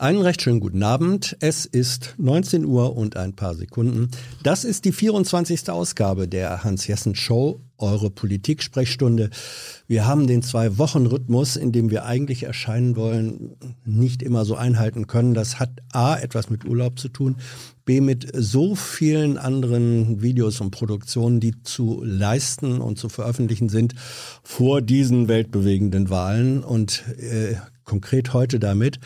Einen 0.00 0.22
recht 0.22 0.42
schönen 0.42 0.60
guten 0.60 0.84
Abend. 0.84 1.36
Es 1.40 1.66
ist 1.66 2.14
19 2.18 2.64
Uhr 2.64 2.96
und 2.96 3.16
ein 3.16 3.34
paar 3.34 3.56
Sekunden. 3.56 4.12
Das 4.44 4.62
ist 4.62 4.84
die 4.84 4.92
24. 4.92 5.68
Ausgabe 5.70 6.28
der 6.28 6.62
Hans-Jessen 6.62 7.16
Show, 7.16 7.62
eure 7.78 8.08
Politik-Sprechstunde. 8.08 9.30
Wir 9.88 10.06
haben 10.06 10.28
den 10.28 10.44
Zwei-Wochen-Rhythmus, 10.44 11.56
in 11.56 11.72
dem 11.72 11.90
wir 11.90 12.04
eigentlich 12.04 12.44
erscheinen 12.44 12.94
wollen, 12.94 13.56
nicht 13.84 14.22
immer 14.22 14.44
so 14.44 14.54
einhalten 14.54 15.08
können. 15.08 15.34
Das 15.34 15.58
hat 15.58 15.70
A, 15.92 16.16
etwas 16.16 16.48
mit 16.48 16.64
Urlaub 16.64 16.96
zu 16.96 17.08
tun, 17.08 17.34
B, 17.84 18.00
mit 18.00 18.30
so 18.32 18.76
vielen 18.76 19.36
anderen 19.36 20.22
Videos 20.22 20.60
und 20.60 20.70
Produktionen, 20.70 21.40
die 21.40 21.60
zu 21.64 22.04
leisten 22.04 22.80
und 22.80 23.00
zu 23.00 23.08
veröffentlichen 23.08 23.68
sind 23.68 23.96
vor 24.44 24.80
diesen 24.80 25.26
weltbewegenden 25.26 26.08
Wahlen 26.08 26.62
und 26.62 27.02
äh, 27.18 27.56
konkret 27.82 28.32
heute 28.32 28.60
damit, 28.60 29.00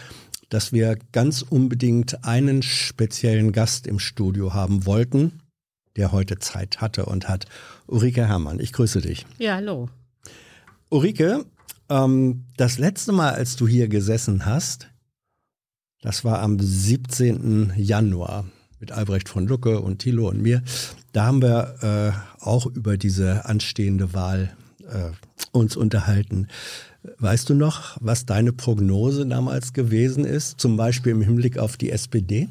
dass 0.52 0.72
wir 0.72 0.98
ganz 1.12 1.40
unbedingt 1.40 2.24
einen 2.24 2.62
speziellen 2.62 3.52
Gast 3.52 3.86
im 3.86 3.98
Studio 3.98 4.52
haben 4.52 4.84
wollten, 4.84 5.40
der 5.96 6.12
heute 6.12 6.38
Zeit 6.40 6.82
hatte 6.82 7.06
und 7.06 7.28
hat. 7.28 7.46
Ulrike 7.86 8.26
Herrmann, 8.26 8.60
ich 8.60 8.74
grüße 8.74 9.00
dich. 9.00 9.24
Ja, 9.38 9.54
hallo. 9.54 9.88
Ulrike, 10.90 11.46
ähm, 11.88 12.44
das 12.58 12.76
letzte 12.76 13.12
Mal, 13.12 13.32
als 13.32 13.56
du 13.56 13.66
hier 13.66 13.88
gesessen 13.88 14.44
hast, 14.44 14.90
das 16.02 16.22
war 16.22 16.40
am 16.40 16.58
17. 16.60 17.72
Januar 17.76 18.44
mit 18.78 18.92
Albrecht 18.92 19.30
von 19.30 19.46
Lucke 19.46 19.80
und 19.80 20.00
Thilo 20.00 20.28
und 20.28 20.42
mir. 20.42 20.62
Da 21.12 21.24
haben 21.24 21.40
wir 21.40 21.76
äh, 21.80 22.44
auch 22.44 22.66
über 22.66 22.98
diese 22.98 23.46
anstehende 23.46 24.12
Wahl 24.12 24.54
äh, 24.82 25.12
uns 25.52 25.76
unterhalten. 25.76 26.48
Weißt 27.18 27.48
du 27.48 27.54
noch, 27.54 27.96
was 28.00 28.26
deine 28.26 28.52
Prognose 28.52 29.26
damals 29.26 29.72
gewesen 29.72 30.24
ist, 30.24 30.60
zum 30.60 30.76
Beispiel 30.76 31.12
im 31.12 31.22
Hinblick 31.22 31.58
auf 31.58 31.76
die 31.76 31.90
SPD? 31.90 32.48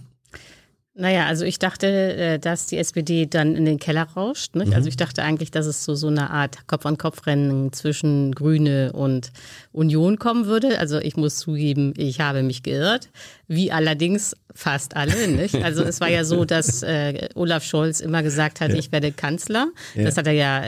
Naja, 0.94 1.26
also 1.26 1.46
ich 1.46 1.58
dachte, 1.58 1.88
äh, 1.88 2.38
dass 2.38 2.68
die 2.68 2.78
SPD 2.78 3.26
dann 3.26 3.56
in 3.56 3.64
den 3.64 3.80
Keller 3.80 4.04
rauscht. 4.04 4.56
Mhm. 4.56 4.74
Also 4.74 4.90
ich 4.90 4.98
dachte 4.98 5.24
eigentlich, 5.24 5.50
dass 5.50 5.66
es 5.66 5.84
zu 5.84 5.96
so, 5.96 6.02
so 6.02 6.08
einer 6.10 6.32
Art 6.32 6.68
Kopf-an-Kopf-Rennen 6.68 7.72
zwischen 7.72 8.36
Grüne 8.36 8.92
und 8.92 9.32
Union 9.72 10.20
kommen 10.20 10.48
würde. 10.48 10.80
Also 10.80 11.00
ich 11.00 11.16
muss 11.16 11.38
zugeben, 11.38 11.94
ich 11.96 12.20
habe 12.20 12.44
mich 12.44 12.62
geirrt. 12.62 13.10
Wie 13.48 13.72
allerdings 13.72 14.36
fast 14.56 14.96
alle, 14.96 15.28
nicht? 15.28 15.56
Also 15.56 15.84
es 15.84 16.02
war 16.02 16.10
ja 16.10 16.24
so, 16.24 16.46
dass 16.46 16.84
äh, 16.84 17.30
Olaf 17.36 17.64
Scholz 17.64 18.00
immer 18.00 18.24
gesagt 18.24 18.62
hat, 18.62 18.72
ja. 18.72 18.78
ich 18.78 18.92
werde 18.92 19.12
Kanzler. 19.12 19.68
Ja. 19.96 20.04
Das 20.04 20.18
hat 20.18 20.28
er 20.28 20.34
ja 20.34 20.64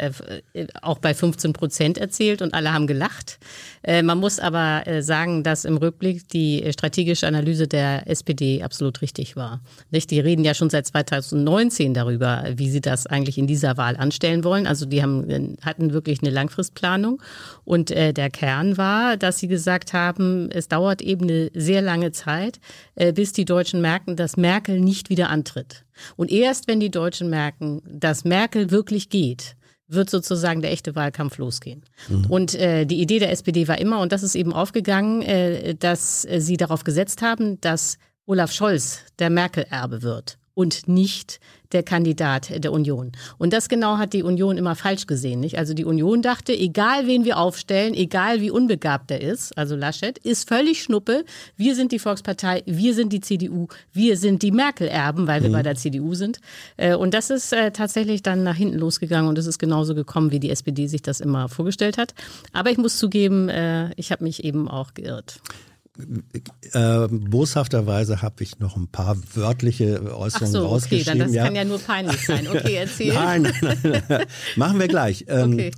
äh, 0.54 0.68
auch 0.82 1.00
bei 1.00 1.14
15 1.14 1.54
Prozent 1.54 1.98
erzählt 1.98 2.42
und 2.42 2.54
alle 2.54 2.74
haben 2.74 2.88
gelacht. 2.88 3.40
Äh, 3.84 4.04
man 4.04 4.18
muss 4.18 4.40
aber 4.40 4.88
äh, 4.88 5.02
sagen, 5.02 5.44
dass 5.44 5.66
im 5.66 5.78
Rückblick 5.78 6.28
die 6.30 6.70
strategische 6.72 7.28
Analyse 7.28 7.68
der 7.68 8.08
SPD 8.08 8.64
absolut 8.64 9.02
richtig 9.02 9.36
war. 9.36 9.62
Nicht? 9.92 10.12
Die 10.12 10.20
reden 10.20 10.44
ja 10.44 10.54
schon 10.54 10.70
seit 10.70 10.88
2019 10.88 11.94
darüber, 11.94 12.46
wie 12.56 12.70
sie 12.70 12.82
das 12.82 13.08
eigentlich 13.08 13.38
in 13.38 13.48
dieser 13.48 13.78
Wahl 13.78 13.98
anstellen 13.98 14.44
wollen. 14.44 14.68
Also 14.68 14.86
die 14.86 15.02
haben, 15.02 15.30
äh, 15.30 15.56
hatten 15.62 15.94
wirklich 15.94 16.22
eine 16.22 16.32
Langfristplanung. 16.32 17.22
Und 17.66 17.92
äh, 17.92 18.14
der 18.14 18.30
Kern 18.30 18.78
war, 18.78 19.18
dass 19.18 19.40
sie 19.40 19.48
gesagt 19.48 19.94
haben, 19.94 20.50
es 20.52 20.68
dauert 20.68 21.02
eben 21.02 21.24
eine 21.24 21.52
sehr 21.54 21.82
lange 21.82 22.12
Zeit, 22.12 22.60
äh, 22.96 23.12
bis 23.12 23.34
die 23.34 23.46
Deutschen 23.46 23.73
merken, 23.82 24.16
dass 24.16 24.38
Merkel 24.38 24.80
nicht 24.80 25.10
wieder 25.10 25.30
antritt. 25.30 25.86
Und 26.16 26.32
erst 26.32 26.68
wenn 26.68 26.80
die 26.80 26.92
Deutschen 26.92 27.30
merken, 27.30 27.82
dass 27.86 28.26
Merkel 28.26 28.72
wirklich 28.72 29.10
geht, 29.10 29.56
wird 29.88 30.10
sozusagen 30.10 30.62
der 30.62 30.72
echte 30.72 30.96
Wahlkampf 30.96 31.38
losgehen. 31.38 31.84
Mhm. 32.10 32.26
Und 32.26 32.56
äh, 32.56 32.86
die 32.86 33.02
Idee 33.02 33.20
der 33.20 33.32
SPD 33.32 33.68
war 33.68 33.78
immer, 33.78 34.00
und 34.00 34.12
das 34.12 34.24
ist 34.24 34.36
eben 34.36 34.54
aufgegangen, 34.54 35.22
äh, 35.22 35.76
dass 35.76 36.26
äh, 36.26 36.40
sie 36.40 36.58
darauf 36.58 36.84
gesetzt 36.84 37.22
haben, 37.22 37.60
dass 37.62 37.98
Olaf 38.26 38.52
Scholz 38.52 39.00
der 39.20 39.30
Merkel-Erbe 39.30 40.02
wird 40.02 40.38
und 40.54 40.88
nicht 40.88 41.40
der 41.74 41.84
Kandidat 41.84 42.64
der 42.64 42.72
Union. 42.72 43.12
Und 43.38 43.54
das 43.54 43.70
genau 43.70 43.98
hat 43.98 44.14
die 44.14 44.24
Union 44.24 44.58
immer 44.58 44.76
falsch 44.76 45.08
gesehen. 45.08 45.40
Nicht? 45.40 45.58
Also 45.58 45.74
die 45.74 45.86
Union 45.86 46.22
dachte, 46.22 46.54
egal 46.58 47.08
wen 47.08 47.26
wir 47.26 47.38
aufstellen, 47.38 47.94
egal 47.94 48.42
wie 48.42 48.52
unbegabt 48.52 49.12
er 49.12 49.22
ist, 49.22 49.58
also 49.58 49.76
Laschet, 49.76 50.18
ist 50.20 50.48
völlig 50.48 50.84
Schnuppe. 50.84 51.26
Wir 51.58 51.76
sind 51.76 51.92
die 51.92 52.00
Volkspartei, 52.00 52.64
wir 52.66 52.94
sind 52.94 53.12
die 53.14 53.22
CDU, 53.22 53.68
wir 53.92 54.18
sind 54.18 54.42
die 54.42 54.52
Merkel-Erben, 54.52 55.28
weil 55.28 55.42
wir 55.42 55.50
mhm. 55.50 55.54
bei 55.54 55.64
der 55.64 55.76
CDU 55.76 56.14
sind. 56.14 56.40
Äh, 56.78 56.96
und 56.96 57.14
das 57.14 57.30
ist 57.30 57.54
äh, 57.54 57.72
tatsächlich 57.72 58.24
dann 58.24 58.44
nach 58.44 58.56
hinten 58.56 58.78
losgegangen 58.78 59.30
und 59.30 59.38
es 59.38 59.48
ist 59.48 59.60
genauso 59.60 59.96
gekommen, 59.96 60.32
wie 60.32 60.40
die 60.40 60.50
SPD 60.50 60.88
sich 60.88 61.02
das 61.02 61.20
immer 61.20 61.50
vorgestellt 61.50 61.98
hat. 61.98 62.14
Aber 62.52 62.72
ich 62.72 62.78
muss 62.78 62.98
zugeben, 62.98 63.50
äh, 63.50 63.92
ich 63.96 64.12
habe 64.12 64.24
mich 64.24 64.44
eben 64.44 64.68
auch 64.68 64.94
geirrt. 64.94 65.40
Äh, 66.74 67.08
boshafterweise 67.08 68.24
habe 68.24 68.44
ich 68.44 68.58
noch 68.58 68.76
ein 68.76 68.88
paar 68.88 69.16
wörtliche 69.36 70.02
Äußerungen 70.16 70.52
so, 70.52 70.60
okay, 70.62 70.68
rausgeschrieben. 70.68 71.20
Dann 71.20 71.28
das 71.28 71.36
ja. 71.36 71.44
kann 71.46 71.56
ja 71.56 71.66
nur 71.66 71.78
peinlich 71.78 72.26
sein. 72.26 72.48
Okay, 72.48 72.76
erzähl. 72.80 73.14
nein, 73.14 73.54
nein, 73.62 74.04
nein, 74.10 74.26
machen 74.56 74.80
wir 74.80 74.88
gleich. 74.88 75.26
Ähm, 75.28 75.54
okay. 75.54 75.72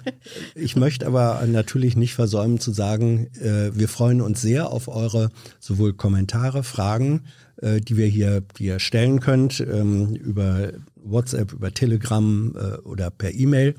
Ich 0.55 0.77
möchte 0.77 1.05
aber 1.05 1.45
natürlich 1.45 1.97
nicht 1.97 2.13
versäumen 2.13 2.61
zu 2.61 2.71
sagen, 2.71 3.27
äh, 3.41 3.71
wir 3.77 3.89
freuen 3.89 4.21
uns 4.21 4.41
sehr 4.41 4.71
auf 4.71 4.87
eure 4.87 5.31
sowohl 5.59 5.93
Kommentare, 5.93 6.63
Fragen, 6.63 7.25
äh, 7.57 7.81
die 7.81 7.97
wir 7.97 8.07
hier, 8.07 8.41
die 8.57 8.65
ihr 8.65 8.79
stellen 8.79 9.19
könnt 9.19 9.59
ähm, 9.59 10.15
über 10.15 10.71
WhatsApp, 10.95 11.51
über 11.51 11.73
Telegram 11.73 12.55
äh, 12.55 12.77
oder 12.87 13.09
per 13.11 13.33
E-Mail. 13.33 13.75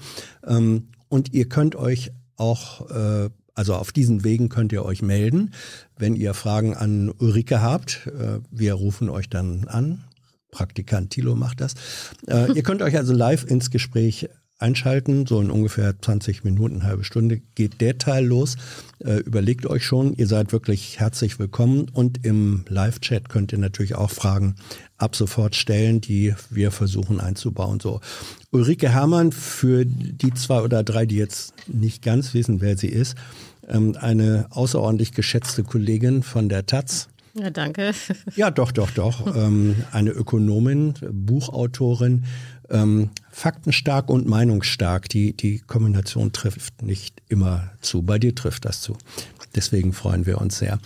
Ähm, 0.46 0.88
und 1.08 1.32
ihr 1.32 1.48
könnt 1.48 1.76
euch 1.76 2.12
auch 2.36 2.90
äh, 2.90 3.30
also 3.56 3.74
auf 3.74 3.90
diesen 3.90 4.22
Wegen 4.22 4.48
könnt 4.48 4.70
ihr 4.72 4.84
euch 4.84 5.02
melden, 5.02 5.52
wenn 5.96 6.14
ihr 6.14 6.34
Fragen 6.34 6.76
an 6.76 7.10
Ulrike 7.10 7.60
habt. 7.62 8.06
Äh, 8.06 8.40
wir 8.50 8.74
rufen 8.74 9.08
euch 9.08 9.28
dann 9.28 9.66
an. 9.66 10.04
Praktikant 10.52 11.10
Thilo 11.10 11.34
macht 11.34 11.60
das. 11.60 11.74
Äh, 12.28 12.52
ihr 12.52 12.62
könnt 12.62 12.82
euch 12.82 12.96
also 12.96 13.12
live 13.12 13.44
ins 13.44 13.70
Gespräch 13.70 14.28
einschalten. 14.58 15.26
So 15.26 15.40
in 15.40 15.50
ungefähr 15.50 16.00
20 16.00 16.44
Minuten, 16.44 16.82
halbe 16.82 17.04
Stunde 17.04 17.40
geht 17.54 17.80
der 17.80 17.98
Teil 17.98 18.24
los. 18.24 18.56
Äh, 18.98 19.16
überlegt 19.20 19.66
euch 19.66 19.84
schon, 19.84 20.14
ihr 20.14 20.26
seid 20.26 20.52
wirklich 20.52 20.98
herzlich 21.00 21.38
willkommen. 21.38 21.88
Und 21.92 22.24
im 22.24 22.64
Live-Chat 22.68 23.28
könnt 23.28 23.52
ihr 23.52 23.58
natürlich 23.58 23.94
auch 23.94 24.10
Fragen 24.10 24.56
ab 24.98 25.16
sofort 25.16 25.56
stellen, 25.56 26.00
die 26.00 26.34
wir 26.50 26.70
versuchen 26.70 27.20
einzubauen. 27.20 27.80
So 27.80 28.00
Ulrike 28.56 28.88
Herrmann, 28.88 29.32
für 29.32 29.84
die 29.84 30.32
zwei 30.32 30.62
oder 30.62 30.82
drei, 30.82 31.04
die 31.04 31.16
jetzt 31.16 31.52
nicht 31.66 32.02
ganz 32.02 32.32
wissen, 32.32 32.62
wer 32.62 32.78
sie 32.78 32.88
ist, 32.88 33.14
ähm, 33.68 33.94
eine 34.00 34.46
außerordentlich 34.48 35.12
geschätzte 35.12 35.62
Kollegin 35.62 36.22
von 36.22 36.48
der 36.48 36.64
Taz. 36.64 37.08
Ja, 37.34 37.50
danke. 37.50 37.92
Ja, 38.34 38.50
doch, 38.50 38.72
doch, 38.72 38.90
doch. 38.92 39.36
Ähm, 39.36 39.76
eine 39.92 40.10
Ökonomin, 40.10 40.94
Buchautorin, 41.12 42.24
ähm, 42.70 43.10
faktenstark 43.30 44.08
und 44.08 44.26
meinungsstark. 44.26 45.10
Die, 45.10 45.36
die 45.36 45.58
Kombination 45.58 46.32
trifft 46.32 46.80
nicht 46.80 47.20
immer 47.28 47.72
zu. 47.82 48.00
Bei 48.00 48.18
dir 48.18 48.34
trifft 48.34 48.64
das 48.64 48.80
zu. 48.80 48.96
Deswegen 49.54 49.92
freuen 49.92 50.24
wir 50.24 50.40
uns 50.40 50.56
sehr. 50.56 50.78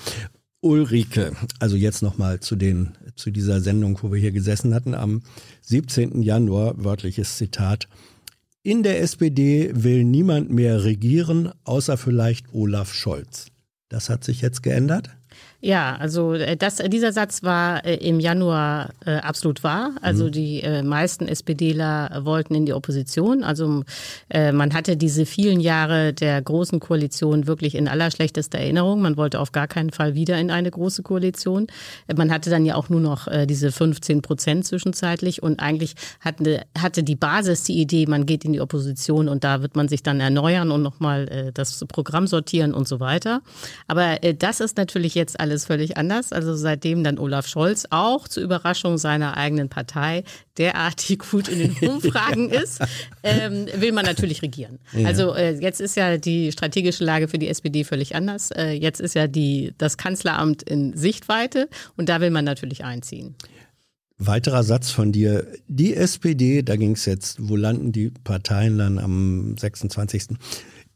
Ulrike, 0.62 1.32
also 1.58 1.76
jetzt 1.76 2.02
nochmal 2.02 2.40
zu 2.40 2.54
den, 2.54 2.90
zu 3.16 3.30
dieser 3.30 3.60
Sendung, 3.60 3.98
wo 4.02 4.12
wir 4.12 4.20
hier 4.20 4.32
gesessen 4.32 4.74
hatten, 4.74 4.94
am 4.94 5.22
17. 5.62 6.22
Januar, 6.22 6.84
wörtliches 6.84 7.36
Zitat. 7.36 7.88
In 8.62 8.82
der 8.82 9.00
SPD 9.00 9.70
will 9.72 10.04
niemand 10.04 10.50
mehr 10.50 10.84
regieren, 10.84 11.50
außer 11.64 11.96
vielleicht 11.96 12.52
Olaf 12.52 12.92
Scholz. 12.92 13.46
Das 13.88 14.10
hat 14.10 14.22
sich 14.22 14.42
jetzt 14.42 14.62
geändert? 14.62 15.10
Ja, 15.62 15.96
also 15.96 16.32
äh, 16.32 16.56
das, 16.56 16.76
dieser 16.76 17.12
Satz 17.12 17.42
war 17.42 17.84
äh, 17.84 17.96
im 17.96 18.18
Januar 18.18 18.90
äh, 19.04 19.16
absolut 19.16 19.62
wahr. 19.62 19.92
Also 20.00 20.26
mhm. 20.26 20.32
die 20.32 20.62
äh, 20.62 20.82
meisten 20.82 21.28
SPDler 21.28 22.22
wollten 22.24 22.54
in 22.54 22.64
die 22.64 22.72
Opposition. 22.72 23.44
Also 23.44 23.84
äh, 24.30 24.52
man 24.52 24.72
hatte 24.72 24.96
diese 24.96 25.26
vielen 25.26 25.60
Jahre 25.60 26.14
der 26.14 26.40
großen 26.40 26.80
Koalition 26.80 27.46
wirklich 27.46 27.74
in 27.74 27.88
allerschlechtester 27.88 28.58
Erinnerung. 28.58 29.02
Man 29.02 29.18
wollte 29.18 29.38
auf 29.38 29.52
gar 29.52 29.68
keinen 29.68 29.90
Fall 29.90 30.14
wieder 30.14 30.38
in 30.38 30.50
eine 30.50 30.70
große 30.70 31.02
Koalition. 31.02 31.66
Äh, 32.08 32.14
man 32.14 32.32
hatte 32.32 32.48
dann 32.48 32.64
ja 32.64 32.76
auch 32.76 32.88
nur 32.88 33.00
noch 33.00 33.26
äh, 33.26 33.46
diese 33.46 33.70
15 33.70 34.22
Prozent 34.22 34.64
zwischenzeitlich 34.64 35.42
und 35.42 35.60
eigentlich 35.60 35.94
hatte, 36.20 36.62
hatte 36.78 37.02
die 37.02 37.16
Basis 37.16 37.64
die 37.64 37.78
Idee, 37.78 38.06
man 38.06 38.24
geht 38.24 38.46
in 38.46 38.54
die 38.54 38.62
Opposition 38.62 39.28
und 39.28 39.44
da 39.44 39.60
wird 39.60 39.76
man 39.76 39.88
sich 39.88 40.02
dann 40.02 40.20
erneuern 40.20 40.70
und 40.70 40.80
nochmal 40.80 41.28
äh, 41.28 41.52
das 41.52 41.84
Programm 41.86 42.26
sortieren 42.26 42.72
und 42.72 42.88
so 42.88 42.98
weiter. 42.98 43.42
Aber 43.88 44.24
äh, 44.24 44.34
das 44.34 44.60
ist 44.60 44.78
natürlich 44.78 45.14
jetzt 45.14 45.38
alles 45.38 45.49
alles 45.50 45.64
völlig 45.64 45.96
anders. 45.96 46.32
Also 46.32 46.54
seitdem 46.54 47.02
dann 47.02 47.18
Olaf 47.18 47.46
Scholz 47.46 47.86
auch 47.90 48.28
zur 48.28 48.42
Überraschung 48.42 48.98
seiner 48.98 49.36
eigenen 49.36 49.68
Partei 49.68 50.24
derartig 50.56 51.18
gut 51.30 51.48
in 51.48 51.58
den 51.58 51.88
Umfragen 51.88 52.50
ist, 52.50 52.80
ähm, 53.22 53.66
will 53.74 53.92
man 53.92 54.04
natürlich 54.04 54.42
regieren. 54.42 54.78
Ja. 54.92 55.08
Also 55.08 55.34
äh, 55.34 55.58
jetzt 55.58 55.80
ist 55.80 55.96
ja 55.96 56.16
die 56.16 56.52
strategische 56.52 57.04
Lage 57.04 57.28
für 57.28 57.38
die 57.38 57.48
SPD 57.48 57.84
völlig 57.84 58.14
anders. 58.14 58.50
Äh, 58.52 58.72
jetzt 58.72 59.00
ist 59.00 59.14
ja 59.14 59.26
die, 59.26 59.74
das 59.78 59.96
Kanzleramt 59.96 60.62
in 60.62 60.96
Sichtweite 60.96 61.68
und 61.96 62.08
da 62.08 62.20
will 62.20 62.30
man 62.30 62.44
natürlich 62.44 62.84
einziehen. 62.84 63.34
Weiterer 64.18 64.62
Satz 64.62 64.90
von 64.90 65.12
dir. 65.12 65.46
Die 65.66 65.96
SPD, 65.96 66.62
da 66.62 66.76
ging 66.76 66.92
es 66.92 67.06
jetzt, 67.06 67.48
wo 67.48 67.56
landen 67.56 67.90
die 67.90 68.10
Parteien 68.22 68.76
dann 68.76 68.98
am 68.98 69.56
26. 69.56 70.36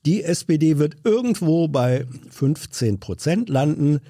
Die 0.05 0.23
SPD 0.23 0.77
wird 0.77 0.97
irgendwo 1.05 1.67
bei 1.67 2.05
15 2.29 3.01
Prozent 3.01 3.49
landen. 3.49 4.01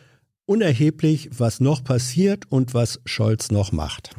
Unerheblich, 0.46 1.30
was 1.32 1.60
noch 1.60 1.84
passiert 1.84 2.44
und 2.50 2.74
was 2.74 3.00
Scholz 3.04 3.50
noch 3.50 3.72
macht. 3.72 4.10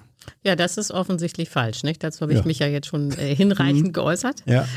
Ja, 0.43 0.55
das 0.55 0.77
ist 0.77 0.91
offensichtlich 0.91 1.49
falsch, 1.49 1.83
nicht? 1.83 2.03
Dazu 2.03 2.21
habe 2.21 2.33
ich 2.33 2.39
ja. 2.39 2.45
mich 2.45 2.59
ja 2.59 2.67
jetzt 2.67 2.87
schon 2.87 3.11
äh, 3.11 3.35
hinreichend 3.35 3.87
mhm. 3.87 3.93
geäußert. 3.93 4.43
Ja. 4.45 4.67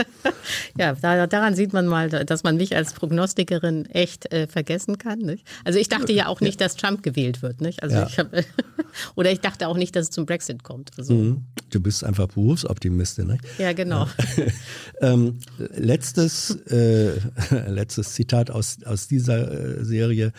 ja, 0.78 0.94
da, 0.94 1.26
daran 1.26 1.54
sieht 1.54 1.72
man 1.72 1.86
mal, 1.86 2.08
dass 2.08 2.42
man 2.42 2.56
mich 2.56 2.74
als 2.74 2.94
Prognostikerin 2.94 3.86
echt 3.86 4.32
äh, 4.32 4.46
vergessen 4.46 4.98
kann. 4.98 5.18
Nicht? 5.18 5.46
Also 5.64 5.78
ich 5.78 5.88
dachte 5.88 6.12
ja 6.12 6.26
auch 6.26 6.40
nicht, 6.40 6.60
dass 6.60 6.76
Trump 6.76 7.02
gewählt 7.02 7.42
wird, 7.42 7.60
nicht? 7.60 7.82
Also 7.82 7.96
ja. 7.96 8.06
ich 8.06 8.18
hab, 8.18 8.30
oder 9.14 9.30
ich 9.30 9.40
dachte 9.40 9.68
auch 9.68 9.76
nicht, 9.76 9.94
dass 9.94 10.04
es 10.04 10.10
zum 10.10 10.26
Brexit 10.26 10.62
kommt. 10.62 10.90
Also. 10.96 11.14
Mhm. 11.14 11.44
Du 11.70 11.80
bist 11.80 12.04
einfach 12.04 12.28
Berufsoptimistin, 12.28 13.26
nicht? 13.26 13.44
Ja, 13.58 13.72
genau. 13.72 14.08
ähm, 15.00 15.38
letztes, 15.58 16.50
äh, 16.70 17.12
letztes 17.68 18.14
Zitat 18.14 18.50
aus, 18.50 18.78
aus 18.84 19.06
dieser 19.08 19.50
äh, 19.80 19.84
Serie. 19.84 20.32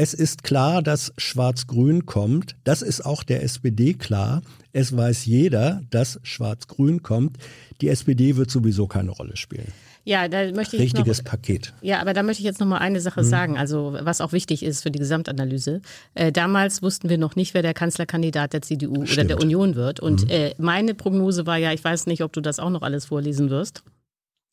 Es 0.00 0.14
ist 0.14 0.44
klar, 0.44 0.80
dass 0.80 1.12
Schwarz-Grün 1.18 2.06
kommt. 2.06 2.54
Das 2.62 2.82
ist 2.82 3.04
auch 3.04 3.24
der 3.24 3.42
SPD 3.42 3.94
klar. 3.94 4.42
Es 4.72 4.96
weiß 4.96 5.26
jeder, 5.26 5.82
dass 5.90 6.20
Schwarz-Grün 6.22 7.02
kommt. 7.02 7.36
Die 7.80 7.88
SPD 7.88 8.36
wird 8.36 8.48
sowieso 8.48 8.86
keine 8.86 9.10
Rolle 9.10 9.36
spielen. 9.36 9.72
Ja, 10.04 10.28
da 10.28 10.52
möchte 10.52 10.76
ich 10.76 10.82
richtiges 10.82 11.18
noch, 11.18 11.24
Paket. 11.32 11.74
Ja, 11.82 12.00
aber 12.00 12.14
da 12.14 12.22
möchte 12.22 12.42
ich 12.42 12.46
jetzt 12.46 12.60
noch 12.60 12.66
mal 12.68 12.78
eine 12.78 13.00
Sache 13.00 13.22
mhm. 13.22 13.26
sagen, 13.26 13.58
also 13.58 13.98
was 14.00 14.20
auch 14.20 14.30
wichtig 14.30 14.62
ist 14.62 14.84
für 14.84 14.92
die 14.92 15.00
Gesamtanalyse. 15.00 15.82
Äh, 16.14 16.30
damals 16.30 16.80
wussten 16.80 17.08
wir 17.08 17.18
noch 17.18 17.34
nicht, 17.34 17.52
wer 17.54 17.62
der 17.62 17.74
Kanzlerkandidat 17.74 18.52
der 18.52 18.62
CDU 18.62 19.04
Stimmt. 19.04 19.12
oder 19.12 19.24
der 19.24 19.40
Union 19.40 19.74
wird. 19.74 19.98
Und 19.98 20.26
mhm. 20.26 20.30
äh, 20.30 20.54
meine 20.58 20.94
Prognose 20.94 21.44
war 21.44 21.56
ja, 21.56 21.72
ich 21.72 21.82
weiß 21.82 22.06
nicht, 22.06 22.22
ob 22.22 22.32
du 22.32 22.40
das 22.40 22.60
auch 22.60 22.70
noch 22.70 22.82
alles 22.82 23.06
vorlesen 23.06 23.50
wirst, 23.50 23.82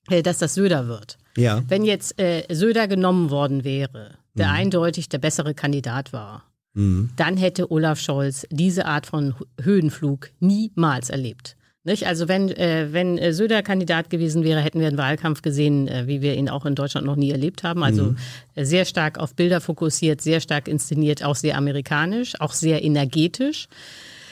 äh, 0.09 0.23
dass 0.23 0.39
das 0.39 0.55
Söder 0.55 0.87
wird. 0.87 1.19
Ja. 1.37 1.61
Wenn 1.67 1.85
jetzt 1.85 2.19
äh, 2.19 2.45
Söder 2.49 2.87
genommen 2.87 3.29
worden 3.29 3.63
wäre, 3.63 4.17
der 4.35 4.47
mhm. 4.47 4.53
eindeutig 4.53 5.09
der 5.09 5.17
bessere 5.17 5.53
Kandidat 5.53 6.13
war, 6.13 6.43
mhm. 6.73 7.09
dann 7.15 7.37
hätte 7.37 7.71
Olaf 7.71 7.99
Scholz 7.99 8.45
diese 8.51 8.85
Art 8.85 9.05
von 9.05 9.35
Höhenflug 9.61 10.29
niemals 10.39 11.09
erlebt. 11.09 11.55
Nicht? 11.85 12.07
Also 12.07 12.27
wenn, 12.27 12.49
äh, 12.49 12.87
wenn 12.91 13.19
äh, 13.19 13.31
Söder 13.31 13.61
Kandidat 13.61 14.09
gewesen 14.09 14.43
wäre, 14.43 14.59
hätten 14.59 14.79
wir 14.79 14.87
einen 14.87 14.97
Wahlkampf 14.97 15.43
gesehen, 15.43 15.87
äh, 15.87 16.07
wie 16.07 16.19
wir 16.23 16.33
ihn 16.33 16.49
auch 16.49 16.65
in 16.65 16.73
Deutschland 16.73 17.05
noch 17.05 17.15
nie 17.15 17.29
erlebt 17.29 17.63
haben. 17.63 17.83
Also 17.83 18.03
mhm. 18.03 18.17
Äh, 18.55 18.65
sehr 18.65 18.85
stark 18.85 19.19
auf 19.19 19.35
Bilder 19.35 19.61
fokussiert, 19.61 20.19
sehr 20.19 20.39
stark 20.39 20.67
inszeniert, 20.67 21.23
auch 21.23 21.35
sehr 21.35 21.55
amerikanisch, 21.55 22.41
auch 22.41 22.53
sehr 22.53 22.83
energetisch. 22.83 23.67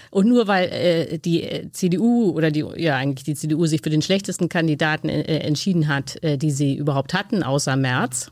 Und 0.09 0.27
nur 0.27 0.47
weil 0.47 0.65
äh, 0.69 1.19
die 1.19 1.43
äh, 1.43 1.69
CDU 1.71 2.31
oder 2.31 2.49
die, 2.49 2.65
ja 2.77 2.95
eigentlich 2.95 3.23
die 3.23 3.35
CDU 3.35 3.67
sich 3.67 3.81
für 3.83 3.91
den 3.91 4.01
schlechtesten 4.01 4.49
Kandidaten 4.49 5.07
entschieden 5.07 5.87
hat, 5.87 6.19
die 6.23 6.51
sie 6.51 6.75
überhaupt 6.75 7.13
hatten, 7.13 7.43
außer 7.43 7.75
März, 7.75 8.31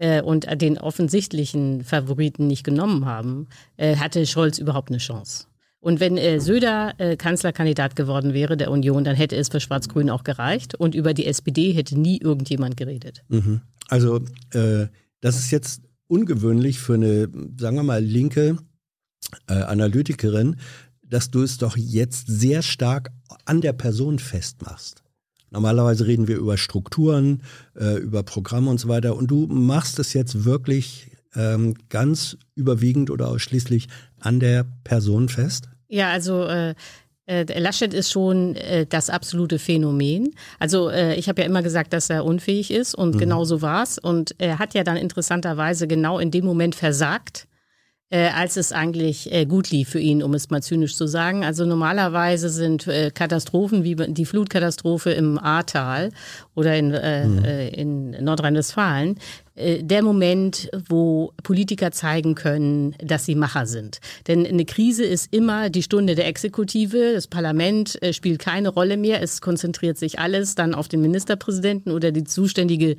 äh, 0.00 0.22
und 0.22 0.46
den 0.60 0.78
offensichtlichen 0.78 1.84
Favoriten 1.84 2.46
nicht 2.46 2.64
genommen 2.64 3.04
haben, 3.04 3.46
äh, 3.76 3.96
hatte 3.96 4.26
Scholz 4.26 4.58
überhaupt 4.58 4.88
eine 4.90 4.98
Chance. 4.98 5.46
Und 5.78 6.00
wenn 6.00 6.18
äh, 6.18 6.40
Söder 6.40 6.94
äh, 6.98 7.16
Kanzlerkandidat 7.16 7.96
geworden 7.96 8.34
wäre 8.34 8.56
der 8.56 8.70
Union, 8.70 9.04
dann 9.04 9.16
hätte 9.16 9.36
es 9.36 9.48
für 9.48 9.60
Schwarz-Grün 9.60 10.10
auch 10.10 10.24
gereicht. 10.24 10.74
Und 10.74 10.94
über 10.94 11.14
die 11.14 11.26
SPD 11.26 11.72
hätte 11.72 11.98
nie 11.98 12.18
irgendjemand 12.18 12.76
geredet. 12.76 13.22
Mhm. 13.28 13.62
Also 13.88 14.20
äh, 14.52 14.88
das 15.20 15.36
ist 15.36 15.50
jetzt 15.50 15.82
ungewöhnlich 16.06 16.78
für 16.80 16.94
eine, 16.94 17.28
sagen 17.58 17.76
wir 17.76 17.82
mal, 17.82 18.02
linke 18.02 18.58
äh, 19.48 19.54
Analytikerin, 19.54 20.56
dass 21.02 21.30
du 21.30 21.42
es 21.42 21.58
doch 21.58 21.76
jetzt 21.76 22.26
sehr 22.26 22.62
stark 22.62 23.10
an 23.44 23.60
der 23.60 23.72
Person 23.72 24.18
festmachst. 24.18 24.99
Normalerweise 25.50 26.06
reden 26.06 26.28
wir 26.28 26.36
über 26.36 26.56
Strukturen, 26.56 27.42
äh, 27.78 27.98
über 27.98 28.22
Programme 28.22 28.70
und 28.70 28.78
so 28.78 28.88
weiter. 28.88 29.16
Und 29.16 29.30
du 29.30 29.46
machst 29.46 29.98
es 29.98 30.12
jetzt 30.12 30.44
wirklich 30.44 31.10
ähm, 31.34 31.74
ganz 31.88 32.36
überwiegend 32.54 33.10
oder 33.10 33.28
ausschließlich 33.28 33.88
an 34.18 34.40
der 34.40 34.66
Person 34.84 35.28
fest? 35.28 35.68
Ja, 35.88 36.10
also 36.10 36.44
äh, 36.44 36.74
äh, 37.26 37.58
Laschet 37.58 37.94
ist 37.94 38.10
schon 38.10 38.56
äh, 38.56 38.86
das 38.86 39.10
absolute 39.10 39.58
Phänomen. 39.58 40.34
Also 40.58 40.90
äh, 40.90 41.14
ich 41.14 41.28
habe 41.28 41.42
ja 41.42 41.46
immer 41.46 41.62
gesagt, 41.62 41.92
dass 41.92 42.10
er 42.10 42.24
unfähig 42.24 42.70
ist 42.70 42.94
und 42.94 43.14
mhm. 43.14 43.18
genau 43.18 43.44
so 43.44 43.62
war 43.62 43.82
es. 43.82 43.98
Und 43.98 44.34
er 44.38 44.58
hat 44.58 44.74
ja 44.74 44.84
dann 44.84 44.96
interessanterweise 44.96 45.86
genau 45.86 46.18
in 46.18 46.30
dem 46.30 46.44
Moment 46.44 46.74
versagt, 46.74 47.46
äh, 48.10 48.28
als 48.28 48.56
es 48.56 48.72
eigentlich 48.72 49.32
äh, 49.32 49.46
gut 49.46 49.70
lief 49.70 49.90
für 49.90 50.00
ihn, 50.00 50.22
um 50.22 50.34
es 50.34 50.50
mal 50.50 50.62
zynisch 50.62 50.96
zu 50.96 51.06
sagen. 51.06 51.44
Also 51.44 51.64
normalerweise 51.64 52.50
sind 52.50 52.88
äh, 52.88 53.12
Katastrophen 53.12 53.84
wie 53.84 53.94
die 53.94 54.24
Flutkatastrophe 54.24 55.12
im 55.12 55.38
Ahrtal 55.38 56.10
oder 56.56 56.76
in, 56.76 56.92
äh, 56.92 57.26
mhm. 57.26 57.44
Äh, 57.44 57.68
in 57.68 58.10
Nordrhein-Westfalen 58.24 59.16
äh, 59.54 59.84
der 59.84 60.02
Moment, 60.02 60.68
wo 60.88 61.32
Politiker 61.44 61.92
zeigen 61.92 62.34
können, 62.34 62.96
dass 62.98 63.26
sie 63.26 63.36
Macher 63.36 63.66
sind. 63.66 64.00
Denn 64.26 64.44
eine 64.44 64.64
Krise 64.64 65.04
ist 65.04 65.32
immer 65.32 65.70
die 65.70 65.84
Stunde 65.84 66.16
der 66.16 66.26
Exekutive. 66.26 67.12
Das 67.14 67.28
Parlament 67.28 67.96
spielt 68.10 68.40
keine 68.40 68.70
Rolle 68.70 68.96
mehr. 68.96 69.22
Es 69.22 69.40
konzentriert 69.40 69.98
sich 69.98 70.18
alles 70.18 70.56
dann 70.56 70.74
auf 70.74 70.88
den 70.88 71.00
Ministerpräsidenten 71.00 71.92
oder 71.92 72.10
die 72.10 72.24
zuständige, 72.24 72.96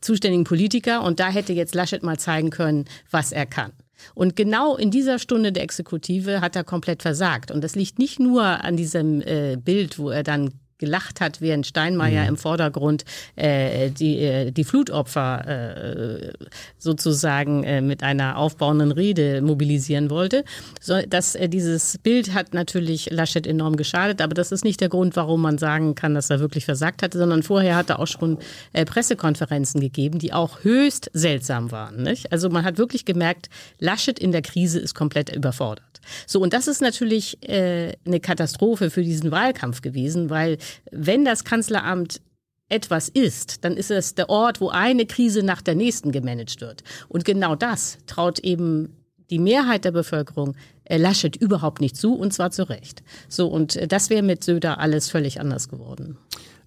zuständigen 0.00 0.44
Politiker. 0.44 1.04
Und 1.04 1.20
da 1.20 1.28
hätte 1.28 1.52
jetzt 1.52 1.76
Laschet 1.76 2.02
mal 2.02 2.18
zeigen 2.18 2.50
können, 2.50 2.86
was 3.12 3.30
er 3.30 3.46
kann. 3.46 3.70
Und 4.14 4.36
genau 4.36 4.76
in 4.76 4.90
dieser 4.90 5.18
Stunde 5.18 5.52
der 5.52 5.62
Exekutive 5.62 6.40
hat 6.40 6.56
er 6.56 6.64
komplett 6.64 7.02
versagt. 7.02 7.50
Und 7.50 7.62
das 7.62 7.74
liegt 7.74 7.98
nicht 7.98 8.20
nur 8.20 8.42
an 8.42 8.76
diesem 8.76 9.20
äh, 9.22 9.56
Bild, 9.56 9.98
wo 9.98 10.10
er 10.10 10.22
dann 10.22 10.52
gelacht 10.78 11.20
hat, 11.20 11.40
während 11.40 11.66
Steinmeier 11.66 12.22
mhm. 12.22 12.28
im 12.30 12.36
Vordergrund 12.36 13.04
äh, 13.36 13.90
die, 13.90 14.18
äh, 14.18 14.50
die 14.50 14.64
Flutopfer 14.64 15.46
äh, 15.46 16.32
sozusagen 16.78 17.64
äh, 17.64 17.80
mit 17.80 18.02
einer 18.02 18.38
aufbauenden 18.38 18.92
Rede 18.92 19.42
mobilisieren 19.42 20.10
wollte. 20.10 20.44
So, 20.80 21.00
dass, 21.02 21.34
äh, 21.34 21.48
dieses 21.48 21.98
Bild 21.98 22.34
hat 22.34 22.54
natürlich 22.54 23.10
Laschet 23.10 23.46
enorm 23.46 23.76
geschadet, 23.76 24.20
aber 24.20 24.34
das 24.34 24.52
ist 24.52 24.64
nicht 24.64 24.80
der 24.80 24.88
Grund, 24.88 25.16
warum 25.16 25.42
man 25.42 25.58
sagen 25.58 25.94
kann, 25.94 26.14
dass 26.14 26.30
er 26.30 26.40
wirklich 26.40 26.64
versagt 26.64 27.02
hatte, 27.02 27.18
sondern 27.18 27.42
vorher 27.42 27.76
hat 27.76 27.90
er 27.90 27.98
auch 27.98 28.06
schon 28.06 28.38
äh, 28.72 28.84
Pressekonferenzen 28.84 29.80
gegeben, 29.80 30.18
die 30.18 30.32
auch 30.32 30.62
höchst 30.62 31.10
seltsam 31.12 31.70
waren. 31.72 32.02
Nicht? 32.02 32.32
Also 32.32 32.48
man 32.48 32.64
hat 32.64 32.78
wirklich 32.78 33.04
gemerkt, 33.04 33.48
Laschet 33.78 34.18
in 34.18 34.32
der 34.32 34.42
Krise 34.42 34.78
ist 34.78 34.94
komplett 34.94 35.34
überfordert. 35.34 35.87
So, 36.26 36.40
und 36.40 36.52
das 36.52 36.68
ist 36.68 36.80
natürlich 36.80 37.38
äh, 37.48 37.92
eine 38.04 38.20
Katastrophe 38.20 38.90
für 38.90 39.02
diesen 39.02 39.30
Wahlkampf 39.30 39.82
gewesen, 39.82 40.30
weil 40.30 40.58
wenn 40.90 41.24
das 41.24 41.44
Kanzleramt 41.44 42.20
etwas 42.68 43.08
ist, 43.08 43.64
dann 43.64 43.76
ist 43.76 43.90
es 43.90 44.14
der 44.14 44.28
Ort, 44.28 44.60
wo 44.60 44.68
eine 44.68 45.06
Krise 45.06 45.42
nach 45.42 45.62
der 45.62 45.74
nächsten 45.74 46.12
gemanagt 46.12 46.60
wird. 46.60 46.84
Und 47.08 47.24
genau 47.24 47.54
das 47.54 47.98
traut 48.06 48.38
eben 48.40 48.94
die 49.30 49.38
Mehrheit 49.38 49.84
der 49.84 49.92
Bevölkerung 49.92 50.54
äh, 50.84 50.96
Laschet 50.96 51.36
überhaupt 51.36 51.80
nicht 51.80 51.96
zu, 51.96 52.14
und 52.14 52.32
zwar 52.32 52.50
zu 52.50 52.68
Recht. 52.68 53.02
So, 53.28 53.48
und 53.48 53.76
äh, 53.76 53.86
das 53.86 54.10
wäre 54.10 54.22
mit 54.22 54.44
Söder 54.44 54.78
alles 54.78 55.10
völlig 55.10 55.40
anders 55.40 55.68
geworden. 55.68 56.16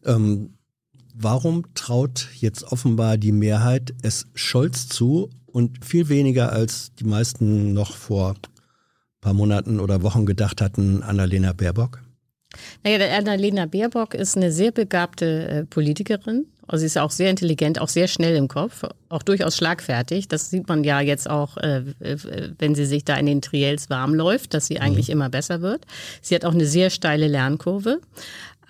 Ähm, 0.06 0.54
warum 1.14 1.74
traut 1.74 2.30
jetzt 2.40 2.64
offenbar 2.72 3.18
die 3.18 3.32
Mehrheit 3.32 3.94
es 4.02 4.28
Scholz 4.34 4.88
zu 4.88 5.30
und 5.46 5.84
viel 5.84 6.10
weniger 6.10 6.52
als 6.52 6.94
die 6.96 7.04
meisten 7.04 7.74
noch 7.74 7.96
vor 7.96 8.36
paar 9.22 9.34
Monaten 9.34 9.80
oder 9.80 10.02
Wochen 10.02 10.26
gedacht 10.26 10.62
hatten, 10.62 11.04
Annalena 11.04 11.54
Baerbock? 11.54 12.02
Naja, 12.84 13.18
Annalena 13.18 13.66
Baerbock 13.66 14.14
ist 14.14 14.36
eine 14.36 14.52
sehr 14.52 14.72
begabte 14.72 15.48
äh, 15.48 15.66
Politikerin. 15.66 16.48
Also 16.68 16.82
sie 16.82 16.88
ist 16.88 16.98
auch 16.98 17.12
sehr 17.12 17.30
intelligent, 17.30 17.82
auch 17.82 17.90
sehr 17.90 18.08
schnell 18.08 18.36
im 18.36 18.48
Kopf, 18.48 18.84
auch 19.10 19.24
durchaus 19.24 19.58
schlagfertig. 19.58 20.30
Das 20.30 20.50
sieht 20.50 20.70
man 20.70 20.86
ja 20.86 21.02
jetzt 21.02 21.30
auch, 21.30 21.58
äh, 21.58 21.84
wenn 22.60 22.76
sie 22.76 22.86
sich 22.86 23.04
da 23.04 23.16
in 23.18 23.26
den 23.26 23.42
Triels 23.42 23.90
warm 23.90 24.14
läuft, 24.14 24.54
dass 24.54 24.68
sie 24.68 24.80
eigentlich 24.80 25.08
mhm. 25.08 25.14
immer 25.14 25.30
besser 25.30 25.62
wird. 25.62 25.86
Sie 26.22 26.34
hat 26.34 26.46
auch 26.46 26.54
eine 26.54 26.66
sehr 26.66 26.90
steile 26.90 27.28
Lernkurve. 27.28 28.00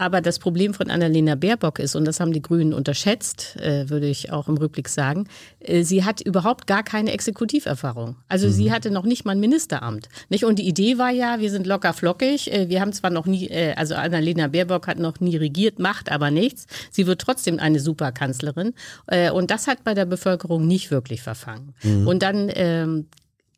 Aber 0.01 0.19
das 0.19 0.39
Problem 0.39 0.73
von 0.73 0.89
Annalena 0.89 1.35
Baerbock 1.35 1.77
ist, 1.77 1.95
und 1.95 2.05
das 2.05 2.19
haben 2.19 2.33
die 2.33 2.41
Grünen 2.41 2.73
unterschätzt, 2.73 3.55
äh, 3.57 3.87
würde 3.87 4.07
ich 4.07 4.31
auch 4.31 4.47
im 4.47 4.57
Rückblick 4.57 4.89
sagen, 4.89 5.27
äh, 5.59 5.83
sie 5.83 6.03
hat 6.03 6.21
überhaupt 6.21 6.65
gar 6.65 6.81
keine 6.81 7.11
Exekutiverfahrung. 7.11 8.15
Also 8.27 8.47
mhm. 8.47 8.51
sie 8.51 8.71
hatte 8.71 8.89
noch 8.89 9.03
nicht 9.03 9.25
mal 9.25 9.33
ein 9.33 9.39
Ministeramt. 9.39 10.09
Nicht? 10.29 10.43
Und 10.43 10.57
die 10.57 10.67
Idee 10.67 10.97
war 10.97 11.11
ja, 11.11 11.39
wir 11.39 11.51
sind 11.51 11.67
locker 11.67 11.93
flockig. 11.93 12.51
Äh, 12.51 12.67
wir 12.67 12.81
haben 12.81 12.93
zwar 12.93 13.11
noch 13.11 13.27
nie, 13.27 13.47
äh, 13.49 13.75
also 13.75 13.93
Annalena 13.93 14.47
Baerbock 14.47 14.87
hat 14.87 14.97
noch 14.97 15.19
nie 15.19 15.37
regiert, 15.37 15.77
macht 15.77 16.11
aber 16.11 16.31
nichts. 16.31 16.65
Sie 16.89 17.05
wird 17.05 17.21
trotzdem 17.21 17.59
eine 17.59 17.79
Superkanzlerin. 17.79 18.73
Äh, 19.05 19.29
und 19.29 19.51
das 19.51 19.67
hat 19.67 19.83
bei 19.83 19.93
der 19.93 20.05
Bevölkerung 20.05 20.65
nicht 20.65 20.89
wirklich 20.89 21.21
verfangen. 21.21 21.75
Mhm. 21.83 22.07
Und 22.07 22.23
dann 22.23 22.49
ähm, 22.55 23.05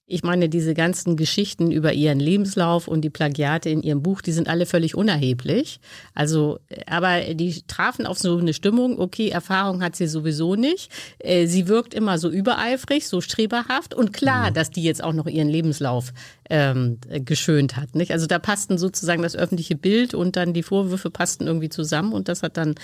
ich 0.06 0.22
meine, 0.22 0.50
diese 0.50 0.74
ganzen 0.74 1.16
Geschichten 1.16 1.72
über 1.72 1.94
ihren 1.94 2.20
Lebenslauf 2.20 2.90
und 2.90 3.02
die 3.02 3.10
Plagiate 3.10 3.70
in 3.70 3.82
ihrem 3.82 4.04
Buch, 4.04 4.22
die 4.22 4.34
sind 4.34 4.50
alle 4.50 4.66
völlig 4.66 4.96
unerheblich. 4.96 5.80
Also, 6.14 6.60
aber 6.86 7.34
die 7.34 7.62
trafen 7.68 8.06
auf 8.06 8.20
so 8.20 8.38
eine 8.38 8.54
Stimmung, 8.54 9.00
okay, 9.00 9.30
Erfahrung 9.30 9.82
hat 9.82 9.96
sie 9.96 10.08
sowieso 10.08 10.56
nicht. 10.56 10.92
Äh, 11.20 11.48
sie 11.48 11.70
wirkt 11.70 11.94
immer 11.94 12.18
so 12.18 12.30
übereifrig, 12.30 13.08
so 13.08 13.22
streberhaft 13.22 13.94
und 13.94 14.12
klar, 14.12 14.50
mhm. 14.50 14.56
dass 14.56 14.72
die 14.72 14.84
jetzt 14.84 15.02
auch 15.02 15.14
noch 15.14 15.28
ihren 15.28 15.48
Lebenslauf 15.48 16.12
ähm, 16.50 16.98
geschönt 17.24 17.78
hat. 17.78 17.96
Nicht? 17.96 18.12
Also 18.12 18.28
da 18.28 18.40
passten 18.40 18.78
sozusagen 18.78 19.24
das 19.24 19.38
öffentliche 19.38 19.78
Bild 19.78 20.14
und 20.14 20.36
dann 20.36 20.54
die 20.54 20.64
Vorwürfe 20.64 21.12
passten 21.12 21.48
irgendwie 21.48 21.70
zusammen 21.70 22.12
und 22.12 22.28
das 22.28 22.44
hat 22.44 22.58
dann 22.58 22.76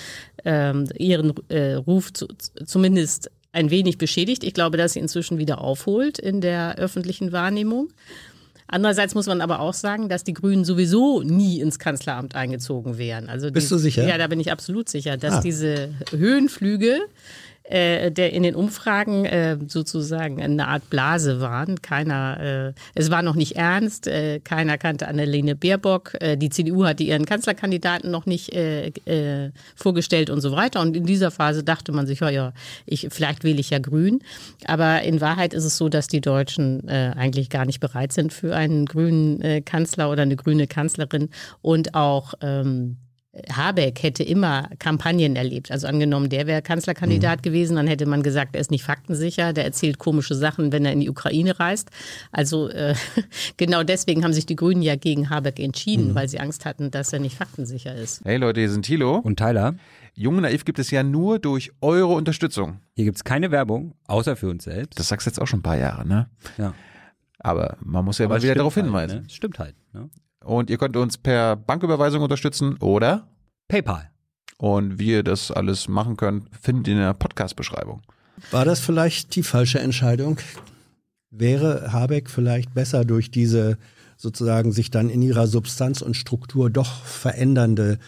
ähm, 0.45 0.85
ihren 0.97 1.33
äh, 1.49 1.73
Ruf 1.73 2.13
zu, 2.13 2.27
zumindest 2.65 3.29
ein 3.51 3.71
wenig 3.71 3.97
beschädigt. 3.97 4.43
Ich 4.43 4.53
glaube, 4.53 4.77
dass 4.77 4.93
sie 4.93 4.99
inzwischen 4.99 5.37
wieder 5.37 5.61
aufholt 5.61 6.19
in 6.19 6.41
der 6.41 6.75
öffentlichen 6.77 7.31
Wahrnehmung. 7.31 7.89
Andererseits 8.71 9.15
muss 9.15 9.25
man 9.25 9.41
aber 9.41 9.61
auch 9.61 9.73
sagen, 9.73 10.09
dass 10.09 10.23
die 10.23 10.33
Grünen 10.33 10.63
sowieso 10.63 11.23
nie 11.23 11.59
ins 11.59 11.79
Kanzleramt 11.79 12.35
eingezogen 12.35 12.99
wären. 12.99 13.27
Also 13.27 13.51
Bist 13.51 13.71
du 13.71 13.77
sicher? 13.77 14.07
Ja, 14.07 14.19
da 14.19 14.27
bin 14.27 14.39
ich 14.39 14.51
absolut 14.51 14.89
sicher, 14.89 15.17
dass 15.17 15.35
ah. 15.35 15.41
diese 15.41 15.89
Höhenflüge 16.11 16.99
äh, 17.69 18.11
der 18.11 18.33
in 18.33 18.43
den 18.43 18.55
Umfragen 18.55 19.25
äh, 19.25 19.57
sozusagen 19.67 20.41
eine 20.41 20.67
Art 20.67 20.89
Blase 20.89 21.39
waren. 21.39 21.81
Keiner, 21.81 22.39
äh, 22.39 22.73
es 22.95 23.11
war 23.11 23.21
noch 23.21 23.35
nicht 23.35 23.55
ernst, 23.55 24.07
äh, 24.07 24.39
keiner 24.39 24.77
kannte 24.77 25.07
Annalene 25.07 25.55
Baerbock, 25.55 26.15
äh, 26.19 26.35
die 26.35 26.49
CDU 26.49 26.85
hatte 26.85 27.03
ihren 27.03 27.25
Kanzlerkandidaten 27.25 28.09
noch 28.09 28.25
nicht 28.25 28.53
äh, 28.53 28.87
äh, 29.05 29.51
vorgestellt 29.75 30.29
und 30.29 30.41
so 30.41 30.51
weiter. 30.51 30.81
Und 30.81 30.95
in 30.97 31.05
dieser 31.05 31.31
Phase 31.31 31.63
dachte 31.63 31.91
man 31.91 32.07
sich, 32.07 32.19
ja, 32.19 32.29
ja, 32.29 32.53
ich, 32.85 33.07
vielleicht 33.11 33.43
wähle 33.43 33.59
ich 33.59 33.69
ja 33.69 33.79
Grün. 33.79 34.19
Aber 34.65 35.03
in 35.03 35.21
Wahrheit 35.21 35.53
ist 35.53 35.65
es 35.65 35.77
so, 35.77 35.89
dass 35.89 36.07
die 36.07 36.21
Deutschen 36.21 36.87
äh, 36.87 37.13
eigentlich 37.15 37.49
gar 37.49 37.65
nicht 37.65 37.79
bereit 37.79 38.13
sind 38.13 38.33
für 38.33 38.55
einen 38.55 38.85
grünen 38.85 39.41
äh, 39.41 39.61
Kanzler 39.61 40.09
oder 40.09 40.23
eine 40.23 40.35
grüne 40.35 40.67
Kanzlerin 40.67 41.29
und 41.61 41.93
auch 41.93 42.33
ähm, 42.41 42.97
Habeck 43.51 44.03
hätte 44.03 44.23
immer 44.23 44.69
Kampagnen 44.79 45.35
erlebt. 45.35 45.71
Also 45.71 45.87
angenommen, 45.87 46.29
der 46.29 46.47
wäre 46.47 46.61
Kanzlerkandidat 46.61 47.39
mhm. 47.39 47.41
gewesen, 47.43 47.75
dann 47.75 47.87
hätte 47.87 48.05
man 48.05 48.23
gesagt, 48.23 48.55
er 48.55 48.61
ist 48.61 48.71
nicht 48.71 48.83
faktensicher, 48.83 49.53
der 49.53 49.65
erzählt 49.65 49.99
komische 49.99 50.35
Sachen, 50.35 50.71
wenn 50.71 50.85
er 50.85 50.93
in 50.93 50.99
die 50.99 51.09
Ukraine 51.09 51.59
reist. 51.59 51.89
Also 52.31 52.69
äh, 52.69 52.95
genau 53.57 53.83
deswegen 53.83 54.23
haben 54.23 54.33
sich 54.33 54.45
die 54.45 54.55
Grünen 54.55 54.81
ja 54.81 54.95
gegen 54.95 55.29
Habeck 55.29 55.59
entschieden, 55.59 56.09
mhm. 56.09 56.15
weil 56.15 56.27
sie 56.29 56.39
Angst 56.39 56.65
hatten, 56.65 56.91
dass 56.91 57.13
er 57.13 57.19
nicht 57.19 57.35
faktensicher 57.35 57.95
ist. 57.95 58.23
Hey 58.25 58.37
Leute, 58.37 58.59
hier 58.59 58.69
sind 58.69 58.85
Thilo 58.85 59.17
und 59.17 59.37
Tyler. 59.37 59.75
Junge 60.15 60.41
Naiv 60.41 60.65
gibt 60.65 60.79
es 60.79 60.91
ja 60.91 61.03
nur 61.03 61.39
durch 61.39 61.71
eure 61.81 62.13
Unterstützung. 62.13 62.79
Hier 62.95 63.05
gibt 63.05 63.17
es 63.17 63.23
keine 63.23 63.51
Werbung, 63.51 63.95
außer 64.07 64.35
für 64.35 64.49
uns 64.49 64.65
selbst. 64.65 64.99
Das 64.99 65.07
sagst 65.07 65.25
du 65.25 65.29
jetzt 65.29 65.39
auch 65.39 65.47
schon 65.47 65.59
ein 65.59 65.63
paar 65.63 65.77
Jahre, 65.77 66.05
ne? 66.05 66.29
Ja. 66.57 66.73
Aber 67.39 67.77
man 67.81 68.03
muss 68.03 68.17
ja 68.17 68.25
Aber 68.25 68.35
mal 68.35 68.43
wieder 68.43 68.55
darauf 68.55 68.75
halt, 68.75 68.85
hinweisen. 68.85 69.21
Ne? 69.21 69.29
Stimmt 69.29 69.59
halt. 69.59 69.75
Ne? 69.93 70.09
Und 70.43 70.69
ihr 70.69 70.77
könnt 70.77 70.95
uns 70.97 71.17
per 71.17 71.55
Banküberweisung 71.55 72.21
unterstützen 72.21 72.77
oder 72.77 73.27
PayPal. 73.67 74.09
Und 74.57 74.99
wie 74.99 75.11
ihr 75.11 75.23
das 75.23 75.51
alles 75.51 75.87
machen 75.87 76.17
könnt, 76.17 76.49
findet 76.59 76.87
ihr 76.87 76.93
in 76.93 76.99
der 76.99 77.13
Podcast-Beschreibung. 77.13 78.01
War 78.51 78.65
das 78.65 78.79
vielleicht 78.79 79.35
die 79.35 79.43
falsche 79.43 79.79
Entscheidung? 79.79 80.37
Wäre 81.31 81.93
Habeck 81.93 82.29
vielleicht 82.29 82.73
besser 82.73 83.05
durch 83.05 83.31
diese 83.31 83.77
sozusagen 84.17 84.71
sich 84.71 84.91
dann 84.91 85.09
in 85.09 85.21
ihrer 85.21 85.47
Substanz 85.47 86.01
und 86.01 86.15
Struktur 86.15 86.69
doch 86.69 87.03
verändernde 87.03 87.99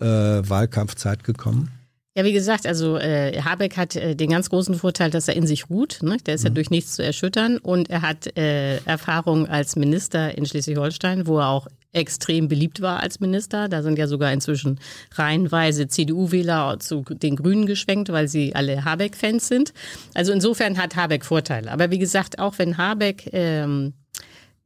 äh, 0.00 0.04
Wahlkampfzeit 0.04 1.22
gekommen? 1.22 1.70
Ja, 2.16 2.24
wie 2.24 2.32
gesagt, 2.32 2.66
also 2.66 2.98
äh, 2.98 3.40
Habeck 3.40 3.76
hat 3.76 3.94
äh, 3.94 4.16
den 4.16 4.30
ganz 4.30 4.50
großen 4.50 4.74
Vorteil, 4.74 5.10
dass 5.10 5.28
er 5.28 5.36
in 5.36 5.46
sich 5.46 5.70
ruht. 5.70 6.00
Ne? 6.02 6.16
Der 6.26 6.34
ist 6.34 6.42
mhm. 6.42 6.48
ja 6.48 6.54
durch 6.54 6.70
nichts 6.70 6.96
zu 6.96 7.04
erschüttern 7.04 7.58
und 7.58 7.88
er 7.88 8.02
hat 8.02 8.36
äh, 8.36 8.78
Erfahrung 8.78 9.46
als 9.46 9.76
Minister 9.76 10.36
in 10.36 10.44
Schleswig-Holstein, 10.44 11.28
wo 11.28 11.38
er 11.38 11.48
auch 11.48 11.68
extrem 11.92 12.48
beliebt 12.48 12.80
war 12.80 13.00
als 13.00 13.20
Minister. 13.20 13.68
Da 13.68 13.82
sind 13.82 13.98
ja 13.98 14.06
sogar 14.06 14.32
inzwischen 14.32 14.78
reihenweise 15.14 15.88
CDU-Wähler 15.88 16.78
zu 16.78 17.02
den 17.08 17.36
Grünen 17.36 17.66
geschwenkt, 17.66 18.10
weil 18.10 18.28
sie 18.28 18.54
alle 18.54 18.84
Habeck-Fans 18.84 19.48
sind. 19.48 19.72
Also 20.14 20.32
insofern 20.32 20.78
hat 20.78 20.96
Habeck 20.96 21.24
Vorteile. 21.24 21.70
Aber 21.70 21.90
wie 21.90 21.98
gesagt, 21.98 22.38
auch 22.38 22.58
wenn 22.58 22.78
Habeck 22.78 23.30
ähm, 23.32 23.94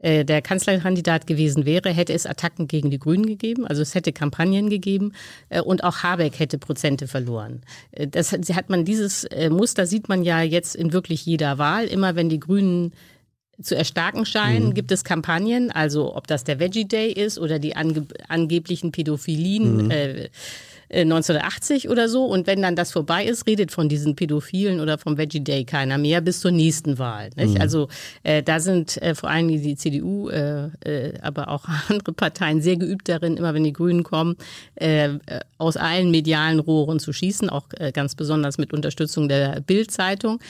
äh, 0.05 0.27
der 0.27 0.43
Kanzlerkandidat 0.43 1.27
gewesen 1.27 1.65
wäre, 1.65 1.89
hätte 1.89 2.13
es 2.13 2.27
Attacken 2.27 2.69
gegen 2.69 2.91
die 2.91 2.99
Grünen 2.99 3.25
gegeben. 3.25 3.67
Also 3.67 3.81
es 3.81 3.95
hätte 3.95 4.13
Kampagnen 4.13 4.69
gegeben 4.69 5.13
äh, 5.49 5.63
und 5.63 5.83
auch 5.83 6.03
Habeck 6.03 6.39
hätte 6.39 6.59
Prozente 6.59 7.09
verloren. 7.09 7.63
Äh, 7.93 8.09
das 8.09 8.33
hat 8.33 8.69
man 8.69 8.85
dieses 8.85 9.27
Muster 9.49 9.87
sieht 9.87 10.11
man 10.11 10.23
ja 10.23 10.43
jetzt 10.43 10.77
in 10.77 10.93
wirklich 10.93 11.25
jeder 11.25 11.57
Wahl. 11.57 11.87
Immer 11.87 12.17
wenn 12.17 12.29
die 12.29 12.39
Grünen 12.39 12.93
zu 13.63 13.77
erstarken 13.77 14.27
scheinen, 14.27 14.69
mhm. 14.69 14.75
gibt 14.75 14.93
es 14.93 15.05
Kampagnen, 15.05 15.71
also 15.71 16.15
ob 16.17 16.27
das 16.27 16.45
der 16.45 16.59
Veggie 16.59 16.87
Day 16.87 17.13
ist 17.13 17.39
oder 17.39 17.59
die 17.59 17.77
ange 17.77 18.07
angeblichen 18.29 18.93
Pädophilien. 18.93 19.87
Mhm. 19.87 19.91
Äh, 19.91 20.29
1980 20.91 21.85
äh, 21.85 21.89
oder 21.89 22.09
so. 22.09 22.25
Und 22.25 22.47
wenn 22.47 22.63
dann 22.63 22.77
das 22.77 22.93
vorbei 22.93 23.25
ist, 23.25 23.47
redet 23.47 23.71
von 23.71 23.89
diesen 23.89 24.17
Pädophilen 24.17 24.81
oder 24.81 24.99
vom 24.99 25.17
Veggie 25.17 25.41
Day 25.41 25.65
keiner 25.65 25.99
mehr 25.99 26.21
bis 26.21 26.41
zur 26.41 26.51
nächsten 26.51 26.99
Wahl. 26.99 27.31
Mhm. 27.37 27.57
Also 27.61 27.89
äh, 28.23 28.43
da 28.43 28.61
sind 28.61 29.01
äh, 29.03 29.15
vor 29.15 29.31
allem 29.31 29.49
die 29.49 29.77
CDU, 29.77 30.29
äh, 30.29 30.67
äh, 30.85 31.19
aber 31.21 31.49
auch 31.49 31.65
andere 31.89 32.13
Parteien 32.13 32.61
sehr 32.61 32.77
geübt 32.77 33.09
darin, 33.09 33.37
immer 33.37 33.55
wenn 33.55 33.65
die 33.65 33.73
Grünen 33.73 34.03
kommen, 34.03 34.37
äh, 34.77 35.11
aus 35.59 35.77
allen 35.77 36.11
medialen 36.11 36.61
Rohren 36.61 36.99
zu 36.99 37.13
schießen, 37.13 37.49
auch 37.49 37.69
ganz 37.93 38.15
besonders 38.15 38.59
mit 38.59 38.73
Unterstützung 38.73 39.29
der 39.29 39.61
Bild-Zeitung 39.61 40.41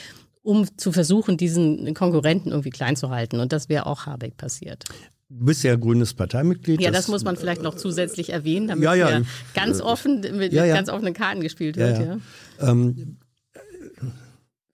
um 0.44 0.68
zu 0.76 0.92
versuchen, 0.92 1.36
diesen 1.36 1.94
Konkurrenten 1.94 2.50
irgendwie 2.50 2.70
klein 2.70 2.96
zu 2.96 3.10
halten. 3.10 3.40
Und 3.40 3.52
das 3.52 3.68
wäre 3.68 3.86
auch 3.86 4.06
Habeck 4.06 4.36
passiert. 4.36 4.84
Du 5.30 5.46
bist 5.46 5.64
ja 5.64 5.74
grünes 5.74 6.12
Parteimitglied. 6.12 6.80
Ja, 6.80 6.90
das, 6.90 7.06
das 7.06 7.08
muss 7.08 7.24
man 7.24 7.36
vielleicht 7.36 7.62
noch 7.62 7.74
zusätzlich 7.74 8.30
erwähnen, 8.30 8.68
damit 8.68 8.84
ja, 8.84 8.94
ja, 8.94 9.22
ganz 9.54 9.80
offen 9.80 10.20
mit 10.36 10.52
ja, 10.52 10.66
ganz 10.66 10.90
offenen 10.90 11.14
Karten 11.14 11.40
gespielt 11.40 11.76
wird. 11.76 11.98
Ja, 11.98 12.18
ähm, 12.60 13.16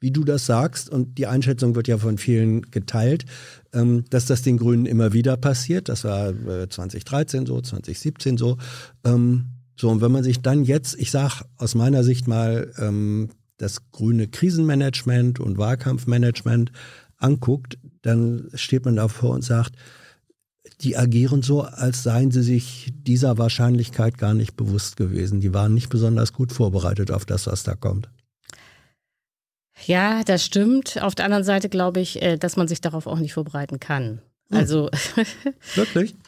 wie 0.00 0.10
du 0.10 0.24
das 0.24 0.46
sagst, 0.46 0.90
und 0.90 1.18
die 1.18 1.26
Einschätzung 1.26 1.76
wird 1.76 1.86
ja 1.86 1.98
von 1.98 2.18
vielen 2.18 2.62
geteilt, 2.70 3.26
ähm, 3.72 4.04
dass 4.10 4.26
das 4.26 4.42
den 4.42 4.56
Grünen 4.56 4.86
immer 4.86 5.12
wieder 5.12 5.36
passiert. 5.36 5.88
Das 5.88 6.04
war 6.04 6.30
äh, 6.30 6.68
2013 6.68 7.46
so, 7.46 7.60
2017 7.60 8.36
so. 8.36 8.56
Ähm, 9.04 9.46
so, 9.76 9.88
und 9.88 10.00
wenn 10.00 10.10
man 10.10 10.24
sich 10.24 10.40
dann 10.40 10.64
jetzt, 10.64 10.98
ich 10.98 11.10
sage 11.10 11.44
aus 11.56 11.74
meiner 11.74 12.02
Sicht 12.02 12.26
mal, 12.26 12.72
ähm, 12.78 13.30
das 13.60 13.90
grüne 13.90 14.28
Krisenmanagement 14.28 15.40
und 15.40 15.58
Wahlkampfmanagement 15.58 16.72
anguckt, 17.16 17.78
dann 18.02 18.48
steht 18.54 18.84
man 18.84 18.96
davor 18.96 19.30
und 19.30 19.42
sagt, 19.42 19.74
die 20.80 20.96
agieren 20.96 21.42
so, 21.42 21.62
als 21.62 22.02
seien 22.02 22.30
sie 22.30 22.42
sich 22.42 22.92
dieser 22.94 23.38
Wahrscheinlichkeit 23.38 24.18
gar 24.18 24.34
nicht 24.34 24.56
bewusst 24.56 24.96
gewesen. 24.96 25.40
Die 25.40 25.52
waren 25.52 25.74
nicht 25.74 25.90
besonders 25.90 26.32
gut 26.32 26.52
vorbereitet 26.52 27.10
auf 27.10 27.24
das, 27.24 27.46
was 27.46 27.62
da 27.62 27.74
kommt. 27.74 28.08
Ja, 29.86 30.22
das 30.24 30.44
stimmt. 30.44 31.02
Auf 31.02 31.14
der 31.14 31.24
anderen 31.24 31.44
Seite 31.44 31.68
glaube 31.68 32.00
ich, 32.00 32.20
äh, 32.22 32.36
dass 32.36 32.56
man 32.56 32.68
sich 32.68 32.80
darauf 32.80 33.06
auch 33.06 33.18
nicht 33.18 33.32
vorbereiten 33.32 33.80
kann. 33.80 34.20
Hm. 34.50 34.58
Also 34.58 34.90
wirklich? 35.74 36.14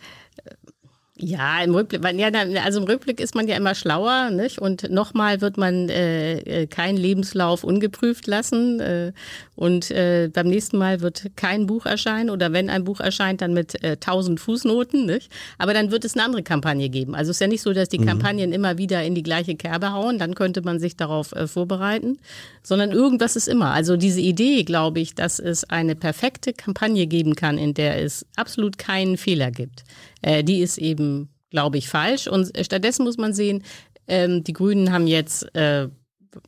Ja, 1.25 1.63
im 1.63 1.73
Rückblick, 1.73 2.03
ja, 2.19 2.31
also 2.65 2.81
im 2.81 2.85
Rückblick 2.85 3.21
ist 3.21 3.37
man 3.37 3.47
ja 3.47 3.57
immer 3.57 3.77
schlauer, 3.77 4.31
nicht? 4.31 4.59
Und 4.59 4.91
nochmal 4.91 5.41
wird 5.41 5.57
man 5.57 5.89
äh, 5.89 6.39
äh, 6.41 6.67
keinen 6.67 6.97
Lebenslauf 6.97 7.63
ungeprüft 7.63 8.27
lassen. 8.27 8.81
Äh, 8.81 9.13
und 9.55 9.93
äh, 9.93 10.31
beim 10.33 10.49
nächsten 10.49 10.79
Mal 10.79 11.01
wird 11.01 11.31
kein 11.37 11.67
Buch 11.67 11.87
erscheinen 11.87 12.29
oder 12.29 12.53
wenn 12.53 12.69
ein 12.69 12.83
Buch 12.83 12.99
erscheint, 12.99 13.41
dann 13.41 13.55
mit 13.55 13.81
äh, 13.85 13.93
1000 13.93 14.41
Fußnoten, 14.41 15.07
nicht? 15.07 15.31
Aber 15.59 15.75
dann 15.75 15.93
wird 15.93 16.05
es 16.05 16.15
eine 16.15 16.25
andere 16.25 16.43
Kampagne 16.43 16.89
geben. 16.89 17.15
Also 17.15 17.31
es 17.31 17.37
ist 17.37 17.41
ja 17.41 17.47
nicht 17.47 17.63
so, 17.63 17.73
dass 17.73 17.89
die 17.89 18.01
mhm. 18.01 18.07
Kampagnen 18.07 18.53
immer 18.53 18.77
wieder 18.77 19.05
in 19.05 19.15
die 19.15 19.23
gleiche 19.23 19.55
Kerbe 19.55 19.93
hauen, 19.93 20.19
dann 20.19 20.35
könnte 20.35 20.63
man 20.63 20.81
sich 20.81 20.97
darauf 20.97 21.31
äh, 21.37 21.47
vorbereiten, 21.47 22.19
sondern 22.65 22.91
irgendwas 22.91 23.37
ist 23.37 23.47
immer. 23.47 23.71
Also 23.71 23.97
diese 23.97 24.21
Idee, 24.21 24.65
glaube 24.65 24.99
ich, 24.99 25.15
dass 25.15 25.39
es 25.39 25.63
eine 25.71 25.95
perfekte 25.95 26.53
Kampagne 26.53 27.07
geben 27.07 27.37
kann, 27.37 27.59
in 27.59 27.75
der 27.75 28.03
es 28.03 28.27
absolut 28.35 28.77
keinen 28.77 29.17
Fehler 29.17 29.53
gibt 29.53 29.85
äh, 30.23 30.43
die 30.43 30.61
ist 30.61 30.79
eben, 30.79 31.29
glaube 31.51 31.79
ich, 31.79 31.89
falsch. 31.89 32.27
Und 32.27 32.53
stattdessen 32.61 33.05
muss 33.05 33.19
man 33.19 33.35
sehen, 33.35 33.63
ähm, 34.09 34.43
die 34.45 34.53
Grünen 34.53 34.93
haben 34.93 35.07
jetzt 35.07 35.55
äh, 35.55 35.89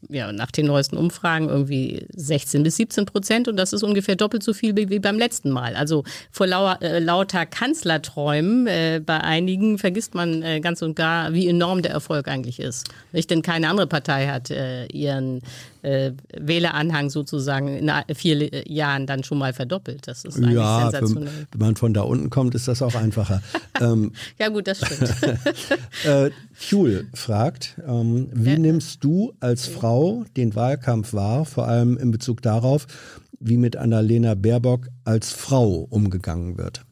ja, 0.09 0.33
nach 0.33 0.51
den 0.51 0.67
neuesten 0.67 0.97
Umfragen 0.97 1.49
irgendwie 1.49 2.07
16 2.15 2.63
bis 2.63 2.77
17 2.77 3.07
Prozent 3.07 3.49
und 3.49 3.57
das 3.57 3.73
ist 3.73 3.83
ungefähr 3.83 4.17
doppelt 4.17 4.43
so 4.43 4.53
viel 4.53 4.77
wie, 4.77 4.99
beim 4.99 5.19
letzten 5.19 5.51
Mal. 5.51 5.77
Also 5.77 6.05
vor 6.31 6.47
lau 6.47 6.75
äh, 6.81 6.99
lauter 6.99 7.47
Kanzlerträumen 7.47 8.67
äh, 8.67 9.01
bei 9.05 9.21
einigen 9.21 9.79
vergisst 9.79 10.15
man 10.15 10.43
äh, 10.43 10.61
ganz 10.61 10.83
und 10.83 10.97
gar, 10.97 11.33
wie 11.33 11.49
enorm 11.49 11.83
der 11.83 11.93
Erfolg 11.93 12.29
eigentlich 12.29 12.61
ist. 12.61 12.89
Nicht? 13.13 13.31
Denn 13.31 13.43
keine 13.43 13.69
andere 13.69 13.87
Partei 13.87 14.27
hat 14.29 14.51
äh, 14.51 14.87
ihren 14.87 15.43
äh, 15.85 16.13
Wähleranhang 16.37 17.11
sozusagen 17.11 17.69
in 17.69 17.93
vier 18.15 18.69
Jahren 18.69 19.07
dann 19.07 19.23
schon 19.23 19.39
mal 19.39 19.53
verdoppelt. 19.53 20.09
Das 20.09 20.25
ist 20.25 20.37
eigentlich 20.37 20.55
ja, 20.55 20.91
sensationell. 20.91 21.47
Wenn 21.53 21.61
man 21.61 21.77
von 21.77 21.95
da 21.95 22.03
unten 22.03 22.31
kommt, 22.31 22.55
ist 22.55 22.69
das 22.69 22.83
auch 22.83 22.95
einfacher. 22.95 23.43
ähm, 23.81 24.13
ja 24.39 24.49
gut, 24.49 24.67
das 24.67 24.79
stimmt. 24.79 25.13
äh, 26.05 26.31
Fuel 26.53 27.09
fragt, 27.15 27.75
ähm, 27.87 28.29
wie 28.33 28.53
ja. 28.53 28.59
nimmst 28.59 29.05
du 29.05 29.35
als 29.41 29.67
Frau 29.67 30.25
den 30.37 30.55
Wahlkampf 30.55 31.13
wahr, 31.13 31.45
vor 31.45 31.69
allem 31.69 31.97
in 31.99 32.11
Bezug 32.11 32.43
darauf, 32.43 32.87
wie 33.39 33.57
mit 33.57 33.77
Annalena 33.77 34.35
Baerbock 34.35 34.89
als 35.05 35.33
Frau 35.33 35.87
umgegangen 35.91 36.57
wird? 36.57 36.83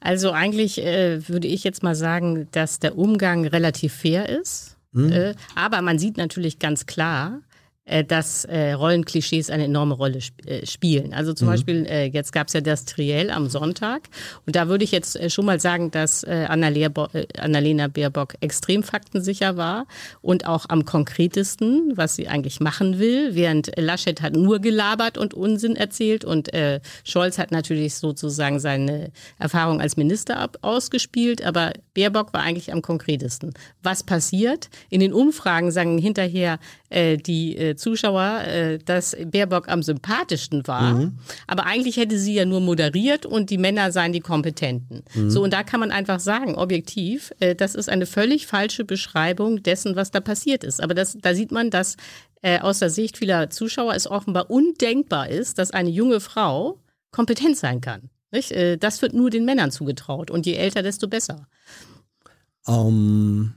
Also 0.00 0.32
eigentlich 0.32 0.82
äh, 0.82 1.28
würde 1.28 1.46
ich 1.46 1.62
jetzt 1.62 1.82
mal 1.82 1.94
sagen, 1.94 2.48
dass 2.52 2.78
der 2.78 2.98
Umgang 2.98 3.46
relativ 3.46 3.92
fair 3.92 4.28
ist. 4.28 4.76
Hm. 4.94 5.12
Äh, 5.12 5.34
aber 5.54 5.82
man 5.82 5.98
sieht 5.98 6.16
natürlich 6.16 6.58
ganz 6.58 6.86
klar, 6.86 7.40
äh, 7.40 7.45
dass 7.86 8.44
äh, 8.44 8.72
Rollenklischees 8.72 9.48
eine 9.50 9.64
enorme 9.64 9.94
Rolle 9.94 10.18
sp 10.18 10.42
äh, 10.46 10.66
spielen. 10.66 11.14
Also 11.14 11.32
zum 11.32 11.46
mhm. 11.46 11.52
Beispiel, 11.52 11.86
äh, 11.86 12.06
jetzt 12.06 12.32
gab 12.32 12.48
es 12.48 12.52
ja 12.52 12.60
das 12.60 12.84
Triell 12.84 13.30
am 13.30 13.48
Sonntag 13.48 14.08
und 14.44 14.56
da 14.56 14.68
würde 14.68 14.84
ich 14.84 14.90
jetzt 14.90 15.16
äh, 15.16 15.30
schon 15.30 15.46
mal 15.46 15.60
sagen, 15.60 15.90
dass 15.92 16.24
äh, 16.24 16.46
äh, 16.46 17.26
Annalena 17.38 17.88
Baerbock 17.88 18.34
extrem 18.40 18.82
faktensicher 18.82 19.56
war 19.56 19.86
und 20.20 20.46
auch 20.46 20.66
am 20.68 20.84
konkretesten, 20.84 21.92
was 21.94 22.16
sie 22.16 22.26
eigentlich 22.26 22.58
machen 22.60 22.98
will, 22.98 23.34
während 23.34 23.70
Laschet 23.76 24.20
hat 24.20 24.34
nur 24.34 24.58
gelabert 24.58 25.16
und 25.16 25.34
Unsinn 25.34 25.76
erzählt 25.76 26.24
und 26.24 26.52
äh, 26.52 26.80
Scholz 27.04 27.38
hat 27.38 27.52
natürlich 27.52 27.94
sozusagen 27.94 28.58
seine 28.58 29.12
Erfahrung 29.38 29.80
als 29.80 29.96
Minister 29.96 30.38
ab 30.38 30.58
ausgespielt, 30.62 31.44
aber 31.44 31.72
Baerbock 31.94 32.32
war 32.32 32.42
eigentlich 32.42 32.72
am 32.72 32.82
konkretesten. 32.82 33.54
Was 33.82 34.02
passiert? 34.02 34.70
In 34.90 35.00
den 35.00 35.12
Umfragen 35.12 35.70
sagen 35.70 35.98
hinterher 35.98 36.58
äh, 36.90 37.16
die 37.16 37.56
äh, 37.56 37.76
Zuschauer, 37.76 38.42
äh, 38.44 38.78
dass 38.78 39.16
Baerbock 39.26 39.68
am 39.68 39.82
sympathischsten 39.82 40.66
war. 40.66 40.94
Mhm. 40.94 41.18
Aber 41.46 41.66
eigentlich 41.66 41.96
hätte 41.96 42.18
sie 42.18 42.34
ja 42.34 42.44
nur 42.44 42.60
moderiert 42.60 43.26
und 43.26 43.50
die 43.50 43.58
Männer 43.58 43.92
seien 43.92 44.12
die 44.12 44.20
Kompetenten. 44.20 45.02
Mhm. 45.14 45.30
So, 45.30 45.42
und 45.42 45.52
da 45.52 45.62
kann 45.62 45.80
man 45.80 45.90
einfach 45.90 46.20
sagen, 46.20 46.54
objektiv, 46.54 47.32
äh, 47.40 47.54
das 47.54 47.74
ist 47.74 47.88
eine 47.88 48.06
völlig 48.06 48.46
falsche 48.46 48.84
Beschreibung 48.84 49.62
dessen, 49.62 49.96
was 49.96 50.10
da 50.10 50.20
passiert 50.20 50.64
ist. 50.64 50.82
Aber 50.82 50.94
das, 50.94 51.16
da 51.20 51.34
sieht 51.34 51.52
man, 51.52 51.70
dass 51.70 51.96
äh, 52.42 52.60
aus 52.60 52.78
der 52.78 52.90
Sicht 52.90 53.18
vieler 53.18 53.50
Zuschauer 53.50 53.94
es 53.94 54.08
offenbar 54.08 54.50
undenkbar 54.50 55.28
ist, 55.28 55.58
dass 55.58 55.70
eine 55.70 55.90
junge 55.90 56.20
Frau 56.20 56.80
kompetent 57.10 57.56
sein 57.56 57.80
kann. 57.80 58.10
Nicht? 58.30 58.52
Äh, 58.52 58.76
das 58.76 59.02
wird 59.02 59.14
nur 59.14 59.30
den 59.30 59.44
Männern 59.44 59.70
zugetraut. 59.70 60.30
Und 60.30 60.46
je 60.46 60.54
älter, 60.54 60.82
desto 60.82 61.08
besser. 61.08 61.48
Um, 62.66 63.54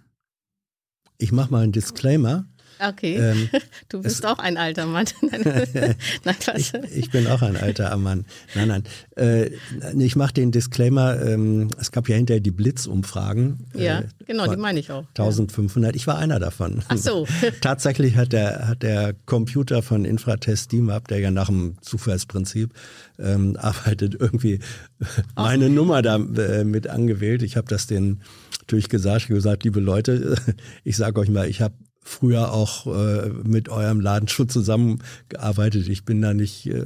ich 1.17 1.31
mache 1.31 1.51
mal 1.51 1.63
einen 1.63 1.71
Disclaimer. 1.71 2.45
Okay. 2.79 3.15
Ähm, 3.15 3.49
du 3.89 4.01
bist 4.01 4.19
es, 4.19 4.25
auch 4.25 4.39
ein 4.39 4.57
alter 4.57 4.85
Mann. 4.85 5.05
nein, 5.21 6.35
ich, 6.55 6.73
ich, 6.73 7.11
bin 7.11 7.27
auch 7.27 7.41
ein 7.41 7.57
alter 7.57 7.95
Mann. 7.97 8.25
Nein, 8.55 8.67
nein. 8.69 8.83
Äh, 9.17 9.51
ich 9.97 10.15
mache 10.15 10.33
den 10.33 10.51
Disclaimer. 10.51 11.21
Ähm, 11.21 11.69
es 11.79 11.91
gab 11.91 12.07
ja 12.07 12.15
hinterher 12.15 12.39
die 12.39 12.51
Blitzumfragen. 12.51 13.65
Ja, 13.75 13.99
äh, 13.99 14.03
genau, 14.25 14.47
die 14.47 14.57
meine 14.57 14.79
ich 14.79 14.91
auch. 14.91 15.05
1500. 15.09 15.95
Ich 15.95 16.07
war 16.07 16.17
einer 16.17 16.39
davon. 16.39 16.81
Ach 16.87 16.97
so. 16.97 17.27
Tatsächlich 17.61 18.15
hat 18.15 18.31
der, 18.31 18.67
hat 18.67 18.83
der 18.83 19.13
Computer 19.25 19.81
von 19.81 20.05
Infratest 20.05 20.71
DIMAP, 20.71 21.07
der 21.09 21.19
ja 21.19 21.31
nach 21.31 21.47
dem 21.47 21.75
Zufallsprinzip 21.81 22.73
ähm, 23.19 23.57
arbeitet, 23.57 24.15
irgendwie 24.17 24.59
Ach. 25.03 25.23
meine 25.35 25.69
Nummer 25.69 26.01
da 26.01 26.15
äh, 26.15 26.63
mit 26.63 26.87
angewählt. 26.87 27.43
Ich 27.43 27.57
habe 27.57 27.67
das 27.67 27.87
den 27.87 28.21
durchgesagt, 28.67 29.27
gesagt, 29.27 29.63
liebe 29.63 29.79
Leute, 29.79 30.35
ich 30.83 30.95
sage 30.95 31.19
euch 31.19 31.29
mal, 31.29 31.49
ich 31.49 31.61
habe 31.61 31.73
früher 32.09 32.51
auch 32.51 32.87
äh, 32.87 33.29
mit 33.43 33.69
eurem 33.69 34.01
Ladenschutz 34.01 34.51
zusammengearbeitet. 34.53 35.87
Ich 35.87 36.05
bin 36.05 36.21
da 36.21 36.33
nicht 36.33 36.65
äh, 36.65 36.85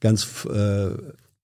ganz 0.00 0.44
äh, 0.46 0.90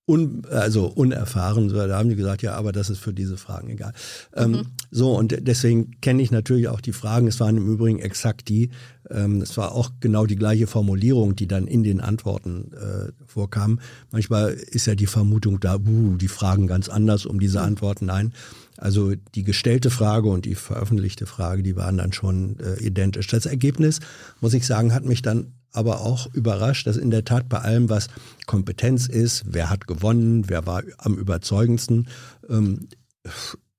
un, 0.06 0.42
also 0.50 0.86
unerfahren. 0.86 1.68
Da 1.68 1.96
haben 1.96 2.08
die 2.08 2.16
gesagt, 2.16 2.42
ja, 2.42 2.54
aber 2.54 2.72
das 2.72 2.90
ist 2.90 2.98
für 2.98 3.14
diese 3.14 3.36
Fragen 3.36 3.70
egal. 3.70 3.92
Ähm, 4.34 4.50
mhm. 4.50 4.66
So, 4.90 5.16
und 5.16 5.36
deswegen 5.46 5.92
kenne 6.00 6.22
ich 6.22 6.30
natürlich 6.30 6.68
auch 6.68 6.80
die 6.80 6.92
Fragen. 6.92 7.28
Es 7.28 7.38
waren 7.38 7.56
im 7.56 7.72
Übrigen 7.72 8.00
exakt 8.00 8.48
die. 8.48 8.70
Ähm, 9.08 9.40
es 9.40 9.56
war 9.56 9.72
auch 9.72 9.90
genau 10.00 10.26
die 10.26 10.36
gleiche 10.36 10.66
Formulierung, 10.66 11.36
die 11.36 11.46
dann 11.46 11.66
in 11.66 11.84
den 11.84 12.00
Antworten 12.00 12.72
äh, 12.72 13.12
vorkam. 13.24 13.78
Manchmal 14.10 14.52
ist 14.52 14.86
ja 14.86 14.96
die 14.96 15.06
Vermutung 15.06 15.60
da, 15.60 15.76
uh, 15.76 16.16
die 16.16 16.28
fragen 16.28 16.66
ganz 16.66 16.88
anders 16.88 17.24
um 17.24 17.38
diese 17.38 17.60
mhm. 17.60 17.66
Antworten. 17.66 18.06
Nein, 18.06 18.32
also 18.82 19.14
die 19.14 19.44
gestellte 19.44 19.90
Frage 19.90 20.28
und 20.28 20.44
die 20.44 20.56
veröffentlichte 20.56 21.24
Frage, 21.26 21.62
die 21.62 21.76
waren 21.76 21.98
dann 21.98 22.12
schon 22.12 22.58
äh, 22.58 22.82
identisch. 22.82 23.28
Das 23.28 23.46
Ergebnis, 23.46 24.00
muss 24.40 24.54
ich 24.54 24.66
sagen, 24.66 24.92
hat 24.92 25.04
mich 25.04 25.22
dann 25.22 25.52
aber 25.70 26.00
auch 26.00 26.26
überrascht, 26.34 26.88
dass 26.88 26.96
in 26.96 27.12
der 27.12 27.24
Tat 27.24 27.48
bei 27.48 27.58
allem, 27.58 27.88
was 27.88 28.08
Kompetenz 28.46 29.06
ist, 29.06 29.44
wer 29.46 29.70
hat 29.70 29.86
gewonnen, 29.86 30.48
wer 30.48 30.66
war 30.66 30.82
am 30.98 31.14
überzeugendsten, 31.14 32.08
ähm, 32.48 32.88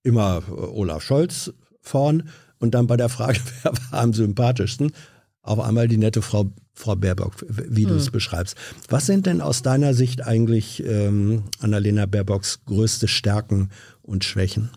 immer 0.04 0.42
Olaf 0.50 1.04
Scholz 1.04 1.52
vorn 1.82 2.30
und 2.60 2.74
dann 2.74 2.88
bei 2.88 2.96
der 2.96 3.10
Frage, 3.10 3.42
wer 3.64 3.74
war 3.74 4.00
am 4.00 4.14
sympathischsten, 4.14 4.94
auf 5.42 5.60
einmal 5.60 5.90
die 5.90 5.98
nette 5.98 6.22
Frau, 6.22 6.50
Frau 6.76 6.96
Baerbock, 6.96 7.46
wie 7.50 7.84
du 7.84 7.96
es 7.96 8.06
hm. 8.06 8.14
beschreibst. 8.14 8.56
Was 8.88 9.06
sind 9.06 9.26
denn 9.26 9.42
aus 9.42 9.64
deiner 9.64 9.94
Sicht 9.94 10.26
eigentlich 10.26 10.82
ähm, 10.88 11.44
Annalena 11.60 12.06
Baerbocks 12.06 12.64
größte 12.64 13.10
Stärken 13.10 13.70
und 14.02 14.24
Schwächen? 14.24 14.70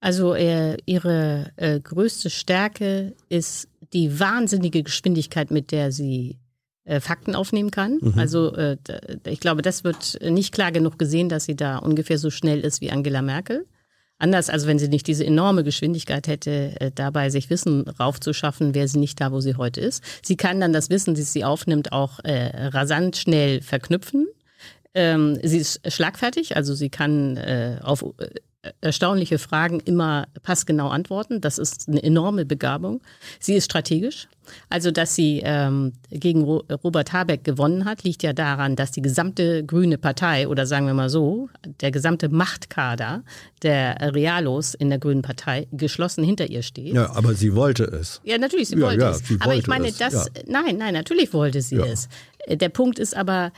Also 0.00 0.34
äh, 0.34 0.76
ihre 0.86 1.52
äh, 1.56 1.80
größte 1.80 2.30
Stärke 2.30 3.14
ist 3.28 3.68
die 3.92 4.20
wahnsinnige 4.20 4.82
Geschwindigkeit, 4.82 5.50
mit 5.50 5.72
der 5.72 5.90
sie 5.90 6.38
äh, 6.84 7.00
Fakten 7.00 7.34
aufnehmen 7.34 7.70
kann. 7.70 7.98
Mhm. 8.00 8.14
Also 8.16 8.54
äh, 8.54 8.76
ich 9.26 9.40
glaube, 9.40 9.62
das 9.62 9.84
wird 9.84 10.18
nicht 10.22 10.52
klar 10.52 10.72
genug 10.72 10.98
gesehen, 10.98 11.28
dass 11.28 11.44
sie 11.44 11.56
da 11.56 11.78
ungefähr 11.78 12.18
so 12.18 12.30
schnell 12.30 12.60
ist 12.60 12.80
wie 12.80 12.90
Angela 12.90 13.22
Merkel. 13.22 13.66
Anders, 14.18 14.48
als 14.48 14.66
wenn 14.66 14.78
sie 14.78 14.88
nicht 14.88 15.06
diese 15.06 15.26
enorme 15.26 15.62
Geschwindigkeit 15.62 16.26
hätte, 16.26 16.80
äh, 16.80 16.90
dabei 16.94 17.28
sich 17.28 17.50
Wissen 17.50 17.86
raufzuschaffen, 17.88 18.74
wäre 18.74 18.88
sie 18.88 18.98
nicht 18.98 19.20
da, 19.20 19.30
wo 19.30 19.40
sie 19.40 19.56
heute 19.56 19.80
ist. 19.80 20.02
Sie 20.22 20.36
kann 20.36 20.60
dann 20.60 20.72
das 20.72 20.88
Wissen, 20.88 21.14
das 21.14 21.32
sie 21.32 21.44
aufnimmt, 21.44 21.92
auch 21.92 22.20
äh, 22.24 22.68
rasant 22.68 23.16
schnell 23.16 23.60
verknüpfen. 23.60 24.26
Ähm, 24.94 25.38
sie 25.42 25.58
ist 25.58 25.80
schlagfertig, 25.92 26.56
also 26.56 26.74
sie 26.74 26.88
kann 26.88 27.36
äh, 27.36 27.78
auf 27.82 28.02
äh, 28.16 28.28
erstaunliche 28.80 29.38
Fragen 29.38 29.80
immer 29.80 30.26
passgenau 30.42 30.88
antworten. 30.88 31.40
Das 31.40 31.58
ist 31.58 31.88
eine 31.88 32.02
enorme 32.02 32.44
Begabung. 32.44 33.00
Sie 33.38 33.54
ist 33.54 33.66
strategisch. 33.66 34.28
Also, 34.68 34.92
dass 34.92 35.14
sie 35.16 35.42
ähm, 35.44 35.92
gegen 36.10 36.44
Ro 36.44 36.62
Robert 36.84 37.12
Habeck 37.12 37.42
gewonnen 37.42 37.84
hat, 37.84 38.04
liegt 38.04 38.22
ja 38.22 38.32
daran, 38.32 38.76
dass 38.76 38.92
die 38.92 39.02
gesamte 39.02 39.64
grüne 39.64 39.98
Partei 39.98 40.46
oder 40.46 40.66
sagen 40.66 40.86
wir 40.86 40.94
mal 40.94 41.10
so, 41.10 41.48
der 41.80 41.90
gesamte 41.90 42.28
Machtkader 42.28 43.24
der 43.62 44.14
Realos 44.14 44.74
in 44.74 44.88
der 44.88 45.00
grünen 45.00 45.22
Partei 45.22 45.66
geschlossen 45.72 46.22
hinter 46.22 46.48
ihr 46.48 46.62
steht. 46.62 46.94
Ja, 46.94 47.10
aber 47.14 47.34
sie 47.34 47.54
wollte 47.56 47.84
es. 47.84 48.20
Ja, 48.24 48.38
natürlich, 48.38 48.68
sie 48.68 48.76
ja, 48.76 48.86
wollte 48.86 49.00
ja, 49.00 49.10
es. 49.10 49.22
aber 49.40 49.54
ich 49.56 49.66
meine, 49.66 49.90
das, 49.90 50.12
ja. 50.12 50.24
nein, 50.46 50.76
nein, 50.78 50.94
natürlich 50.94 51.32
wollte 51.32 51.60
sie 51.60 51.76
es. 51.76 52.08
Der 52.48 52.68
Punkt 52.68 53.00
ist 53.00 53.16
aber, 53.16 53.46
äh, 53.46 53.50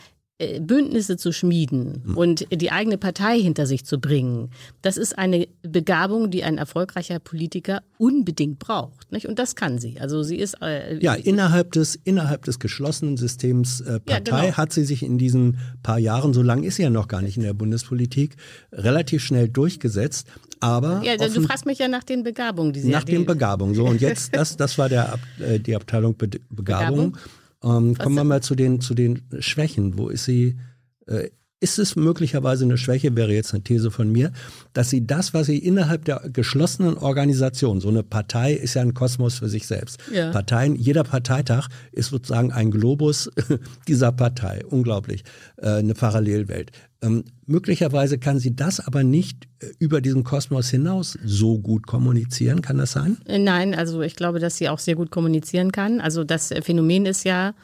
Bündnisse 0.61 1.17
zu 1.17 1.33
schmieden 1.33 2.03
hm. 2.05 2.17
und 2.17 2.47
die 2.53 2.71
eigene 2.71 2.97
Partei 2.97 3.41
hinter 3.41 3.67
sich 3.67 3.85
zu 3.85 3.99
bringen, 3.99 4.51
das 4.83 4.97
ist 4.97 5.19
eine 5.19 5.49
Begabung, 5.63 6.31
die 6.31 6.45
ein 6.45 6.59
erfolgreicher 6.59 7.19
Politiker 7.19 7.83
unbedingt 7.99 8.61
braucht. 8.61 9.11
Nicht? 9.11 9.27
Und 9.27 9.41
das 9.41 9.57
kann 9.57 9.79
sie. 9.79 9.99
Also 10.01 10.23
sie 10.23 10.37
ist 10.37 10.63
äh, 10.63 10.97
ja 11.03 11.15
innerhalb 11.15 11.73
des 11.73 11.97
innerhalb 11.97 12.45
des 12.45 12.61
geschlossenen 12.61 13.17
Systems 13.17 13.81
äh, 13.81 13.99
Partei 13.99 14.37
ja, 14.37 14.43
genau. 14.45 14.57
hat 14.57 14.73
sie 14.73 14.85
sich 14.85 15.03
in 15.03 15.19
diesen 15.19 15.59
paar 15.83 15.99
Jahren, 15.99 16.33
so 16.33 16.43
lange 16.43 16.67
ist 16.67 16.77
sie 16.77 16.85
ja 16.85 16.91
noch 16.91 17.09
gar 17.09 17.21
nicht 17.21 17.37
in 17.37 17.43
der 17.43 17.55
Bundespolitik, 17.55 18.37
relativ 18.73 19.25
schnell 19.25 19.49
durchgesetzt. 19.49 20.29
Aber 20.61 21.03
ja, 21.05 21.17
du 21.17 21.43
fragst 21.43 21.67
mich 21.67 21.81
ja 21.81 21.89
nach 21.89 22.05
den 22.05 22.23
Begabungen, 22.23 22.73
die 22.73 22.81
sie 22.81 22.91
nach 22.91 23.05
den 23.05 23.27
Begabungen. 23.27 23.75
So 23.75 23.87
und 23.87 24.01
jetzt 24.01 24.37
das 24.37 24.57
das 24.57 24.79
war 24.79 24.89
der 24.89 25.19
äh, 25.41 25.59
die 25.59 25.75
Abteilung 25.75 26.17
Be 26.17 26.29
Begabung. 26.29 27.13
Begabung. 27.13 27.19
Ähm, 27.63 27.97
kommen 27.97 28.15
wir 28.15 28.25
mal 28.25 28.43
zu 28.43 28.55
den, 28.55 28.81
zu 28.81 28.95
den 28.95 29.23
Schwächen. 29.41 29.99
Wo 29.99 30.09
ist 30.09 30.25
sie? 30.25 30.59
Äh, 31.07 31.31
ist 31.61 31.79
es 31.79 31.97
möglicherweise 31.97 32.65
eine 32.65 32.79
Schwäche, 32.79 33.17
wäre 33.17 33.33
jetzt 33.33 33.53
eine 33.53 33.63
These 33.63 33.91
von 33.91 34.11
mir, 34.11 34.33
dass 34.75 34.91
sie 34.91 35.07
das, 35.07 35.35
was 35.35 35.47
sie 35.47 35.59
innerhalb 35.59 36.05
der 36.05 36.23
geschlossenen 36.33 36.97
Organisation, 36.97 37.81
so 37.81 37.89
eine 37.89 38.03
Partei 38.03 38.53
ist 38.53 38.75
ja 38.75 38.83
ein 38.83 38.95
Kosmos 38.95 39.39
für 39.39 39.49
sich 39.49 39.67
selbst. 39.67 39.99
Ja. 40.13 40.31
Parteien, 40.31 40.77
jeder 40.77 41.03
Parteitag 41.03 41.69
ist 41.91 42.11
sozusagen 42.11 42.53
ein 42.53 42.71
Globus 42.71 43.31
dieser 43.89 44.13
Partei. 44.13 44.65
Unglaublich. 44.67 45.25
Äh, 45.57 45.79
eine 45.79 45.95
Parallelwelt. 45.95 46.71
Ähm, 47.03 47.25
möglicherweise 47.47 48.19
kann 48.19 48.39
sie 48.39 48.55
das 48.55 48.81
aber 48.81 49.03
nicht 49.03 49.49
äh, 49.61 49.67
über 49.79 50.01
diesen 50.01 50.23
Kosmos 50.23 50.71
hinaus 50.71 51.19
so 51.25 51.59
gut 51.59 51.87
kommunizieren. 51.87 52.63
Kann 52.63 52.79
das 52.79 52.93
sein? 52.93 53.19
Äh, 53.27 53.39
nein, 53.39 53.75
also 53.75 54.03
ich 54.03 54.15
glaube, 54.15 54.39
dass 54.39 54.59
sie 54.59 54.69
auch 54.69 54.79
sehr 54.79 54.95
gut 54.95 55.11
kommunizieren 55.11 55.73
kann. 55.73 56.01
Also 56.01 56.23
das 56.23 56.53
Phänomen 56.63 57.07
ist 57.07 57.25
ja, 57.25 57.55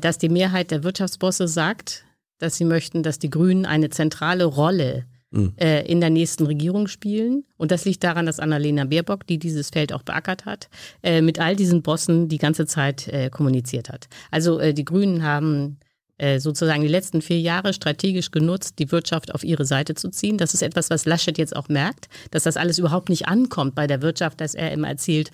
dass 0.00 0.16
die 0.16 0.28
Mehrheit 0.28 0.70
der 0.70 0.84
Wirtschaftsbosse 0.84 1.48
sagt, 1.48 2.05
dass 2.38 2.56
sie 2.56 2.64
möchten, 2.64 3.02
dass 3.02 3.18
die 3.18 3.30
Grünen 3.30 3.66
eine 3.66 3.90
zentrale 3.90 4.44
Rolle 4.44 5.06
mhm. 5.30 5.54
äh, 5.56 5.86
in 5.86 6.00
der 6.00 6.10
nächsten 6.10 6.46
Regierung 6.46 6.88
spielen. 6.88 7.44
Und 7.56 7.70
das 7.70 7.84
liegt 7.84 8.04
daran, 8.04 8.26
dass 8.26 8.40
Annalena 8.40 8.84
Baerbock, 8.84 9.26
die 9.26 9.38
dieses 9.38 9.70
Feld 9.70 9.92
auch 9.92 10.02
beackert 10.02 10.44
hat, 10.44 10.68
äh, 11.02 11.20
mit 11.22 11.38
all 11.38 11.56
diesen 11.56 11.82
Bossen 11.82 12.28
die 12.28 12.38
ganze 12.38 12.66
Zeit 12.66 13.08
äh, 13.08 13.30
kommuniziert 13.30 13.88
hat. 13.88 14.08
Also 14.30 14.58
äh, 14.58 14.74
die 14.74 14.84
Grünen 14.84 15.22
haben 15.22 15.78
äh, 16.18 16.40
sozusagen 16.40 16.80
die 16.80 16.88
letzten 16.88 17.20
vier 17.20 17.40
Jahre 17.40 17.74
strategisch 17.74 18.30
genutzt, 18.30 18.78
die 18.78 18.90
Wirtschaft 18.90 19.34
auf 19.34 19.44
ihre 19.44 19.66
Seite 19.66 19.94
zu 19.94 20.08
ziehen. 20.08 20.38
Das 20.38 20.54
ist 20.54 20.62
etwas, 20.62 20.88
was 20.88 21.04
Laschet 21.04 21.36
jetzt 21.36 21.54
auch 21.54 21.68
merkt, 21.68 22.08
dass 22.30 22.44
das 22.44 22.56
alles 22.56 22.78
überhaupt 22.78 23.10
nicht 23.10 23.28
ankommt 23.28 23.74
bei 23.74 23.86
der 23.86 24.00
Wirtschaft, 24.00 24.40
dass 24.40 24.54
er 24.54 24.72
immer 24.72 24.88
erzählt, 24.88 25.30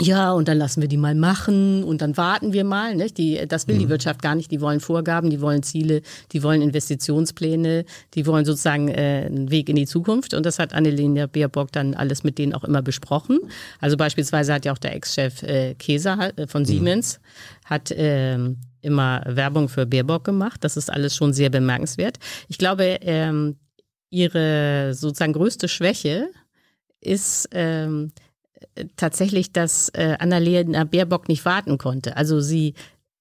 ja, 0.00 0.32
und 0.32 0.48
dann 0.48 0.58
lassen 0.58 0.80
wir 0.80 0.88
die 0.88 0.96
mal 0.96 1.14
machen 1.14 1.84
und 1.84 2.00
dann 2.02 2.16
warten 2.16 2.52
wir 2.52 2.64
mal. 2.64 2.94
Nicht? 2.96 3.18
Die, 3.18 3.46
das 3.46 3.68
will 3.68 3.78
die 3.78 3.84
Mhm. 3.86 3.90
Wirtschaft 3.90 4.22
gar 4.22 4.34
nicht. 4.34 4.50
Die 4.50 4.60
wollen 4.60 4.80
Vorgaben, 4.80 5.30
die 5.30 5.40
wollen 5.40 5.62
Ziele, 5.62 6.02
die 6.32 6.42
wollen 6.42 6.62
Investitionspläne, 6.62 7.84
die 8.14 8.26
wollen 8.26 8.44
sozusagen 8.44 8.88
äh, 8.88 9.24
einen 9.26 9.50
Weg 9.50 9.68
in 9.68 9.76
die 9.76 9.86
Zukunft. 9.86 10.34
Und 10.34 10.46
das 10.46 10.58
hat 10.58 10.72
Annalena 10.72 11.26
Baerbock 11.26 11.72
dann 11.72 11.94
alles 11.94 12.24
mit 12.24 12.38
denen 12.38 12.54
auch 12.54 12.64
immer 12.64 12.82
besprochen. 12.82 13.38
Also 13.80 13.96
beispielsweise 13.96 14.54
hat 14.54 14.64
ja 14.64 14.72
auch 14.72 14.78
der 14.78 14.94
Ex-Chef 14.94 15.42
äh, 15.42 15.74
Keser 15.74 16.32
äh, 16.36 16.46
von 16.46 16.64
Siemens 16.64 17.20
hat 17.64 17.92
ähm, 17.96 18.58
immer 18.82 19.22
Werbung 19.26 19.68
für 19.68 19.86
Baerbock 19.86 20.24
gemacht. 20.24 20.64
Das 20.64 20.76
ist 20.76 20.90
alles 20.90 21.14
schon 21.14 21.32
sehr 21.32 21.50
bemerkenswert. 21.50 22.18
Ich 22.48 22.58
glaube, 22.58 22.98
ähm, 23.02 23.56
ihre 24.10 24.92
sozusagen 24.94 25.32
größte 25.34 25.68
Schwäche 25.68 26.28
ist 27.00 27.48
ähm, 27.52 28.12
tatsächlich, 28.96 29.52
dass 29.52 29.88
äh, 29.90 30.16
Annalena 30.18 30.84
Baerbock 30.84 31.28
nicht 31.28 31.44
warten 31.44 31.78
konnte. 31.78 32.16
Also 32.16 32.40
sie 32.40 32.74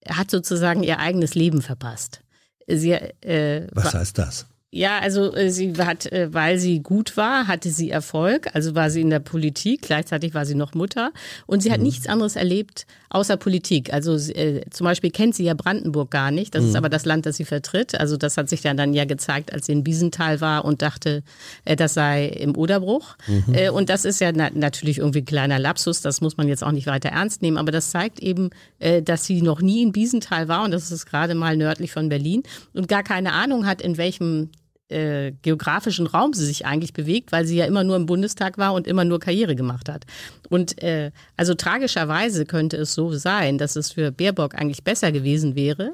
hat 0.08 0.32
sozusagen 0.32 0.84
ihr 0.84 0.99
eigenes 0.99 1.36
Leben 1.36 1.62
verpasst. 1.62 2.21
Sie, 2.67 2.91
äh, 2.91 3.67
Was 3.73 3.93
heißt 3.93 4.17
das? 4.17 4.45
Ja, 4.71 4.99
also 4.99 5.34
äh, 5.34 5.49
sie 5.49 5.73
hat, 5.77 6.05
äh, 6.12 6.32
weil 6.32 6.60
sie 6.60 6.82
gut 6.82 7.17
war, 7.17 7.47
hatte 7.47 7.71
sie 7.71 7.89
Erfolg. 7.89 8.53
Also 8.53 8.75
war 8.75 8.91
sie 8.91 9.01
in 9.01 9.10
der 9.10 9.19
Politik, 9.19 9.82
gleichzeitig 9.82 10.36
war 10.36 10.45
sie 10.45 10.53
noch 10.53 10.75
Mutter. 10.75 11.12
Und 11.47 11.63
sie 11.63 11.71
hat 11.71 11.82
nichts 11.82 12.05
anderes 12.05 12.36
erlebt 12.36 12.86
außer 13.10 13.38
Politik. 13.38 13.91
Also 13.91 14.15
äh, 14.15 14.62
zum 14.69 14.86
Beispiel 14.86 15.10
kennt 15.10 15.34
sie 15.34 15.43
ja 15.43 15.55
Brandenburg 15.55 16.12
gar 16.12 16.29
nicht. 16.29 16.53
Das 16.53 16.63
ist 16.63 16.75
aber 16.75 16.89
das 16.89 17.05
Land, 17.05 17.25
das 17.25 17.38
sie 17.38 17.45
vertritt. 17.45 17.99
Also 17.99 18.17
das 18.17 18.38
hat 18.38 18.47
sich 18.49 18.62
dann, 18.62 18.77
dann 18.77 18.93
ja 18.93 19.05
gezeigt, 19.05 19.51
als 19.51 19.65
sie 19.65 19.71
in 19.71 19.84
Biesenthal 19.84 20.41
war 20.41 20.65
und 20.65 20.84
dachte, 20.84 21.23
äh, 21.65 21.75
das 21.75 21.95
sei 21.95 22.27
im 22.27 22.55
Oderbruch. 22.55 23.17
Äh, 23.53 23.69
und 23.71 23.89
das 23.89 24.05
ist 24.05 24.21
ja 24.21 24.32
na 24.32 24.51
natürlich 24.53 24.99
irgendwie 24.99 25.19
ein 25.19 25.25
kleiner 25.25 25.58
Lapsus. 25.58 26.01
Das 26.01 26.21
muss 26.21 26.38
man 26.38 26.47
jetzt 26.47 26.63
auch 26.63 26.71
nicht 26.71 26.86
weiter 26.86 27.10
ernst 27.10 27.41
nehmen. 27.41 27.58
Aber 27.58 27.71
das 27.71 27.89
zeigt 27.89 28.19
eben, 28.19 28.51
äh, 28.77 29.01
dass 29.01 29.25
sie 29.25 29.41
noch 29.41 29.62
nie 29.62 29.82
in 29.82 29.91
Biesenthal 29.91 30.47
war. 30.47 30.63
Und 30.63 30.71
das 30.71 30.91
ist 30.91 31.08
gerade 31.08 31.34
mal 31.34 31.58
nördlich 31.58 31.91
von 31.91 32.10
Berlin. 32.10 32.43
Und 32.73 32.88
gar 32.88 33.01
keine 33.01 33.34
Ahnung 33.34 33.65
hat, 33.65 33.82
in 33.82 33.97
welchem 33.97 34.49
äh, 34.89 35.32
geografischen 35.41 36.08
Raum 36.08 36.34
sie 36.34 36.45
sich 36.45 36.65
eigentlich 36.65 36.93
bewegt, 36.93 37.32
weil 37.32 37.45
sie 37.45 37.58
ja 37.58 37.65
immer 37.65 37.84
nur 37.84 37.95
im 37.95 38.06
Bundestag 38.06 38.58
war 38.58 38.73
und 38.73 38.88
immer 38.88 39.06
nur 39.06 39.19
Karriere 39.19 39.56
gemacht 39.56 39.89
hat. 39.89 40.06
Und 40.49 40.82
äh, 40.84 41.12
also 41.38 41.54
tragischerweise 41.54 42.45
könnte 42.45 42.78
es 42.78 42.93
so 42.93 43.13
sein, 43.13 43.58
dass 43.58 43.75
es 43.75 43.91
für 43.91 44.12
Baerbock 44.12 44.56
eigentlich 44.56 44.84
besser 44.84 45.12
gewesen 45.12 45.56
wäre, 45.56 45.93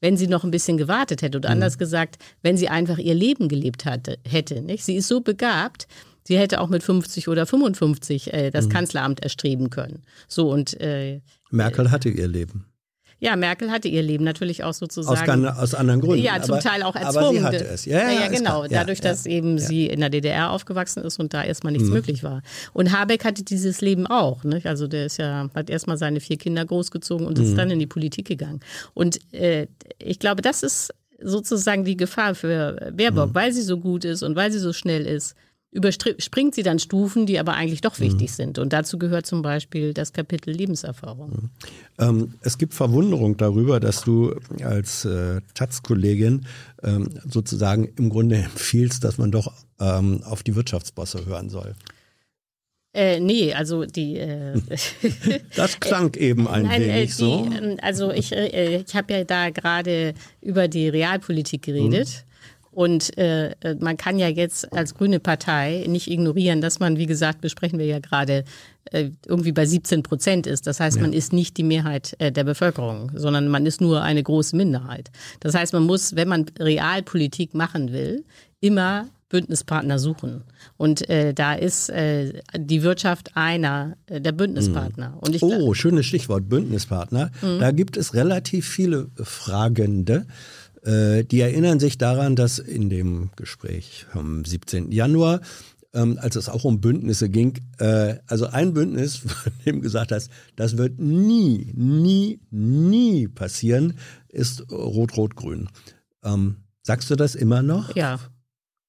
wenn 0.00 0.16
sie 0.16 0.26
noch 0.26 0.44
ein 0.44 0.50
bisschen 0.50 0.76
gewartet 0.76 1.22
hätte. 1.22 1.38
Oder 1.38 1.50
anders 1.50 1.78
gesagt, 1.78 2.18
wenn 2.42 2.56
sie 2.56 2.68
einfach 2.68 2.98
ihr 2.98 3.14
Leben 3.14 3.48
gelebt 3.48 3.86
hatte, 3.86 4.18
hätte. 4.28 4.60
Nicht? 4.60 4.84
Sie 4.84 4.96
ist 4.96 5.08
so 5.08 5.20
begabt, 5.20 5.86
sie 6.24 6.38
hätte 6.38 6.60
auch 6.60 6.68
mit 6.68 6.82
50 6.82 7.28
oder 7.28 7.46
55 7.46 8.32
äh, 8.32 8.50
das 8.50 8.68
Kanzleramt 8.68 9.20
erstreben 9.20 9.70
können. 9.70 10.02
So 10.28 10.50
und 10.50 10.78
äh, 10.80 11.20
Merkel 11.50 11.90
hatte 11.90 12.10
ihr 12.10 12.28
Leben. 12.28 12.66
Ja, 13.24 13.36
Merkel 13.36 13.70
hatte 13.70 13.88
ihr 13.88 14.02
Leben 14.02 14.22
natürlich 14.24 14.62
auch 14.64 14.74
sozusagen. 14.74 15.46
Aus, 15.46 15.58
aus 15.58 15.74
anderen 15.74 16.00
Gründen. 16.00 16.22
Ja, 16.22 16.42
zum 16.42 16.54
aber, 16.54 16.62
Teil 16.62 16.82
auch 16.82 16.94
Aber 16.94 17.00
erzwungen. 17.06 17.38
sie 17.40 17.42
hatte 17.44 17.64
es. 17.64 17.84
Ja, 17.86 17.98
ja, 18.10 18.20
ja, 18.20 18.28
genau. 18.28 18.60
klar. 18.60 18.70
Ja, 18.70 18.78
Dadurch, 18.80 19.00
dass 19.00 19.24
eben 19.26 19.58
sie 19.58 19.86
in 19.86 20.00
der 20.00 20.10
DDR 20.10 20.50
aufgewachsen 20.50 21.02
ist 21.02 21.18
und 21.18 21.32
da 21.32 21.42
erstmal 21.42 21.72
nichts 21.72 21.88
Mhm. 21.88 21.94
möglich 21.94 22.22
war. 22.22 22.42
Und 22.72 22.92
Habeck 22.92 23.24
hatte 23.24 23.42
dieses 23.42 23.80
Leben 23.80 24.06
auch. 24.06 24.44
Nicht? 24.44 24.66
Also 24.66 24.86
der 24.86 25.06
ist 25.06 25.16
ja, 25.16 25.48
hat 25.54 25.70
erstmal 25.70 25.96
seine 25.96 26.20
vier 26.20 26.36
Kinder 26.36 26.64
großgezogen 26.64 27.26
und 27.26 27.38
Mhm. 27.38 27.44
ist 27.44 27.56
dann 27.56 27.70
in 27.70 27.78
die 27.78 27.86
Politik 27.86 28.26
gegangen. 28.26 28.60
Und 28.92 29.18
äh, 29.32 29.66
ich 29.98 30.18
glaube, 30.18 30.42
das 30.42 30.62
ist 30.62 30.92
sozusagen 31.22 31.84
die 31.84 31.96
Gefahr 31.96 32.34
für 32.34 32.92
Baerbock, 32.92 33.30
Mhm. 33.30 33.34
weil 33.34 33.52
sie 33.52 33.62
so 33.62 33.78
gut 33.78 34.04
ist 34.04 34.22
und 34.22 34.36
weil 34.36 34.52
sie 34.52 34.58
so 34.58 34.72
schnell 34.72 35.06
ist. 35.06 35.34
Überspringt 35.74 36.54
sie 36.54 36.62
dann 36.62 36.78
Stufen, 36.78 37.26
die 37.26 37.38
aber 37.40 37.54
eigentlich 37.54 37.80
doch 37.80 37.98
wichtig 37.98 38.30
Mhm. 38.30 38.34
sind. 38.34 38.58
Und 38.60 38.72
dazu 38.72 38.96
gehört 38.96 39.26
zum 39.26 39.42
Beispiel 39.42 39.92
das 39.92 40.12
Kapitel 40.12 40.54
Lebenserfahrung. 40.54 41.50
Ähm, 41.98 42.34
es 42.42 42.58
gibt 42.58 42.74
Verwunderung 42.74 43.36
darüber, 43.36 43.80
dass 43.80 44.02
du 44.04 44.36
als 44.62 45.04
äh, 45.04 45.40
Taz-Kollegin 45.54 46.46
ähm, 46.84 47.10
sozusagen 47.28 47.88
im 47.98 48.08
Grunde 48.08 48.36
empfiehlst, 48.44 49.02
dass 49.02 49.18
man 49.18 49.32
doch 49.32 49.52
ähm, 49.80 50.22
auf 50.22 50.44
die 50.44 50.54
Wirtschaftsbosse 50.54 51.26
hören 51.26 51.50
soll. 51.50 51.74
Äh, 52.96 53.18
nee, 53.18 53.52
also 53.52 53.84
die. 53.84 54.18
Äh, 54.18 54.54
Das 55.56 55.80
klang 55.80 56.14
eben 56.16 56.46
ein 56.46 56.66
Nein, 56.66 56.82
äh, 56.82 56.86
wenig 56.94 57.10
die, 57.10 57.16
so. 57.16 57.46
ähm, 57.52 57.78
also 57.82 58.12
ich, 58.12 58.30
äh, 58.30 58.84
ich 58.86 58.94
habe 58.94 59.12
ja 59.12 59.24
da 59.24 59.50
gerade 59.50 60.14
über 60.40 60.68
die 60.68 60.88
Realpolitik 60.88 61.62
geredet. 61.62 62.24
Und 62.74 63.16
äh, 63.16 63.50
äh, 63.60 63.76
man 63.78 63.96
kann 63.96 64.18
ja 64.18 64.28
jetzt 64.28 64.72
als 64.72 64.94
grüne 64.94 65.20
Partei 65.20 65.84
nicht 65.88 66.10
ignorieren, 66.10 66.60
dass 66.60 66.80
man, 66.80 66.98
wie 66.98 67.06
gesagt, 67.06 67.40
besprechen 67.40 67.78
wir 67.78 67.86
ja 67.86 68.00
gerade, 68.00 68.44
äh, 68.90 69.10
irgendwie 69.26 69.52
bei 69.52 69.64
17 69.64 70.02
Prozent 70.02 70.46
ist. 70.46 70.66
Das 70.66 70.80
heißt, 70.80 71.00
man 71.00 71.12
ist 71.12 71.32
nicht 71.32 71.56
die 71.56 71.62
Mehrheit 71.62 72.14
äh, 72.18 72.32
der 72.32 72.44
Bevölkerung, 72.44 73.12
sondern 73.14 73.48
man 73.48 73.64
ist 73.64 73.80
nur 73.80 74.02
eine 74.02 74.22
große 74.22 74.56
Minderheit. 74.56 75.10
Das 75.40 75.54
heißt, 75.54 75.72
man 75.72 75.84
muss, 75.84 76.16
wenn 76.16 76.28
man 76.28 76.46
Realpolitik 76.58 77.54
machen 77.54 77.92
will, 77.92 78.24
immer 78.60 79.06
Bündnispartner 79.28 79.98
suchen. 79.98 80.44
Und 80.76 81.08
äh, 81.08 81.34
da 81.34 81.54
ist 81.54 81.88
äh, 81.90 82.40
die 82.56 82.82
Wirtschaft 82.82 83.30
einer 83.34 83.96
äh, 84.06 84.20
der 84.20 84.32
Bündnispartner. 84.32 85.18
Und 85.20 85.34
ich, 85.34 85.42
Oh, 85.42 85.74
schönes 85.74 86.06
Stichwort, 86.06 86.48
Bündnispartner. 86.48 87.30
Mhm. 87.42 87.58
Da 87.58 87.72
gibt 87.72 87.96
es 87.96 88.14
relativ 88.14 88.68
viele 88.68 89.08
Fragende. 89.16 90.26
Äh, 90.84 91.24
die 91.24 91.40
erinnern 91.40 91.80
sich 91.80 91.98
daran, 91.98 92.36
dass 92.36 92.58
in 92.58 92.90
dem 92.90 93.30
Gespräch 93.36 94.06
am 94.12 94.44
17. 94.44 94.92
Januar, 94.92 95.40
ähm, 95.94 96.18
als 96.20 96.36
es 96.36 96.48
auch 96.48 96.64
um 96.64 96.80
Bündnisse 96.80 97.30
ging, 97.30 97.58
äh, 97.78 98.16
also 98.26 98.46
ein 98.46 98.74
Bündnis, 98.74 99.16
von 99.16 99.52
dem 99.64 99.80
gesagt 99.80 100.12
hast, 100.12 100.30
das 100.56 100.76
wird 100.76 100.98
nie, 100.98 101.72
nie, 101.74 102.40
nie 102.50 103.28
passieren, 103.28 103.94
ist 104.28 104.70
Rot-Rot-Grün. 104.70 105.68
Ähm, 106.22 106.56
sagst 106.82 107.10
du 107.10 107.16
das 107.16 107.34
immer 107.34 107.62
noch? 107.62 107.94
ja. 107.96 108.18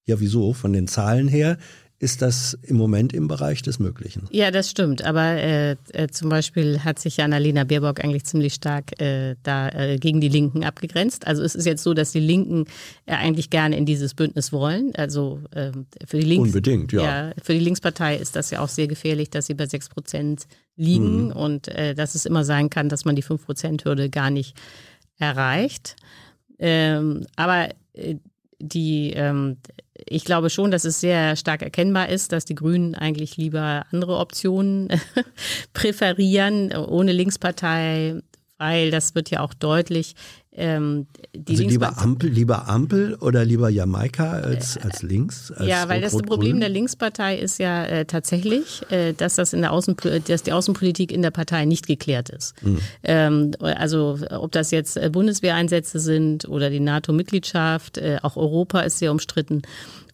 Ja, 0.07 0.19
wieso? 0.19 0.53
Von 0.53 0.71
den 0.71 0.87
Zahlen 0.87 1.27
her 1.27 1.57
ist 1.97 2.21
das 2.21 2.57
im 2.61 2.75
Moment 2.75 3.13
im 3.13 3.27
Bereich 3.27 3.61
des 3.61 3.79
Möglichen. 3.79 4.27
Ja, 4.29 4.51
das 4.51 4.69
stimmt. 4.69 5.03
Aber 5.03 5.23
äh, 5.23 5.75
äh, 5.93 6.07
zum 6.09 6.27
Beispiel 6.29 6.83
hat 6.83 6.99
sich 6.99 7.17
ja 7.17 7.25
Annalena 7.25 7.63
Baerbock 7.63 8.03
eigentlich 8.03 8.25
ziemlich 8.25 8.53
stark 8.53 8.99
äh, 8.99 9.35
da 9.43 9.69
äh, 9.69 9.97
gegen 9.97 10.19
die 10.19 10.27
Linken 10.27 10.65
abgegrenzt. 10.65 11.25
Also 11.25 11.41
es 11.41 11.55
ist 11.55 11.65
jetzt 11.65 11.83
so, 11.83 11.93
dass 11.93 12.11
die 12.11 12.19
Linken 12.19 12.65
äh, 13.05 13.13
eigentlich 13.13 13.49
gerne 13.49 13.77
in 13.77 13.85
dieses 13.85 14.13
Bündnis 14.13 14.51
wollen. 14.51 14.93
Also 14.95 15.39
ähm, 15.55 15.85
für 16.05 16.19
die 16.19 16.25
Links 16.25 16.49
Unbedingt, 16.49 16.91
ja. 16.91 17.31
Für 17.41 17.53
die 17.53 17.59
Linkspartei 17.59 18.17
ist 18.17 18.35
das 18.35 18.51
ja 18.51 18.59
auch 18.59 18.69
sehr 18.69 18.87
gefährlich, 18.87 19.29
dass 19.29 19.45
sie 19.45 19.53
bei 19.53 19.65
6 19.65 19.89
Prozent 19.89 20.47
liegen 20.75 21.31
und 21.31 21.69
äh, 21.69 21.95
dass 21.95 22.15
es 22.15 22.25
immer 22.25 22.43
sein 22.43 22.69
kann, 22.69 22.89
dass 22.89 23.05
man 23.05 23.15
die 23.15 23.21
5 23.21 23.45
Prozent 23.45 23.85
Hürde 23.85 24.09
gar 24.09 24.29
nicht 24.29 24.55
erreicht. 25.17 25.95
Ähm, 26.59 27.25
aber 27.37 27.69
die, 28.59 29.11
ähm, 29.13 29.57
ich 30.05 30.25
glaube 30.25 30.49
schon, 30.49 30.71
dass 30.71 30.85
es 30.85 30.99
sehr 30.99 31.35
stark 31.35 31.61
erkennbar 31.61 32.09
ist, 32.09 32.31
dass 32.31 32.45
die 32.45 32.55
Grünen 32.55 32.95
eigentlich 32.95 33.37
lieber 33.37 33.85
andere 33.91 34.17
Optionen 34.17 34.89
präferieren, 35.73 36.75
ohne 36.75 37.11
Linkspartei, 37.11 38.21
weil 38.57 38.91
das 38.91 39.15
wird 39.15 39.29
ja 39.29 39.41
auch 39.41 39.53
deutlich. 39.53 40.15
Ähm, 40.57 41.07
die 41.33 41.53
Also 41.53 41.67
lieber 41.67 41.97
Ampel, 41.97 42.29
lieber 42.29 42.69
Ampel 42.69 43.15
oder 43.15 43.43
lieber 43.43 43.69
Jamaika 43.69 44.31
als, 44.31 44.77
als 44.77 45.03
links? 45.03 45.51
Als 45.51 45.67
ja, 45.67 45.89
weil 45.89 46.01
das? 46.01 46.15
Problem 46.15 46.59
der 46.59 46.69
Linkspartei 46.69 47.37
ist 47.37 47.59
ja 47.59 47.85
äh, 47.85 48.05
tatsächlich, 48.05 48.81
äh, 48.89 49.13
dass 49.13 49.35
das 49.35 49.53
in 49.53 49.61
der 49.61 49.71
Außen, 49.71 49.95
dass 50.27 50.43
die 50.43 50.53
Außenpolitik 50.53 51.11
in 51.11 51.21
der 51.21 51.31
Partei 51.31 51.65
nicht 51.65 51.87
geklärt 51.87 52.29
ist. 52.29 52.55
Ähm, 53.03 53.51
also 53.59 54.17
ob 54.31 54.51
das 54.51 54.71
jetzt 54.71 54.97
äh, 54.97 55.09
Bundeswehreinsätze 55.09 55.99
sind 55.99 56.47
oder 56.47 56.69
die 56.69 56.79
NATO-Mitgliedschaft, 56.79 57.97
äh, 57.97 58.17
auch 58.21 58.37
Europa 58.37 58.81
ist 58.81 58.99
sehr 58.99 59.11
umstritten. 59.11 59.61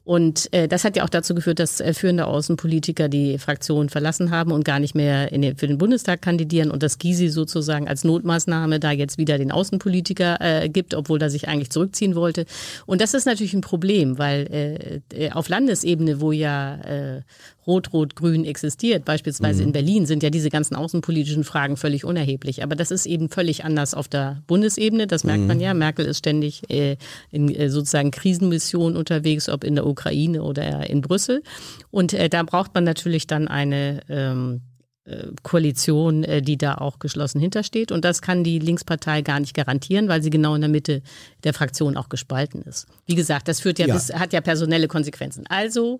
Und 0.03 0.51
äh, 0.51 0.67
das 0.67 0.83
hat 0.83 0.95
ja 0.95 1.03
auch 1.03 1.09
dazu 1.09 1.35
geführt, 1.35 1.59
dass 1.59 1.79
äh, 1.79 1.93
führende 1.93 2.25
Außenpolitiker 2.25 3.07
die 3.07 3.37
Fraktion 3.37 3.89
verlassen 3.89 4.31
haben 4.31 4.51
und 4.51 4.65
gar 4.65 4.79
nicht 4.79 4.95
mehr 4.95 5.31
in 5.31 5.43
den, 5.43 5.57
für 5.57 5.67
den 5.67 5.77
Bundestag 5.77 6.21
kandidieren 6.21 6.71
und 6.71 6.81
dass 6.81 6.97
Gysi 6.97 7.29
sozusagen 7.29 7.87
als 7.87 8.03
Notmaßnahme 8.03 8.79
da 8.79 8.91
jetzt 8.91 9.19
wieder 9.19 9.37
den 9.37 9.51
Außenpolitiker 9.51 10.37
äh, 10.39 10.69
gibt, 10.69 10.95
obwohl 10.95 11.21
er 11.21 11.29
sich 11.29 11.47
eigentlich 11.47 11.69
zurückziehen 11.69 12.15
wollte. 12.15 12.45
Und 12.87 12.99
das 12.99 13.13
ist 13.13 13.25
natürlich 13.25 13.53
ein 13.53 13.61
Problem, 13.61 14.17
weil 14.17 15.01
äh, 15.13 15.29
auf 15.31 15.49
Landesebene, 15.49 16.19
wo 16.19 16.31
ja 16.31 16.75
äh, 16.81 17.21
Rot-Rot-Grün 17.67 18.45
existiert, 18.45 19.05
beispielsweise 19.05 19.63
in 19.63 19.71
Berlin, 19.71 20.05
sind 20.05 20.23
ja 20.23 20.29
diese 20.29 20.49
ganzen 20.49 20.75
außenpolitischen 20.75 21.43
Fragen 21.43 21.77
völlig 21.77 22.05
unerheblich. 22.05 22.63
Aber 22.63 22.75
das 22.75 22.91
ist 22.91 23.05
eben 23.05 23.29
völlig 23.29 23.63
anders 23.63 23.93
auf 23.93 24.07
der 24.07 24.41
Bundesebene. 24.47 25.07
Das 25.07 25.23
merkt 25.23 25.45
man 25.47 25.59
ja. 25.59 25.73
Merkel 25.73 26.05
ist 26.05 26.19
ständig 26.19 26.69
äh, 26.69 26.97
in 27.29 27.53
äh, 27.53 27.69
sozusagen 27.69 28.11
Krisenmissionen 28.11 28.97
unterwegs, 28.97 29.47
ob 29.49 29.63
in 29.63 29.75
der 29.75 29.85
Ukraine 29.85 30.43
oder 30.43 30.89
in 30.89 31.01
Brüssel. 31.01 31.43
Und 31.91 32.13
äh, 32.13 32.29
da 32.29 32.43
braucht 32.43 32.73
man 32.73 32.83
natürlich 32.83 33.27
dann 33.27 33.47
eine 33.47 34.01
ähm, 34.09 34.61
äh, 35.03 35.27
Koalition, 35.43 36.23
äh, 36.23 36.41
die 36.41 36.57
da 36.57 36.75
auch 36.75 36.99
geschlossen 36.99 37.39
hintersteht. 37.39 37.91
Und 37.91 38.05
das 38.05 38.21
kann 38.21 38.43
die 38.43 38.59
Linkspartei 38.59 39.21
gar 39.21 39.39
nicht 39.39 39.55
garantieren, 39.55 40.07
weil 40.07 40.21
sie 40.21 40.29
genau 40.29 40.53
in 40.55 40.61
der 40.61 40.69
Mitte 40.69 41.01
der 41.43 41.53
Fraktion 41.53 41.97
auch 41.97 42.07
gespalten 42.07 42.61
ist. 42.61 42.87
Wie 43.05 43.15
gesagt, 43.15 43.47
das 43.47 43.61
führt 43.61 43.79
ja, 43.79 43.87
Ja. 43.87 43.95
Bis, 43.95 44.13
hat 44.13 44.31
ja 44.31 44.41
personelle 44.41 44.87
Konsequenzen. 44.87 45.45
Also 45.47 45.99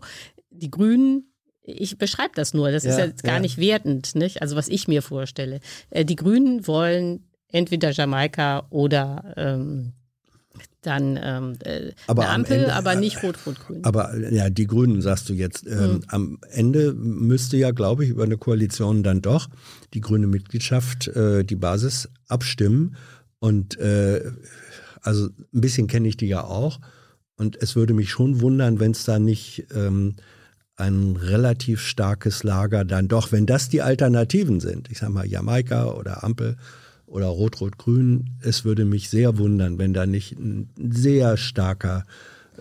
die 0.52 0.69
Grünen 0.69 1.31
ich 1.63 1.97
beschreibe 1.97 2.32
das 2.36 2.54
nur, 2.54 2.71
das 2.71 2.84
Ja, 2.84 2.91
ist 2.91 2.97
jetzt 2.97 3.24
gar 3.24 3.36
ja. 3.36 3.39
nicht 3.41 3.58
wertend, 3.58 4.15
nicht? 4.15 4.41
Also 4.41 4.56
was 4.56 4.67
ich 4.67 4.88
mir 4.88 5.02
vorstelle. 5.02 5.60
Äh, 5.89 6.06
die 6.06 6.15
Grünen 6.15 6.65
wollen 6.67 7.24
entweder 7.50 7.91
Jamaika 7.91 8.65
oder 8.69 9.34
ähm, 9.38 9.93
dann 10.82 11.19
ähm, 11.21 11.54
äh, 11.63 11.91
Aber 12.08 12.24
eine 12.24 12.30
am 12.32 12.41
Ampel, 12.41 12.58
Ende- 12.58 12.74
aber 12.74 12.95
nicht 12.95 13.21
Rot-Rot-Grün. 13.21 13.84
Aber 13.86 14.17
ja, 14.32 14.50
die 14.50 14.65
Grünen 14.65 15.02
sagst 15.04 15.30
du 15.30 15.34
jetzt. 15.34 15.67
Ähm, 15.67 15.78
Hm. 15.80 16.04
Am 16.08 16.39
Ende 16.50 16.93
müsste 16.93 17.58
ja, 17.58 17.69
glaube 17.71 18.04
ich, 18.04 18.10
über 18.10 18.24
eine 18.24 18.38
Koalition 18.38 19.04
dann 19.04 19.21
doch 19.21 19.47
die 19.93 20.02
grüne 20.02 20.26
Mitgliedschaft, 20.28 21.08
äh, 21.10 21.43
die 21.43 21.56
Basis 21.56 22.10
abstimmen. 22.28 22.95
Und 23.39 23.78
äh, 23.80 24.32
also 25.02 25.26
ein 25.54 25.62
bisschen 25.62 25.86
kenne 25.88 26.08
ich 26.08 26.17
die 26.17 26.28
ja 26.28 26.43
auch. 26.43 26.80
Und 27.38 27.62
es 27.62 27.76
würde 27.76 27.93
mich 27.93 28.10
schon 28.10 28.41
wundern, 28.41 28.80
wenn 28.80 28.91
es 28.91 29.04
da 29.04 29.19
nicht 29.19 29.65
ähm, 29.76 30.15
ein 30.82 31.15
relativ 31.15 31.82
starkes 31.82 32.44
Lager 32.44 32.84
dann 32.84 33.08
doch, 33.08 33.32
wenn 33.32 33.46
das 33.46 33.70
die 33.70 33.82
Alternativen 33.82 34.60
sind, 34.60 34.89
ich 34.91 35.00
sag 35.00 35.10
mal 35.10 35.28
Jamaika 35.28 35.86
oder 35.86 36.24
Ampel 36.24 36.58
oder 37.06 37.28
Rot-Rot-Grün, 37.28 38.32
es 38.41 38.65
würde 38.65 38.86
mich 38.86 39.10
sehr 39.10 39.38
wundern, 39.38 39.78
wenn 39.78 39.94
da 39.94 40.06
nicht 40.06 40.34
ein 40.34 40.70
sehr 40.78 41.38
starker 41.38 42.06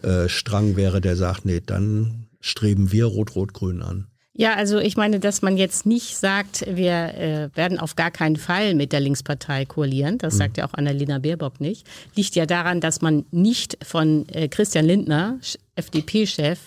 äh, 0.03 0.29
Strang 0.29 0.77
wäre, 0.77 1.01
der 1.01 1.17
sagt, 1.17 1.45
nee, 1.45 1.61
dann 1.65 2.27
streben 2.41 2.93
wir 2.93 3.07
Rot-Rot-Grün 3.07 3.83
an. 3.83 4.07
Ja, 4.41 4.55
also 4.55 4.79
ich 4.79 4.97
meine, 4.97 5.21
dass 5.21 5.43
man 5.43 5.59
jetzt 5.59 5.85
nicht 5.85 6.17
sagt, 6.17 6.65
wir 6.67 7.15
äh, 7.15 7.51
werden 7.55 7.79
auf 7.79 7.95
gar 7.95 8.11
keinen 8.11 8.37
Fall 8.37 8.75
mit 8.75 8.91
der 8.91 9.01
Linkspartei 9.01 9.67
koalieren, 9.67 10.17
das 10.17 10.39
sagt 10.39 10.57
ja 10.57 10.67
auch 10.67 10.73
Annalena 10.73 11.19
Baerbock 11.19 11.61
nicht, 11.61 11.87
liegt 12.17 12.35
ja 12.37 12.47
daran, 12.47 12.81
dass 12.81 13.03
man 13.03 13.27
nicht 13.33 13.77
von 13.85 14.27
äh, 14.31 14.49
Christian 14.49 14.87
Lindner, 14.87 15.39
FDP-Chef, 15.75 16.59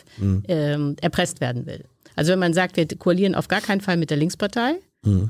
ähm, 0.48 0.98
erpresst 1.02 1.42
werden 1.42 1.66
will. 1.66 1.84
Also 2.16 2.34
wenn 2.34 2.40
man 2.40 2.54
sagt, 2.54 2.78
wir 2.78 2.88
koalieren 2.88 3.34
auf 3.34 3.48
gar 3.48 3.62
keinen 3.62 3.82
Fall 3.82 3.98
mit 3.98 4.12
der 4.12 4.18
Linkspartei, 4.18 4.76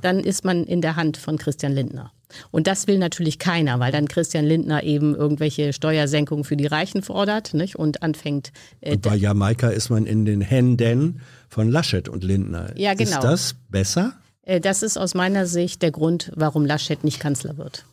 dann 0.01 0.19
ist 0.19 0.45
man 0.45 0.65
in 0.65 0.81
der 0.81 0.95
Hand 0.97 1.17
von 1.17 1.37
Christian 1.39 1.71
Lindner. 1.71 2.11
Und 2.51 2.67
das 2.67 2.87
will 2.87 2.97
natürlich 2.97 3.39
keiner, 3.39 3.79
weil 3.79 3.91
dann 3.91 4.07
Christian 4.07 4.45
Lindner 4.45 4.83
eben 4.83 5.15
irgendwelche 5.15 5.73
Steuersenkungen 5.73 6.43
für 6.43 6.55
die 6.55 6.67
Reichen 6.67 7.01
fordert 7.01 7.53
nicht? 7.53 7.75
und 7.75 8.03
anfängt 8.03 8.51
äh, 8.81 8.93
Und 8.93 9.01
bei 9.01 9.15
Jamaika 9.15 9.69
ist 9.69 9.89
man 9.89 10.05
in 10.05 10.25
den 10.25 10.41
Händen 10.41 11.21
von 11.53 11.69
Laschet 11.69 12.09
und 12.09 12.23
Lindner. 12.23 12.77
Ja, 12.77 12.93
genau. 12.93 13.17
Ist 13.17 13.23
das 13.23 13.55
besser? 13.69 14.13
Äh, 14.41 14.59
Das 14.59 14.83
ist 14.83 14.97
aus 14.97 15.13
meiner 15.13 15.45
Sicht 15.45 15.81
der 15.81 15.91
Grund, 15.91 16.31
warum 16.35 16.65
Laschet 16.65 17.03
nicht 17.03 17.19
Kanzler 17.19 17.57
wird. 17.57 17.85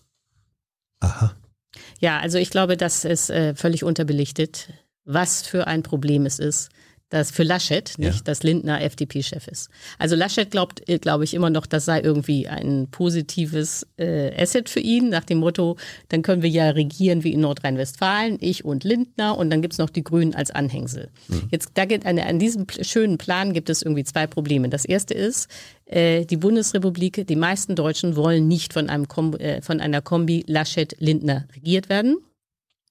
Aha. 1.01 1.35
Ja, 2.01 2.18
also 2.18 2.38
ich 2.38 2.51
glaube, 2.51 2.77
das 2.77 3.05
ist 3.05 3.31
äh, 3.31 3.55
völlig 3.55 3.85
unterbelichtet, 3.85 4.70
was 5.05 5.42
für 5.42 5.66
ein 5.66 5.83
Problem 5.83 6.27
es 6.27 6.38
ist, 6.38 6.70
dass 7.11 7.31
für 7.31 7.42
Laschet 7.42 7.92
Ja. 7.99 8.09
nicht, 8.09 8.27
dass 8.27 8.42
Lindner 8.42 8.81
FDP-Chef 8.81 9.46
ist. 9.49 9.68
Also 9.99 10.16
Laschet 10.16 10.51
glaubt, 10.51 10.88
äh, 10.88 10.99
glaube 10.99 11.25
ich, 11.25 11.35
immer 11.35 11.51
noch, 11.51 11.66
das 11.66 11.85
sei 11.85 12.01
irgendwie 12.01 12.49
ein 12.49 12.88
positives 12.90 13.87
äh, 13.99 14.33
Asset 14.40 14.68
für 14.68 14.81
ihn, 14.81 15.11
nach 15.11 15.25
dem 15.25 15.38
Motto, 15.38 15.77
dann 16.09 16.23
können 16.23 16.42
wir 16.42 16.49
ja 16.51 16.70
regieren 16.70 17.25
wie 17.25 17.33
in 17.33 17.40
Nordrhein-Westfalen, 17.40 18.38
ich 18.40 18.64
und 18.64 18.85
Lindner 18.85 19.37
und 19.37 19.51
dann 19.51 19.61
gibt's 19.61 19.79
noch 19.79 19.90
die 19.90 20.05
Grünen 20.05 20.35
als 20.35 20.51
Anhängsel. 20.51 21.11
Jetzt, 21.51 21.73
da 21.75 21.85
gibt 21.85 22.07
eine, 22.07 22.27
an 22.27 22.38
diesem 22.38 22.66
schönen 22.81 23.18
Plan 23.18 23.53
gibt 23.53 23.68
es 23.70 23.83
irgendwie 23.83 24.05
zwei 24.05 24.27
Probleme. 24.27 24.68
Das 24.68 24.85
erste 24.85 25.14
ist, 25.14 25.49
äh, 25.87 26.25
die 26.25 26.37
Bundesrepublik, 26.37 27.27
die 27.27 27.37
meisten 27.37 27.75
Deutschen 27.75 28.14
wollen 28.14 28.46
nicht 28.46 28.73
von, 28.73 28.88
einem 28.88 29.09
Kom 29.09 29.35
äh, 29.35 29.61
von 29.62 29.81
einer 29.81 30.01
Kombi 30.01 30.44
Laschet-Lindner 30.46 31.46
regiert 31.57 31.88
werden. 31.88 32.18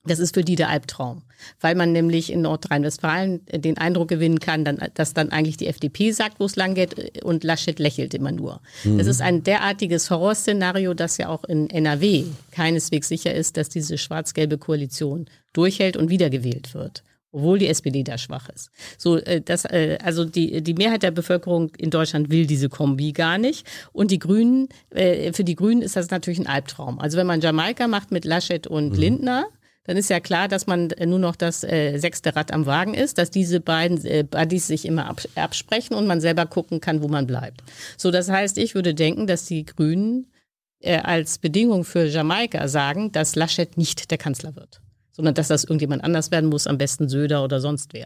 Das 0.05 0.19
ist 0.19 0.33
für 0.33 0.43
die 0.43 0.55
der 0.55 0.69
Albtraum, 0.69 1.23
weil 1.59 1.75
man 1.75 1.91
nämlich 1.91 2.31
in 2.31 2.41
Nordrhein-Westfalen 2.41 3.41
den 3.51 3.77
Eindruck 3.77 4.07
gewinnen 4.07 4.39
kann, 4.39 4.63
dann, 4.63 4.79
dass 4.93 5.13
dann 5.13 5.29
eigentlich 5.31 5.57
die 5.57 5.67
FDP 5.67 6.11
sagt, 6.11 6.39
wo 6.39 6.45
es 6.45 6.55
lang 6.55 6.73
geht 6.73 7.23
und 7.23 7.43
Laschet 7.43 7.77
lächelt 7.79 8.13
immer 8.13 8.31
nur. 8.31 8.61
Das 8.85 9.07
ist 9.07 9.21
ein 9.21 9.43
derartiges 9.43 10.09
Horrorszenario, 10.09 10.93
dass 10.93 11.17
ja 11.17 11.27
auch 11.27 11.43
in 11.43 11.69
NRW 11.69 12.23
keineswegs 12.51 13.09
sicher 13.09 13.33
ist, 13.33 13.57
dass 13.57 13.67
diese 13.67 13.97
schwarz-gelbe 13.97 14.57
Koalition 14.57 15.25
durchhält 15.51 15.97
und 15.97 16.09
wiedergewählt 16.09 16.73
wird. 16.73 17.03
Obwohl 17.31 17.59
die 17.59 17.67
SPD 17.67 18.03
da 18.03 18.17
schwach 18.17 18.49
ist. 18.49 18.71
So, 18.97 19.17
äh, 19.17 19.41
das, 19.41 19.65
äh, 19.65 19.99
also 20.03 20.25
die, 20.25 20.63
die 20.63 20.73
Mehrheit 20.73 21.03
der 21.03 21.11
Bevölkerung 21.11 21.71
in 21.77 21.91
Deutschland 21.91 22.31
will 22.31 22.47
diese 22.47 22.69
Kombi 22.69 23.11
gar 23.11 23.37
nicht. 23.37 23.67
Und 23.93 24.09
die 24.09 24.17
Grünen, 24.17 24.69
äh, 24.89 25.31
für 25.31 25.43
die 25.43 25.55
Grünen 25.55 25.83
ist 25.83 25.95
das 25.95 26.09
natürlich 26.09 26.39
ein 26.39 26.47
Albtraum. 26.47 26.99
Also 26.99 27.17
wenn 27.19 27.27
man 27.27 27.39
Jamaika 27.39 27.87
macht 27.87 28.11
mit 28.11 28.25
Laschet 28.25 28.65
und 28.65 28.97
Lindner, 28.97 29.45
dann 29.89 29.97
ist 29.97 30.11
ja 30.11 30.19
klar, 30.19 30.47
dass 30.47 30.67
man 30.67 30.91
äh, 30.91 31.07
nur 31.07 31.17
noch 31.17 31.35
das 31.35 31.63
äh, 31.63 31.97
sechste 31.97 32.35
Rad 32.35 32.53
am 32.53 32.67
Wagen 32.67 32.93
ist, 32.93 33.17
dass 33.17 33.31
diese 33.31 33.59
beiden 33.59 34.05
äh, 34.05 34.23
Buddies 34.23 34.67
sich 34.67 34.85
immer 34.85 35.07
ab, 35.07 35.19
absprechen 35.33 35.95
und 35.95 36.05
man 36.05 36.21
selber 36.21 36.45
gucken 36.45 36.79
kann, 36.79 37.01
wo 37.01 37.07
man 37.07 37.25
bleibt. 37.25 37.63
So, 37.97 38.11
das 38.11 38.29
heißt, 38.29 38.59
ich 38.59 38.75
würde 38.75 38.93
denken, 38.93 39.25
dass 39.25 39.45
die 39.45 39.65
Grünen 39.65 40.31
äh, 40.79 40.99
als 40.99 41.39
Bedingung 41.39 41.85
für 41.85 42.05
Jamaika 42.05 42.67
sagen, 42.67 43.11
dass 43.11 43.35
Laschet 43.35 43.79
nicht 43.79 44.11
der 44.11 44.19
Kanzler 44.19 44.55
wird, 44.55 44.79
sondern 45.11 45.33
dass 45.33 45.47
das 45.47 45.63
irgendjemand 45.63 46.03
anders 46.03 46.29
werden 46.29 46.51
muss, 46.51 46.67
am 46.67 46.77
besten 46.77 47.09
Söder 47.09 47.43
oder 47.43 47.59
sonst 47.59 47.91
wer. 47.95 48.05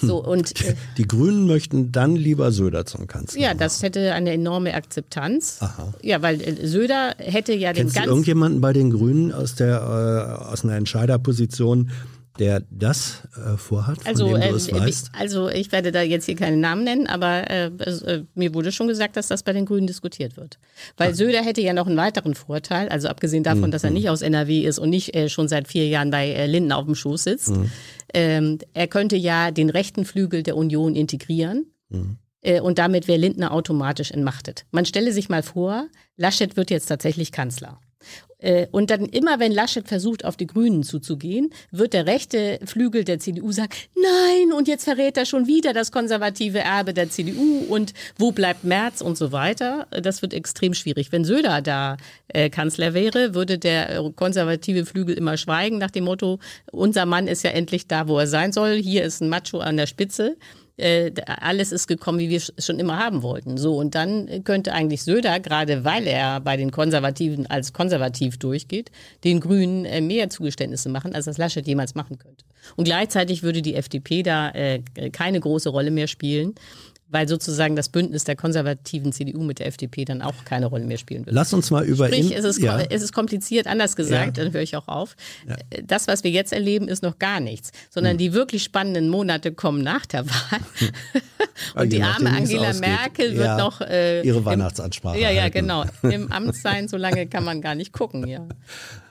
So, 0.00 0.22
und 0.24 0.64
äh, 0.64 0.74
Die 0.96 1.06
Grünen 1.06 1.46
möchten 1.46 1.92
dann 1.92 2.16
lieber 2.16 2.52
Söder 2.52 2.86
zum 2.86 3.06
Kanzler. 3.06 3.40
ja, 3.40 3.54
das 3.54 3.82
hätte 3.82 4.12
eine 4.14 4.32
enorme 4.32 4.74
Akzeptanz. 4.74 5.58
Aha. 5.60 5.92
Ja, 6.02 6.22
weil 6.22 6.40
äh, 6.40 6.66
Söder 6.66 7.14
hätte 7.18 7.52
ja 7.54 7.72
den 7.72 7.82
Kennst 7.82 7.96
du 7.96 8.00
ganzen. 8.00 8.10
irgendjemanden 8.10 8.60
bei 8.60 8.72
den 8.72 8.90
Grünen 8.90 9.32
aus 9.32 9.54
der 9.54 10.38
äh, 10.42 10.44
aus 10.52 10.64
einer 10.64 10.76
Entscheiderposition, 10.76 11.90
der 12.38 12.62
das 12.70 13.22
äh, 13.36 13.56
vorhat, 13.56 13.96
von 13.98 14.06
Also, 14.06 14.26
dem 14.28 14.34
du 14.40 14.46
äh, 14.46 14.50
es 14.50 14.72
weißt? 14.72 15.10
also 15.18 15.48
ich 15.48 15.72
werde 15.72 15.90
da 15.90 16.02
jetzt 16.02 16.26
hier 16.26 16.36
keinen 16.36 16.60
Namen 16.60 16.84
nennen, 16.84 17.06
aber 17.08 17.50
äh, 17.50 17.66
äh, 17.66 18.22
mir 18.36 18.54
wurde 18.54 18.70
schon 18.70 18.86
gesagt, 18.86 19.16
dass 19.16 19.26
das 19.26 19.42
bei 19.42 19.52
den 19.52 19.66
Grünen 19.66 19.88
diskutiert 19.88 20.36
wird. 20.36 20.58
Weil 20.96 21.14
Söder 21.16 21.42
hätte 21.42 21.60
ja 21.62 21.72
noch 21.72 21.88
einen 21.88 21.96
weiteren 21.96 22.34
Vorteil, 22.36 22.88
also 22.90 23.08
abgesehen 23.08 23.42
davon, 23.42 23.72
dass 23.72 23.82
er 23.82 23.90
nicht 23.90 24.08
aus 24.08 24.22
NRW 24.22 24.60
ist 24.60 24.78
und 24.78 24.90
nicht 24.90 25.16
schon 25.30 25.48
seit 25.48 25.66
vier 25.66 25.88
Jahren 25.88 26.10
bei 26.12 26.46
Linden 26.46 26.70
auf 26.70 26.84
dem 26.84 26.94
Schoß 26.94 27.24
sitzt. 27.24 27.52
Ähm, 28.14 28.58
er 28.74 28.86
könnte 28.88 29.16
ja 29.16 29.50
den 29.50 29.70
rechten 29.70 30.04
Flügel 30.04 30.42
der 30.42 30.56
Union 30.56 30.94
integrieren. 30.94 31.66
Äh, 32.40 32.60
Und 32.60 32.78
damit 32.78 33.08
wäre 33.08 33.18
Lindner 33.18 33.52
automatisch 33.52 34.10
entmachtet. 34.10 34.64
Man 34.70 34.84
stelle 34.84 35.12
sich 35.12 35.28
mal 35.28 35.42
vor, 35.42 35.88
Laschet 36.16 36.56
wird 36.56 36.70
jetzt 36.70 36.86
tatsächlich 36.86 37.32
Kanzler. 37.32 37.80
Äh, 38.38 38.66
Und 38.70 38.90
dann 38.90 39.06
immer, 39.06 39.40
wenn 39.40 39.52
Laschet 39.52 39.88
versucht, 39.88 40.24
auf 40.24 40.36
die 40.36 40.46
Grünen 40.46 40.84
zuzugehen, 40.84 41.50
wird 41.70 41.92
der 41.92 42.06
rechte 42.06 42.60
Flügel 42.64 43.04
der 43.04 43.18
CDU 43.18 43.50
sagen, 43.50 43.70
nein, 43.96 44.52
und 44.52 44.68
jetzt 44.68 44.84
verrät 44.84 45.16
er 45.16 45.26
schon 45.26 45.46
wieder 45.46 45.72
das 45.72 45.90
konservative 45.90 46.60
Erbe 46.60 46.94
der 46.94 47.10
CDU 47.10 47.64
und 47.68 47.94
wo 48.16 48.30
bleibt 48.30 48.64
Merz 48.64 49.00
und 49.00 49.18
so 49.18 49.32
weiter. 49.32 49.88
Das 49.90 50.22
wird 50.22 50.34
extrem 50.34 50.74
schwierig. 50.74 51.10
Wenn 51.10 51.24
Söder 51.24 51.62
da 51.62 51.96
äh, 52.28 52.48
Kanzler 52.48 52.94
wäre, 52.94 53.34
würde 53.34 53.58
der 53.58 53.90
äh, 53.90 54.10
konservative 54.14 54.86
Flügel 54.86 55.16
immer 55.16 55.36
schweigen 55.36 55.78
nach 55.78 55.90
dem 55.90 56.04
Motto, 56.04 56.38
unser 56.70 57.06
Mann 57.06 57.26
ist 57.26 57.42
ja 57.42 57.50
endlich 57.50 57.88
da, 57.88 58.06
wo 58.06 58.18
er 58.18 58.28
sein 58.28 58.52
soll. 58.52 58.76
Hier 58.76 59.02
ist 59.02 59.20
ein 59.20 59.28
Macho 59.28 59.58
an 59.58 59.76
der 59.76 59.86
Spitze 59.86 60.36
äh, 60.78 61.12
alles 61.26 61.72
ist 61.72 61.86
gekommen, 61.86 62.18
wie 62.18 62.30
wir 62.30 62.38
es 62.38 62.52
schon 62.64 62.78
immer 62.78 62.98
haben 62.98 63.22
wollten. 63.22 63.58
So, 63.58 63.76
und 63.76 63.94
dann 63.94 64.44
könnte 64.44 64.72
eigentlich 64.72 65.02
Söder, 65.02 65.40
gerade 65.40 65.84
weil 65.84 66.06
er 66.06 66.40
bei 66.40 66.56
den 66.56 66.70
Konservativen 66.70 67.46
als 67.46 67.72
konservativ 67.72 68.38
durchgeht, 68.38 68.90
den 69.24 69.40
Grünen 69.40 69.84
äh, 69.84 70.00
mehr 70.00 70.30
Zugeständnisse 70.30 70.88
machen, 70.88 71.14
als 71.14 71.26
das 71.26 71.38
Laschet 71.38 71.66
jemals 71.66 71.94
machen 71.94 72.18
könnte. 72.18 72.44
Und 72.76 72.84
gleichzeitig 72.84 73.42
würde 73.42 73.62
die 73.62 73.74
FDP 73.74 74.22
da 74.22 74.50
äh, 74.50 74.80
keine 75.10 75.40
große 75.40 75.68
Rolle 75.68 75.90
mehr 75.90 76.06
spielen, 76.06 76.54
weil 77.10 77.26
sozusagen 77.28 77.74
das 77.76 77.88
Bündnis 77.88 78.24
der 78.24 78.36
konservativen 78.36 79.12
CDU 79.12 79.42
mit 79.42 79.58
der 79.60 79.66
FDP 79.66 80.04
dann 80.04 80.20
auch 80.22 80.44
keine 80.44 80.66
Rolle 80.66 80.84
mehr 80.84 80.98
spielen 80.98 81.22
würde. 81.26 81.34
Lass 81.34 81.52
uns 81.54 81.70
mal 81.70 81.84
über 81.84 82.06
Sprich, 82.08 82.36
es 82.36 82.44
ist, 82.44 82.58
ja. 82.60 82.78
es 82.80 83.02
ist 83.02 83.12
kompliziert, 83.12 83.66
anders 83.66 83.96
gesagt, 83.96 84.38
dann 84.38 84.52
höre 84.52 84.60
ich 84.62 84.76
auch 84.76 84.88
auf. 84.88 85.16
Das, 85.84 86.06
was 86.06 86.22
wir 86.24 86.30
jetzt 86.30 86.52
erleben, 86.52 86.86
ist 86.88 87.02
noch 87.02 87.18
gar 87.18 87.40
nichts, 87.40 87.72
sondern 87.90 88.12
Hm. 88.12 88.18
die 88.18 88.32
wirklich 88.34 88.62
spannenden 88.62 89.08
Monate 89.08 89.52
kommen 89.52 89.82
nach 89.82 90.04
der 90.06 90.26
Wahl. 90.26 90.60
Ah, 91.74 91.80
Und 91.82 91.92
die 91.92 92.02
arme 92.02 92.30
Angela 92.30 92.68
ausgeht. 92.70 92.80
Merkel 92.88 93.32
wird 93.34 93.44
Ja, 93.46 93.56
noch 93.56 93.80
äh, 93.80 94.22
ihre 94.22 94.38
im- 94.38 94.44
Weihnachtsansprache 94.44 95.18
Ja, 95.18 95.30
ja, 95.30 95.42
halten. 95.42 95.60
genau. 95.60 95.84
Im 96.02 96.30
Amt 96.30 96.56
sein, 96.56 96.88
so 96.88 96.96
lange 96.96 97.26
kann 97.26 97.44
man 97.44 97.60
gar 97.62 97.74
nicht 97.74 97.92
gucken, 97.92 98.26
ja. 98.26 98.46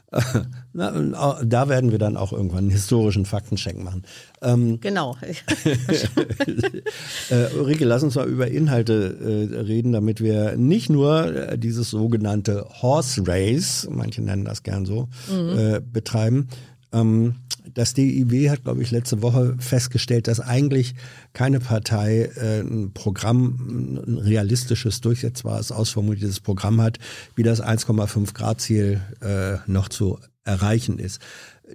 Na, 0.73 0.93
auch- 1.19 1.41
da 1.45 1.67
werden 1.67 1.91
wir 1.91 1.99
dann 1.99 2.15
auch 2.15 2.31
irgendwann 2.31 2.59
einen 2.59 2.69
historischen 2.69 3.25
Faktencheck 3.25 3.77
machen. 3.83 4.03
Ähm, 4.41 4.79
Genau. 4.79 5.17
Äh, 7.29 7.53
Ulrike, 7.57 7.83
lass 7.85 8.03
uns 8.03 8.15
mal 8.15 8.27
über 8.27 8.47
Inhalte 8.47 9.49
äh, 9.51 9.59
reden, 9.59 9.91
damit 9.91 10.21
wir 10.21 10.55
nicht 10.55 10.89
nur 10.89 11.35
äh, 11.35 11.57
dieses 11.57 11.89
sogenannte 11.89 12.65
Horse 12.81 13.23
Race, 13.27 13.87
manche 13.91 14.21
nennen 14.21 14.45
das 14.45 14.63
gern 14.63 14.85
so, 14.85 15.09
äh, 15.29 15.81
betreiben. 15.81 16.47
Ähm, 16.93 17.35
das 17.73 17.93
DIW 17.93 18.49
hat, 18.49 18.63
glaube 18.63 18.81
ich, 18.81 18.91
letzte 18.91 19.21
Woche 19.21 19.55
festgestellt, 19.59 20.27
dass 20.27 20.39
eigentlich 20.39 20.95
keine 21.33 21.59
Partei 21.59 22.31
äh, 22.35 22.61
ein 22.61 22.93
Programm, 22.93 24.03
ein 24.07 24.17
realistisches, 24.17 25.01
durchsetzbares, 25.01 25.71
ausformuliertes 25.71 26.39
Programm 26.39 26.81
hat, 26.81 26.99
wie 27.35 27.43
das 27.43 27.61
1,5 27.61 28.33
Grad 28.33 28.61
Ziel 28.61 29.01
äh, 29.21 29.57
noch 29.69 29.89
zu 29.89 30.19
erreichen 30.43 30.97
ist. 30.97 31.21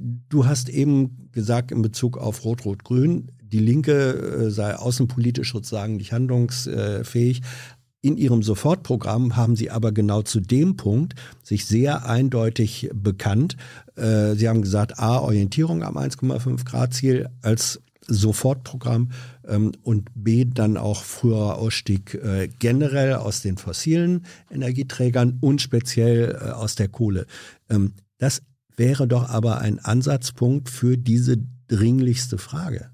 Du 0.00 0.46
hast 0.46 0.70
eben 0.70 1.30
gesagt 1.32 1.70
in 1.70 1.82
Bezug 1.82 2.16
auf 2.16 2.44
Rot-Rot-Grün, 2.44 3.30
die 3.42 3.58
Linke 3.58 4.46
äh, 4.46 4.50
sei 4.50 4.74
außenpolitisch 4.74 5.52
sozusagen 5.52 5.96
nicht 5.96 6.12
handlungsfähig. 6.12 7.42
In 8.04 8.16
ihrem 8.16 8.42
Sofortprogramm 8.42 9.36
haben 9.36 9.54
sie 9.54 9.70
aber 9.70 9.92
genau 9.92 10.22
zu 10.22 10.40
dem 10.40 10.76
Punkt 10.76 11.14
sich 11.44 11.66
sehr 11.66 12.04
eindeutig 12.04 12.90
bekannt. 12.92 13.56
Äh, 13.94 14.34
sie 14.34 14.48
haben 14.48 14.62
gesagt, 14.62 14.98
A, 14.98 15.18
Orientierung 15.18 15.84
am 15.84 15.96
1,5 15.96 16.64
Grad 16.64 16.94
Ziel 16.94 17.28
als 17.42 17.80
Sofortprogramm 18.08 19.12
ähm, 19.46 19.70
und 19.84 20.10
B 20.16 20.44
dann 20.44 20.76
auch 20.76 21.04
früherer 21.04 21.58
Ausstieg 21.58 22.14
äh, 22.14 22.48
generell 22.58 23.14
aus 23.14 23.40
den 23.42 23.56
fossilen 23.56 24.26
Energieträgern 24.50 25.38
und 25.40 25.62
speziell 25.62 26.32
äh, 26.40 26.50
aus 26.50 26.74
der 26.74 26.88
Kohle. 26.88 27.26
Ähm, 27.70 27.92
das 28.18 28.42
wäre 28.76 29.06
doch 29.06 29.28
aber 29.28 29.60
ein 29.60 29.78
Ansatzpunkt 29.78 30.70
für 30.70 30.98
diese 30.98 31.36
dringlichste 31.68 32.38
Frage. 32.38 32.91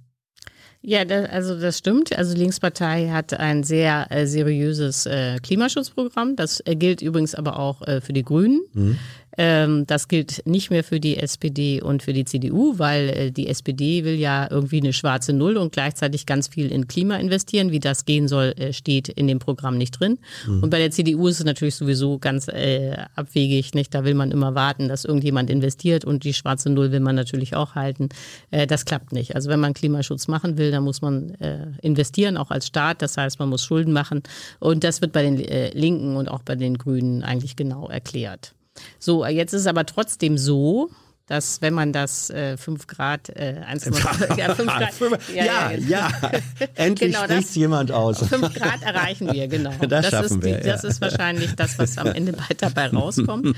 Ja, 0.81 1.05
das, 1.05 1.29
also 1.29 1.61
das 1.61 1.79
stimmt. 1.79 2.17
Also 2.17 2.35
die 2.35 2.41
Linkspartei 2.41 3.09
hat 3.09 3.35
ein 3.35 3.65
sehr 3.65 4.07
äh, 4.11 4.27
seriöses 4.27 5.07
äh, 5.07 5.39
Klimaschutzprogramm. 5.43 6.37
Das 6.37 6.61
äh, 6.67 6.77
gilt 6.77 7.03
übrigens 7.03 7.35
aber 7.35 7.59
auch 7.59 7.83
äh, 7.83 8.01
für 8.01 8.13
die 8.13 8.23
Grünen. 8.23 8.61
Mhm. 8.73 8.99
Ähm, 9.39 9.87
das 9.87 10.09
gilt 10.09 10.45
nicht 10.47 10.71
mehr 10.71 10.83
für 10.83 10.99
die 10.99 11.17
SPD 11.17 11.81
und 11.81 12.03
für 12.03 12.13
die 12.13 12.25
CDU, 12.25 12.79
weil 12.79 13.09
äh, 13.09 13.31
die 13.31 13.47
SPD 13.47 14.05
will 14.05 14.17
ja 14.17 14.51
irgendwie 14.51 14.81
eine 14.81 14.93
schwarze 14.93 15.33
Null 15.33 15.57
und 15.57 15.73
gleichzeitig 15.73 16.27
ganz 16.27 16.49
viel 16.49 16.73
in 16.73 16.89
Klima 16.89 17.17
investieren. 17.17 17.71
Wie 17.71 17.79
das 17.79 18.05
gehen 18.05 18.27
soll, 18.27 18.53
äh, 18.59 18.73
steht 18.73 19.09
in 19.09 19.29
dem 19.29 19.39
Programm 19.39 19.79
nicht 19.79 19.93
drin. 19.93 20.19
Mhm. 20.47 20.65
Und 20.65 20.71
bei 20.71 20.79
der 20.79 20.91
CDU 20.91 21.29
ist 21.29 21.39
es 21.39 21.45
natürlich 21.45 21.77
sowieso 21.77 22.19
ganz 22.19 22.49
äh, 22.49 22.97
abwegig. 23.15 23.75
Nicht? 23.75 23.95
Da 23.95 24.05
will 24.05 24.15
man 24.15 24.33
immer 24.33 24.57
warten, 24.57 24.89
dass 24.89 25.05
irgendjemand 25.05 25.51
investiert 25.51 26.05
und 26.05 26.25
die 26.25 26.35
schwarze 26.35 26.69
Null 26.69 26.91
will 26.91 27.01
man 27.01 27.15
natürlich 27.15 27.55
auch 27.55 27.77
halten. 27.77 28.09
Äh, 28.51 28.67
das 28.67 28.85
klappt 28.85 29.13
nicht. 29.13 29.37
Also 29.37 29.49
wenn 29.51 29.61
man 29.61 29.73
Klimaschutz 29.73 30.27
machen 30.27 30.59
will, 30.59 30.73
dann 30.73 30.83
muss 30.83 31.01
man 31.01 31.31
äh, 31.37 31.67
investieren, 31.81 32.37
auch 32.37 32.51
als 32.51 32.67
Staat. 32.67 33.03
Das 33.03 33.17
heißt, 33.17 33.39
man 33.39 33.51
muss 33.51 33.63
Schulden 33.63 33.93
machen. 33.93 34.25
Und 34.59 34.83
das 34.83 35.01
wird 35.01 35.13
bei 35.13 35.23
den 35.23 35.39
äh, 35.39 35.71
Linken 35.71 36.17
und 36.17 36.29
auch 36.29 36.43
bei 36.43 36.57
den 36.57 36.77
Grünen 36.77 37.23
eigentlich 37.23 37.55
genau 37.55 37.89
erklärt. 37.89 38.55
So, 38.99 39.25
jetzt 39.27 39.53
ist 39.53 39.63
es 39.63 39.67
aber 39.67 39.87
trotzdem 39.87 40.39
so, 40.39 40.91
dass 41.29 41.61
wenn 41.61 41.75
man 41.75 41.93
das 41.93 42.31
äh, 42.31 42.57
5 42.57 42.87
Grad, 42.87 43.29
äh, 43.29 43.63
1,5 43.71 44.37
ja, 44.39 44.55
5 44.55 44.69
Grad, 44.69 44.93
ja, 45.35 45.45
ja, 45.45 45.71
ja. 45.73 45.79
ja. 45.89 46.11
endlich 46.75 47.13
genau, 47.13 47.25
spricht 47.25 47.55
jemand 47.55 47.93
aus. 47.93 48.27
5 48.27 48.55
Grad 48.55 48.83
erreichen 48.83 49.33
wir, 49.33 49.47
genau. 49.47 49.71
Das, 49.89 50.03
das 50.03 50.11
schaffen 50.11 50.39
ist, 50.39 50.43
wir, 50.43 50.57
die, 50.59 50.67
das 50.67 50.85
ist 50.85 51.01
wahrscheinlich 51.01 51.55
das, 51.55 51.79
was 51.79 51.99
am 51.99 52.09
Ende 52.09 52.35
dabei 52.59 52.89
rauskommt. 52.89 53.55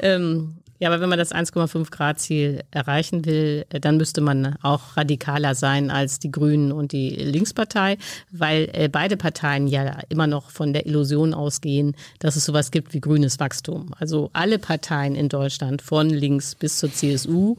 ähm, 0.00 0.58
ja, 0.78 0.88
aber 0.88 1.00
wenn 1.00 1.08
man 1.08 1.18
das 1.18 1.32
1,5 1.32 1.90
Grad 1.90 2.20
Ziel 2.20 2.62
erreichen 2.70 3.24
will, 3.24 3.66
äh, 3.70 3.80
dann 3.80 3.96
müsste 3.96 4.20
man 4.20 4.56
auch 4.62 4.96
radikaler 4.96 5.54
sein 5.54 5.90
als 5.90 6.20
die 6.20 6.30
Grünen 6.30 6.70
und 6.70 6.92
die 6.92 7.10
Linkspartei, 7.10 7.98
weil 8.30 8.70
äh, 8.72 8.88
beide 8.88 9.16
Parteien 9.16 9.66
ja 9.66 9.98
immer 10.08 10.28
noch 10.28 10.50
von 10.50 10.72
der 10.72 10.86
Illusion 10.86 11.34
ausgehen, 11.34 11.96
dass 12.20 12.36
es 12.36 12.44
sowas 12.44 12.70
gibt 12.70 12.94
wie 12.94 13.00
grünes 13.00 13.40
Wachstum. 13.40 13.92
Also 13.98 14.30
alle 14.32 14.58
Parteien 14.58 15.16
in 15.16 15.28
Deutschland 15.28 15.82
von 15.82 16.10
links 16.10 16.54
bis 16.54 16.78
zur 16.78 16.92
CSU 16.92 17.56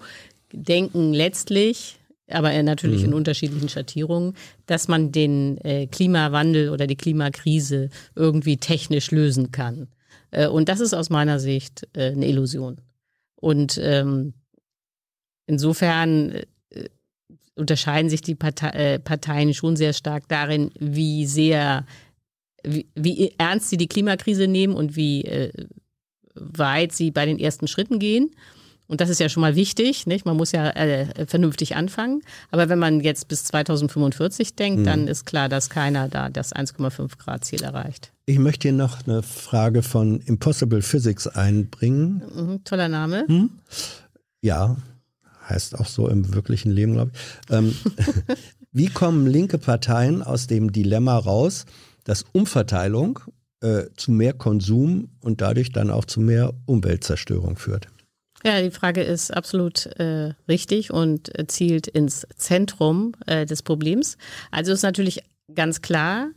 denken 0.53 1.13
letztlich, 1.13 1.97
aber 2.29 2.51
natürlich 2.63 3.01
mhm. 3.01 3.09
in 3.09 3.13
unterschiedlichen 3.15 3.69
Schattierungen, 3.69 4.35
dass 4.65 4.87
man 4.87 5.11
den 5.11 5.57
äh, 5.59 5.87
Klimawandel 5.87 6.69
oder 6.69 6.87
die 6.87 6.95
Klimakrise 6.95 7.89
irgendwie 8.15 8.57
technisch 8.57 9.11
lösen 9.11 9.51
kann. 9.51 9.87
Und 10.51 10.69
das 10.69 10.79
ist 10.79 10.93
aus 10.93 11.09
meiner 11.09 11.39
Sicht 11.39 11.87
eine 11.95 12.27
Illusion. 12.27 12.77
Und 13.39 13.79
ähm, 13.81 14.33
insofern 15.47 16.31
äh, 16.69 16.89
unterscheiden 17.55 18.09
sich 18.09 18.21
die 18.21 18.35
Partei, 18.35 18.69
äh, 18.69 18.99
Parteien 18.99 19.53
schon 19.53 19.75
sehr 19.75 19.93
stark 19.93 20.27
darin, 20.27 20.71
wie 20.79 21.25
sehr, 21.25 21.85
wie, 22.63 22.87
wie, 22.95 23.33
ernst 23.37 23.69
sie 23.69 23.77
die 23.77 23.87
Klimakrise 23.87 24.47
nehmen 24.47 24.75
und 24.75 24.95
wie 24.95 25.23
äh, 25.23 25.51
weit 26.35 26.91
sie 26.91 27.11
bei 27.11 27.25
den 27.25 27.39
ersten 27.39 27.67
Schritten 27.67 27.99
gehen. 27.99 28.31
Und 28.87 29.01
das 29.01 29.09
ist 29.09 29.19
ja 29.19 29.29
schon 29.29 29.41
mal 29.41 29.55
wichtig, 29.55 30.07
nicht? 30.07 30.25
Man 30.25 30.35
muss 30.35 30.51
ja 30.51 30.71
äh, 30.71 31.27
vernünftig 31.27 31.75
anfangen. 31.75 32.21
Aber 32.49 32.69
wenn 32.69 32.79
man 32.79 33.01
jetzt 33.01 33.27
bis 33.27 33.43
2045 33.45 34.55
denkt, 34.55 34.79
mhm. 34.79 34.83
dann 34.83 35.07
ist 35.07 35.25
klar, 35.25 35.47
dass 35.47 35.69
keiner 35.69 36.09
da 36.09 36.29
das 36.29 36.53
1,5 36.55 37.17
Grad 37.19 37.45
Ziel 37.45 37.61
erreicht. 37.61 38.11
Ich 38.29 38.37
möchte 38.37 38.67
hier 38.67 38.77
noch 38.77 39.07
eine 39.07 39.23
Frage 39.23 39.81
von 39.81 40.21
Impossible 40.21 40.83
Physics 40.83 41.25
einbringen. 41.25 42.21
Mhm, 42.35 42.63
toller 42.63 42.87
Name. 42.87 43.25
Hm? 43.27 43.49
Ja, 44.43 44.77
heißt 45.47 45.79
auch 45.79 45.87
so 45.87 46.07
im 46.07 46.31
wirklichen 46.35 46.69
Leben, 46.69 46.93
glaube 46.93 47.09
ich. 47.11 47.51
Ähm, 47.51 47.75
wie 48.71 48.85
kommen 48.85 49.25
linke 49.25 49.57
Parteien 49.57 50.21
aus 50.21 50.45
dem 50.45 50.71
Dilemma 50.71 51.17
raus, 51.17 51.65
dass 52.03 52.23
Umverteilung 52.31 53.17
äh, 53.61 53.85
zu 53.97 54.11
mehr 54.11 54.33
Konsum 54.33 55.09
und 55.21 55.41
dadurch 55.41 55.71
dann 55.71 55.89
auch 55.89 56.05
zu 56.05 56.21
mehr 56.21 56.53
Umweltzerstörung 56.67 57.57
führt? 57.57 57.87
Ja, 58.45 58.61
die 58.61 58.69
Frage 58.69 59.01
ist 59.01 59.35
absolut 59.35 59.87
äh, 59.97 60.35
richtig 60.47 60.93
und 60.93 61.31
zielt 61.47 61.87
ins 61.87 62.27
Zentrum 62.35 63.13
äh, 63.25 63.47
des 63.47 63.63
Problems. 63.63 64.19
Also 64.51 64.71
ist 64.71 64.83
natürlich 64.83 65.23
ganz 65.55 65.81
klar, 65.81 66.29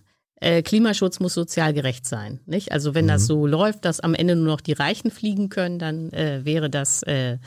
äh, 0.42 0.62
Klimaschutz 0.62 1.20
muss 1.20 1.34
sozial 1.34 1.72
gerecht 1.72 2.04
sein. 2.04 2.40
Nicht? 2.46 2.72
Also 2.72 2.94
wenn 2.94 3.04
mhm. 3.04 3.10
das 3.10 3.26
so 3.26 3.46
läuft, 3.46 3.84
dass 3.84 4.00
am 4.00 4.14
Ende 4.14 4.34
nur 4.34 4.46
noch 4.46 4.60
die 4.60 4.72
Reichen 4.72 5.10
fliegen 5.10 5.48
können, 5.48 5.78
dann 5.78 6.12
äh, 6.12 6.44
wäre 6.44 6.68
das 6.68 7.02
äh, 7.04 7.38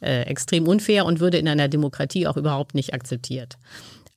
äh, 0.00 0.22
extrem 0.22 0.68
unfair 0.68 1.06
und 1.06 1.18
würde 1.18 1.38
in 1.38 1.48
einer 1.48 1.68
Demokratie 1.68 2.26
auch 2.26 2.36
überhaupt 2.36 2.74
nicht 2.74 2.92
akzeptiert. 2.92 3.56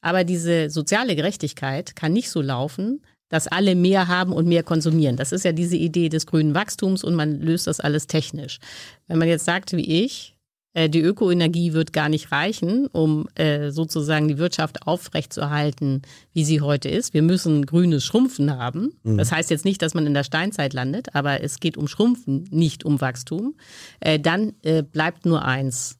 Aber 0.01 0.23
diese 0.23 0.69
soziale 0.69 1.15
Gerechtigkeit 1.15 1.95
kann 1.95 2.11
nicht 2.11 2.29
so 2.29 2.41
laufen, 2.41 3.01
dass 3.29 3.47
alle 3.47 3.73
mehr 3.73 4.07
haben 4.07 4.33
und 4.33 4.47
mehr 4.47 4.63
konsumieren. 4.63 5.15
Das 5.15 5.31
ist 5.31 5.45
ja 5.45 5.51
diese 5.51 5.77
Idee 5.77 6.09
des 6.09 6.25
grünen 6.25 6.53
Wachstums 6.53 7.03
und 7.03 7.15
man 7.15 7.39
löst 7.39 7.67
das 7.67 7.79
alles 7.79 8.05
technisch. 8.05 8.59
Wenn 9.07 9.17
man 9.17 9.29
jetzt 9.29 9.45
sagt, 9.45 9.71
wie 9.73 10.03
ich, 10.03 10.34
die 10.75 11.01
Ökoenergie 11.01 11.73
wird 11.73 11.93
gar 11.93 12.09
nicht 12.09 12.31
reichen, 12.31 12.87
um 12.87 13.27
äh, 13.35 13.71
sozusagen 13.71 14.27
die 14.27 14.37
Wirtschaft 14.37 14.85
aufrechtzuerhalten, 14.87 16.01
wie 16.33 16.43
sie 16.43 16.61
heute 16.61 16.89
ist. 16.89 17.13
Wir 17.13 17.21
müssen 17.21 17.65
grünes 17.65 18.03
Schrumpfen 18.03 18.57
haben. 18.57 18.91
Mhm. 19.03 19.17
Das 19.17 19.31
heißt 19.31 19.49
jetzt 19.49 19.65
nicht, 19.65 19.81
dass 19.81 19.93
man 19.93 20.05
in 20.05 20.13
der 20.13 20.23
Steinzeit 20.23 20.73
landet, 20.73 21.15
aber 21.15 21.41
es 21.41 21.59
geht 21.59 21.77
um 21.77 21.87
Schrumpfen, 21.87 22.47
nicht 22.51 22.83
um 22.83 23.01
Wachstum. 23.01 23.55
Äh, 23.99 24.19
dann 24.19 24.53
bleibt 24.91 25.25
nur 25.25 25.45
eins. 25.45 25.97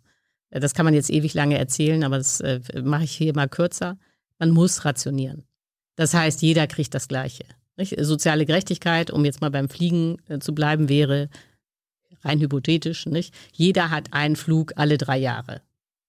Das 0.49 0.73
kann 0.73 0.85
man 0.85 0.93
jetzt 0.93 1.09
ewig 1.09 1.33
lange 1.33 1.57
erzählen, 1.57 2.03
aber 2.03 2.17
das 2.17 2.41
mache 2.83 3.03
ich 3.03 3.11
hier 3.11 3.35
mal 3.35 3.49
kürzer. 3.49 3.97
Man 4.39 4.51
muss 4.51 4.85
rationieren. 4.85 5.43
Das 5.95 6.13
heißt, 6.13 6.41
jeder 6.41 6.67
kriegt 6.67 6.93
das 6.93 7.07
Gleiche. 7.07 7.45
Nicht? 7.77 7.95
Soziale 7.99 8.45
Gerechtigkeit, 8.45 9.11
um 9.11 9.25
jetzt 9.25 9.41
mal 9.41 9.51
beim 9.51 9.69
Fliegen 9.69 10.17
äh, 10.27 10.39
zu 10.39 10.53
bleiben, 10.53 10.89
wäre 10.89 11.29
rein 12.25 12.39
hypothetisch, 12.39 13.05
nicht? 13.05 13.33
Jeder 13.53 13.91
hat 13.91 14.13
einen 14.13 14.35
Flug 14.35 14.73
alle 14.75 14.97
drei 14.97 15.17
Jahre. 15.17 15.61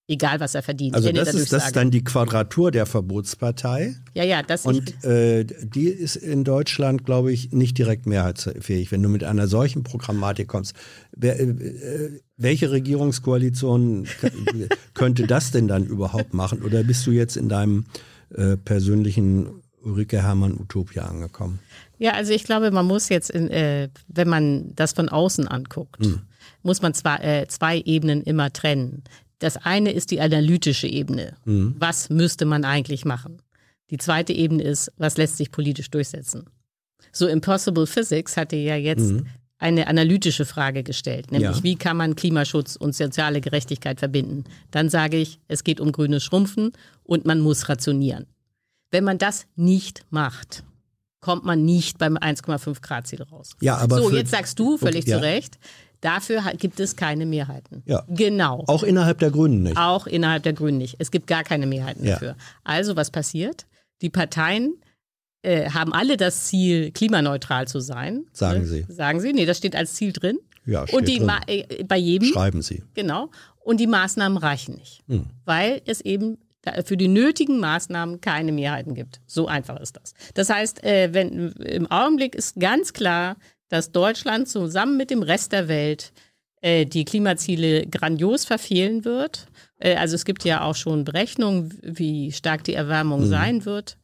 Egal, 0.08 0.38
was 0.38 0.54
er 0.54 0.62
verdient. 0.62 0.94
Also 0.94 1.10
das 1.10 1.34
ist 1.34 1.52
das 1.52 1.72
dann 1.72 1.90
die 1.90 2.04
Quadratur 2.04 2.70
der 2.70 2.86
Verbotspartei. 2.86 3.96
Ja, 4.14 4.22
ja, 4.22 4.44
das 4.44 4.64
Und 4.64 5.02
äh, 5.04 5.44
die 5.44 5.88
ist 5.88 6.14
in 6.14 6.44
Deutschland, 6.44 7.04
glaube 7.04 7.32
ich, 7.32 7.50
nicht 7.50 7.76
direkt 7.76 8.06
mehrheitsfähig, 8.06 8.92
wenn 8.92 9.02
du 9.02 9.08
mit 9.08 9.24
einer 9.24 9.48
solchen 9.48 9.82
Programmatik 9.82 10.46
kommst. 10.46 10.74
Wer, 11.16 11.40
äh, 11.40 11.44
äh 11.44 12.20
welche 12.36 12.70
Regierungskoalition 12.70 14.06
könnte 14.94 15.26
das 15.26 15.50
denn 15.50 15.66
dann 15.66 15.86
überhaupt 15.86 16.34
machen? 16.34 16.62
Oder 16.62 16.84
bist 16.84 17.04
du 17.06 17.10
jetzt 17.10 17.36
in 17.36 17.48
deinem 17.48 17.86
äh, 18.32 18.56
persönlichen 18.56 19.62
Ulrike 19.82 20.22
Hermann 20.22 20.52
Utopia 20.52 21.06
angekommen? 21.06 21.58
Ja, 21.98 22.12
also 22.12 22.32
ich 22.32 22.44
glaube, 22.44 22.70
man 22.70 22.86
muss 22.86 23.08
jetzt, 23.08 23.30
in, 23.30 23.48
äh, 23.50 23.88
wenn 24.08 24.28
man 24.28 24.74
das 24.74 24.92
von 24.92 25.08
außen 25.08 25.48
anguckt, 25.48 26.04
hm. 26.04 26.22
muss 26.62 26.82
man 26.82 26.94
zwar 26.94 27.22
äh, 27.24 27.46
zwei 27.48 27.80
Ebenen 27.80 28.22
immer 28.22 28.52
trennen. 28.52 29.02
Das 29.38 29.56
eine 29.56 29.92
ist 29.92 30.10
die 30.10 30.20
analytische 30.20 30.86
Ebene. 30.86 31.34
Hm. 31.44 31.74
Was 31.78 32.10
müsste 32.10 32.44
man 32.44 32.64
eigentlich 32.64 33.04
machen? 33.04 33.38
Die 33.90 33.98
zweite 33.98 34.32
Ebene 34.32 34.62
ist, 34.62 34.92
was 34.96 35.16
lässt 35.16 35.36
sich 35.36 35.50
politisch 35.50 35.90
durchsetzen? 35.90 36.44
So 37.12 37.26
Impossible 37.26 37.86
Physics 37.86 38.36
hatte 38.36 38.56
ja 38.56 38.76
jetzt 38.76 39.10
hm. 39.10 39.26
eine 39.58 39.86
analytische 39.86 40.44
Frage 40.44 40.82
gestellt, 40.82 41.30
nämlich 41.32 41.58
ja. 41.58 41.62
wie 41.62 41.76
kann 41.76 41.96
man 41.96 42.16
Klimaschutz 42.16 42.76
und 42.76 42.94
soziale 42.94 43.40
Gerechtigkeit 43.40 44.00
verbinden? 44.00 44.44
Dann 44.70 44.90
sage 44.90 45.16
ich, 45.16 45.38
es 45.48 45.64
geht 45.64 45.80
um 45.80 45.92
grünes 45.92 46.24
Schrumpfen 46.24 46.72
und 47.04 47.24
man 47.24 47.40
muss 47.40 47.68
rationieren. 47.68 48.26
Wenn 48.90 49.04
man 49.04 49.18
das 49.18 49.46
nicht 49.56 50.04
macht, 50.10 50.62
kommt 51.26 51.44
man 51.44 51.64
nicht 51.64 51.98
beim 51.98 52.16
1,5 52.16 52.80
Grad 52.82 53.08
Ziel 53.08 53.20
raus. 53.20 53.56
Ja, 53.60 53.78
aber 53.78 53.96
so, 53.96 54.12
jetzt 54.12 54.30
sagst 54.30 54.60
du 54.60 54.78
völlig 54.78 55.08
ja. 55.08 55.16
zu 55.16 55.22
Recht, 55.24 55.58
dafür 56.00 56.40
gibt 56.56 56.78
es 56.78 56.94
keine 56.94 57.26
Mehrheiten. 57.26 57.82
Ja. 57.84 58.04
Genau. 58.06 58.62
Auch 58.68 58.84
innerhalb 58.84 59.18
der 59.18 59.32
Grünen 59.32 59.64
nicht. 59.64 59.76
Auch 59.76 60.06
innerhalb 60.06 60.44
der 60.44 60.52
Grünen 60.52 60.78
nicht. 60.78 60.94
Es 61.00 61.10
gibt 61.10 61.26
gar 61.26 61.42
keine 61.42 61.66
Mehrheiten 61.66 62.04
ja. 62.04 62.12
dafür. 62.12 62.36
Also 62.62 62.94
was 62.94 63.10
passiert? 63.10 63.66
Die 64.02 64.08
Parteien 64.08 64.74
äh, 65.42 65.68
haben 65.70 65.92
alle 65.92 66.16
das 66.16 66.44
Ziel, 66.44 66.92
klimaneutral 66.92 67.66
zu 67.66 67.80
sein. 67.80 68.26
Sagen 68.32 68.60
ne? 68.60 68.66
Sie. 68.66 68.86
Sagen 68.88 69.18
Sie. 69.18 69.32
Nee, 69.32 69.46
das 69.46 69.58
steht 69.58 69.74
als 69.74 69.94
Ziel 69.94 70.12
drin. 70.12 70.38
Ja, 70.64 70.86
steht 70.86 70.96
Und 70.96 71.08
die 71.08 71.18
drin. 71.18 71.32
äh, 71.48 71.82
bei 71.82 71.96
jedem. 71.96 72.28
Schreiben 72.28 72.62
Sie. 72.62 72.84
Genau. 72.94 73.30
Und 73.64 73.80
die 73.80 73.88
Maßnahmen 73.88 74.38
reichen 74.38 74.76
nicht. 74.76 75.02
Hm. 75.08 75.26
Weil 75.44 75.82
es 75.86 76.00
eben 76.02 76.38
für 76.84 76.96
die 76.96 77.08
nötigen 77.08 77.58
Maßnahmen 77.60 78.20
keine 78.20 78.52
Mehrheiten 78.52 78.94
gibt. 78.94 79.20
So 79.26 79.46
einfach 79.46 79.80
ist 79.80 79.96
das. 79.96 80.14
Das 80.34 80.50
heißt, 80.50 80.84
äh, 80.84 81.12
wenn, 81.12 81.52
im 81.52 81.90
Augenblick 81.90 82.34
ist 82.34 82.58
ganz 82.58 82.92
klar, 82.92 83.36
dass 83.68 83.92
Deutschland 83.92 84.48
zusammen 84.48 84.96
mit 84.96 85.10
dem 85.10 85.22
Rest 85.22 85.52
der 85.52 85.68
Welt 85.68 86.12
äh, 86.62 86.86
die 86.86 87.04
Klimaziele 87.04 87.86
grandios 87.86 88.44
verfehlen 88.44 89.04
wird. 89.04 89.46
Äh, 89.78 89.96
also 89.96 90.14
es 90.14 90.24
gibt 90.24 90.44
ja 90.44 90.62
auch 90.62 90.74
schon 90.74 91.04
Berechnungen, 91.04 91.78
wie 91.82 92.32
stark 92.32 92.64
die 92.64 92.74
Erwärmung 92.74 93.22
mhm. 93.22 93.28
sein 93.28 93.64
wird, 93.64 93.98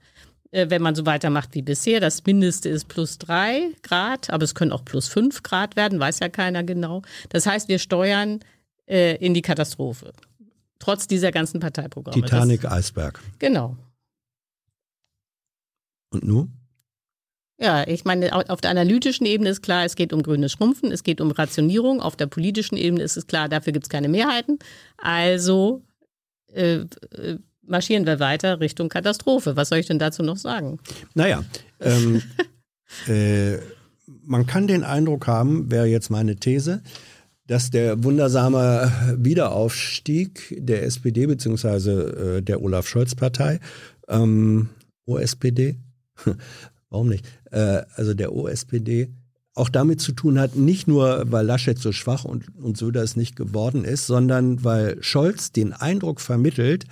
wenn 0.54 0.82
man 0.82 0.94
so 0.94 1.06
weitermacht 1.06 1.54
wie 1.54 1.62
bisher. 1.62 1.98
Das 1.98 2.26
Mindeste 2.26 2.68
ist 2.68 2.86
plus 2.86 3.16
drei 3.16 3.70
Grad, 3.82 4.28
aber 4.28 4.44
es 4.44 4.54
können 4.54 4.70
auch 4.70 4.84
plus 4.84 5.08
fünf 5.08 5.42
Grad 5.42 5.76
werden, 5.76 5.98
weiß 5.98 6.18
ja 6.18 6.28
keiner 6.28 6.62
genau. 6.62 7.00
Das 7.30 7.46
heißt, 7.46 7.68
wir 7.68 7.78
steuern 7.78 8.40
in 8.86 9.32
die 9.32 9.40
Katastrophe. 9.40 10.12
Trotz 10.82 11.06
dieser 11.06 11.30
ganzen 11.30 11.60
Parteiprogramme. 11.60 12.20
Titanic, 12.20 12.62
das, 12.62 12.72
Eisberg. 12.72 13.20
Genau. 13.38 13.76
Und 16.10 16.24
nun? 16.24 16.50
Ja, 17.56 17.86
ich 17.86 18.04
meine, 18.04 18.34
auf 18.50 18.60
der 18.60 18.72
analytischen 18.72 19.24
Ebene 19.24 19.50
ist 19.50 19.62
klar, 19.62 19.84
es 19.84 19.94
geht 19.94 20.12
um 20.12 20.24
grünes 20.24 20.50
Schrumpfen, 20.50 20.90
es 20.90 21.04
geht 21.04 21.20
um 21.20 21.30
Rationierung. 21.30 22.00
Auf 22.00 22.16
der 22.16 22.26
politischen 22.26 22.76
Ebene 22.76 23.04
ist 23.04 23.16
es 23.16 23.28
klar, 23.28 23.48
dafür 23.48 23.72
gibt 23.72 23.84
es 23.84 23.90
keine 23.90 24.08
Mehrheiten. 24.08 24.58
Also 24.96 25.84
äh, 26.52 26.78
äh, 26.78 27.38
marschieren 27.62 28.04
wir 28.04 28.18
weiter 28.18 28.58
Richtung 28.58 28.88
Katastrophe. 28.88 29.54
Was 29.54 29.68
soll 29.68 29.78
ich 29.78 29.86
denn 29.86 30.00
dazu 30.00 30.24
noch 30.24 30.36
sagen? 30.36 30.80
Naja, 31.14 31.44
ähm, 31.78 32.22
äh, 33.06 33.58
man 34.24 34.46
kann 34.46 34.66
den 34.66 34.82
Eindruck 34.82 35.28
haben, 35.28 35.70
wäre 35.70 35.86
jetzt 35.86 36.10
meine 36.10 36.34
These, 36.34 36.82
dass 37.52 37.68
der 37.68 38.02
wundersame 38.02 38.90
Wiederaufstieg 39.18 40.56
der 40.58 40.84
SPD 40.84 41.26
bzw. 41.26 41.90
Äh, 41.90 42.40
der 42.40 42.62
Olaf 42.62 42.88
Scholz 42.88 43.14
Partei, 43.14 43.60
ähm, 44.08 44.70
OSPD, 45.04 45.76
warum 46.88 47.10
nicht, 47.10 47.26
äh, 47.50 47.82
also 47.94 48.14
der 48.14 48.34
OSPD, 48.34 49.10
auch 49.52 49.68
damit 49.68 50.00
zu 50.00 50.12
tun 50.12 50.38
hat, 50.38 50.56
nicht 50.56 50.88
nur, 50.88 51.30
weil 51.30 51.44
Laschet 51.44 51.78
so 51.78 51.92
schwach 51.92 52.24
und, 52.24 52.46
und 52.56 52.78
Söder 52.78 53.02
es 53.02 53.16
nicht 53.16 53.36
geworden 53.36 53.84
ist, 53.84 54.06
sondern 54.06 54.64
weil 54.64 54.96
Scholz 55.02 55.52
den 55.52 55.74
Eindruck 55.74 56.22
vermittelt, 56.22 56.86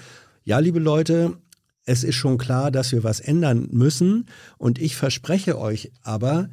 ja, 0.45 0.59
liebe 0.59 0.79
Leute, 0.79 1.39
es 1.87 2.05
ist 2.05 2.17
schon 2.17 2.37
klar, 2.37 2.71
dass 2.71 2.93
wir 2.93 3.03
was 3.03 3.21
ändern 3.21 3.69
müssen 3.73 4.27
und 4.59 4.79
ich 4.79 4.95
verspreche 4.95 5.59
euch 5.59 5.91
aber, 6.03 6.51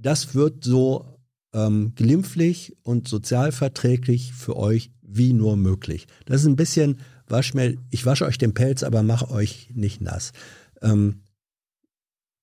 das 0.00 0.34
wird 0.34 0.64
so 0.64 1.11
ähm, 1.52 1.92
glimpflich 1.94 2.76
und 2.82 3.08
sozialverträglich 3.08 4.32
für 4.32 4.56
euch 4.56 4.90
wie 5.02 5.32
nur 5.32 5.56
möglich. 5.56 6.06
Das 6.24 6.40
ist 6.40 6.46
ein 6.46 6.56
bisschen, 6.56 7.00
wasch 7.26 7.54
mir, 7.54 7.76
ich 7.90 8.06
wasche 8.06 8.24
euch 8.24 8.38
den 8.38 8.54
Pelz, 8.54 8.82
aber 8.82 9.02
mach 9.02 9.30
euch 9.30 9.70
nicht 9.74 10.00
nass. 10.00 10.32
Ähm, 10.80 11.22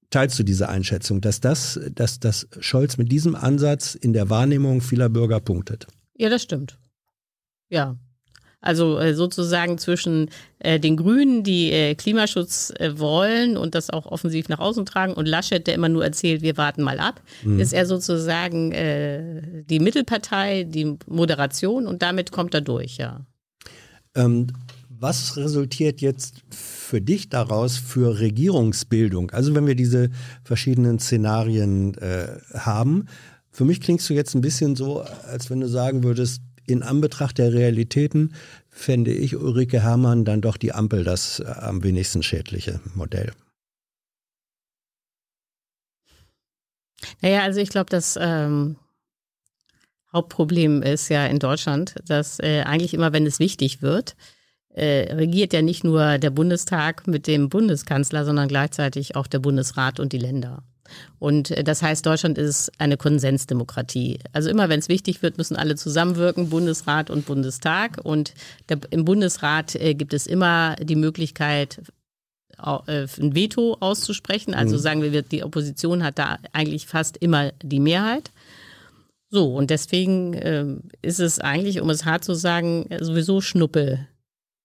Teilst 0.10 0.40
du 0.40 0.44
diese 0.44 0.70
Einschätzung, 0.70 1.22
dass 1.22 1.40
das, 1.40 1.80
dass 1.94 2.20
das 2.20 2.48
Scholz 2.60 2.98
mit 2.98 3.12
diesem 3.12 3.36
Ansatz 3.36 3.94
in 3.94 4.12
der 4.12 4.30
Wahrnehmung 4.32 4.82
vieler 4.82 5.08
Bürger 5.08 5.40
punktet? 5.40 5.86
Ja, 6.16 6.30
das 6.30 6.42
stimmt. 6.42 6.80
Ja. 7.70 7.96
Also 8.62 9.00
äh, 9.00 9.14
sozusagen 9.14 9.78
zwischen 9.78 10.30
äh, 10.60 10.80
den 10.80 10.98
Grünen, 10.98 11.44
die 11.44 11.72
äh, 11.72 11.96
Klimaschutz 11.96 12.74
wollen 12.96 13.56
und 13.56 13.74
das 13.74 13.90
auch 13.90 14.06
offensiv 14.06 14.50
nach 14.50 14.60
außen 14.60 14.86
tragen, 14.86 15.14
und 15.14 15.28
Laschet, 15.28 15.66
der 15.66 15.76
immer 15.76 15.88
nur 15.88 16.04
erzählt, 16.04 16.42
wir 16.42 16.58
warten 16.58 16.84
mal 16.84 17.00
ab, 17.00 17.22
mhm. 17.44 17.60
ist 17.60 17.74
er 17.74 17.86
sozusagen 17.86 18.72
die 19.70 19.80
Mittelpartei, 19.80 20.64
die 20.64 20.98
Moderation 21.08 21.88
und 21.88 22.02
damit 22.02 22.32
kommt 22.32 22.54
er 22.54 22.62
durch, 22.62 22.98
ja. 22.98 23.26
Ähm, 24.16 24.48
was 24.90 25.38
resultiert 25.38 26.02
jetzt 26.02 26.44
für 26.50 27.00
dich 27.02 27.30
daraus 27.30 27.78
für 27.78 28.20
Regierungsbildung? 28.20 29.32
Also 29.32 29.56
wenn 29.56 29.68
wir 29.68 29.76
diese 29.76 30.10
verschiedenen 30.44 31.00
Szenarien 31.00 31.96
haben, 32.54 33.06
für 33.52 33.66
mich 33.66 33.82
klingst 33.82 34.10
du 34.10 34.14
jetzt 34.14 34.36
ein 34.36 34.42
bisschen 34.42 34.76
so, 34.76 35.02
als 35.02 35.50
wenn 35.50 35.62
du 35.62 35.68
sagen 35.68 36.04
würdest, 36.04 36.42
in 36.70 36.84
Anbetracht 36.84 37.38
der 37.38 37.54
Realitäten 37.54 38.34
fände 38.70 39.12
ich 39.12 39.36
Ulrike 39.36 39.82
Herrmann 39.82 40.26
dann 40.26 40.42
doch 40.42 40.58
die 40.58 40.74
Ampel 40.74 41.04
das 41.04 41.40
äh, 41.40 41.46
am 41.46 41.84
wenigsten 41.84 42.24
schädliche 42.24 42.80
Modell. 42.96 43.32
Naja, 47.22 47.44
also 47.44 47.60
ich 47.60 47.70
glaube, 47.70 47.90
das 47.90 48.18
ähm, 48.22 48.76
Hauptproblem 50.12 50.82
ist 50.82 51.10
ja 51.10 51.26
in 51.26 51.40
Deutschland, 51.40 51.96
dass 52.06 52.40
äh, 52.40 52.62
eigentlich 52.62 52.94
immer, 52.94 53.14
wenn 53.14 53.26
es 53.26 53.40
wichtig 53.40 53.82
wird, 53.82 54.16
äh, 54.70 55.14
regiert 55.14 55.54
ja 55.54 55.62
nicht 55.62 55.84
nur 55.84 56.18
der 56.18 56.30
Bundestag 56.30 57.08
mit 57.08 57.28
dem 57.28 57.50
Bundeskanzler, 57.50 58.26
sondern 58.26 58.48
gleichzeitig 58.48 59.16
auch 59.16 59.28
der 59.28 59.40
Bundesrat 59.40 60.00
und 60.00 60.14
die 60.14 60.18
Länder. 60.18 60.64
Und 61.20 61.52
äh, 61.52 61.64
das 61.64 61.82
heißt, 61.82 62.06
Deutschland 62.06 62.38
ist 62.38 62.72
eine 62.78 62.98
Konsensdemokratie. 62.98 64.20
Also 64.34 64.50
immer, 64.50 64.70
wenn 64.70 64.80
es 64.80 64.90
wichtig 64.90 65.22
wird, 65.22 65.38
müssen 65.38 65.56
alle 65.56 65.76
zusammenwirken, 65.76 66.50
Bundesrat 66.50 67.10
und 67.10 67.26
Bundestag. 67.26 68.00
Und 68.04 68.34
der, 68.70 68.80
im 68.92 69.06
Bundesrat 69.06 69.76
äh, 69.76 69.94
gibt 69.94 70.14
es 70.14 70.28
immer 70.28 70.76
die 70.78 70.96
Möglichkeit, 70.96 71.82
äh, 72.58 73.08
ein 73.20 73.36
Veto 73.36 73.78
auszusprechen. 73.80 74.54
Also 74.54 74.76
mhm. 74.76 74.80
sagen 74.80 75.02
wir, 75.02 75.22
die 75.22 75.44
Opposition 75.44 76.04
hat 76.04 76.20
da 76.20 76.40
eigentlich 76.54 76.88
fast 76.88 77.18
immer 77.18 77.52
die 77.64 77.80
Mehrheit. 77.80 78.32
So, 79.32 79.54
und 79.54 79.70
deswegen 79.70 80.34
äh, 80.34 80.66
ist 81.02 81.20
es 81.20 81.40
eigentlich, 81.40 81.82
um 81.82 81.90
es 81.90 82.06
hart 82.06 82.24
zu 82.24 82.34
sagen, 82.34 82.90
sowieso 83.00 83.42
Schnuppe, 83.42 84.08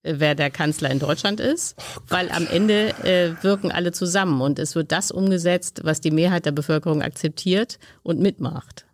wer 0.05 0.35
der 0.35 0.51
Kanzler 0.51 0.91
in 0.91 0.99
Deutschland 0.99 1.41
ist, 1.41 1.75
oh 1.79 2.01
weil 2.09 2.31
am 2.31 2.47
Ende 2.47 2.91
äh, 3.05 3.43
wirken 3.43 3.73
alle 3.73 3.93
zusammen 3.93 4.41
und 4.41 4.59
es 4.59 4.75
wird 4.75 4.93
das 4.93 5.11
umgesetzt, 5.11 5.81
was 5.83 6.01
die 6.01 6.11
Mehrheit 6.11 6.47
der 6.47 6.53
Bevölkerung 6.53 7.03
akzeptiert 7.03 7.79
und 8.03 8.21
mitmacht. 8.21 8.87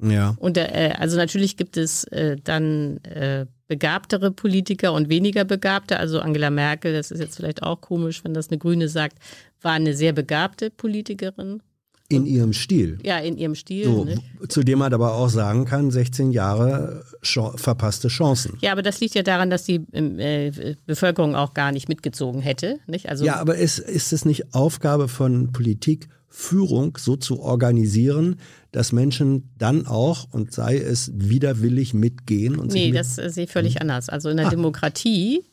Ja. 0.00 0.36
Und 0.38 0.56
äh, 0.56 0.94
also 0.96 1.16
natürlich 1.16 1.56
gibt 1.56 1.76
es 1.76 2.04
äh, 2.04 2.36
dann 2.42 2.98
äh, 2.98 3.46
begabtere 3.66 4.30
Politiker 4.30 4.92
und 4.92 5.08
weniger 5.08 5.44
begabte. 5.44 5.98
Also 5.98 6.20
Angela 6.20 6.50
Merkel, 6.50 6.92
das 6.92 7.10
ist 7.10 7.20
jetzt 7.20 7.36
vielleicht 7.36 7.62
auch 7.62 7.80
komisch, 7.80 8.24
wenn 8.24 8.34
das 8.34 8.48
eine 8.48 8.58
Grüne 8.58 8.88
sagt, 8.88 9.18
war 9.60 9.72
eine 9.72 9.94
sehr 9.94 10.12
begabte 10.12 10.70
Politikerin. 10.70 11.62
In 12.10 12.24
ihrem 12.24 12.54
Stil. 12.54 12.98
Ja, 13.02 13.18
in 13.18 13.36
ihrem 13.36 13.54
Stil. 13.54 13.84
So, 13.84 14.04
ne? 14.04 14.16
Zu 14.48 14.62
dem 14.62 14.78
man 14.78 14.94
aber 14.94 15.12
auch 15.12 15.28
sagen 15.28 15.66
kann, 15.66 15.90
16 15.90 16.30
Jahre 16.30 17.04
verpasste 17.22 18.08
Chancen. 18.08 18.56
Ja, 18.62 18.72
aber 18.72 18.80
das 18.80 19.00
liegt 19.00 19.14
ja 19.14 19.22
daran, 19.22 19.50
dass 19.50 19.64
die 19.64 19.84
äh, 19.92 20.74
Bevölkerung 20.86 21.34
auch 21.34 21.52
gar 21.52 21.70
nicht 21.70 21.86
mitgezogen 21.90 22.40
hätte. 22.40 22.78
Nicht? 22.86 23.10
Also 23.10 23.26
ja, 23.26 23.36
aber 23.36 23.56
ist, 23.56 23.78
ist 23.78 24.14
es 24.14 24.24
nicht 24.24 24.54
Aufgabe 24.54 25.08
von 25.08 25.52
Politik, 25.52 26.08
Führung 26.28 26.96
so 26.96 27.16
zu 27.16 27.40
organisieren, 27.40 28.36
dass 28.72 28.92
Menschen 28.92 29.50
dann 29.58 29.86
auch, 29.86 30.32
und 30.32 30.52
sei 30.52 30.78
es 30.78 31.10
widerwillig, 31.14 31.92
mitgehen? 31.92 32.58
Und 32.58 32.72
nee, 32.72 32.86
mit 32.88 33.00
das 33.00 33.18
äh, 33.18 33.28
sehe 33.28 33.44
ich 33.44 33.50
völlig 33.50 33.74
hm. 33.74 33.82
anders. 33.82 34.08
Also 34.08 34.30
in 34.30 34.38
der 34.38 34.46
ah. 34.46 34.50
Demokratie 34.50 35.44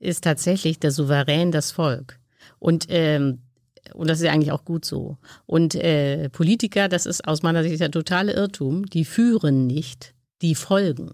ist 0.00 0.24
tatsächlich 0.24 0.80
der 0.80 0.90
Souverän 0.90 1.52
das 1.52 1.70
Volk. 1.70 2.18
Und 2.58 2.86
ähm, 2.88 3.42
und 3.94 4.08
das 4.08 4.18
ist 4.18 4.24
ja 4.24 4.32
eigentlich 4.32 4.52
auch 4.52 4.64
gut 4.64 4.84
so. 4.84 5.16
Und 5.46 5.74
äh, 5.74 6.28
Politiker, 6.30 6.88
das 6.88 7.06
ist 7.06 7.26
aus 7.26 7.42
meiner 7.42 7.62
Sicht 7.62 7.80
der 7.80 7.90
totale 7.90 8.32
Irrtum, 8.32 8.86
die 8.86 9.04
führen 9.04 9.66
nicht, 9.66 10.14
die 10.42 10.54
folgen. 10.54 11.10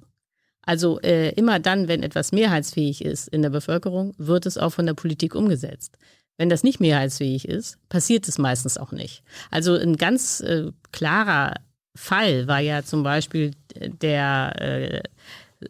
Also 0.63 1.01
äh, 1.01 1.31
immer 1.31 1.59
dann, 1.59 1.89
wenn 1.89 2.03
etwas 2.03 2.33
mehrheitsfähig 2.33 3.05
ist 3.05 3.29
in 3.29 3.43
der 3.43 3.51
Bevölkerung, 3.51 4.15
wird 4.17 4.47
es 4.47 4.57
auch 4.57 4.71
von 4.71 4.87
der 4.87 4.95
Politik 4.95 5.35
umgesetzt. 5.35 5.99
Wenn 6.37 6.49
das 6.49 6.65
nicht 6.65 6.81
mehrheitsfähig 6.81 7.47
ist, 7.47 7.79
passiert 7.89 8.27
es 8.27 8.39
meistens 8.39 8.79
auch 8.79 8.93
nicht. 8.93 9.23
Also 9.51 9.75
ein 9.75 9.97
ganz 9.97 10.41
äh, 10.41 10.73
klarer 10.91 11.55
Fall 11.95 12.49
war 12.49 12.61
ja 12.61 12.83
zum 12.83 13.03
Beispiel 13.03 13.53
der 13.77 15.03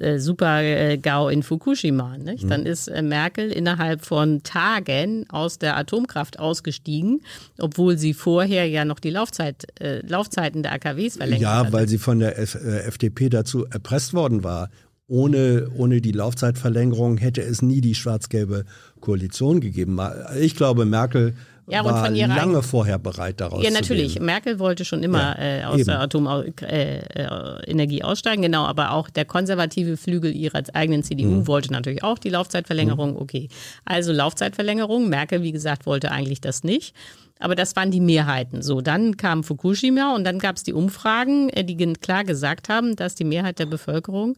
äh, 0.01 0.14
äh, 0.14 0.18
Super-GAU 0.18 1.28
in 1.28 1.42
Fukushima. 1.42 2.18
Nicht? 2.18 2.45
Mhm. 2.45 2.49
Dann 2.49 2.66
ist 2.66 2.88
äh, 2.88 3.03
Merkel 3.03 3.51
innerhalb 3.51 4.05
von 4.05 4.42
Tagen 4.42 5.26
aus 5.28 5.59
der 5.59 5.76
Atomkraft 5.76 6.38
ausgestiegen, 6.38 7.22
obwohl 7.59 7.99
sie 7.99 8.14
vorher 8.14 8.68
ja 8.68 8.84
noch 8.84 9.01
die 9.01 9.11
Laufzeit, 9.11 9.66
äh, 9.80 10.01
Laufzeiten 10.07 10.62
der 10.62 10.72
AKWs 10.72 11.16
verlängert 11.16 11.42
ja, 11.42 11.57
hatte. 11.59 11.66
Ja, 11.66 11.72
weil 11.72 11.88
sie 11.88 11.99
von 11.99 12.18
der 12.18 12.38
F 12.38 12.55
äh, 12.55 12.80
FDP 12.80 13.28
dazu 13.28 13.64
erpresst 13.66 14.14
worden 14.14 14.45
war. 14.45 14.70
Ohne, 15.07 15.68
ohne 15.76 16.01
die 16.01 16.12
Laufzeitverlängerung 16.12 17.18
hätte 17.18 17.42
es 17.42 17.61
nie 17.61 17.82
die 17.82 17.95
schwarz-gelbe 17.95 18.64
Koalition 19.01 19.61
gegeben. 19.61 20.01
Ich 20.40 20.57
glaube, 20.57 20.86
Merkel 20.86 21.34
ja, 21.67 21.85
war 21.85 22.11
lange 22.11 22.62
vorher 22.62 22.99
bereit, 22.99 23.41
daraus 23.41 23.62
Ja, 23.62 23.71
natürlich. 23.71 24.21
Merkel 24.21 24.59
wollte 24.59 24.85
schon 24.85 25.03
immer 25.03 25.39
ja, 25.39 25.61
äh, 25.61 25.65
aus 25.65 25.81
eben. 25.81 25.87
der 25.87 26.01
Atomenergie 26.01 26.65
äh, 26.67 27.99
äh 27.99 28.03
aussteigen, 28.03 28.43
genau. 28.43 28.65
Aber 28.65 28.93
auch 28.93 29.09
der 29.09 29.25
konservative 29.25 29.97
Flügel 29.97 30.35
ihrer 30.35 30.62
eigenen 30.75 31.03
CDU 31.03 31.29
mhm. 31.29 31.47
wollte 31.47 31.73
natürlich 31.73 32.03
auch 32.03 32.19
die 32.19 32.29
Laufzeitverlängerung. 32.29 33.12
Mhm. 33.12 33.19
Okay, 33.19 33.49
also 33.85 34.12
Laufzeitverlängerung. 34.12 35.09
Merkel, 35.09 35.43
wie 35.43 35.53
gesagt, 35.53 35.87
wollte 35.87 36.11
eigentlich 36.11 36.41
das 36.41 36.65
nicht. 36.65 36.95
Aber 37.39 37.55
das 37.55 37.75
waren 37.77 37.91
die 37.91 38.01
Mehrheiten. 38.01 38.62
So, 38.62 38.81
dann 38.81 39.17
kam 39.17 39.43
Fukushima 39.43 40.15
und 40.15 40.25
dann 40.25 40.39
gab 40.39 40.57
es 40.57 40.62
die 40.62 40.73
Umfragen, 40.73 41.49
äh, 41.51 41.65
die 41.65 41.77
klar 41.95 42.25
gesagt 42.25 42.69
haben, 42.69 42.95
dass 42.97 43.15
die 43.15 43.25
Mehrheit 43.25 43.59
der 43.59 43.67
Bevölkerung 43.67 44.37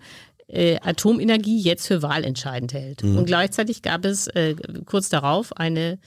äh, 0.49 0.79
Atomenergie 0.81 1.61
jetzt 1.61 1.87
für 1.87 2.03
wahlentscheidend 2.03 2.72
hält. 2.72 3.03
Mhm. 3.03 3.18
Und 3.18 3.27
gleichzeitig 3.27 3.83
gab 3.83 4.05
es 4.05 4.29
äh, 4.29 4.55
kurz 4.85 5.09
darauf 5.09 5.57
eine 5.57 5.99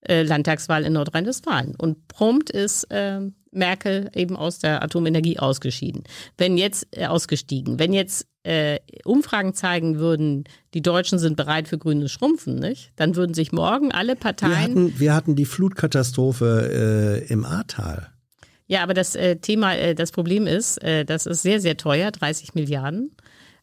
äh, 0.00 0.22
Landtagswahl 0.22 0.84
in 0.84 0.94
Nordrhein-Westfalen. 0.94 1.74
Und 1.76 2.08
prompt 2.08 2.50
ist 2.50 2.84
äh, 2.90 3.20
Merkel 3.50 4.10
eben 4.14 4.36
aus 4.36 4.58
der 4.58 4.82
Atomenergie 4.82 5.38
ausgeschieden. 5.38 6.04
Wenn 6.36 6.56
jetzt 6.56 6.86
äh, 6.92 7.06
ausgestiegen, 7.06 7.78
wenn 7.78 7.92
jetzt 7.92 8.26
äh, 8.44 8.78
Umfragen 9.04 9.54
zeigen 9.54 9.98
würden, 9.98 10.44
die 10.74 10.82
Deutschen 10.82 11.18
sind 11.18 11.36
bereit 11.36 11.66
für 11.66 11.78
grünes 11.78 12.12
Schrumpfen, 12.12 12.56
nicht? 12.56 12.92
Dann 12.96 13.16
würden 13.16 13.34
sich 13.34 13.50
morgen 13.50 13.90
alle 13.90 14.14
Parteien. 14.14 14.50
Wir 14.50 14.60
hatten, 14.60 15.00
wir 15.00 15.14
hatten 15.14 15.36
die 15.36 15.46
Flutkatastrophe 15.46 17.24
äh, 17.26 17.32
im 17.32 17.44
Ahrtal. 17.44 18.12
Ja, 18.68 18.82
aber 18.82 18.94
das 18.94 19.14
äh, 19.16 19.36
Thema, 19.36 19.76
äh, 19.76 19.94
das 19.94 20.12
Problem 20.12 20.46
ist, 20.46 20.82
äh, 20.82 21.04
das 21.04 21.26
ist 21.26 21.42
sehr, 21.42 21.60
sehr 21.60 21.76
teuer, 21.76 22.10
30 22.10 22.54
Milliarden. 22.54 23.12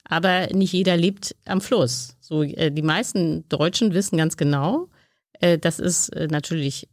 Aber 0.06 0.48
nicht 0.54 0.74
jeder 0.74 0.98
lebt 0.98 1.36
am 1.46 1.62
Fluss. 1.62 2.18
So, 2.20 2.44
äh, 2.44 2.72
die 2.72 2.82
meisten 2.82 3.48
Deutschen 3.48 3.94
wissen 3.94 4.18
ganz 4.18 4.36
genau, 4.36 4.90
das 5.60 5.80
ist 5.80 6.10
äh, 6.10 6.28
natürlich 6.28 6.88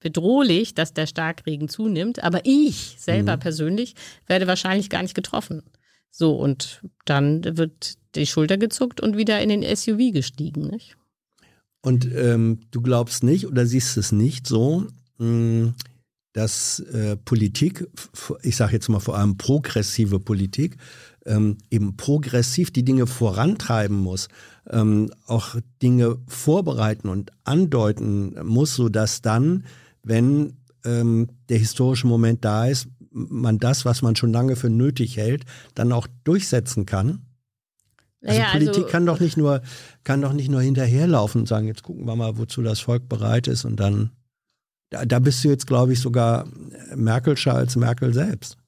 bedrohlich, 0.00 0.74
dass 0.74 0.94
der 0.94 1.06
Starkregen 1.06 1.68
zunimmt. 1.68 2.22
Aber 2.24 2.40
ich 2.44 2.96
selber 2.98 3.36
mhm. 3.36 3.40
persönlich 3.40 3.94
werde 4.26 4.46
wahrscheinlich 4.46 4.90
gar 4.90 5.02
nicht 5.02 5.14
getroffen. 5.14 5.62
So, 6.10 6.34
und 6.34 6.82
dann 7.04 7.56
wird 7.56 7.94
die 8.14 8.26
Schulter 8.26 8.58
gezuckt 8.58 9.00
und 9.00 9.16
wieder 9.16 9.40
in 9.40 9.48
den 9.48 9.76
SUV 9.76 10.12
gestiegen, 10.12 10.66
nicht? 10.66 10.96
Und 11.82 12.06
ähm, 12.12 12.60
du 12.72 12.82
glaubst 12.82 13.22
nicht 13.22 13.46
oder 13.46 13.64
siehst 13.64 13.96
es 13.96 14.12
nicht 14.12 14.46
so, 14.46 14.86
mh, 15.18 15.26
hm, 15.26 15.74
dass 16.32 16.78
äh, 16.80 17.16
Politik, 17.16 17.88
ich 18.42 18.56
sage 18.56 18.74
jetzt 18.74 18.88
mal 18.88 19.00
vor 19.00 19.16
allem 19.16 19.36
progressive 19.36 20.20
Politik, 20.20 20.76
ähm, 21.26 21.58
eben 21.70 21.96
progressiv 21.96 22.70
die 22.70 22.84
Dinge 22.84 23.06
vorantreiben 23.06 23.96
muss, 23.96 24.28
ähm, 24.68 25.10
auch 25.26 25.56
Dinge 25.82 26.18
vorbereiten 26.26 27.08
und 27.08 27.32
andeuten 27.44 28.34
muss, 28.44 28.74
sodass 28.74 29.22
dann, 29.22 29.64
wenn 30.02 30.54
ähm, 30.84 31.28
der 31.48 31.58
historische 31.58 32.06
Moment 32.06 32.44
da 32.44 32.66
ist, 32.66 32.88
man 33.12 33.58
das, 33.58 33.84
was 33.84 34.02
man 34.02 34.16
schon 34.16 34.32
lange 34.32 34.56
für 34.56 34.70
nötig 34.70 35.16
hält, 35.16 35.44
dann 35.74 35.92
auch 35.92 36.06
durchsetzen 36.24 36.86
kann? 36.86 37.22
Also 38.22 38.38
naja, 38.38 38.52
Politik 38.52 38.76
also, 38.76 38.86
kann 38.86 39.06
doch 39.06 39.18
nicht 39.18 39.36
nur 39.36 39.62
kann 40.04 40.20
doch 40.20 40.32
nicht 40.32 40.50
nur 40.50 40.60
hinterherlaufen 40.60 41.42
und 41.42 41.46
sagen, 41.46 41.66
jetzt 41.66 41.82
gucken 41.82 42.06
wir 42.06 42.16
mal, 42.16 42.36
wozu 42.36 42.62
das 42.62 42.80
Volk 42.80 43.08
bereit 43.08 43.48
ist 43.48 43.64
und 43.64 43.76
dann 43.76 44.10
da, 44.90 45.04
da 45.06 45.18
bist 45.20 45.42
du 45.44 45.48
jetzt, 45.48 45.66
glaube 45.66 45.92
ich, 45.92 46.00
sogar 46.00 46.46
Merkelscher 46.94 47.54
als 47.54 47.76
Merkel 47.76 48.12
selbst. 48.12 48.58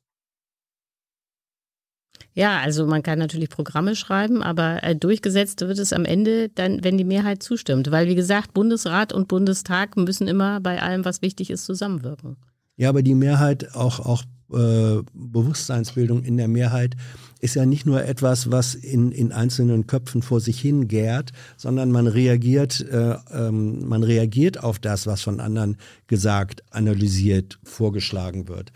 Ja, 2.34 2.60
also 2.60 2.86
man 2.86 3.02
kann 3.02 3.18
natürlich 3.18 3.50
Programme 3.50 3.94
schreiben, 3.94 4.42
aber 4.42 4.82
äh, 4.82 4.96
durchgesetzt 4.96 5.60
wird 5.60 5.78
es 5.78 5.92
am 5.92 6.04
Ende 6.04 6.48
dann, 6.48 6.82
wenn 6.82 6.96
die 6.96 7.04
Mehrheit 7.04 7.42
zustimmt. 7.42 7.90
Weil, 7.90 8.08
wie 8.08 8.14
gesagt, 8.14 8.54
Bundesrat 8.54 9.12
und 9.12 9.28
Bundestag 9.28 9.96
müssen 9.96 10.28
immer 10.28 10.60
bei 10.60 10.80
allem, 10.80 11.04
was 11.04 11.20
wichtig 11.20 11.50
ist, 11.50 11.66
zusammenwirken. 11.66 12.36
Ja, 12.76 12.88
aber 12.88 13.02
die 13.02 13.14
Mehrheit, 13.14 13.74
auch, 13.74 14.00
auch 14.00 14.22
äh, 14.52 15.02
Bewusstseinsbildung 15.12 16.22
in 16.24 16.38
der 16.38 16.48
Mehrheit, 16.48 16.96
ist 17.40 17.54
ja 17.54 17.66
nicht 17.66 17.84
nur 17.84 18.04
etwas, 18.04 18.50
was 18.50 18.74
in, 18.74 19.12
in 19.12 19.32
einzelnen 19.32 19.86
Köpfen 19.86 20.22
vor 20.22 20.40
sich 20.40 20.58
hin 20.58 20.88
gärt, 20.88 21.32
sondern 21.58 21.90
man 21.90 22.06
reagiert, 22.06 22.80
äh, 22.80 23.16
ähm, 23.30 23.86
man 23.88 24.04
reagiert 24.04 24.62
auf 24.62 24.78
das, 24.78 25.06
was 25.06 25.20
von 25.20 25.40
anderen 25.40 25.76
gesagt, 26.06 26.62
analysiert, 26.70 27.58
vorgeschlagen 27.62 28.48
wird. 28.48 28.72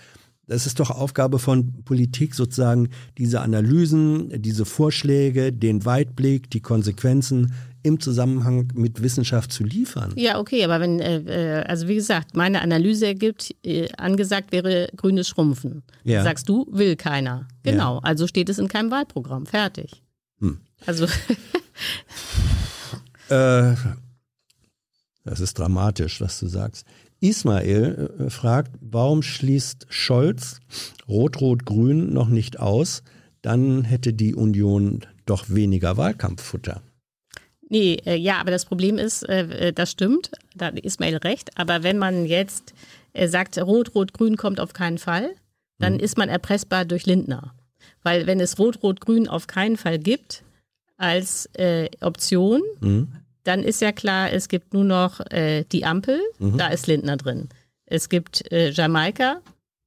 Das 0.48 0.66
ist 0.66 0.78
doch 0.78 0.90
Aufgabe 0.90 1.40
von 1.40 1.82
Politik, 1.84 2.34
sozusagen 2.34 2.88
diese 3.18 3.40
Analysen, 3.40 4.30
diese 4.42 4.64
Vorschläge, 4.64 5.52
den 5.52 5.84
Weitblick, 5.84 6.50
die 6.50 6.60
Konsequenzen 6.60 7.52
im 7.82 8.00
Zusammenhang 8.00 8.72
mit 8.74 9.02
Wissenschaft 9.02 9.52
zu 9.52 9.64
liefern. 9.64 10.12
Ja, 10.16 10.38
okay, 10.38 10.64
aber 10.64 10.80
wenn, 10.80 11.00
äh, 11.00 11.60
äh 11.60 11.64
also 11.64 11.88
wie 11.88 11.96
gesagt, 11.96 12.36
meine 12.36 12.60
Analyse 12.60 13.06
ergibt, 13.06 13.54
äh, 13.64 13.88
angesagt 13.96 14.52
wäre 14.52 14.88
grünes 14.96 15.28
Schrumpfen. 15.28 15.82
Ja. 16.04 16.22
Sagst 16.22 16.48
du, 16.48 16.66
will 16.70 16.96
keiner. 16.96 17.48
Genau, 17.62 17.96
ja. 17.96 18.00
also 18.02 18.26
steht 18.26 18.48
es 18.48 18.58
in 18.58 18.68
keinem 18.68 18.90
Wahlprogramm. 18.90 19.46
Fertig. 19.46 20.02
Hm. 20.40 20.58
Also. 20.84 21.06
äh, 23.28 23.74
das 25.24 25.40
ist 25.40 25.58
dramatisch, 25.58 26.20
was 26.20 26.38
du 26.38 26.46
sagst. 26.46 26.86
Ismail 27.20 28.10
äh, 28.18 28.30
fragt, 28.30 28.72
warum 28.80 29.22
schließt 29.22 29.86
Scholz 29.88 30.60
Rot-Rot-Grün 31.08 32.12
noch 32.12 32.28
nicht 32.28 32.60
aus? 32.60 33.02
Dann 33.42 33.84
hätte 33.84 34.12
die 34.12 34.34
Union 34.34 35.06
doch 35.24 35.46
weniger 35.48 35.96
Wahlkampffutter. 35.96 36.82
Nee, 37.68 37.98
äh, 38.06 38.16
ja, 38.16 38.38
aber 38.38 38.50
das 38.50 38.64
Problem 38.64 38.98
ist, 38.98 39.28
äh, 39.28 39.68
äh 39.68 39.72
das 39.72 39.90
stimmt, 39.90 40.30
da 40.54 40.68
ist 40.68 40.84
Ismail 40.84 41.16
recht, 41.16 41.58
aber 41.58 41.82
wenn 41.82 41.98
man 41.98 42.26
jetzt 42.26 42.74
äh, 43.12 43.28
sagt, 43.28 43.58
Rot-Rot-Grün 43.58 44.36
kommt 44.36 44.60
auf 44.60 44.72
keinen 44.72 44.98
Fall, 44.98 45.34
dann 45.78 45.94
mhm. 45.94 46.00
ist 46.00 46.16
man 46.16 46.28
erpressbar 46.28 46.84
durch 46.84 47.06
Lindner. 47.06 47.54
Weil 48.02 48.26
wenn 48.26 48.40
es 48.40 48.58
Rot-Rot-Grün 48.58 49.28
auf 49.28 49.46
keinen 49.46 49.76
Fall 49.76 49.98
gibt 49.98 50.44
als 50.96 51.46
äh, 51.54 51.88
Option, 52.00 52.62
mhm 52.80 53.08
dann 53.46 53.62
ist 53.62 53.80
ja 53.80 53.92
klar, 53.92 54.32
es 54.32 54.48
gibt 54.48 54.74
nur 54.74 54.84
noch 54.84 55.20
äh, 55.30 55.64
die 55.64 55.84
Ampel, 55.84 56.20
mhm. 56.38 56.58
da 56.58 56.68
ist 56.68 56.86
Lindner 56.86 57.16
drin. 57.16 57.48
Es 57.86 58.08
gibt 58.08 58.50
äh, 58.50 58.70
Jamaika, 58.70 59.40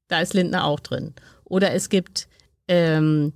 da 0.07 0.21
ist 0.21 0.33
Lindner 0.33 0.63
auch 0.65 0.79
drin. 0.79 1.13
Oder 1.43 1.73
es 1.73 1.89
gibt 1.89 2.27
ähm, 2.67 3.33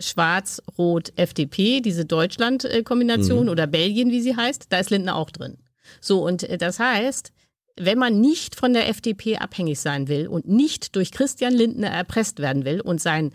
Schwarz-Rot-FDP, 0.00 1.80
diese 1.80 2.04
Deutschland-Kombination 2.04 3.44
mhm. 3.44 3.50
oder 3.50 3.66
Belgien, 3.66 4.10
wie 4.10 4.20
sie 4.20 4.36
heißt, 4.36 4.66
da 4.68 4.78
ist 4.78 4.90
Lindner 4.90 5.16
auch 5.16 5.30
drin. 5.30 5.58
So, 6.00 6.24
und 6.24 6.44
äh, 6.44 6.58
das 6.58 6.78
heißt, 6.78 7.32
wenn 7.76 7.98
man 7.98 8.20
nicht 8.20 8.54
von 8.54 8.72
der 8.72 8.88
FDP 8.88 9.38
abhängig 9.38 9.80
sein 9.80 10.06
will 10.06 10.28
und 10.28 10.46
nicht 10.46 10.94
durch 10.94 11.10
Christian 11.10 11.54
Lindner 11.54 11.88
erpresst 11.88 12.38
werden 12.38 12.64
will 12.64 12.80
und 12.80 13.00
sein 13.00 13.32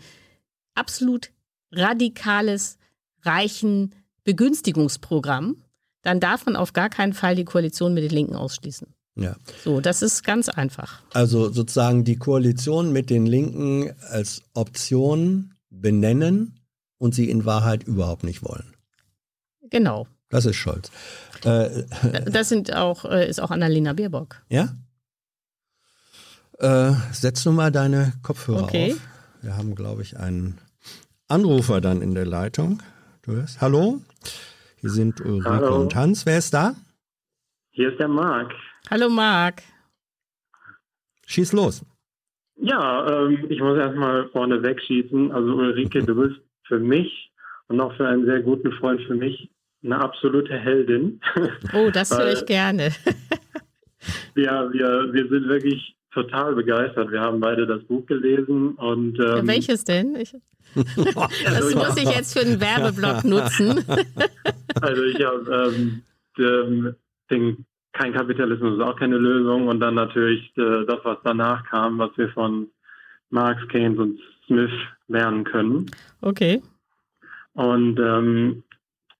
absolut 0.74 1.30
radikales, 1.72 2.78
reichen 3.24 3.94
Begünstigungsprogramm 4.24 5.64
dann 6.08 6.20
darf 6.20 6.46
man 6.46 6.56
auf 6.56 6.72
gar 6.72 6.88
keinen 6.88 7.12
Fall 7.12 7.34
die 7.34 7.44
Koalition 7.44 7.92
mit 7.92 8.02
den 8.02 8.10
Linken 8.10 8.34
ausschließen. 8.34 8.88
Ja. 9.16 9.36
So, 9.62 9.82
das 9.82 10.00
ist 10.00 10.24
ganz 10.24 10.48
einfach. 10.48 11.02
Also 11.12 11.52
sozusagen 11.52 12.02
die 12.04 12.16
Koalition 12.16 12.94
mit 12.94 13.10
den 13.10 13.26
Linken 13.26 13.92
als 14.08 14.40
Option 14.54 15.52
benennen 15.68 16.60
und 16.96 17.14
sie 17.14 17.28
in 17.28 17.44
Wahrheit 17.44 17.82
überhaupt 17.82 18.24
nicht 18.24 18.42
wollen. 18.42 18.72
Genau. 19.68 20.06
Das 20.30 20.46
ist 20.46 20.56
Scholz. 20.56 20.90
Äh, 21.44 21.84
das 22.24 22.48
sind 22.48 22.74
auch, 22.74 23.04
äh, 23.04 23.28
ist 23.28 23.42
auch 23.42 23.50
Annalena 23.50 23.92
Baerbock. 23.92 24.42
Ja? 24.48 24.74
Äh, 26.58 26.92
setz 27.12 27.44
nun 27.44 27.56
mal 27.56 27.70
deine 27.70 28.14
Kopfhörer 28.22 28.62
okay. 28.62 28.94
auf. 28.94 29.00
Wir 29.42 29.58
haben, 29.58 29.74
glaube 29.74 30.00
ich, 30.00 30.16
einen 30.16 30.58
Anrufer 31.28 31.82
dann 31.82 32.00
in 32.00 32.14
der 32.14 32.24
Leitung. 32.24 32.82
Du 33.20 33.32
hörst? 33.32 33.60
Hallo? 33.60 34.00
Hier 34.80 34.90
sind 34.90 35.20
Ulrike 35.20 35.50
Hallo. 35.50 35.80
und 35.80 35.94
Hans. 35.96 36.24
Wer 36.24 36.38
ist 36.38 36.54
da? 36.54 36.74
Hier 37.70 37.90
ist 37.90 37.98
der 37.98 38.08
Marc. 38.08 38.54
Hallo 38.90 39.08
Marc. 39.08 39.62
Schieß 41.26 41.52
los. 41.52 41.84
Ja, 42.56 43.24
ähm, 43.26 43.46
ich 43.48 43.60
muss 43.60 43.76
erstmal 43.76 44.28
vorne 44.30 44.62
wegschießen. 44.62 45.32
Also 45.32 45.54
Ulrike, 45.54 46.04
du 46.04 46.14
bist 46.14 46.40
für 46.66 46.78
mich 46.78 47.32
und 47.66 47.80
auch 47.80 47.94
für 47.96 48.06
einen 48.06 48.24
sehr 48.24 48.40
guten 48.40 48.70
Freund 48.72 49.00
für 49.02 49.14
mich 49.16 49.50
eine 49.82 50.00
absolute 50.00 50.56
Heldin. 50.56 51.20
Oh, 51.74 51.90
das 51.90 52.16
höre 52.16 52.32
ich 52.32 52.46
gerne. 52.46 52.92
ja, 54.36 54.72
wir, 54.72 55.12
wir 55.12 55.28
sind 55.28 55.48
wirklich 55.48 55.96
total 56.12 56.54
begeistert. 56.54 57.10
Wir 57.10 57.20
haben 57.20 57.40
beide 57.40 57.66
das 57.66 57.82
Buch 57.84 58.06
gelesen 58.06 58.74
und 58.74 59.18
ähm, 59.18 59.46
welches 59.46 59.84
denn? 59.84 60.14
Ich, 60.14 60.34
das 61.44 61.74
muss 61.74 61.96
ich 61.96 62.10
jetzt 62.10 62.38
für 62.38 62.44
einen 62.44 62.60
Werbeblock 62.60 63.24
nutzen. 63.24 63.84
also 64.80 65.02
ich 65.04 65.24
habe 65.24 65.72
ähm, 66.38 66.94
den 67.30 67.64
kein 67.92 68.12
Kapitalismus 68.12 68.74
ist 68.78 68.84
auch 68.84 68.96
keine 68.96 69.18
Lösung 69.18 69.66
und 69.66 69.80
dann 69.80 69.94
natürlich 69.94 70.52
äh, 70.56 70.84
das, 70.86 70.98
was 71.02 71.18
danach 71.24 71.64
kam, 71.68 71.98
was 71.98 72.10
wir 72.16 72.28
von 72.28 72.68
Marx, 73.30 73.66
Keynes 73.68 73.98
und 73.98 74.20
Smith 74.46 74.70
lernen 75.08 75.44
können. 75.44 75.90
Okay. 76.20 76.62
Und 77.54 77.98
ähm, 77.98 78.62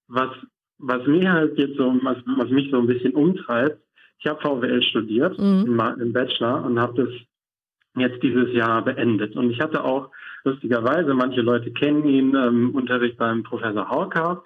was 0.07 0.31
was 0.79 1.07
mir 1.07 1.31
halt 1.31 1.59
jetzt 1.59 1.77
so, 1.77 1.93
was, 2.03 2.19
was 2.37 2.51
mich 2.51 2.71
so 2.71 2.79
ein 2.79 2.87
bisschen 2.87 3.13
umtreibt, 3.15 3.81
ich 4.21 4.27
habe 4.27 4.41
VWL 4.41 4.83
studiert 4.83 5.39
mhm. 5.39 5.65
im, 5.67 6.01
im 6.01 6.13
Bachelor 6.13 6.65
und 6.65 6.79
habe 6.79 7.05
das 7.05 7.15
jetzt 8.01 8.23
dieses 8.23 8.53
Jahr 8.53 8.83
beendet. 8.83 9.37
Und 9.37 9.51
ich 9.51 9.61
hatte 9.61 9.85
auch 9.85 10.11
lustigerweise, 10.45 11.15
manche 11.15 11.41
Leute 11.41 11.71
kennen 11.73 12.05
ihn, 12.07 12.35
ähm, 12.35 12.75
Unterricht 12.75 13.19
beim 13.19 13.43
Professor 13.43 13.89
Haukauf. 13.89 14.45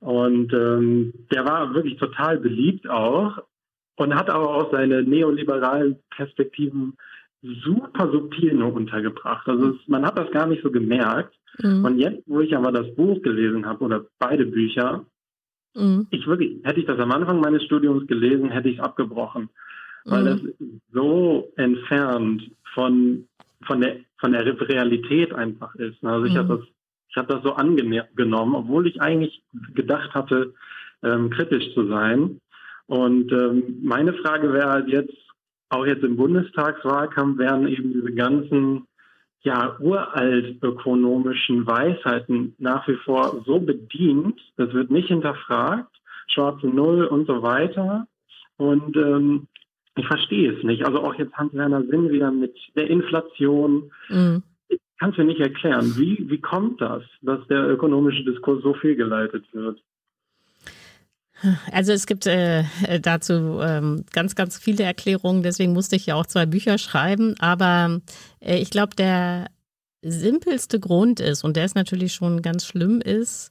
Und 0.00 0.52
ähm, 0.52 1.12
der 1.32 1.44
war 1.44 1.74
wirklich 1.74 1.98
total 1.98 2.38
beliebt 2.38 2.88
auch 2.88 3.42
und 3.96 4.14
hat 4.14 4.30
aber 4.30 4.48
auch 4.54 4.70
seine 4.70 5.02
neoliberalen 5.02 5.96
Perspektiven 6.10 6.96
super 7.42 8.10
subtil 8.10 8.54
nur 8.54 8.72
untergebracht. 8.72 9.48
Also 9.48 9.70
es, 9.70 9.88
man 9.88 10.04
hat 10.04 10.18
das 10.18 10.30
gar 10.30 10.46
nicht 10.46 10.62
so 10.62 10.70
gemerkt. 10.70 11.34
Mhm. 11.60 11.84
Und 11.84 11.98
jetzt, 11.98 12.22
wo 12.26 12.40
ich 12.40 12.56
aber 12.56 12.72
das 12.72 12.94
Buch 12.94 13.20
gelesen 13.22 13.66
habe 13.66 13.84
oder 13.84 14.06
beide 14.18 14.46
Bücher, 14.46 15.04
mhm. 15.74 16.06
ich 16.10 16.26
wirklich, 16.26 16.58
hätte 16.64 16.80
ich 16.80 16.86
das 16.86 16.98
am 16.98 17.12
Anfang 17.12 17.40
meines 17.40 17.64
Studiums 17.64 18.06
gelesen, 18.06 18.50
hätte 18.50 18.68
ich 18.68 18.78
es 18.78 18.84
abgebrochen. 18.84 19.48
Weil 20.04 20.22
mhm. 20.22 20.26
das 20.26 20.68
so 20.92 21.52
entfernt 21.56 22.50
von, 22.74 23.26
von 23.66 23.80
der, 23.80 23.96
von 24.18 24.32
der 24.32 24.44
Realität 24.44 25.34
einfach 25.34 25.74
ist. 25.76 26.02
Also 26.04 26.24
ich 26.24 26.36
habe 26.36 26.54
mhm. 26.54 26.58
das, 26.58 26.68
ich 27.10 27.16
habe 27.16 27.34
das 27.34 27.42
so 27.42 27.54
angenommen, 27.54 28.54
obwohl 28.54 28.86
ich 28.86 29.00
eigentlich 29.00 29.42
gedacht 29.74 30.14
hatte, 30.14 30.54
ähm, 31.02 31.30
kritisch 31.30 31.74
zu 31.74 31.88
sein. 31.88 32.40
Und 32.86 33.32
ähm, 33.32 33.80
meine 33.82 34.14
Frage 34.14 34.52
wäre 34.52 34.70
halt 34.70 34.88
jetzt, 34.88 35.16
auch 35.70 35.84
jetzt 35.84 36.02
im 36.02 36.16
Bundestagswahlkampf 36.16 37.38
werden 37.38 37.68
eben 37.68 37.92
diese 37.92 38.14
ganzen 38.14 38.86
ja, 39.42 39.76
uralt 39.78 40.62
ökonomischen 40.62 41.66
Weisheiten 41.66 42.54
nach 42.58 42.86
wie 42.88 42.96
vor 42.96 43.42
so 43.46 43.60
bedient, 43.60 44.40
das 44.56 44.72
wird 44.72 44.90
nicht 44.90 45.08
hinterfragt, 45.08 45.94
schwarze 46.28 46.66
Null 46.66 47.04
und 47.04 47.26
so 47.26 47.42
weiter. 47.42 48.06
Und 48.56 48.96
ähm, 48.96 49.46
ich 49.98 50.06
verstehe 50.06 50.52
es 50.52 50.62
nicht. 50.64 50.84
Also 50.84 51.00
auch 51.00 51.14
jetzt 51.14 51.34
Hans-Werner 51.34 51.82
Sinn 51.84 52.10
wieder 52.10 52.30
mit 52.30 52.54
der 52.76 52.88
Inflation. 52.88 53.90
Mhm. 54.08 54.42
Ich 54.68 54.78
kann 54.98 55.10
es 55.10 55.16
mir 55.16 55.24
nicht 55.24 55.40
erklären. 55.40 55.94
Wie, 55.96 56.28
wie 56.28 56.40
kommt 56.40 56.80
das, 56.80 57.02
dass 57.22 57.46
der 57.48 57.68
ökonomische 57.68 58.24
Diskurs 58.24 58.62
so 58.62 58.74
fehlgeleitet 58.74 59.44
wird? 59.52 59.80
Also 61.70 61.92
es 61.92 62.06
gibt 62.06 62.26
äh, 62.26 62.64
dazu 63.00 63.60
ähm, 63.62 64.04
ganz, 64.12 64.34
ganz 64.34 64.58
viele 64.58 64.82
Erklärungen, 64.82 65.44
deswegen 65.44 65.72
musste 65.72 65.94
ich 65.94 66.06
ja 66.06 66.16
auch 66.16 66.26
zwei 66.26 66.46
Bücher 66.46 66.78
schreiben. 66.78 67.34
Aber 67.38 68.00
äh, 68.40 68.58
ich 68.58 68.70
glaube, 68.70 68.96
der 68.96 69.46
simpelste 70.02 70.80
Grund 70.80 71.20
ist, 71.20 71.44
und 71.44 71.56
der 71.56 71.64
ist 71.64 71.76
natürlich 71.76 72.12
schon 72.12 72.42
ganz 72.42 72.66
schlimm, 72.66 73.00
ist, 73.00 73.50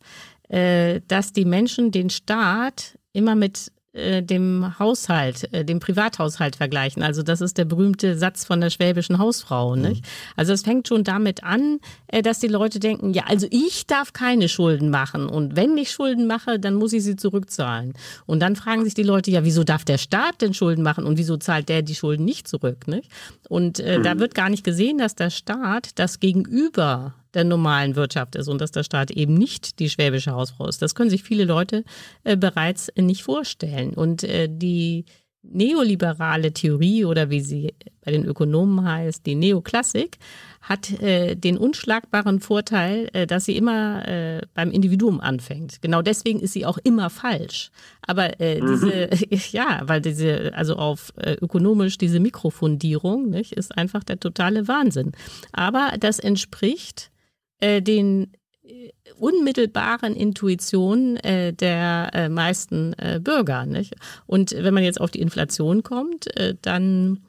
äh, 0.50 1.02
dass 1.08 1.34
die 1.34 1.46
Menschen 1.46 1.92
den 1.92 2.10
Staat 2.10 2.98
immer 3.14 3.36
mit 3.36 3.72
äh, 3.98 4.22
dem 4.22 4.78
Haushalt, 4.80 5.52
äh, 5.54 5.66
dem 5.66 5.80
Privathaushalt 5.80 6.56
vergleichen. 6.56 7.04
Also 7.04 7.24
das 7.24 7.42
ist 7.42 7.58
der 7.58 7.66
berühmte 7.66 8.18
Satz 8.18 8.46
von 8.46 8.62
der 8.62 8.70
schwäbischen 8.70 9.18
Hausfrau. 9.18 9.76
Mhm. 9.76 9.82
Nicht? 9.82 10.06
Also 10.36 10.54
es 10.54 10.62
fängt 10.62 10.88
schon 10.88 11.04
damit 11.04 11.44
an, 11.44 11.80
äh, 12.08 12.22
dass 12.22 12.40
die 12.40 12.48
Leute 12.48 12.80
denken, 12.80 13.14
ja, 13.14 13.24
also 13.28 13.48
ich 13.50 13.88
darf 13.88 14.14
keine 14.14 14.50
Schulden 14.50 14.90
machen 14.90 15.28
und 15.28 15.56
wenn 15.56 15.78
ich 15.78 15.92
Schulden 15.92 16.28
mache, 16.28 16.60
dann 16.60 16.76
muss 16.76 16.94
ich 16.94 17.04
sie 17.04 17.16
zurückzahlen. 17.16 17.94
Und 18.26 18.40
dann 18.40 18.56
fragen 18.56 18.84
sich 18.84 18.94
die 18.94 19.04
Leute, 19.04 19.32
ja, 19.32 19.44
wieso 19.44 19.64
darf 19.64 19.84
der 19.84 19.98
Staat 19.98 20.42
denn 20.42 20.54
Schulden 20.54 20.84
machen 20.84 21.06
und 21.06 21.18
wieso 21.18 21.38
zahlt 21.38 21.70
der 21.70 21.82
die 21.82 21.96
Schulden 21.96 22.26
nicht 22.26 22.48
zurück? 22.48 22.88
Nicht? 22.88 23.10
Und 23.50 23.80
äh, 23.80 23.98
mhm. 23.98 24.04
da 24.04 24.20
wird 24.20 24.36
gar 24.36 24.50
nicht 24.50 24.64
gesehen, 24.64 24.98
dass 24.98 25.16
der 25.16 25.30
Staat 25.30 25.92
das 25.96 26.20
Gegenüber 26.20 27.16
der 27.34 27.44
normalen 27.44 27.96
Wirtschaft 27.96 28.36
ist 28.36 28.48
und 28.48 28.62
dass 28.62 28.72
der 28.72 28.84
Staat 28.84 29.12
eben 29.12 29.34
nicht 29.34 29.80
die 29.80 29.90
schwäbische 29.90 30.32
Hausfrau 30.32 30.68
ist. 30.68 30.82
Das 30.82 30.96
können 30.96 31.10
sich 31.10 31.24
viele 31.24 31.46
Leute 31.46 31.84
äh, 32.24 32.38
bereits 32.38 32.92
nicht 32.96 33.24
vorstellen. 33.24 33.94
Und 33.94 34.24
äh, 34.24 34.48
die 34.50 35.06
neoliberale 35.50 36.52
Theorie 36.52 37.06
oder 37.06 37.30
wie 37.30 37.42
sie 37.42 37.74
bei 38.04 38.12
den 38.12 38.26
Ökonomen 38.26 38.86
heißt, 38.86 39.26
die 39.26 39.36
Neoklassik, 39.36 40.18
hat 40.62 40.92
äh, 41.02 41.36
den 41.36 41.58
unschlagbaren 41.58 42.40
Vorteil, 42.40 43.10
äh, 43.14 43.28
dass 43.28 43.46
sie 43.46 43.56
immer 43.56 44.08
äh, 44.08 44.42
beim 44.54 44.72
Individuum 44.72 45.22
anfängt. 45.22 45.82
Genau 45.82 46.02
deswegen 46.02 46.40
ist 46.40 46.54
sie 46.54 46.66
auch 46.66 46.78
immer 46.84 47.10
falsch. 47.10 47.70
Aber 48.06 48.40
äh, 48.40 48.60
mhm. 48.62 48.68
diese, 48.68 49.10
ja, 49.56 49.82
weil 49.84 50.02
diese, 50.02 50.52
also 50.54 50.76
auf 50.76 51.14
äh, 51.18 51.34
ökonomisch 51.34 51.98
diese 51.98 52.20
Mikrofundierung, 52.20 53.30
nicht, 53.30 53.54
ist 53.54 53.78
einfach 53.78 54.04
der 54.04 54.20
totale 54.20 54.68
Wahnsinn. 54.68 55.12
Aber 55.54 55.94
das 56.00 56.20
entspricht 56.20 57.12
äh, 57.60 57.82
den 57.82 58.34
äh, 58.64 58.92
unmittelbaren 59.16 60.16
Intuitionen 60.16 61.18
äh, 61.18 61.54
der 61.54 62.12
äh, 62.14 62.30
meisten 62.30 62.94
äh, 62.94 63.20
Bürger. 63.22 63.66
Nicht? 63.66 63.96
Und 64.26 64.52
wenn 64.52 64.74
man 64.74 64.84
jetzt 64.84 65.02
auf 65.02 65.12
die 65.12 65.22
Inflation 65.22 65.84
kommt, 65.84 66.36
äh, 66.38 66.56
dann 66.62 67.20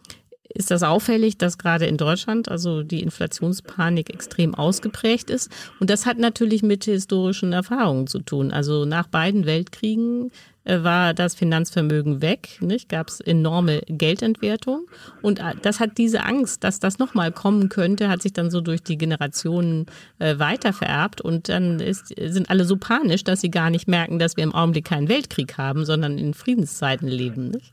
ist 0.48 0.70
das 0.70 0.82
auffällig, 0.82 1.38
dass 1.38 1.58
gerade 1.58 1.86
in 1.86 1.96
Deutschland 1.96 2.48
also 2.48 2.82
die 2.82 3.02
Inflationspanik 3.02 4.10
extrem 4.12 4.54
ausgeprägt 4.54 5.30
ist. 5.30 5.50
Und 5.78 5.90
das 5.90 6.06
hat 6.06 6.18
natürlich 6.18 6.62
mit 6.62 6.84
historischen 6.84 7.52
Erfahrungen 7.52 8.06
zu 8.06 8.20
tun. 8.20 8.50
Also 8.50 8.84
nach 8.84 9.06
beiden 9.06 9.46
Weltkriegen 9.46 10.30
war 10.68 11.14
das 11.14 11.34
Finanzvermögen 11.34 12.20
weg, 12.22 12.58
nicht? 12.60 12.88
Gab 12.88 13.08
es 13.08 13.20
enorme 13.20 13.80
Geldentwertung 13.88 14.86
und 15.22 15.40
äh, 15.40 15.54
das 15.62 15.80
hat 15.80 15.98
diese 15.98 16.24
Angst, 16.24 16.64
dass 16.64 16.80
das 16.80 16.98
nochmal 16.98 17.32
kommen 17.32 17.68
könnte, 17.68 18.08
hat 18.08 18.22
sich 18.22 18.32
dann 18.32 18.50
so 18.50 18.60
durch 18.60 18.82
die 18.82 18.98
Generationen 18.98 19.86
äh, 20.18 20.38
weiter 20.38 20.72
vererbt 20.72 21.20
und 21.20 21.48
dann 21.48 21.80
ist, 21.80 22.08
sind 22.08 22.50
alle 22.50 22.64
so 22.64 22.76
panisch, 22.76 23.24
dass 23.24 23.40
sie 23.40 23.50
gar 23.50 23.70
nicht 23.70 23.88
merken, 23.88 24.18
dass 24.18 24.36
wir 24.36 24.44
im 24.44 24.54
Augenblick 24.54 24.84
keinen 24.84 25.08
Weltkrieg 25.08 25.56
haben, 25.58 25.84
sondern 25.84 26.18
in 26.18 26.34
Friedenszeiten 26.34 27.08
leben. 27.08 27.48
Nicht? 27.48 27.72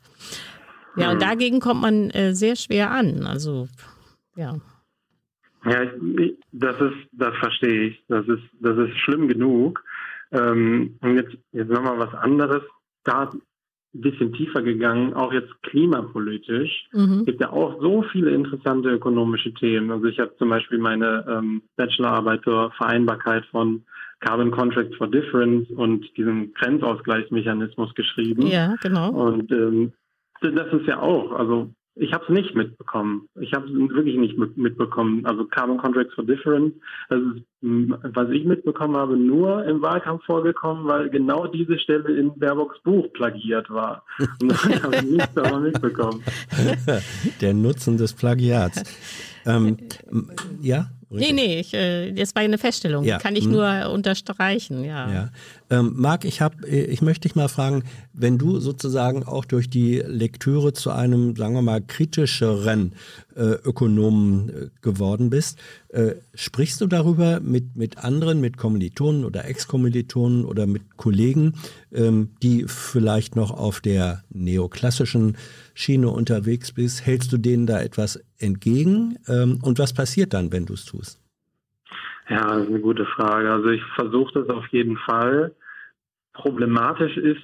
Ja, 0.95 1.07
und 1.07 1.21
hm. 1.21 1.27
dagegen 1.27 1.59
kommt 1.59 1.81
man 1.81 2.09
äh, 2.11 2.33
sehr 2.33 2.55
schwer 2.55 2.91
an. 2.91 3.25
Also 3.25 3.67
ja. 4.35 4.55
Ja, 5.65 5.81
das 6.51 6.79
ist, 6.79 7.07
das 7.11 7.35
verstehe 7.37 7.87
ich. 7.87 8.03
Das 8.07 8.27
ist, 8.27 8.43
das 8.59 8.77
ist 8.77 8.97
schlimm 8.99 9.27
genug. 9.27 9.83
Ähm, 10.31 10.97
und 11.01 11.15
jetzt, 11.15 11.35
jetzt 11.51 11.69
nochmal 11.69 11.97
was 11.97 12.13
anderes 12.13 12.61
da 13.05 13.31
ein 13.31 13.41
bisschen 14.01 14.33
tiefer 14.33 14.61
gegangen, 14.61 15.13
auch 15.13 15.31
jetzt 15.31 15.51
klimapolitisch. 15.63 16.89
Mhm. 16.91 17.19
Es 17.19 17.25
gibt 17.25 17.41
ja 17.41 17.51
auch 17.51 17.79
so 17.81 18.03
viele 18.11 18.31
interessante 18.31 18.89
ökonomische 18.89 19.53
Themen. 19.53 19.89
Also 19.91 20.05
ich 20.05 20.19
habe 20.19 20.35
zum 20.37 20.49
Beispiel 20.49 20.79
meine 20.79 21.25
ähm, 21.29 21.61
Bachelorarbeit 21.77 22.43
zur 22.43 22.71
Vereinbarkeit 22.71 23.45
von 23.45 23.85
Carbon 24.19 24.51
Contracts 24.51 24.95
for 24.97 25.07
Difference 25.07 25.69
und 25.69 26.05
diesem 26.17 26.53
Grenzausgleichsmechanismus 26.53 27.93
geschrieben. 27.95 28.47
Ja, 28.47 28.75
genau. 28.81 29.11
Und 29.11 29.51
ähm, 29.51 29.93
das 30.41 30.73
ist 30.73 30.87
ja 30.87 30.99
auch, 30.99 31.31
also 31.31 31.71
ich 31.97 32.11
habe 32.11 32.25
es 32.25 32.29
nicht 32.29 32.55
mitbekommen. 32.55 33.29
Ich 33.39 33.53
habe 33.53 33.67
es 33.67 33.73
wirklich 33.73 34.17
nicht 34.17 34.37
mitbekommen. 34.57 35.25
Also 35.25 35.45
Carbon 35.45 35.77
Contracts 35.77 36.13
for 36.13 36.25
Difference, 36.25 36.73
das 37.09 37.19
was 37.61 38.29
ich 38.29 38.43
mitbekommen 38.45 38.95
habe, 38.95 39.15
nur 39.17 39.65
im 39.65 39.81
Wahlkampf 39.81 40.23
vorgekommen, 40.25 40.85
weil 40.85 41.09
genau 41.09 41.47
diese 41.47 41.79
Stelle 41.79 42.15
in 42.15 42.37
Baerbocks 42.37 42.79
Buch 42.83 43.11
plagiert 43.13 43.69
war. 43.69 44.03
Und 44.41 44.51
das 44.51 44.65
habe 44.83 44.97
ich 44.97 45.03
nicht 45.03 45.37
davon 45.37 45.63
mitbekommen. 45.63 46.21
Der 47.41 47.53
Nutzen 47.53 47.97
des 47.97 48.13
Plagiats. 48.13 48.83
Ähm, 49.45 49.77
ja? 50.61 50.87
Nee, 51.19 51.31
nee, 51.33 51.59
ich, 51.59 51.73
äh, 51.73 52.11
das 52.11 52.35
war 52.35 52.41
eine 52.41 52.57
Feststellung. 52.57 53.03
Ja. 53.03 53.17
Kann 53.17 53.35
ich 53.35 53.45
hm. 53.45 53.51
nur 53.51 53.89
unterstreichen, 53.91 54.83
ja. 54.83 55.11
ja. 55.11 55.29
Ähm, 55.69 55.93
Marc, 55.95 56.25
ich, 56.25 56.41
hab, 56.41 56.63
äh, 56.65 56.85
ich 56.85 57.01
möchte 57.01 57.27
dich 57.27 57.35
mal 57.35 57.47
fragen, 57.47 57.83
wenn 58.13 58.37
du 58.37 58.59
sozusagen 58.59 59.23
auch 59.23 59.45
durch 59.45 59.69
die 59.69 59.97
Lektüre 59.97 60.73
zu 60.73 60.91
einem, 60.91 61.35
sagen 61.35 61.55
wir 61.55 61.61
mal, 61.61 61.81
kritischeren 61.81 62.93
äh, 63.35 63.41
Ökonomen 63.41 64.49
äh, 64.49 64.69
geworden 64.81 65.29
bist, 65.29 65.57
äh, 65.89 66.15
sprichst 66.33 66.81
du 66.81 66.87
darüber 66.87 67.39
mit, 67.39 67.75
mit 67.75 67.97
anderen, 67.97 68.41
mit 68.41 68.57
Kommilitonen 68.57 69.25
oder 69.25 69.45
Ex-Kommilitonen 69.45 70.45
oder 70.45 70.67
mit 70.67 70.97
Kollegen, 70.97 71.53
ähm, 71.93 72.29
die 72.43 72.65
vielleicht 72.67 73.35
noch 73.35 73.51
auf 73.51 73.81
der 73.81 74.23
neoklassischen 74.29 75.37
Schiene 75.73 76.09
unterwegs 76.09 76.71
bist? 76.71 77.05
Hältst 77.05 77.31
du 77.31 77.37
denen 77.37 77.65
da 77.65 77.81
etwas 77.81 78.19
entgegen? 78.37 79.17
Ähm, 79.27 79.59
und 79.61 79.79
was 79.79 79.93
passiert 79.93 80.33
dann, 80.33 80.51
wenn 80.51 80.65
du 80.65 80.73
es 80.73 80.85
tust? 80.85 81.04
Ja, 82.29 82.47
das 82.47 82.63
ist 82.63 82.69
eine 82.69 82.79
gute 82.79 83.05
Frage. 83.05 83.51
Also 83.51 83.69
ich 83.69 83.83
versuche 83.95 84.33
das 84.33 84.49
auf 84.49 84.67
jeden 84.67 84.97
Fall. 84.97 85.55
Problematisch 86.33 87.17
ist, 87.17 87.43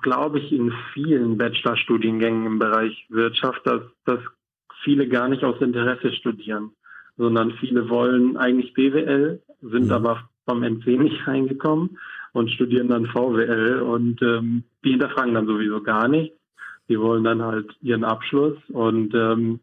glaube 0.00 0.38
ich, 0.38 0.52
in 0.52 0.72
vielen 0.92 1.38
Bachelorstudiengängen 1.38 2.46
im 2.46 2.58
Bereich 2.58 3.06
Wirtschaft, 3.08 3.66
dass, 3.66 3.82
dass 4.04 4.20
viele 4.82 5.08
gar 5.08 5.28
nicht 5.28 5.44
aus 5.44 5.60
Interesse 5.60 6.12
studieren, 6.12 6.70
sondern 7.16 7.52
viele 7.52 7.88
wollen 7.88 8.36
eigentlich 8.36 8.74
BWL, 8.74 9.42
sind 9.60 9.86
mhm. 9.86 9.92
aber 9.92 10.28
vom 10.46 10.62
NC 10.62 10.86
nicht 10.98 11.26
reingekommen 11.26 11.98
und 12.32 12.50
studieren 12.50 12.88
dann 12.88 13.06
VWL 13.06 13.80
und 13.80 14.22
ähm, 14.22 14.64
die 14.84 14.90
hinterfragen 14.90 15.34
dann 15.34 15.46
sowieso 15.46 15.82
gar 15.82 16.06
nichts. 16.08 16.36
Die 16.88 17.00
wollen 17.00 17.24
dann 17.24 17.42
halt 17.42 17.76
ihren 17.82 18.04
Abschluss 18.04 18.56
und 18.68 19.12
ähm, 19.14 19.60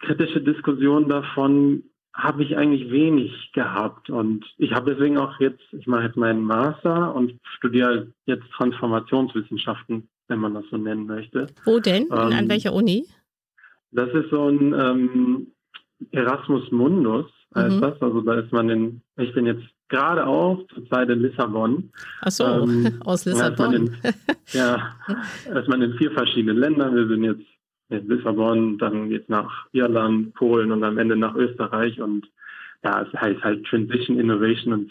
kritische 0.00 0.42
Diskussionen 0.42 1.08
davon 1.08 1.84
habe 2.14 2.42
ich 2.44 2.56
eigentlich 2.56 2.90
wenig 2.90 3.52
gehabt. 3.52 4.10
Und 4.10 4.44
ich 4.58 4.72
habe 4.72 4.92
deswegen 4.92 5.18
auch 5.18 5.38
jetzt, 5.40 5.62
ich 5.72 5.86
mache 5.86 6.04
jetzt 6.04 6.16
meinen 6.16 6.44
Master 6.44 7.14
und 7.14 7.38
studiere 7.56 8.08
jetzt 8.26 8.44
Transformationswissenschaften, 8.56 10.08
wenn 10.28 10.38
man 10.38 10.54
das 10.54 10.64
so 10.70 10.76
nennen 10.76 11.06
möchte. 11.06 11.46
Wo 11.64 11.78
denn? 11.78 12.04
Ähm, 12.04 12.10
An 12.12 12.48
welcher 12.48 12.72
Uni? 12.74 13.06
Das 13.92 14.10
ist 14.10 14.30
so 14.30 14.48
ein 14.48 14.72
ähm, 14.72 15.46
Erasmus 16.10 16.70
Mundus, 16.70 17.26
heißt 17.54 17.76
mhm. 17.76 17.80
das. 17.80 18.02
Also 18.02 18.20
da 18.20 18.34
ist 18.34 18.52
man 18.52 18.68
in, 18.68 19.02
ich 19.16 19.32
bin 19.34 19.46
jetzt 19.46 19.64
gerade 19.88 20.26
auch 20.26 20.66
zur 20.74 20.88
Zeit 20.88 21.08
in 21.10 21.20
Lissabon. 21.20 21.90
Ach 22.22 22.30
so, 22.30 22.44
ähm, 22.44 23.00
aus 23.04 23.24
Lissabon. 23.24 23.74
In, 23.74 23.96
ja, 24.52 24.96
ist 25.54 25.68
man 25.68 25.82
in 25.82 25.94
vier 25.94 26.10
verschiedenen 26.12 26.58
Ländern. 26.58 26.94
Wir 26.94 27.06
sind 27.06 27.24
jetzt 27.24 27.46
in 27.92 28.08
Lissabon, 28.08 28.78
dann 28.78 29.10
jetzt 29.10 29.28
nach 29.28 29.66
Irland, 29.72 30.34
Polen 30.34 30.72
und 30.72 30.84
am 30.84 30.98
Ende 30.98 31.16
nach 31.16 31.34
Österreich 31.34 32.00
und 32.00 32.28
ja, 32.84 33.02
es 33.02 33.20
heißt 33.20 33.42
halt 33.42 33.64
Transition, 33.66 34.18
Innovation 34.18 34.72
und 34.72 34.90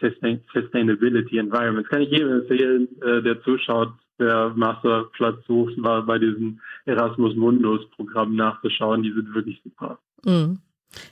Sustainability 0.54 1.38
Environment. 1.38 1.86
Das 1.86 1.92
kann 1.92 2.02
ich 2.02 2.10
jedem 2.10 2.40
empfehlen, 2.40 2.88
äh, 3.02 3.22
der 3.22 3.42
zuschaut, 3.44 3.92
der 4.18 4.54
Masterplatz 4.56 5.46
sucht, 5.46 5.74
war 5.78 6.06
bei 6.06 6.18
diesem 6.18 6.60
Erasmus 6.86 7.36
Mundus 7.36 7.82
Programm 7.92 8.36
nachzuschauen. 8.36 9.04
Die 9.04 9.12
sind 9.12 9.34
wirklich 9.34 9.60
super. 9.64 10.00
Mhm. 10.24 10.60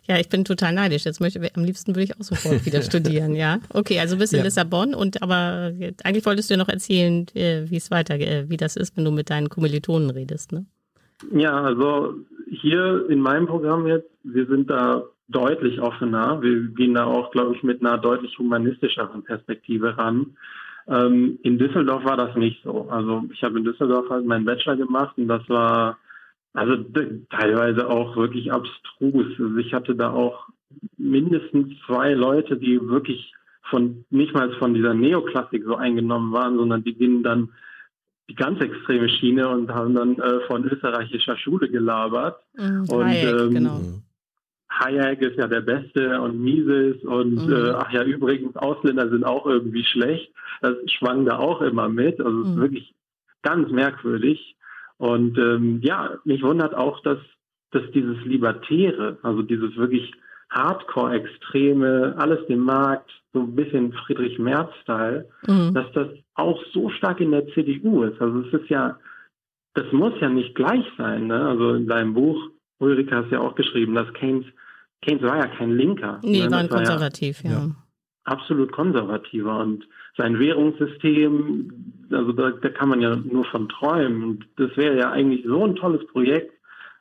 Ja, 0.08 0.18
ich 0.18 0.30
bin 0.30 0.46
total 0.46 0.74
neidisch. 0.74 1.06
Jetzt 1.06 1.22
möchte 1.22 1.42
am 1.56 1.64
liebsten 1.64 1.96
würde 1.96 2.04
ich 2.04 2.16
auch 2.18 2.24
sofort 2.24 2.66
wieder 2.66 2.82
studieren, 2.84 3.36
ja. 3.36 3.60
Okay, 3.74 4.00
also 4.00 4.18
bist 4.18 4.34
in 4.34 4.40
ja. 4.40 4.46
Lissabon 4.46 4.94
und 4.94 5.22
aber 5.22 5.74
eigentlich 6.04 6.26
wolltest 6.26 6.50
du 6.50 6.54
ja 6.54 6.58
noch 6.58 6.70
erzählen, 6.70 7.26
äh, 7.34 7.70
wie 7.70 7.78
es 7.78 7.92
weiter, 7.92 8.16
äh, 8.16 8.50
wie 8.50 8.58
das 8.58 8.76
ist, 8.76 8.96
wenn 8.98 9.06
du 9.06 9.12
mit 9.12 9.30
deinen 9.30 9.50
Kommilitonen 9.50 10.10
redest, 10.10 10.52
ne? 10.52 10.66
Ja, 11.32 11.62
also 11.62 12.16
hier 12.50 13.10
in 13.10 13.20
meinem 13.22 13.48
Programm 13.48 13.88
jetzt, 13.88 14.10
wir 14.24 14.46
sind 14.46 14.70
da 14.70 15.04
deutlich 15.28 15.80
offener. 15.80 16.42
Wir 16.42 16.62
gehen 16.70 16.96
da 16.96 17.06
auch, 17.06 17.32
glaube 17.32 17.56
ich, 17.56 17.64
mit 17.64 17.82
einer 17.82 17.98
deutlich 17.98 18.38
humanistischeren 18.38 19.24
Perspektive 19.24 19.98
ran. 19.98 20.38
Ähm, 20.88 21.38
in 21.44 21.60
Düsseldorf 21.60 22.04
war 22.04 22.18
das 22.18 22.36
nicht 22.36 22.64
so. 22.64 22.90
Also 22.90 23.24
ich 23.32 23.44
habe 23.44 23.60
in 23.60 23.64
Düsseldorf 23.64 24.10
halt 24.10 24.26
meinen 24.26 24.46
Bachelor 24.46 24.76
gemacht 24.76 25.18
und 25.18 25.28
das 25.28 25.48
war 25.50 25.98
also 26.54 26.78
teilweise 27.30 27.88
auch 27.88 28.16
wirklich 28.16 28.52
abstrus. 28.52 29.28
Also 29.38 29.58
ich 29.58 29.74
hatte 29.74 29.96
da 29.96 30.12
auch 30.12 30.48
mindestens 30.98 31.76
zwei 31.86 32.14
Leute, 32.14 32.58
die 32.58 32.80
wirklich 32.82 33.34
von 33.70 34.04
nicht 34.10 34.34
mal 34.34 34.52
von 34.54 34.74
dieser 34.74 34.96
Neoklassik 34.96 35.64
so 35.64 35.76
eingenommen 35.76 36.34
waren, 36.34 36.58
sondern 36.58 36.84
die 36.84 36.96
gingen 36.96 37.22
dann 37.22 37.50
die 38.30 38.36
ganz 38.36 38.62
extreme 38.62 39.10
Schiene 39.10 39.50
und 39.50 39.74
haben 39.74 39.96
dann 39.96 40.20
äh, 40.20 40.42
von 40.48 40.64
österreichischer 40.64 41.36
Schule 41.38 41.68
gelabert. 41.68 42.40
Mhm, 42.56 42.86
und 42.90 43.06
Hayek, 43.06 43.40
ähm, 43.40 43.50
genau. 43.50 43.82
Hayek 44.70 45.22
ist 45.22 45.38
ja 45.38 45.48
der 45.48 45.62
Beste 45.62 46.22
und 46.22 46.40
Mises 46.40 47.04
und 47.04 47.48
mhm. 47.48 47.54
äh, 47.54 47.72
ach 47.72 47.92
ja, 47.92 48.04
übrigens, 48.04 48.56
Ausländer 48.56 49.10
sind 49.10 49.24
auch 49.24 49.48
irgendwie 49.48 49.84
schlecht. 49.84 50.32
Das 50.62 50.76
schwang 50.92 51.26
da 51.26 51.38
auch 51.40 51.62
immer 51.62 51.90
mit. 51.90 52.20
Also 52.20 52.42
es 52.42 52.48
ist 52.50 52.56
mhm. 52.56 52.62
wirklich 52.62 52.94
ganz 53.42 53.72
merkwürdig. 53.72 54.56
Und 54.98 55.38
ähm, 55.38 55.80
ja, 55.82 56.12
mich 56.24 56.44
wundert 56.44 56.76
auch, 56.76 57.02
dass, 57.02 57.20
dass 57.72 57.84
dieses 57.94 58.18
Libertäre, 58.26 59.18
also 59.24 59.42
dieses 59.42 59.76
wirklich 59.76 60.14
Hardcore-Extreme, 60.50 62.16
alles 62.18 62.46
dem 62.48 62.60
Markt, 62.60 63.10
so 63.34 63.42
ein 63.42 63.56
bisschen 63.56 63.94
Friedrich 63.94 64.40
Merz-Style, 64.40 65.30
mhm. 65.48 65.74
dass 65.74 65.92
das 65.94 66.08
auch 66.36 66.60
so 66.74 66.90
stark 66.90 67.20
in 67.20 67.32
der 67.32 67.48
CDU 67.50 68.04
ist. 68.04 68.20
Also 68.22 68.42
es 68.42 68.54
ist 68.62 68.70
ja, 68.70 68.98
das 69.74 69.92
muss 69.92 70.14
ja 70.20 70.30
nicht 70.30 70.56
gleich 70.56 70.86
sein. 70.98 71.28
Ne? 71.28 71.48
Also 71.48 71.76
in 71.76 71.88
deinem 71.88 72.14
Buch, 72.14 72.50
Ulrike, 72.80 73.16
hast 73.16 73.32
ja 73.32 73.40
auch 73.40 73.56
geschrieben, 73.56 73.94
dass 73.94 74.12
Keynes, 74.14 74.46
Keynes 75.02 75.22
war 75.22 75.38
ja 75.38 75.48
kein 75.48 75.76
Linker. 75.76 76.20
Nee, 76.24 76.44
ne? 76.44 76.52
war 76.52 76.60
ein 76.60 76.70
konservativ, 76.70 77.44
ja, 77.44 77.52
ja. 77.52 77.76
Absolut 78.24 78.72
konservativer. 78.72 79.60
Und 79.60 79.88
sein 80.18 80.40
Währungssystem, 80.40 81.94
also 82.12 82.32
da, 82.32 82.52
da 82.52 82.70
kann 82.70 82.90
man 82.90 83.02
ja 83.02 83.16
nur 83.16 83.46
von 83.46 83.70
träumen. 83.70 84.24
Und 84.24 84.46
das 84.58 84.76
wäre 84.76 84.98
ja 84.98 85.12
eigentlich 85.12 85.46
so 85.46 85.66
ein 85.66 85.76
tolles 85.76 86.06
Projekt. 86.08 86.54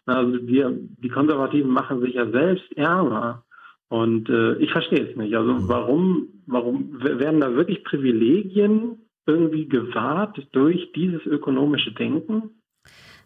Also 0.06 0.46
wir, 0.46 0.72
die 0.72 1.08
Konservativen 1.08 1.70
machen 1.70 2.00
sich 2.00 2.14
ja 2.14 2.30
selbst 2.30 2.70
ärmer. 2.76 3.44
Und 3.88 4.28
äh, 4.28 4.56
ich 4.56 4.70
verstehe 4.70 5.08
es 5.08 5.16
nicht. 5.16 5.34
Also 5.34 5.54
mhm. 5.54 5.68
warum, 5.68 6.28
warum 6.46 7.02
werden 7.02 7.40
da 7.40 7.54
wirklich 7.54 7.84
Privilegien 7.84 8.98
irgendwie 9.26 9.66
gewahrt 9.66 10.46
durch 10.52 10.92
dieses 10.92 11.24
ökonomische 11.26 11.92
Denken? 11.92 12.57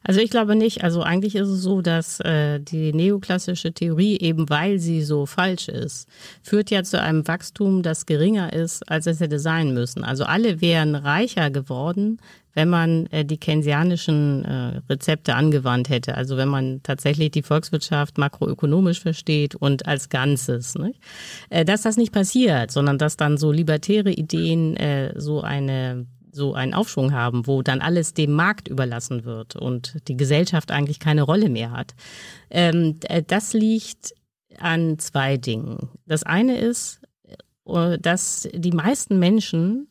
Also 0.05 0.21
ich 0.21 0.31
glaube 0.31 0.57
nicht. 0.57 0.85
Also 0.85 1.03
eigentlich 1.03 1.37
ist 1.37 1.49
es 1.49 1.63
so, 1.63 1.81
dass 1.81 2.21
äh, 2.21 2.61
die 2.61 2.93
neoklassische 2.93 3.73
Theorie, 3.73 4.19
eben 4.19 4.51
weil 4.51 4.79
sie 4.79 5.03
so 5.03 5.27
falsch 5.27 5.69
ist, 5.69 6.09
führt 6.43 6.71
ja 6.71 6.83
zu 6.83 7.01
einem 7.01 7.27
Wachstum, 7.27 7.83
das 7.83 8.07
geringer 8.07 8.53
ist, 8.53 8.89
als 8.91 9.07
es 9.07 9.21
hätte 9.21 9.39
sein 9.39 9.75
müssen. 9.75 10.05
Also 10.05 10.25
alle 10.25 10.61
wären 10.61 10.95
reicher 10.95 11.51
geworden, 11.51 12.19
wenn 12.55 12.69
man 12.69 13.07
äh, 13.07 13.25
die 13.25 13.39
keynesianischen 13.39 14.45
äh, 14.45 14.81
Rezepte 14.91 15.35
angewandt 15.35 15.89
hätte. 15.89 16.17
Also 16.17 16.37
wenn 16.37 16.49
man 16.49 16.83
tatsächlich 16.83 17.31
die 17.31 17.43
Volkswirtschaft 17.43 18.19
makroökonomisch 18.19 19.01
versteht 19.01 19.55
und 19.55 19.87
als 19.87 20.09
Ganzes. 20.09 20.75
Nicht? 20.75 21.01
Äh, 21.51 21.65
dass 21.65 21.83
das 21.83 21.97
nicht 21.97 22.13
passiert, 22.13 22.71
sondern 22.71 22.99
dass 22.99 23.17
dann 23.17 23.39
so 23.39 23.53
libertäre 23.53 24.11
Ideen 24.11 24.77
äh, 24.77 25.19
so 25.19 25.41
eine 25.41 26.07
so 26.33 26.55
einen 26.55 26.75
Aufschwung 26.75 27.13
haben, 27.13 27.47
wo 27.47 27.63
dann 27.63 27.81
alles 27.81 28.15
dem 28.15 28.33
Markt 28.33 28.69
überlassen 28.69 29.25
wird 29.25 29.55
und 29.55 29.97
die 30.09 30.17
Gesellschaft 30.17 30.71
eigentlich 30.71 30.99
keine 30.99 31.23
Rolle 31.23 31.49
mehr 31.49 31.71
hat. 31.71 31.95
Ähm, 32.51 32.99
äh, 33.05 33.23
das 33.23 33.53
liegt 33.53 34.15
an 34.59 34.99
zwei 34.99 35.37
Dingen. 35.37 35.91
Das 36.07 36.23
eine 36.23 36.59
ist, 36.59 37.01
äh, 37.67 37.99
dass 37.99 38.49
die 38.53 38.73
meisten 38.73 39.19
Menschen 39.19 39.89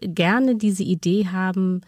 gerne 0.00 0.56
diese 0.56 0.82
Idee 0.82 1.26
haben, 1.28 1.82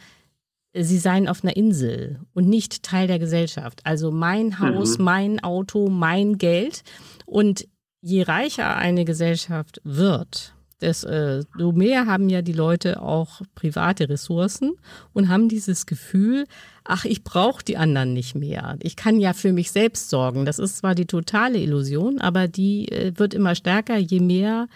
sie 0.72 0.98
seien 0.98 1.28
auf 1.28 1.42
einer 1.42 1.56
Insel 1.56 2.20
und 2.32 2.48
nicht 2.48 2.82
Teil 2.82 3.06
der 3.06 3.18
Gesellschaft. 3.18 3.80
Also 3.84 4.10
mein 4.10 4.60
Haus, 4.60 4.98
mhm. 4.98 5.04
mein 5.04 5.44
Auto, 5.44 5.88
mein 5.88 6.38
Geld. 6.38 6.82
Und 7.26 7.66
je 8.00 8.22
reicher 8.22 8.76
eine 8.76 9.04
Gesellschaft 9.04 9.80
wird, 9.84 10.54
desto 10.80 11.08
äh, 11.08 11.44
mehr 11.72 12.06
haben 12.06 12.28
ja 12.28 12.42
die 12.42 12.52
Leute 12.52 13.02
auch 13.02 13.42
private 13.54 14.08
Ressourcen 14.08 14.72
und 15.12 15.28
haben 15.28 15.48
dieses 15.48 15.86
Gefühl, 15.86 16.46
ach, 16.84 17.04
ich 17.04 17.24
brauche 17.24 17.64
die 17.64 17.76
anderen 17.76 18.12
nicht 18.12 18.34
mehr. 18.34 18.76
Ich 18.82 18.96
kann 18.96 19.20
ja 19.20 19.32
für 19.32 19.52
mich 19.52 19.70
selbst 19.70 20.10
sorgen. 20.10 20.44
Das 20.44 20.58
ist 20.58 20.78
zwar 20.78 20.94
die 20.94 21.06
totale 21.06 21.58
Illusion, 21.58 22.20
aber 22.20 22.48
die 22.48 22.88
äh, 22.90 23.12
wird 23.16 23.34
immer 23.34 23.54
stärker, 23.54 23.96
je 23.96 24.20
mehr 24.20 24.66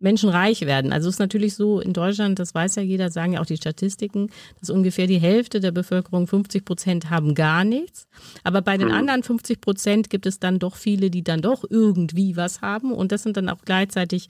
Menschen 0.00 0.28
reich 0.28 0.62
werden. 0.62 0.92
Also 0.92 1.08
es 1.08 1.16
ist 1.16 1.20
natürlich 1.20 1.54
so, 1.54 1.80
in 1.80 1.92
Deutschland, 1.92 2.38
das 2.38 2.54
weiß 2.54 2.76
ja 2.76 2.82
jeder, 2.82 3.10
sagen 3.10 3.32
ja 3.32 3.40
auch 3.40 3.46
die 3.46 3.56
Statistiken, 3.56 4.30
dass 4.60 4.70
ungefähr 4.70 5.06
die 5.06 5.18
Hälfte 5.18 5.60
der 5.60 5.72
Bevölkerung, 5.72 6.26
50 6.26 6.64
Prozent, 6.64 7.10
haben 7.10 7.34
gar 7.34 7.64
nichts. 7.64 8.06
Aber 8.44 8.62
bei 8.62 8.76
den 8.76 8.88
mhm. 8.88 8.94
anderen 8.94 9.22
50 9.22 9.60
Prozent 9.60 10.10
gibt 10.10 10.26
es 10.26 10.38
dann 10.38 10.58
doch 10.58 10.76
viele, 10.76 11.10
die 11.10 11.24
dann 11.24 11.42
doch 11.42 11.64
irgendwie 11.68 12.36
was 12.36 12.60
haben. 12.60 12.92
Und 12.92 13.12
das 13.12 13.22
sind 13.22 13.36
dann 13.36 13.48
auch 13.48 13.62
gleichzeitig 13.64 14.28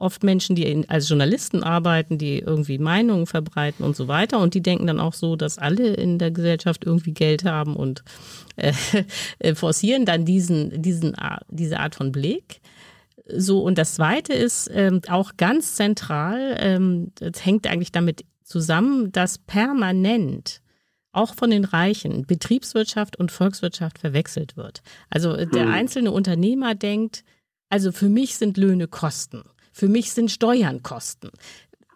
oft 0.00 0.24
Menschen, 0.24 0.56
die 0.56 0.64
in, 0.64 0.88
als 0.88 1.08
Journalisten 1.08 1.62
arbeiten, 1.62 2.18
die 2.18 2.38
irgendwie 2.38 2.78
Meinungen 2.78 3.26
verbreiten 3.26 3.84
und 3.84 3.94
so 3.94 4.08
weiter. 4.08 4.40
Und 4.40 4.54
die 4.54 4.62
denken 4.62 4.86
dann 4.86 4.98
auch 4.98 5.14
so, 5.14 5.36
dass 5.36 5.58
alle 5.58 5.94
in 5.94 6.18
der 6.18 6.30
Gesellschaft 6.30 6.84
irgendwie 6.84 7.12
Geld 7.12 7.44
haben 7.44 7.76
und 7.76 8.02
äh, 8.56 8.72
äh 9.38 9.54
forcieren 9.54 10.06
dann 10.06 10.24
diesen, 10.24 10.82
diesen, 10.82 11.14
diese 11.48 11.80
Art 11.80 11.94
von 11.94 12.12
Blick. 12.12 12.60
So, 13.32 13.60
und 13.60 13.78
das 13.78 13.94
Zweite 13.94 14.32
ist 14.32 14.70
ähm, 14.72 15.02
auch 15.08 15.36
ganz 15.36 15.74
zentral, 15.76 16.56
ähm, 16.58 17.12
das 17.16 17.44
hängt 17.44 17.66
eigentlich 17.66 17.92
damit 17.92 18.24
zusammen, 18.42 19.12
dass 19.12 19.38
permanent 19.38 20.62
auch 21.12 21.34
von 21.34 21.50
den 21.50 21.64
Reichen 21.64 22.24
Betriebswirtschaft 22.26 23.16
und 23.16 23.32
Volkswirtschaft 23.32 23.98
verwechselt 23.98 24.56
wird. 24.56 24.82
Also 25.10 25.36
der 25.36 25.64
hm. 25.64 25.72
einzelne 25.72 26.12
Unternehmer 26.12 26.74
denkt, 26.74 27.24
also 27.68 27.92
für 27.92 28.08
mich 28.08 28.36
sind 28.36 28.56
Löhne 28.56 28.88
Kosten. 28.88 29.42
Für 29.72 29.88
mich 29.88 30.12
sind 30.12 30.30
Steuern 30.30 30.82
Kosten 30.82 31.30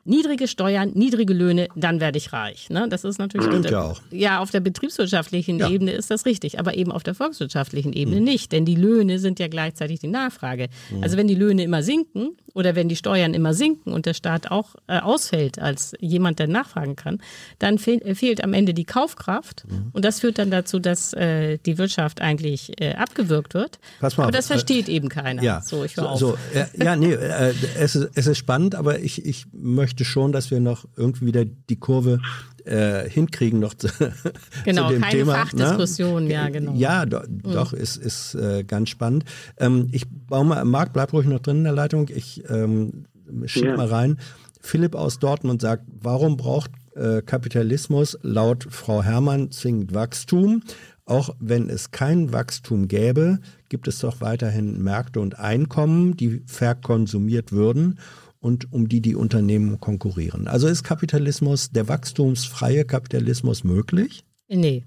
niedrige 0.04 0.48
Steuern, 0.48 0.92
niedrige 0.94 1.32
Löhne, 1.32 1.68
dann 1.74 2.00
werde 2.00 2.18
ich 2.18 2.32
reich. 2.32 2.70
Ne? 2.70 2.86
Das 2.88 3.04
ist 3.04 3.18
natürlich 3.18 3.46
Stimmt 3.46 3.70
ja 3.70 3.82
auch. 3.82 4.00
Ja, 4.10 4.40
auf 4.40 4.50
der 4.50 4.60
betriebswirtschaftlichen 4.60 5.58
ja. 5.58 5.70
Ebene 5.70 5.92
ist 5.92 6.10
das 6.10 6.26
richtig, 6.26 6.58
aber 6.58 6.74
eben 6.74 6.92
auf 6.92 7.02
der 7.02 7.14
volkswirtschaftlichen 7.14 7.92
Ebene 7.92 8.18
mhm. 8.18 8.24
nicht, 8.24 8.52
denn 8.52 8.64
die 8.64 8.76
Löhne 8.76 9.18
sind 9.18 9.38
ja 9.38 9.48
gleichzeitig 9.48 10.00
die 10.00 10.08
Nachfrage. 10.08 10.68
Mhm. 10.90 11.02
Also 11.02 11.16
wenn 11.16 11.26
die 11.26 11.34
Löhne 11.34 11.64
immer 11.64 11.82
sinken 11.82 12.36
oder 12.54 12.74
wenn 12.74 12.88
die 12.88 12.96
Steuern 12.96 13.34
immer 13.34 13.52
sinken 13.52 13.92
und 13.92 14.06
der 14.06 14.14
Staat 14.14 14.50
auch 14.50 14.76
äh, 14.86 15.00
ausfällt 15.00 15.58
als 15.58 15.92
jemand, 16.00 16.38
der 16.38 16.46
nachfragen 16.46 16.96
kann, 16.96 17.20
dann 17.58 17.78
fehl, 17.78 18.00
äh, 18.02 18.14
fehlt 18.14 18.42
am 18.42 18.52
Ende 18.52 18.72
die 18.72 18.84
Kaufkraft 18.84 19.64
mhm. 19.68 19.90
und 19.92 20.04
das 20.04 20.20
führt 20.20 20.38
dann 20.38 20.50
dazu, 20.50 20.78
dass 20.78 21.12
äh, 21.12 21.58
die 21.58 21.78
Wirtschaft 21.78 22.20
eigentlich 22.20 22.80
äh, 22.80 22.94
abgewürgt 22.94 23.54
wird. 23.54 23.78
Pass 24.00 24.16
mal, 24.16 24.24
aber 24.24 24.32
das 24.32 24.46
versteht 24.46 24.88
eben 24.88 25.08
keiner. 25.08 25.42
Ja, 25.42 25.60
so, 25.60 25.84
ich 25.84 25.94
so, 25.94 26.02
auf. 26.02 26.18
So, 26.18 26.38
ja, 26.76 26.96
nee, 26.96 27.12
äh, 27.12 27.52
es, 27.76 27.96
ist, 27.96 28.10
es 28.14 28.26
ist 28.26 28.38
spannend, 28.38 28.74
aber 28.74 29.00
ich, 29.00 29.24
ich 29.26 29.46
möchte 29.52 30.04
schon, 30.04 30.32
dass 30.32 30.50
wir 30.50 30.60
noch 30.60 30.86
irgendwie 30.96 31.26
wieder 31.26 31.44
die 31.44 31.76
Kurve 31.76 32.20
äh, 32.64 33.08
hinkriegen 33.08 33.60
noch 33.60 33.74
zu, 33.74 33.88
genau, 34.64 34.88
zu 34.88 34.94
dem 34.94 35.02
keine 35.02 35.18
Thema. 35.18 35.32
Ne? 35.32 35.38
Fachdiskussion, 35.38 36.30
ja 36.30 36.48
genau. 36.48 36.72
Ja, 36.74 37.06
do, 37.06 37.20
mhm. 37.20 37.52
doch, 37.52 37.72
ist, 37.72 37.96
ist 37.96 38.34
äh, 38.34 38.64
ganz 38.64 38.88
spannend. 38.88 39.24
Ähm, 39.58 39.88
ich 39.92 40.06
baue 40.08 40.44
mal, 40.44 40.64
Marc, 40.64 40.92
bleib 40.92 41.12
ruhig 41.12 41.26
noch 41.26 41.40
drin 41.40 41.58
in 41.58 41.64
der 41.64 41.72
Leitung. 41.72 42.08
Ich 42.14 42.42
ähm, 42.48 43.04
schieb 43.46 43.64
ja. 43.64 43.76
mal 43.76 43.86
rein. 43.86 44.18
Philipp 44.60 44.94
aus 44.94 45.18
Dortmund 45.18 45.60
sagt, 45.60 45.84
warum 46.00 46.36
braucht 46.36 46.70
äh, 46.94 47.20
Kapitalismus 47.20 48.18
laut 48.22 48.66
Frau 48.70 49.02
Herrmann 49.02 49.50
zwingend 49.50 49.94
Wachstum? 49.94 50.62
Auch 51.06 51.36
wenn 51.38 51.68
es 51.68 51.90
kein 51.90 52.32
Wachstum 52.32 52.88
gäbe, 52.88 53.40
gibt 53.68 53.88
es 53.88 53.98
doch 53.98 54.22
weiterhin 54.22 54.82
Märkte 54.82 55.20
und 55.20 55.38
Einkommen, 55.38 56.16
die 56.16 56.42
verkonsumiert 56.46 57.52
würden 57.52 57.98
und 58.44 58.70
um 58.74 58.90
die 58.90 59.00
die 59.00 59.14
Unternehmen 59.14 59.80
konkurrieren. 59.80 60.48
Also 60.48 60.68
ist 60.68 60.84
Kapitalismus, 60.84 61.70
der 61.70 61.88
wachstumsfreie 61.88 62.84
Kapitalismus 62.84 63.64
möglich? 63.64 64.22
Nee. 64.48 64.84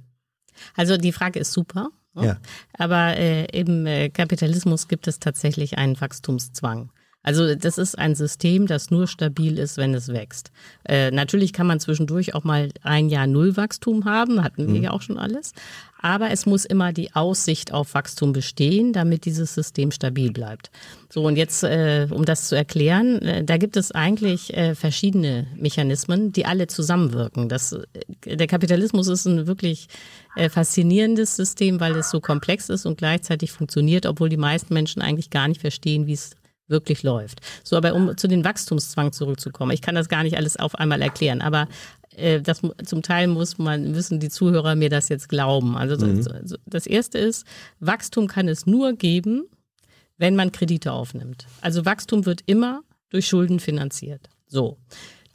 Also 0.75 0.97
die 0.97 1.11
Frage 1.11 1.39
ist 1.39 1.53
super. 1.53 1.89
Ne? 2.13 2.25
Ja. 2.25 2.37
Aber 2.73 3.17
äh, 3.17 3.45
im 3.45 3.87
äh, 3.87 4.09
Kapitalismus 4.09 4.87
gibt 4.87 5.07
es 5.07 5.17
tatsächlich 5.17 5.79
einen 5.79 5.99
Wachstumszwang. 5.99 6.91
Also 7.27 7.55
das 7.55 7.77
ist 7.77 7.99
ein 7.99 8.15
System, 8.15 8.67
das 8.67 8.89
nur 8.89 9.05
stabil 9.05 9.59
ist, 9.59 9.75
wenn 9.75 9.93
es 9.93 10.07
wächst. 10.07 10.49
Äh, 10.85 11.11
natürlich 11.11 11.51
kann 11.51 11.67
man 11.67 11.81
zwischendurch 11.81 12.33
auch 12.33 12.45
mal 12.45 12.69
ein 12.83 13.09
Jahr 13.09 13.27
Nullwachstum 13.27 14.05
haben, 14.05 14.45
hatten 14.45 14.73
wir 14.73 14.79
ja 14.79 14.91
auch 14.91 15.01
schon 15.01 15.17
alles. 15.17 15.51
Aber 15.99 16.31
es 16.31 16.45
muss 16.45 16.63
immer 16.63 16.93
die 16.93 17.13
Aussicht 17.15 17.73
auf 17.73 17.95
Wachstum 17.95 18.31
bestehen, 18.31 18.93
damit 18.93 19.25
dieses 19.25 19.53
System 19.53 19.91
stabil 19.91 20.31
bleibt. 20.31 20.71
So, 21.09 21.23
und 21.23 21.35
jetzt, 21.35 21.65
äh, 21.65 22.07
um 22.11 22.23
das 22.23 22.47
zu 22.47 22.55
erklären, 22.55 23.21
äh, 23.21 23.43
da 23.43 23.57
gibt 23.57 23.75
es 23.75 23.91
eigentlich 23.91 24.55
äh, 24.55 24.73
verschiedene 24.73 25.47
Mechanismen, 25.57 26.31
die 26.31 26.45
alle 26.45 26.67
zusammenwirken. 26.67 27.49
Das, 27.49 27.73
äh, 27.73 28.37
der 28.37 28.47
Kapitalismus 28.47 29.09
ist 29.09 29.25
ein 29.25 29.47
wirklich 29.47 29.89
äh, 30.37 30.47
faszinierendes 30.47 31.35
System, 31.35 31.81
weil 31.81 31.97
es 31.97 32.09
so 32.09 32.21
komplex 32.21 32.69
ist 32.69 32.85
und 32.85 32.97
gleichzeitig 32.97 33.51
funktioniert, 33.51 34.05
obwohl 34.05 34.29
die 34.29 34.37
meisten 34.37 34.73
Menschen 34.73 35.01
eigentlich 35.01 35.29
gar 35.29 35.49
nicht 35.49 35.59
verstehen, 35.59 36.07
wie 36.07 36.13
es 36.13 36.31
wirklich 36.67 37.03
läuft. 37.03 37.39
So, 37.63 37.77
aber 37.77 37.93
um 37.93 38.17
zu 38.17 38.27
den 38.27 38.43
Wachstumszwang 38.43 39.11
zurückzukommen, 39.13 39.71
ich 39.71 39.81
kann 39.81 39.95
das 39.95 40.09
gar 40.09 40.23
nicht 40.23 40.37
alles 40.37 40.57
auf 40.57 40.75
einmal 40.75 41.01
erklären, 41.01 41.41
aber 41.41 41.67
äh, 42.15 42.41
das, 42.41 42.61
zum 42.85 43.01
Teil 43.03 43.27
muss 43.27 43.57
man, 43.57 43.91
müssen 43.91 44.19
die 44.19 44.29
Zuhörer 44.29 44.75
mir 44.75 44.89
das 44.89 45.09
jetzt 45.09 45.29
glauben. 45.29 45.77
Also 45.77 46.05
Mhm. 46.05 46.23
das, 46.23 46.55
das 46.65 46.87
erste 46.87 47.17
ist, 47.17 47.45
Wachstum 47.79 48.27
kann 48.27 48.47
es 48.47 48.65
nur 48.65 48.93
geben, 48.93 49.45
wenn 50.17 50.35
man 50.35 50.51
Kredite 50.51 50.91
aufnimmt. 50.91 51.45
Also 51.61 51.85
Wachstum 51.85 52.25
wird 52.25 52.41
immer 52.47 52.81
durch 53.09 53.27
Schulden 53.27 53.59
finanziert. 53.59 54.29
So. 54.47 54.77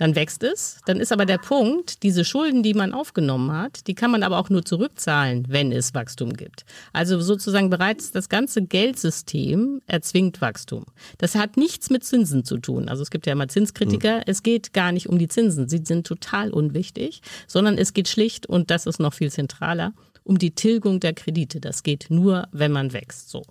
Dann 0.03 0.17
wächst 0.17 0.43
es. 0.43 0.81
Dann 0.85 0.99
ist 0.99 1.13
aber 1.13 1.27
der 1.27 1.39
Punkt, 1.39 2.03
diese 2.03 2.25
Schulden, 2.25 2.65
die 2.65 2.75
man 2.75 2.93
aufgenommen 2.93 3.53
hat, 3.53 3.87
die 3.87 3.95
kann 3.95 4.11
man 4.11 4.25
aber 4.25 4.39
auch 4.39 4.51
nur 4.51 4.65
zurückzahlen, 4.65 5.47
wenn 5.49 5.71
es 5.71 5.95
Wachstum 5.95 6.33
gibt. 6.33 6.65
Also 6.93 7.21
sozusagen 7.21 7.71
bereits 7.71 8.11
das 8.11 8.29
ganze 8.29 8.63
Geldsystem 8.63 9.81
erzwingt 9.87 10.41
Wachstum. 10.41 10.87
Das 11.19 11.37
hat 11.37 11.57
nichts 11.57 11.89
mit 11.89 12.03
Zinsen 12.03 12.45
zu 12.45 12.59
tun. 12.59 12.89
Also 12.89 13.01
es 13.05 13.13
gibt 13.13 13.29
ja 13.29 13.33
immer 13.33 13.47
Zinskritiker. 13.47 14.23
Es 14.27 14.43
geht 14.43 14.73
gar 14.73 14.91
nicht 14.91 15.09
um 15.09 15.19
die 15.19 15.29
Zinsen. 15.29 15.69
Sie 15.69 15.83
sind 15.85 16.05
total 16.05 16.51
unwichtig, 16.51 17.23
sondern 17.47 17.79
es 17.79 17.95
geht 17.95 18.09
schlicht, 18.09 18.47
und 18.47 18.73
das 18.73 18.87
ist 18.87 18.99
noch 18.99 19.15
viel 19.15 19.31
zentraler, 19.31 19.93
um 20.25 20.37
die 20.37 20.51
Tilgung 20.51 20.99
der 20.99 21.13
Kredite. 21.13 21.61
Das 21.61 21.85
geht 21.85 22.07
nur, 22.09 22.49
wenn 22.51 22.73
man 22.73 22.93
wächst. 22.93 23.31
So. 23.31 23.45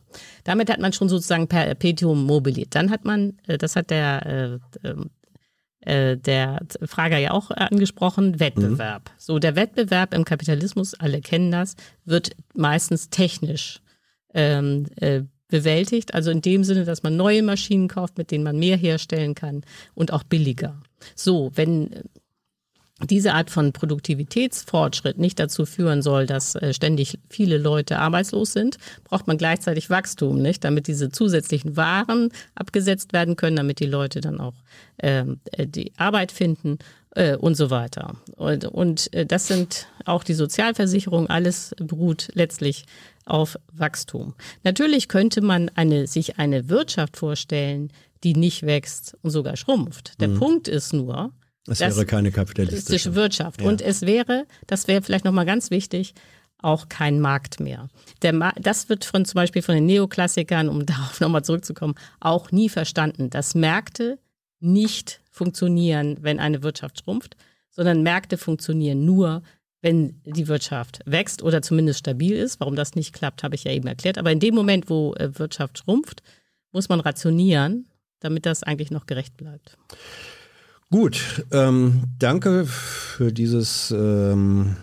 Damit 0.44 0.70
hat 0.70 0.82
man 0.82 0.92
schon 0.92 1.08
sozusagen 1.08 1.48
Perpetuum 1.48 2.26
mobile. 2.26 2.66
Dann 2.70 2.92
hat 2.92 3.06
man, 3.06 3.40
äh, 3.48 3.58
das 3.58 3.78
hat 3.78 3.90
der, 3.90 4.60
äh, 5.86 6.12
äh, 6.12 6.18
der 6.18 6.60
Frager 6.84 7.18
ja 7.18 7.32
auch 7.32 7.52
angesprochen, 7.52 8.40
Wettbewerb. 8.40 9.12
So, 9.18 9.40
der 9.40 9.56
Wettbewerb 9.56 10.14
im 10.14 10.26
Kapitalismus, 10.26 10.94
alle 10.94 11.22
kennen 11.22 11.52
das, 11.52 11.76
wird 12.06 12.32
meistens 12.54 13.10
technisch 13.10 13.82
ähm, 14.34 14.86
äh, 14.98 15.24
bewältigt. 15.48 16.14
Also 16.14 16.32
in 16.32 16.42
dem 16.42 16.64
Sinne, 16.64 16.86
dass 16.86 17.04
man 17.04 17.16
neue 17.16 17.44
Maschinen 17.44 17.88
kauft, 17.88 18.18
mit 18.18 18.32
denen 18.32 18.44
man 18.44 18.58
mehr 18.58 18.78
herstellen 18.78 19.36
kann 19.36 19.64
und 19.94 20.14
auch 20.14 20.24
billiger. 20.24 20.82
So, 21.16 21.52
wenn 21.56 21.90
diese 23.10 23.34
Art 23.34 23.50
von 23.50 23.74
Produktivitätsfortschritt 23.74 25.18
nicht 25.18 25.40
dazu 25.40 25.66
führen 25.66 26.02
soll, 26.02 26.26
dass 26.26 26.56
äh, 26.56 26.74
ständig 26.74 27.20
viele 27.30 27.58
Leute 27.58 28.00
arbeitslos 28.00 28.54
sind, 28.54 28.78
braucht 29.04 29.28
man 29.28 29.38
gleichzeitig 29.38 29.90
Wachstum, 29.90 30.42
nicht? 30.42 30.64
Damit 30.64 30.88
diese 30.88 31.10
zusätzlichen 31.10 31.78
Waren 31.78 32.30
abgesetzt 32.56 33.14
werden 33.14 33.36
können, 33.36 33.56
damit 33.56 33.80
die 33.80 33.86
Leute 33.86 34.22
dann 34.22 34.40
auch 34.40 34.54
ähm, 35.02 35.40
äh, 35.52 35.68
die 35.68 35.92
Arbeit 35.98 36.32
finden 36.32 36.78
äh, 37.16 37.36
und 37.36 37.56
so 37.56 37.70
weiter. 37.70 38.16
Und, 38.36 38.66
und 38.66 39.14
äh, 39.14 39.26
das 39.26 39.48
sind 39.48 39.88
auch 40.06 40.24
die 40.24 40.34
Sozialversicherung, 40.34 41.28
alles 41.28 41.76
beruht 41.78 42.30
letztlich 42.34 42.86
auf 43.26 43.58
Wachstum. 43.72 44.34
Natürlich 44.64 45.08
könnte 45.08 45.42
man 45.42 45.70
eine, 45.76 46.08
sich 46.08 46.40
eine 46.40 46.70
Wirtschaft 46.70 47.18
vorstellen, 47.18 47.92
die 48.24 48.36
nicht 48.36 48.64
wächst 48.64 49.18
und 49.24 49.32
sogar 49.32 49.58
schrumpft. 49.58 50.20
Der 50.20 50.28
Punkt 50.28 50.68
ist 50.68 50.94
nur, 50.94 51.32
Es 51.68 51.80
Das 51.80 51.96
wäre 51.96 52.06
keine 52.06 52.32
kapitalistische. 52.32 53.16
Wirtschaft. 53.16 53.62
Ja. 53.62 53.68
Und 53.68 53.82
es 53.82 54.02
wäre, 54.02 54.48
das 54.68 54.88
wäre 54.88 55.02
vielleicht 55.02 55.26
nochmal 55.26 55.46
ganz 55.46 55.70
wichtig, 55.70 56.14
auch 56.58 56.90
kein 56.90 57.20
Markt 57.20 57.60
mehr. 57.60 57.88
Ma 58.32 58.52
das 58.60 58.90
wird 58.90 59.06
von 59.06 59.26
zum 59.26 59.36
Beispiel 59.36 59.62
von 59.62 59.76
den 59.76 59.86
Neoklassikern, 59.86 60.70
um 60.70 60.86
darauf 60.86 61.20
nochmal 61.20 61.44
zurückzukommen, 61.44 61.96
auch 62.20 62.52
nie 62.52 62.70
verstanden, 62.70 63.30
dass 63.30 63.56
Märkte 63.56 64.20
nicht 64.60 65.22
funktionieren, 65.32 66.18
wenn 66.22 66.40
eine 66.40 66.62
Wirtschaft 66.64 67.00
schrumpft, 67.00 67.36
sondern 67.70 68.04
Märkte 68.04 68.38
funktionieren 68.38 69.06
nur, 69.06 69.42
wenn 69.82 70.22
die 70.24 70.48
Wirtschaft 70.48 71.00
wächst 71.06 71.42
oder 71.42 71.64
zumindest 71.64 72.00
stabil 72.00 72.36
ist. 72.36 72.60
Warum 72.60 72.76
das 72.76 72.94
nicht 72.94 73.14
klappt, 73.14 73.42
habe 73.44 73.56
ich 73.56 73.64
ja 73.64 73.72
eben 73.72 73.88
erklärt. 73.88 74.20
Aber 74.20 74.32
in 74.32 74.40
dem 74.40 74.54
Moment, 74.54 74.90
wo 74.90 75.16
äh, 75.16 75.40
Wirtschaft 75.40 75.80
schrumpft, 75.80 76.22
muss 76.72 76.90
man 76.90 77.00
rationieren, 77.00 77.88
damit 78.20 78.46
das 78.46 78.62
eigentlich 78.62 78.92
noch 78.92 79.08
gerecht 79.08 79.36
bleibt. 79.38 79.78
Gut, 80.92 81.46
ähm, 81.54 82.04
danke 82.20 82.66
für 82.66 83.32
dieses 83.32 83.92
ähm, 83.92 84.76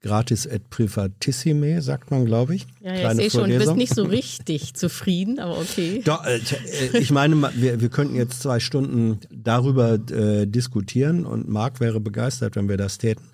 Gratis 0.00 0.46
et 0.46 0.70
privatissime, 0.70 1.82
sagt 1.82 2.12
man, 2.12 2.24
glaube 2.24 2.54
ich. 2.54 2.68
Ja, 2.80 2.94
ja 2.94 3.10
ich 3.10 3.16
sehe 3.16 3.30
schon, 3.30 3.50
du 3.50 3.58
bist 3.58 3.74
nicht 3.74 3.92
so 3.92 4.04
richtig 4.04 4.74
zufrieden, 4.74 5.40
aber 5.40 5.58
okay. 5.58 6.02
Doch, 6.04 6.24
äh, 6.24 6.36
äh, 6.36 6.98
ich 6.98 7.10
meine, 7.10 7.34
wir, 7.56 7.80
wir 7.80 7.88
könnten 7.88 8.14
jetzt 8.14 8.42
zwei 8.42 8.60
Stunden 8.60 9.18
darüber 9.28 9.94
äh, 9.94 10.46
diskutieren 10.46 11.26
und 11.26 11.48
Marc 11.48 11.80
wäre 11.80 11.98
begeistert, 11.98 12.54
wenn 12.54 12.68
wir 12.68 12.76
das 12.76 12.98
täten. 12.98 13.24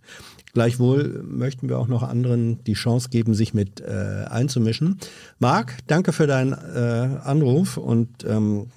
Gleichwohl 0.54 1.22
möchten 1.22 1.68
wir 1.68 1.78
auch 1.78 1.86
noch 1.86 2.02
anderen 2.02 2.64
die 2.64 2.72
Chance 2.72 3.10
geben, 3.10 3.34
sich 3.34 3.52
mit 3.52 3.82
äh, 3.82 4.24
einzumischen. 4.30 4.98
Marc, 5.38 5.76
danke 5.86 6.14
für 6.14 6.26
deinen 6.26 6.54
äh, 6.54 7.18
Anruf 7.22 7.76
und 7.76 8.24
ähm, 8.26 8.68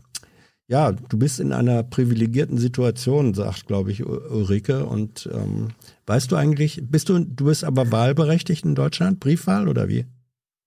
ja, 0.69 0.91
du 0.91 1.17
bist 1.17 1.39
in 1.39 1.51
einer 1.51 1.81
privilegierten 1.81 2.57
Situation, 2.59 3.33
sagt, 3.33 3.65
glaube 3.65 3.91
ich, 3.91 4.05
Ulrike. 4.05 4.85
Und 4.85 5.27
ähm, 5.33 5.69
weißt 6.05 6.31
du 6.31 6.35
eigentlich, 6.35 6.81
bist 6.89 7.09
du, 7.09 7.19
du 7.19 7.45
bist 7.45 7.63
aber 7.63 7.91
wahlberechtigt 7.91 8.63
in 8.65 8.75
Deutschland, 8.75 9.19
Briefwahl 9.19 9.67
oder 9.67 9.89
wie? 9.89 10.05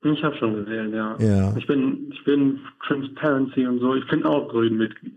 Ich 0.05 0.21
habe 0.25 0.37
schon 0.37 0.55
gewählt, 0.57 0.93
ja. 0.93 1.17
Ja. 1.21 1.57
Ich 1.57 1.69
bin, 1.69 2.11
ich 2.13 2.25
bin 2.25 2.59
Transparency 2.85 3.65
und 3.65 3.79
so. 3.79 3.95
Ich 3.95 4.05
bin 4.09 4.25
auch 4.25 4.49
Grünen-Mitglied. 4.49 5.17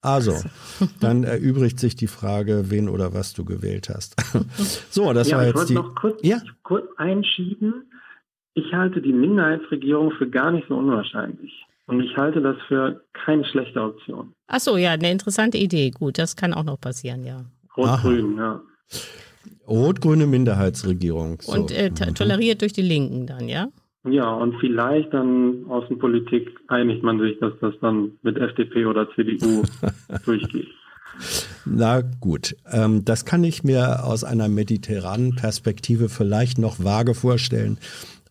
Also, 0.00 0.34
dann 1.00 1.22
erübrigt 1.22 1.78
sich 1.78 1.94
die 1.94 2.08
Frage, 2.08 2.64
wen 2.68 2.88
oder 2.88 3.14
was 3.14 3.32
du 3.34 3.44
gewählt 3.44 3.88
hast. 3.88 4.16
so, 4.90 5.12
das 5.12 5.30
ja, 5.30 5.36
war 5.36 5.42
ich 5.44 5.48
jetzt 5.50 5.56
wollte 5.58 5.68
die. 5.68 5.74
noch 5.74 5.94
kurz, 5.94 6.20
Ja. 6.26 6.38
kurz 6.64 6.86
einschieben. 6.96 7.84
Ich 8.54 8.72
halte 8.72 9.00
die 9.00 9.12
Minderheitsregierung 9.12 10.10
für 10.18 10.28
gar 10.28 10.50
nicht 10.50 10.66
so 10.68 10.74
unwahrscheinlich. 10.76 11.64
Und 11.86 12.00
ich 12.00 12.16
halte 12.16 12.40
das 12.40 12.56
für 12.66 13.04
keine 13.12 13.44
schlechte 13.44 13.80
Option. 13.82 14.32
Ach 14.46 14.60
so, 14.60 14.76
ja, 14.76 14.92
eine 14.92 15.10
interessante 15.10 15.58
Idee. 15.58 15.90
Gut, 15.90 16.18
das 16.18 16.34
kann 16.36 16.54
auch 16.54 16.64
noch 16.64 16.80
passieren, 16.80 17.24
ja. 17.24 17.44
Rot-Grün, 17.76 18.36
ja. 18.38 18.60
Rot-grüne 19.68 20.26
Minderheitsregierung. 20.26 21.38
So. 21.42 21.52
Und 21.52 21.70
äh, 21.70 21.90
to- 21.90 22.12
toleriert 22.12 22.62
durch 22.62 22.72
die 22.72 22.82
Linken 22.82 23.26
dann, 23.26 23.48
ja? 23.48 23.68
Ja, 24.06 24.30
und 24.34 24.56
vielleicht 24.60 25.12
dann 25.14 25.64
Außenpolitik 25.68 26.50
einigt 26.68 27.02
man 27.02 27.18
sich, 27.20 27.38
dass 27.40 27.52
das 27.60 27.74
dann 27.80 28.12
mit 28.22 28.36
FDP 28.36 28.84
oder 28.84 29.08
CDU 29.14 29.62
durchgeht. 30.24 30.68
Na 31.64 32.02
gut, 32.20 32.56
ähm, 32.70 33.04
das 33.04 33.24
kann 33.24 33.44
ich 33.44 33.62
mir 33.64 34.04
aus 34.04 34.24
einer 34.24 34.48
mediterranen 34.48 35.36
Perspektive 35.36 36.08
vielleicht 36.08 36.58
noch 36.58 36.82
vage 36.82 37.14
vorstellen. 37.14 37.78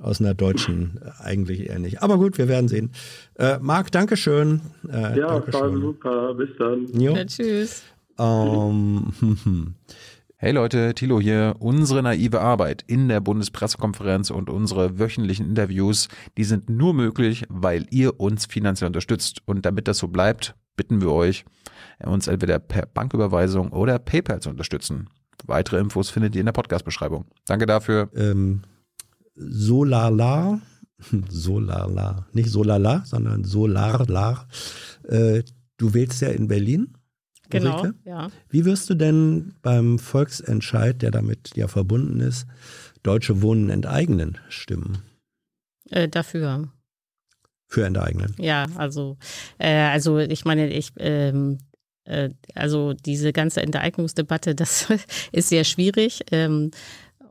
Aus 0.03 0.19
einer 0.19 0.33
deutschen 0.33 0.99
äh, 1.01 1.23
eigentlich 1.23 1.69
eher 1.69 1.79
nicht. 1.79 2.03
Aber 2.03 2.17
gut, 2.17 2.37
wir 2.37 2.49
werden 2.49 2.67
sehen. 2.67 2.91
Äh, 3.35 3.57
Marc, 3.61 3.89
Dankeschön. 3.91 4.59
Äh, 4.91 5.17
Ja, 5.17 5.41
war 5.53 5.71
super. 5.71 6.33
Bis 6.33 6.49
dann. 6.59 6.87
Ja 6.99 7.25
tschüss. 7.25 7.83
Ähm, 8.19 9.13
hm, 9.19 9.37
hm. 9.43 9.75
Hey 10.35 10.51
Leute, 10.51 10.93
Thilo 10.93 11.21
hier. 11.21 11.55
Unsere 11.59 12.03
naive 12.03 12.41
Arbeit 12.41 12.83
in 12.85 13.07
der 13.07 13.21
Bundespressekonferenz 13.21 14.29
und 14.29 14.49
unsere 14.49 14.99
wöchentlichen 14.99 15.47
Interviews, 15.47 16.09
die 16.37 16.43
sind 16.43 16.69
nur 16.69 16.93
möglich, 16.93 17.45
weil 17.47 17.85
ihr 17.89 18.19
uns 18.19 18.45
finanziell 18.45 18.87
unterstützt. 18.87 19.41
Und 19.45 19.65
damit 19.65 19.87
das 19.87 19.99
so 19.99 20.09
bleibt, 20.09 20.53
bitten 20.75 20.99
wir 20.99 21.11
euch, 21.11 21.45
uns 22.05 22.27
entweder 22.27 22.59
per 22.59 22.87
Banküberweisung 22.87 23.71
oder 23.71 23.99
PayPal 23.99 24.41
zu 24.41 24.49
unterstützen. 24.49 25.07
Weitere 25.45 25.79
Infos 25.79 26.09
findet 26.09 26.35
ihr 26.35 26.41
in 26.41 26.45
der 26.47 26.53
Podcast-Beschreibung. 26.53 27.23
Danke 27.45 27.65
dafür. 27.65 28.09
ähm, 28.13 28.63
Solala, 29.35 30.61
Solala, 31.29 32.27
nicht 32.33 32.49
Solala, 32.49 33.03
sondern 33.05 33.43
Solarlar. 33.43 34.47
Äh, 35.07 35.43
du 35.77 35.93
wählst 35.93 36.21
ja 36.21 36.29
in 36.29 36.47
Berlin. 36.47 36.95
Genau, 37.49 37.81
Ulrike. 37.81 37.95
ja. 38.05 38.29
Wie 38.49 38.65
wirst 38.65 38.89
du 38.89 38.95
denn 38.95 39.53
beim 39.61 39.99
Volksentscheid, 39.99 41.01
der 41.01 41.11
damit 41.11 41.55
ja 41.55 41.67
verbunden 41.67 42.19
ist, 42.19 42.47
Deutsche 43.03 43.41
Wohnen 43.41 43.69
enteignen 43.69 44.37
stimmen? 44.49 44.99
Äh, 45.89 46.07
dafür. 46.07 46.69
Für 47.67 47.85
enteignen. 47.85 48.33
Ja, 48.39 48.65
also, 48.75 49.17
äh, 49.57 49.73
also 49.73 50.19
ich 50.19 50.45
meine, 50.45 50.69
ich, 50.69 50.91
ähm, 50.97 51.57
äh, 52.05 52.29
also 52.55 52.93
diese 52.93 53.33
ganze 53.33 53.61
Enteignungsdebatte, 53.61 54.55
das 54.55 54.87
ist 55.31 55.49
sehr 55.49 55.63
schwierig. 55.63 56.21
Ähm, 56.31 56.71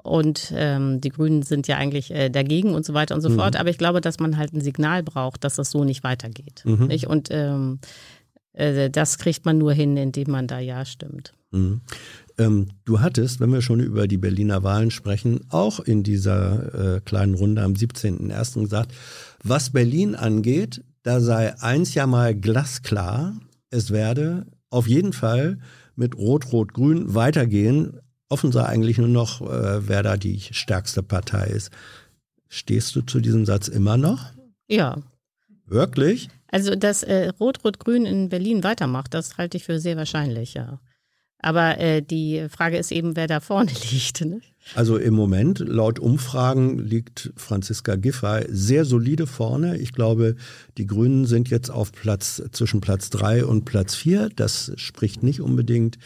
Und 0.02 0.52
ähm, 0.56 1.00
die 1.00 1.10
Grünen 1.10 1.42
sind 1.42 1.68
ja 1.68 1.76
eigentlich 1.76 2.10
äh, 2.10 2.28
dagegen 2.28 2.74
und 2.74 2.84
so 2.84 2.94
weiter 2.94 3.14
und 3.14 3.20
so 3.20 3.28
mhm. 3.28 3.36
fort. 3.36 3.56
Aber 3.56 3.70
ich 3.70 3.78
glaube, 3.78 4.00
dass 4.00 4.18
man 4.18 4.36
halt 4.36 4.52
ein 4.52 4.60
Signal 4.60 5.02
braucht, 5.02 5.44
dass 5.44 5.56
das 5.56 5.70
so 5.70 5.84
nicht 5.84 6.02
weitergeht. 6.02 6.62
Mhm. 6.64 6.86
Nicht? 6.86 7.06
Und 7.06 7.28
ähm, 7.30 7.78
äh, 8.52 8.90
das 8.90 9.18
kriegt 9.18 9.44
man 9.44 9.58
nur 9.58 9.72
hin, 9.72 9.96
indem 9.96 10.30
man 10.30 10.46
da 10.46 10.58
Ja 10.58 10.84
stimmt. 10.84 11.34
Mhm. 11.52 11.80
Ähm, 12.38 12.68
du 12.84 13.00
hattest, 13.00 13.40
wenn 13.40 13.52
wir 13.52 13.62
schon 13.62 13.80
über 13.80 14.08
die 14.08 14.18
Berliner 14.18 14.62
Wahlen 14.62 14.90
sprechen, 14.90 15.40
auch 15.50 15.80
in 15.80 16.02
dieser 16.02 16.96
äh, 16.96 17.00
kleinen 17.00 17.34
Runde 17.34 17.62
am 17.62 17.74
17.01. 17.74 18.62
gesagt, 18.62 18.92
was 19.44 19.70
Berlin 19.70 20.14
angeht, 20.14 20.82
da 21.02 21.20
sei 21.20 21.54
eins 21.60 21.94
ja 21.94 22.06
mal 22.06 22.34
glasklar, 22.34 23.34
es 23.70 23.90
werde 23.90 24.46
auf 24.70 24.86
jeden 24.86 25.12
Fall 25.12 25.58
mit 25.94 26.16
Rot-Rot-Grün 26.16 27.14
weitergehen. 27.14 27.98
Offen 28.32 28.50
sei 28.50 28.64
eigentlich 28.64 28.98
nur 28.98 29.08
noch, 29.08 29.42
äh, 29.42 29.86
wer 29.86 30.02
da 30.02 30.16
die 30.16 30.40
stärkste 30.40 31.02
Partei 31.02 31.46
ist. 31.46 31.70
Stehst 32.48 32.96
du 32.96 33.02
zu 33.02 33.20
diesem 33.20 33.44
Satz 33.44 33.68
immer 33.68 33.96
noch? 33.96 34.32
Ja. 34.68 34.98
Wirklich? 35.66 36.28
Also, 36.48 36.74
dass 36.74 37.02
äh, 37.02 37.28
Rot-Rot-Grün 37.28 38.06
in 38.06 38.28
Berlin 38.28 38.64
weitermacht, 38.64 39.14
das 39.14 39.38
halte 39.38 39.56
ich 39.56 39.64
für 39.64 39.78
sehr 39.78 39.96
wahrscheinlich, 39.96 40.54
ja. 40.54 40.80
Aber 41.38 41.78
äh, 41.78 42.02
die 42.02 42.46
Frage 42.48 42.78
ist 42.78 42.92
eben, 42.92 43.16
wer 43.16 43.26
da 43.26 43.40
vorne 43.40 43.70
liegt. 43.90 44.24
Ne? 44.24 44.40
Also 44.74 44.96
im 44.96 45.14
Moment, 45.14 45.58
laut 45.58 45.98
Umfragen, 45.98 46.78
liegt 46.78 47.32
Franziska 47.36 47.96
Giffey 47.96 48.46
sehr 48.48 48.84
solide 48.84 49.26
vorne. 49.26 49.76
Ich 49.78 49.92
glaube, 49.92 50.36
die 50.78 50.86
Grünen 50.86 51.26
sind 51.26 51.50
jetzt 51.50 51.70
auf 51.70 51.92
Platz 51.92 52.42
zwischen 52.52 52.80
Platz 52.80 53.10
drei 53.10 53.44
und 53.44 53.64
Platz 53.64 53.94
vier. 53.94 54.30
Das 54.34 54.72
spricht 54.76 55.22
nicht 55.22 55.40
unbedingt 55.40 55.98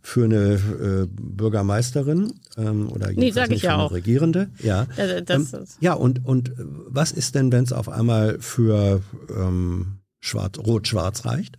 für 0.00 0.24
eine 0.24 0.54
äh, 0.54 1.06
Bürgermeisterin 1.10 2.32
ähm, 2.56 2.88
oder 2.90 3.12
nee, 3.12 3.30
sag 3.30 3.50
ich 3.50 3.60
für 3.60 3.72
eine 3.72 3.82
auch. 3.82 3.92
Regierende. 3.92 4.48
Ja, 4.62 4.86
äh, 4.96 5.22
das, 5.22 5.52
ähm, 5.52 5.64
ja 5.80 5.92
und, 5.92 6.24
und 6.24 6.52
was 6.56 7.12
ist 7.12 7.34
denn, 7.34 7.52
wenn 7.52 7.64
es 7.64 7.72
auf 7.72 7.88
einmal 7.88 8.38
für 8.40 9.02
ähm, 9.34 9.98
Schwarz, 10.20 10.58
Rot-Schwarz 10.58 11.24
reicht? 11.24 11.58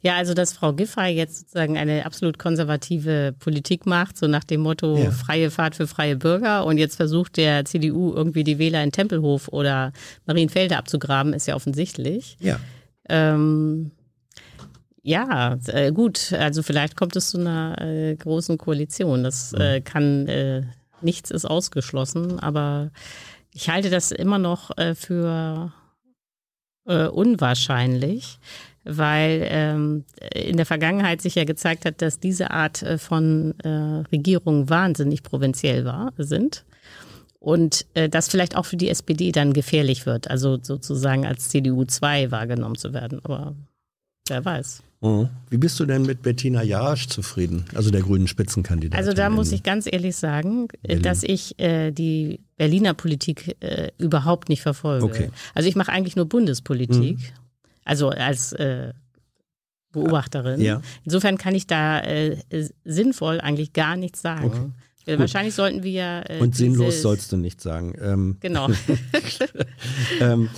Ja, 0.00 0.16
also 0.16 0.32
dass 0.32 0.54
Frau 0.54 0.72
Giffey 0.72 1.08
jetzt 1.08 1.40
sozusagen 1.40 1.76
eine 1.76 2.06
absolut 2.06 2.38
konservative 2.38 3.34
Politik 3.38 3.84
macht, 3.84 4.16
so 4.16 4.26
nach 4.26 4.44
dem 4.44 4.62
Motto 4.62 4.96
ja. 4.96 5.10
freie 5.10 5.50
Fahrt 5.50 5.76
für 5.76 5.86
freie 5.86 6.16
Bürger 6.16 6.64
und 6.64 6.78
jetzt 6.78 6.96
versucht 6.96 7.36
der 7.36 7.64
CDU 7.64 8.14
irgendwie 8.14 8.44
die 8.44 8.58
Wähler 8.58 8.82
in 8.82 8.92
Tempelhof 8.92 9.48
oder 9.48 9.92
Marienfelde 10.26 10.76
abzugraben, 10.76 11.34
ist 11.34 11.46
ja 11.46 11.54
offensichtlich. 11.54 12.38
Ja. 12.40 12.58
Ähm, 13.08 13.90
ja, 15.02 15.58
äh, 15.66 15.92
gut, 15.92 16.32
also 16.32 16.62
vielleicht 16.62 16.96
kommt 16.96 17.16
es 17.16 17.30
zu 17.30 17.38
einer 17.38 17.80
äh, 17.80 18.16
großen 18.16 18.58
Koalition. 18.58 19.22
Das 19.22 19.52
äh, 19.52 19.80
kann, 19.80 20.26
äh, 20.28 20.62
nichts 21.00 21.30
ist 21.30 21.44
ausgeschlossen, 21.44 22.40
aber 22.40 22.90
ich 23.52 23.68
halte 23.68 23.90
das 23.90 24.12
immer 24.12 24.38
noch 24.38 24.76
äh, 24.76 24.94
für 24.94 25.72
äh, 26.86 27.06
unwahrscheinlich 27.06 28.38
weil 28.88 29.46
ähm, 29.50 30.04
in 30.34 30.56
der 30.56 30.66
Vergangenheit 30.66 31.20
sich 31.20 31.34
ja 31.34 31.44
gezeigt 31.44 31.84
hat, 31.84 32.00
dass 32.02 32.18
diese 32.18 32.50
Art 32.50 32.82
äh, 32.82 32.98
von 32.98 33.54
äh, 33.60 33.68
Regierungen 34.10 34.68
wahnsinnig 34.70 35.22
provinziell 35.22 35.84
war, 35.84 36.12
sind. 36.16 36.64
Und 37.40 37.86
äh, 37.94 38.08
das 38.08 38.28
vielleicht 38.28 38.56
auch 38.56 38.66
für 38.66 38.76
die 38.76 38.88
SPD 38.88 39.30
dann 39.30 39.52
gefährlich 39.52 40.06
wird, 40.06 40.28
also 40.28 40.58
sozusagen 40.60 41.24
als 41.24 41.50
CDU 41.50 41.84
2 41.84 42.30
wahrgenommen 42.30 42.74
zu 42.74 42.92
werden. 42.92 43.20
Aber 43.22 43.54
wer 44.28 44.44
weiß. 44.44 44.82
Mhm. 45.00 45.28
Wie 45.48 45.58
bist 45.58 45.78
du 45.78 45.86
denn 45.86 46.02
mit 46.02 46.22
Bettina 46.22 46.62
Jarasch 46.62 47.06
zufrieden, 47.06 47.64
also 47.74 47.90
der 47.90 48.00
grünen 48.00 48.26
Spitzenkandidatin? 48.26 48.98
Also 48.98 49.12
da 49.12 49.30
muss 49.30 49.52
ich 49.52 49.62
ganz 49.62 49.86
ehrlich 49.90 50.16
sagen, 50.16 50.68
äh, 50.82 50.88
Berlin. 50.88 51.02
dass 51.04 51.22
ich 51.22 51.58
äh, 51.60 51.92
die 51.92 52.40
Berliner 52.56 52.94
Politik 52.94 53.56
äh, 53.60 53.92
überhaupt 53.98 54.48
nicht 54.48 54.62
verfolge. 54.62 55.04
Okay. 55.04 55.30
Also 55.54 55.68
ich 55.68 55.76
mache 55.76 55.92
eigentlich 55.92 56.16
nur 56.16 56.26
Bundespolitik. 56.26 57.18
Mhm. 57.18 57.47
Also 57.88 58.10
als 58.10 58.52
äh, 58.52 58.92
Beobachterin. 59.92 60.60
Ja. 60.60 60.82
Insofern 61.04 61.38
kann 61.38 61.54
ich 61.54 61.66
da 61.66 62.00
äh, 62.00 62.36
sinnvoll 62.84 63.40
eigentlich 63.40 63.72
gar 63.72 63.96
nichts 63.96 64.20
sagen. 64.20 64.46
Okay. 64.46 64.70
Gut. 65.06 65.20
Wahrscheinlich 65.20 65.54
sollten 65.54 65.82
wir. 65.82 66.24
Äh, 66.28 66.38
Und 66.40 66.54
sinnlos 66.54 67.00
sollst 67.00 67.32
du 67.32 67.38
nicht 67.38 67.62
sagen. 67.62 67.94
Ähm, 67.98 68.36
genau. 68.40 68.68
ähm, 70.20 70.50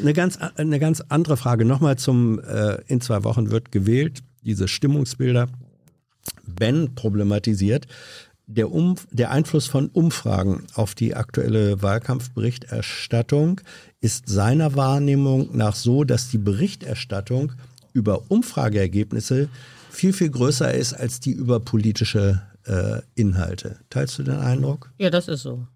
eine, 0.00 0.14
ganz, 0.14 0.38
eine 0.56 0.78
ganz 0.78 1.02
andere 1.10 1.36
Frage. 1.36 1.66
Nochmal 1.66 1.98
zum, 1.98 2.40
äh, 2.40 2.78
in 2.86 3.02
zwei 3.02 3.22
Wochen 3.24 3.50
wird 3.50 3.70
gewählt, 3.70 4.22
diese 4.42 4.66
Stimmungsbilder. 4.66 5.48
Ben 6.46 6.94
problematisiert, 6.94 7.86
der, 8.46 8.72
um, 8.72 8.94
der 9.10 9.30
Einfluss 9.30 9.66
von 9.66 9.88
Umfragen 9.88 10.64
auf 10.74 10.94
die 10.94 11.14
aktuelle 11.14 11.82
Wahlkampfberichterstattung 11.82 13.60
ist 14.02 14.28
seiner 14.28 14.74
Wahrnehmung 14.74 15.56
nach 15.56 15.76
so, 15.76 16.04
dass 16.04 16.28
die 16.28 16.38
Berichterstattung 16.38 17.52
über 17.94 18.30
Umfrageergebnisse 18.30 19.48
viel, 19.90 20.12
viel 20.12 20.30
größer 20.30 20.74
ist 20.74 20.92
als 20.92 21.20
die 21.20 21.30
über 21.30 21.60
politische 21.60 22.42
äh, 22.66 23.00
Inhalte. 23.14 23.78
Teilst 23.90 24.18
du 24.18 24.24
den 24.24 24.36
Eindruck? 24.36 24.92
Ja, 24.98 25.08
das 25.08 25.28
ist 25.28 25.42
so. 25.42 25.66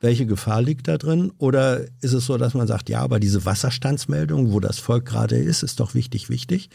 Welche 0.00 0.26
Gefahr 0.26 0.60
liegt 0.62 0.88
da 0.88 0.98
drin? 0.98 1.32
Oder 1.38 1.82
ist 2.02 2.12
es 2.12 2.26
so, 2.26 2.36
dass 2.36 2.54
man 2.54 2.66
sagt, 2.66 2.90
ja, 2.90 3.00
aber 3.00 3.20
diese 3.20 3.44
Wasserstandsmeldung, 3.44 4.52
wo 4.52 4.60
das 4.60 4.78
Volk 4.78 5.06
gerade 5.06 5.36
ist, 5.36 5.62
ist 5.62 5.80
doch 5.80 5.94
wichtig, 5.94 6.28
wichtig? 6.28 6.68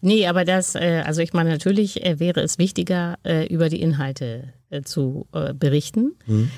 Nee, 0.00 0.26
aber 0.26 0.44
das, 0.44 0.74
äh, 0.74 1.02
also 1.04 1.20
ich 1.22 1.32
meine, 1.32 1.50
natürlich 1.50 2.04
äh, 2.04 2.20
wäre 2.20 2.40
es 2.40 2.58
wichtiger, 2.58 3.18
äh, 3.24 3.46
über 3.52 3.68
die 3.68 3.80
Inhalte 3.80 4.52
zu 4.84 5.28
berichten. 5.60 6.16
Mhm. 6.26 6.50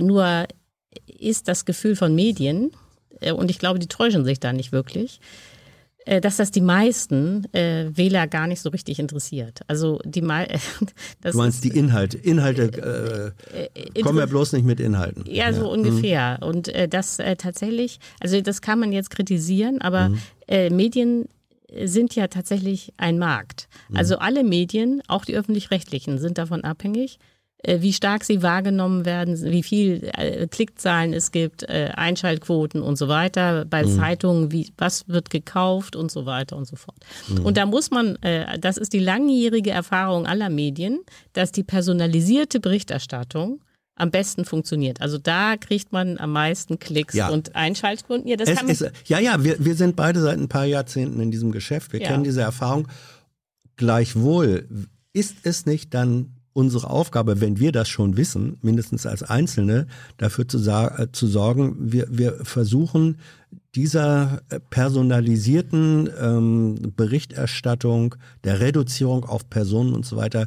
Nur 0.00 0.46
ist 1.06 1.48
das 1.48 1.64
Gefühl 1.64 1.96
von 1.96 2.14
Medien, 2.14 2.70
und 3.34 3.50
ich 3.50 3.58
glaube, 3.58 3.78
die 3.78 3.86
täuschen 3.86 4.24
sich 4.24 4.40
da 4.40 4.52
nicht 4.52 4.72
wirklich, 4.72 5.20
dass 6.22 6.38
das 6.38 6.50
die 6.50 6.62
meisten 6.62 7.44
Wähler 7.52 8.26
gar 8.26 8.46
nicht 8.46 8.62
so 8.62 8.70
richtig 8.70 8.98
interessiert. 8.98 9.60
Also 9.66 10.00
die 10.04 10.22
mal 10.22 10.48
Du 11.20 11.36
meinst 11.36 11.62
ist, 11.62 11.64
die 11.64 11.78
Inhalte. 11.78 12.16
Inhalte 12.16 13.34
äh, 13.94 14.00
kommen 14.00 14.18
ja 14.18 14.24
bloß 14.24 14.54
nicht 14.54 14.64
mit 14.64 14.80
Inhalten. 14.80 15.24
Ja, 15.26 15.52
so 15.52 15.64
ja. 15.64 15.68
ungefähr. 15.68 16.38
Mhm. 16.40 16.48
Und 16.48 16.72
das 16.88 17.18
tatsächlich, 17.36 18.00
also 18.20 18.40
das 18.40 18.62
kann 18.62 18.80
man 18.80 18.92
jetzt 18.92 19.10
kritisieren, 19.10 19.82
aber 19.82 20.08
mhm. 20.08 20.76
Medien 20.76 21.28
sind 21.84 22.16
ja 22.16 22.28
tatsächlich 22.28 22.92
ein 22.96 23.18
Markt. 23.18 23.68
Mhm. 23.88 23.96
Also 23.96 24.18
alle 24.18 24.44
Medien, 24.44 25.02
auch 25.08 25.24
die 25.24 25.36
öffentlich-rechtlichen, 25.36 26.18
sind 26.18 26.38
davon 26.38 26.64
abhängig, 26.64 27.18
äh, 27.18 27.29
wie 27.66 27.92
stark 27.92 28.24
sie 28.24 28.42
wahrgenommen 28.42 29.04
werden, 29.04 29.40
wie 29.42 29.62
viel 29.62 30.10
äh, 30.14 30.46
Klickzahlen 30.46 31.12
es 31.12 31.30
gibt, 31.30 31.62
äh, 31.64 31.90
Einschaltquoten 31.94 32.82
und 32.82 32.96
so 32.96 33.08
weiter, 33.08 33.64
bei 33.64 33.84
mhm. 33.84 33.96
Zeitungen, 33.96 34.52
wie, 34.52 34.72
was 34.78 35.08
wird 35.08 35.30
gekauft 35.30 35.96
und 35.96 36.10
so 36.10 36.26
weiter 36.26 36.56
und 36.56 36.66
so 36.66 36.76
fort. 36.76 36.98
Mhm. 37.28 37.44
Und 37.44 37.56
da 37.56 37.66
muss 37.66 37.90
man, 37.90 38.18
das 38.60 38.76
ist 38.76 38.92
die 38.92 38.98
langjährige 38.98 39.70
Erfahrung 39.70 40.26
aller 40.26 40.50
Medien, 40.50 41.00
dass 41.32 41.52
die 41.52 41.62
personalisierte 41.62 42.60
Berichterstattung 42.60 43.60
am 44.00 44.10
besten 44.10 44.44
funktioniert. 44.44 45.00
Also 45.00 45.18
da 45.18 45.56
kriegt 45.56 45.92
man 45.92 46.18
am 46.18 46.32
meisten 46.32 46.78
Klicks 46.78 47.14
ja. 47.14 47.28
und 47.28 47.54
Einschaltkunden. 47.54 48.28
Ja, 48.28 48.36
das 48.36 48.48
es, 48.48 48.80
es, 48.80 48.92
ja, 49.06 49.18
ja, 49.18 49.44
wir, 49.44 49.62
wir 49.62 49.74
sind 49.74 49.94
beide 49.94 50.20
seit 50.20 50.38
ein 50.38 50.48
paar 50.48 50.64
Jahrzehnten 50.64 51.20
in 51.20 51.30
diesem 51.30 51.52
Geschäft. 51.52 51.92
Wir 51.92 52.00
ja. 52.00 52.08
kennen 52.08 52.24
diese 52.24 52.40
Erfahrung. 52.40 52.88
Gleichwohl 53.76 54.66
ist 55.12 55.36
es 55.42 55.66
nicht 55.66 55.94
dann 55.94 56.39
unsere 56.60 56.88
Aufgabe, 56.90 57.40
wenn 57.40 57.58
wir 57.58 57.72
das 57.72 57.88
schon 57.88 58.16
wissen, 58.16 58.58
mindestens 58.62 59.06
als 59.06 59.22
Einzelne, 59.22 59.86
dafür 60.18 60.46
zu, 60.46 60.58
äh, 60.58 61.08
zu 61.10 61.26
sorgen, 61.26 61.76
wir, 61.78 62.06
wir 62.10 62.44
versuchen 62.44 63.18
dieser 63.74 64.42
personalisierten 64.70 66.08
ähm, 66.20 66.92
Berichterstattung, 66.96 68.14
der 68.44 68.60
Reduzierung 68.60 69.24
auf 69.24 69.48
Personen 69.48 69.92
und 69.94 70.06
so 70.06 70.16
weiter 70.16 70.46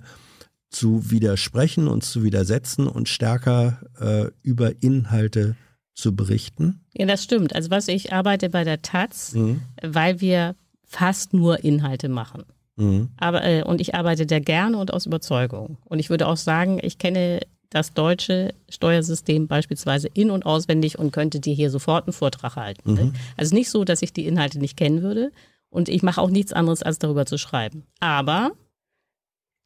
zu 0.70 1.12
widersprechen 1.12 1.88
und 1.88 2.04
zu 2.04 2.24
widersetzen 2.24 2.88
und 2.88 3.10
stärker 3.10 3.80
äh, 4.00 4.32
über 4.42 4.82
Inhalte 4.82 5.56
zu 5.94 6.16
berichten? 6.16 6.82
Ja, 6.94 7.06
das 7.06 7.24
stimmt. 7.24 7.56
Also 7.56 7.70
was 7.70 7.88
ich 7.88 8.14
arbeite 8.14 8.50
bei 8.50 8.64
der 8.64 8.82
Taz, 8.82 9.34
mhm. 9.34 9.62
weil 9.82 10.22
wir 10.22 10.56
fast 10.86 11.34
nur 11.34 11.64
Inhalte 11.64 12.10
machen. 12.10 12.44
Mhm. 12.76 13.10
Aber 13.18 13.44
äh, 13.44 13.64
und 13.64 13.82
ich 13.82 13.96
arbeite 13.96 14.26
da 14.26 14.40
gerne 14.40 14.78
und 14.78 14.94
aus 14.94 15.06
Überzeugung. 15.06 15.78
Und 15.86 16.00
ich 16.00 16.10
würde 16.10 16.28
auch 16.28 16.38
sagen, 16.38 16.80
ich 16.82 16.98
kenne 16.98 17.42
das 17.70 17.94
deutsche 17.94 18.54
Steuersystem 18.70 19.48
beispielsweise 19.48 20.08
in- 20.14 20.32
und 20.32 20.46
auswendig 20.46 21.00
und 21.00 21.12
könnte 21.12 21.40
dir 21.40 21.54
hier 21.54 21.70
sofort 21.70 22.06
einen 22.06 22.14
Vortrag 22.14 22.56
halten. 22.56 22.94
Ne? 22.94 23.06
Mhm. 23.06 23.14
Also 23.36 23.56
nicht 23.56 23.70
so, 23.70 23.84
dass 23.84 24.02
ich 24.02 24.14
die 24.14 24.28
Inhalte 24.28 24.60
nicht 24.60 24.78
kennen 24.78 25.02
würde. 25.02 25.32
Und 25.70 25.90
ich 25.90 26.04
mache 26.04 26.22
auch 26.22 26.30
nichts 26.30 26.54
anderes, 26.54 26.84
als 26.84 27.00
darüber 27.00 27.26
zu 27.26 27.40
schreiben. 27.40 27.84
Aber 28.00 28.52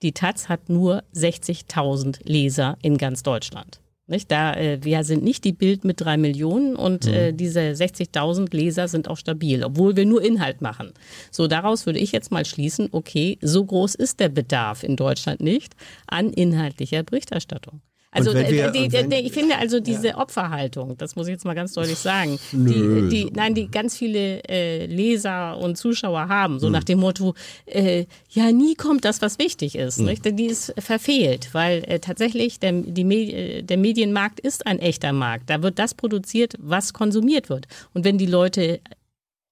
die 0.01 0.14
Taz 0.14 0.47
hat 0.47 0.70
nur 0.70 1.03
60.000 1.14 2.20
Leser 2.24 2.78
in 2.82 2.97
ganz 2.97 3.24
Deutschland. 3.24 3.82
Nicht? 4.08 4.32
Da, 4.32 4.53
äh, 4.53 4.80
wir 4.82 5.03
sind 5.03 5.24
nicht 5.24 5.43
die 5.43 5.51
Bild 5.51 5.84
mit 5.84 5.99
drei 5.99 6.16
Millionen 6.16 6.76
und 6.76 7.05
mhm. 7.05 7.14
äh, 7.14 7.34
diese 7.34 7.60
60.000 7.60 8.55
Leser 8.55 8.88
sind 8.88 9.10
auch 9.10 9.18
stabil, 9.18 9.64
obwohl 9.64 9.97
wir 9.97 10.05
nur 10.05 10.24
Inhalt 10.24 10.62
machen. 10.62 10.93
So, 11.30 11.47
daraus 11.47 11.86
würde 11.86 11.99
ich 11.99 12.14
jetzt 12.14 12.32
mal 12.32 12.45
schließen, 12.45 12.88
okay, 12.93 13.38
so 13.41 13.66
groß 13.66 13.95
ist 13.95 14.22
der 14.22 14.30
Bedarf 14.30 14.84
in 14.84 14.95
Deutschland 14.95 15.41
nicht 15.41 15.76
an 16.08 16.32
inhaltlicher 16.32 17.03
Berichterstattung. 17.03 17.82
Also 18.12 18.34
wir, 18.34 18.41
äh, 18.41 18.72
die, 18.72 18.91
wenn, 18.91 19.10
die, 19.10 19.18
ich 19.18 19.34
finde 19.34 19.58
also 19.58 19.80
diese 19.80 20.10
ja. 20.10 20.18
Opferhaltung, 20.18 20.97
das 20.97 21.16
muss 21.16 21.28
ich 21.28 21.34
jetzt 21.34 21.45
mal 21.45 21.55
ganz 21.55 21.74
deutlich 21.74 21.99
sagen, 21.99 22.39
die, 22.51 23.10
die, 23.10 23.32
nein, 23.34 23.53
die 23.53 23.70
ganz 23.70 23.97
viele 23.97 24.43
äh, 24.47 24.86
Leser 24.86 25.58
und 25.58 25.78
Zuschauer 25.78 26.30
haben, 26.30 26.60
so 26.60 26.68
hm. 26.68 26.74
nach 26.74 26.84
dem 26.86 26.99
Motto, 26.99 27.36
äh, 27.66 28.05
ja, 28.30 28.51
nie 28.51 28.76
kommt 28.76 29.03
das, 29.03 29.22
was 29.22 29.39
wichtig 29.39 29.76
ist. 29.76 29.99
Hm. 29.99 30.38
Die 30.38 30.45
ist 30.45 30.74
verfehlt, 30.78 31.49
weil 31.51 31.84
äh, 31.86 31.99
tatsächlich 31.99 32.60
der, 32.60 32.72
die, 32.72 33.34
äh, 33.34 33.62
der 33.62 33.78
Medienmarkt 33.78 34.39
ist 34.39 34.66
ein 34.66 34.80
echter 34.80 35.12
Markt. 35.12 35.49
Da 35.49 35.62
wird 35.62 35.78
das 35.78 35.93
produziert, 35.93 36.53
was 36.60 36.93
konsumiert 36.93 37.49
wird. 37.49 37.68
Und 37.93 38.05
wenn 38.05 38.18
die 38.18 38.26
Leute 38.26 38.80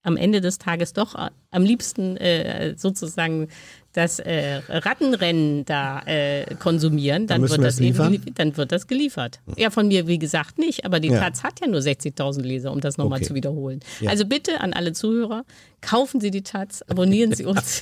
am 0.05 0.17
Ende 0.17 0.41
des 0.41 0.57
Tages 0.57 0.93
doch 0.93 1.15
äh, 1.15 1.29
am 1.51 1.63
liebsten 1.63 2.17
äh, 2.17 2.75
sozusagen 2.77 3.47
das 3.95 4.19
äh, 4.19 4.61
Rattenrennen 4.67 5.63
da 5.63 6.01
äh, 6.05 6.55
konsumieren, 6.55 7.27
dann, 7.27 7.41
dann 7.41 7.49
wird 7.49 7.63
das 7.63 7.79
eben, 7.79 8.21
dann 8.35 8.57
wird 8.57 8.71
das 8.71 8.87
geliefert. 8.87 9.39
Ja, 9.55 9.69
von 9.69 9.87
mir 9.87 10.05
wie 10.07 10.19
gesagt 10.19 10.57
nicht, 10.57 10.85
aber 10.85 10.99
die 10.99 11.07
ja. 11.09 11.19
Taz 11.19 11.43
hat 11.43 11.61
ja 11.61 11.67
nur 11.67 11.79
60.000 11.79 12.41
Leser, 12.41 12.73
um 12.73 12.81
das 12.81 12.97
nochmal 12.97 13.19
okay. 13.19 13.27
zu 13.29 13.35
wiederholen. 13.35 13.79
Ja. 14.01 14.09
Also 14.09 14.25
bitte 14.25 14.59
an 14.59 14.73
alle 14.73 14.91
Zuhörer, 14.91 15.45
kaufen 15.81 16.19
Sie 16.19 16.29
die 16.29 16.41
Taz, 16.41 16.81
abonnieren 16.81 17.33
Sie 17.33 17.45
uns. 17.45 17.81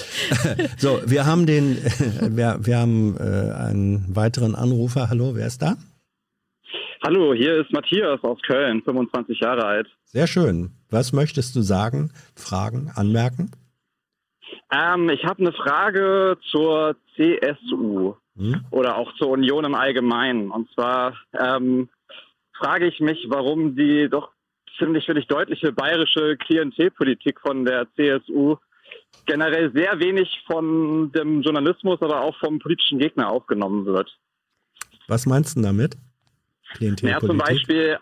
so, 0.78 1.00
wir 1.06 1.26
haben 1.26 1.46
den, 1.46 1.78
wir, 2.20 2.58
wir 2.62 2.78
haben 2.78 3.16
äh, 3.16 3.22
einen 3.52 4.04
weiteren 4.16 4.56
Anrufer. 4.56 5.10
Hallo, 5.10 5.36
wer 5.36 5.46
ist 5.46 5.62
da? 5.62 5.76
Hallo, 7.06 7.32
hier 7.32 7.60
ist 7.60 7.70
Matthias 7.70 8.18
aus 8.24 8.42
Köln, 8.42 8.82
25 8.82 9.38
Jahre 9.38 9.64
alt. 9.64 9.86
Sehr 10.06 10.26
schön. 10.26 10.72
Was 10.90 11.12
möchtest 11.12 11.54
du 11.54 11.60
sagen, 11.60 12.10
fragen, 12.34 12.90
anmerken? 12.96 13.52
Ähm, 14.72 15.08
ich 15.10 15.24
habe 15.24 15.38
eine 15.38 15.52
Frage 15.52 16.36
zur 16.50 16.96
CSU 17.14 18.14
hm? 18.36 18.64
oder 18.72 18.96
auch 18.96 19.14
zur 19.18 19.28
Union 19.28 19.64
im 19.64 19.76
Allgemeinen. 19.76 20.50
Und 20.50 20.68
zwar 20.72 21.14
ähm, 21.38 21.88
frage 22.58 22.88
ich 22.88 22.98
mich, 22.98 23.26
warum 23.28 23.76
die 23.76 24.08
doch 24.10 24.32
ziemlich, 24.76 25.06
finde 25.06 25.24
deutliche 25.26 25.70
bayerische 25.70 26.36
Klientelpolitik 26.38 27.40
von 27.40 27.64
der 27.64 27.86
CSU 27.94 28.56
generell 29.26 29.72
sehr 29.72 30.00
wenig 30.00 30.42
von 30.48 31.12
dem 31.12 31.42
Journalismus, 31.42 32.02
aber 32.02 32.22
auch 32.22 32.36
vom 32.40 32.58
politischen 32.58 32.98
Gegner 32.98 33.30
aufgenommen 33.30 33.86
wird. 33.86 34.10
Was 35.06 35.24
meinst 35.24 35.56
du 35.56 35.62
damit? 35.62 35.96
Ja, 36.80 37.20
zum 37.20 37.38
Beispiel 37.38 37.98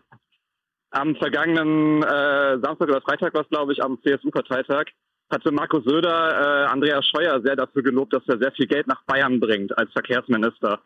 am 0.91 1.17
vergangenen 1.17 2.03
äh, 2.03 2.59
Samstag 2.63 2.89
oder 2.89 3.01
Freitag 3.01 3.35
war 3.35 3.43
es, 3.43 3.49
glaube 3.49 3.73
ich, 3.73 3.83
am 3.83 3.99
CSU-Parteitag, 4.03 4.85
hatte 5.31 5.51
Markus 5.51 5.85
Söder 5.85 6.67
äh, 6.67 6.67
Andreas 6.67 7.07
Scheuer 7.07 7.41
sehr 7.43 7.57
dafür 7.57 7.83
gelobt, 7.83 8.13
dass 8.13 8.23
er 8.29 8.39
sehr 8.39 8.53
viel 8.53 8.67
Geld 8.67 8.87
nach 8.87 9.03
Bayern 9.05 9.41
bringt 9.41 9.77
als 9.77 9.91
Verkehrsminister. 9.93 10.81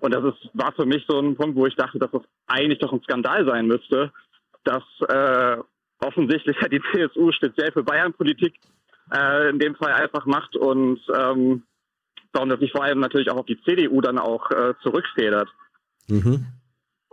Und 0.00 0.14
das 0.14 0.24
ist, 0.24 0.50
war 0.54 0.72
für 0.72 0.86
mich 0.86 1.04
so 1.08 1.18
ein 1.18 1.34
Punkt, 1.34 1.56
wo 1.56 1.66
ich 1.66 1.74
dachte, 1.74 1.98
dass 1.98 2.10
das 2.12 2.22
eigentlich 2.46 2.78
doch 2.78 2.92
ein 2.92 3.02
Skandal 3.02 3.44
sein 3.46 3.66
müsste, 3.66 4.12
dass 4.62 4.84
äh, 5.08 5.56
offensichtlich 6.00 6.56
halt 6.60 6.72
die 6.72 6.82
CSU 6.92 7.32
speziell 7.32 7.72
für 7.72 7.82
Bayern-Politik 7.82 8.54
äh, 9.12 9.50
in 9.50 9.58
dem 9.58 9.74
Fall 9.74 9.92
einfach 9.92 10.26
macht 10.26 10.54
und 10.54 11.00
ähm, 11.16 11.64
warum 12.32 12.48
das 12.48 12.60
nicht 12.60 12.72
vor 12.72 12.84
allem 12.84 13.00
natürlich 13.00 13.30
auch 13.30 13.38
auf 13.38 13.46
die 13.46 13.60
CDU 13.62 14.00
dann 14.00 14.18
auch 14.18 14.50
äh, 14.50 14.74
zurückfedert. 14.82 15.48
Mhm. 16.06 16.46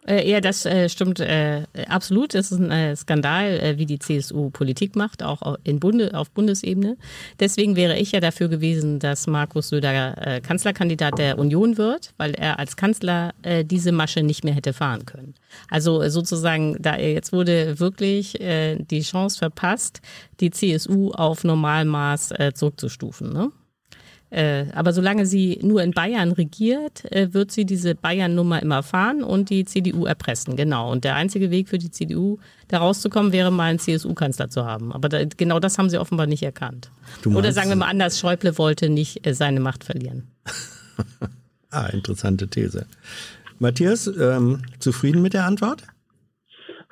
Äh, 0.07 0.29
ja, 0.29 0.39
das 0.39 0.65
äh, 0.65 0.87
stimmt 0.89 1.19
äh, 1.19 1.63
absolut. 1.87 2.35
Es 2.35 2.51
ist 2.51 2.59
ein 2.59 2.71
äh, 2.71 2.95
Skandal, 2.95 3.59
äh, 3.59 3.77
wie 3.77 3.85
die 3.85 3.99
CSU 3.99 4.49
Politik 4.51 4.95
macht, 4.95 5.23
auch 5.23 5.57
in 5.63 5.79
Bunde, 5.79 6.13
auf 6.13 6.29
Bundesebene. 6.31 6.97
Deswegen 7.39 7.75
wäre 7.75 7.97
ich 7.97 8.11
ja 8.11 8.19
dafür 8.19 8.47
gewesen, 8.47 8.99
dass 8.99 9.27
Markus 9.27 9.69
Söder 9.69 10.15
äh, 10.25 10.41
Kanzlerkandidat 10.41 11.17
der 11.17 11.39
Union 11.39 11.77
wird, 11.77 12.13
weil 12.17 12.33
er 12.35 12.59
als 12.59 12.75
Kanzler 12.75 13.33
diese 13.63 13.91
Masche 13.91 14.23
nicht 14.23 14.43
mehr 14.43 14.53
hätte 14.53 14.73
fahren 14.73 15.05
können. 15.05 15.35
Also 15.69 16.07
sozusagen, 16.09 16.75
da 16.79 16.97
jetzt 16.97 17.31
wurde 17.31 17.79
wirklich 17.79 18.33
die 18.33 19.01
Chance 19.01 19.37
verpasst, 19.37 20.01
die 20.39 20.51
CSU 20.51 21.11
auf 21.11 21.43
Normalmaß 21.43 22.33
zurückzustufen. 22.53 23.31
Ne? 23.31 23.51
Äh, 24.31 24.65
aber 24.73 24.91
solange 24.91 25.25
sie 25.25 25.59
nur 25.61 25.83
in 25.83 25.91
Bayern 25.91 26.31
regiert, 26.31 27.09
äh, 27.11 27.33
wird 27.33 27.51
sie 27.51 27.65
diese 27.65 27.95
Bayern-Nummer 27.95 28.61
immer 28.61 28.83
fahren 28.83 29.23
und 29.23 29.49
die 29.49 29.65
CDU 29.65 30.05
erpressen. 30.05 30.55
Genau. 30.55 30.91
Und 30.91 31.03
der 31.03 31.15
einzige 31.15 31.51
Weg 31.51 31.69
für 31.69 31.77
die 31.77 31.91
CDU, 31.91 32.39
da 32.67 32.79
rauszukommen, 32.79 33.31
wäre 33.31 33.51
mal 33.51 33.69
einen 33.69 33.79
CSU-Kanzler 33.79 34.49
zu 34.49 34.65
haben. 34.65 34.91
Aber 34.91 35.09
da, 35.09 35.23
genau 35.25 35.59
das 35.59 35.77
haben 35.77 35.89
sie 35.89 35.99
offenbar 35.99 36.27
nicht 36.27 36.43
erkannt. 36.43 36.89
Oder 37.25 37.51
sagen 37.51 37.69
wir 37.69 37.75
mal 37.75 37.87
anders, 37.87 38.19
Schäuble 38.19 38.57
wollte 38.57 38.89
nicht 38.89 39.25
äh, 39.25 39.33
seine 39.33 39.59
Macht 39.59 39.83
verlieren. 39.83 40.27
ah, 41.69 41.85
interessante 41.87 42.47
These. 42.47 42.87
Matthias, 43.59 44.07
ähm, 44.07 44.63
zufrieden 44.79 45.21
mit 45.21 45.33
der 45.33 45.45
Antwort? 45.45 45.83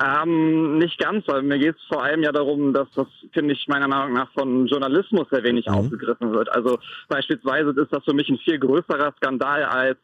Ähm, 0.03 0.79
nicht 0.79 0.97
ganz, 0.97 1.25
weil 1.27 1.43
mir 1.43 1.57
geht 1.57 1.77
es 1.77 1.83
vor 1.87 2.03
allem 2.03 2.23
ja 2.23 2.33
darum, 2.33 2.73
dass 2.73 2.89
das, 2.93 3.07
finde 3.31 3.53
ich, 3.53 3.67
meiner 3.67 3.87
Meinung 3.87 4.13
nach 4.13 4.29
von 4.33 4.67
Journalismus 4.67 5.27
sehr 5.31 5.43
wenig 5.43 5.67
mhm. 5.67 5.75
aufgegriffen 5.75 6.33
wird. 6.33 6.51
Also 6.51 6.77
beispielsweise 7.07 7.69
ist 7.69 7.93
das 7.93 8.03
für 8.03 8.13
mich 8.13 8.27
ein 8.27 8.39
viel 8.39 8.59
größerer 8.59 9.13
Skandal 9.17 9.63
als, 9.63 9.97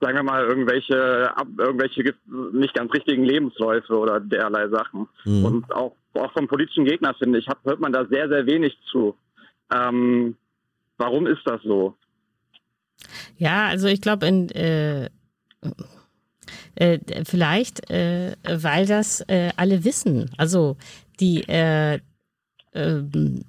sagen 0.00 0.18
wir 0.18 0.24
mal, 0.24 0.44
irgendwelche, 0.44 1.32
irgendwelche 1.56 2.14
nicht 2.52 2.74
ganz 2.74 2.92
richtigen 2.92 3.24
Lebensläufe 3.24 3.96
oder 3.96 4.20
derlei 4.20 4.68
Sachen. 4.68 5.08
Mhm. 5.24 5.44
Und 5.44 5.72
auch, 5.72 5.94
auch 6.14 6.32
vom 6.32 6.46
politischen 6.46 6.84
Gegner, 6.84 7.14
finde 7.14 7.38
ich, 7.38 7.46
hört 7.64 7.80
man 7.80 7.92
da 7.92 8.04
sehr, 8.06 8.28
sehr 8.28 8.44
wenig 8.46 8.76
zu. 8.90 9.16
Ähm, 9.72 10.36
warum 10.98 11.26
ist 11.26 11.46
das 11.46 11.62
so? 11.62 11.94
Ja, 13.38 13.68
also 13.68 13.88
ich 13.88 14.02
glaube, 14.02 14.26
in 14.26 14.50
äh 14.50 15.08
äh, 16.80 16.98
vielleicht, 17.24 17.90
äh, 17.90 18.36
weil 18.48 18.86
das 18.86 19.20
äh, 19.28 19.50
alle 19.56 19.84
wissen. 19.84 20.30
Also 20.38 20.76
die, 21.20 21.46
äh, 21.48 22.00
ähm, 22.72 23.42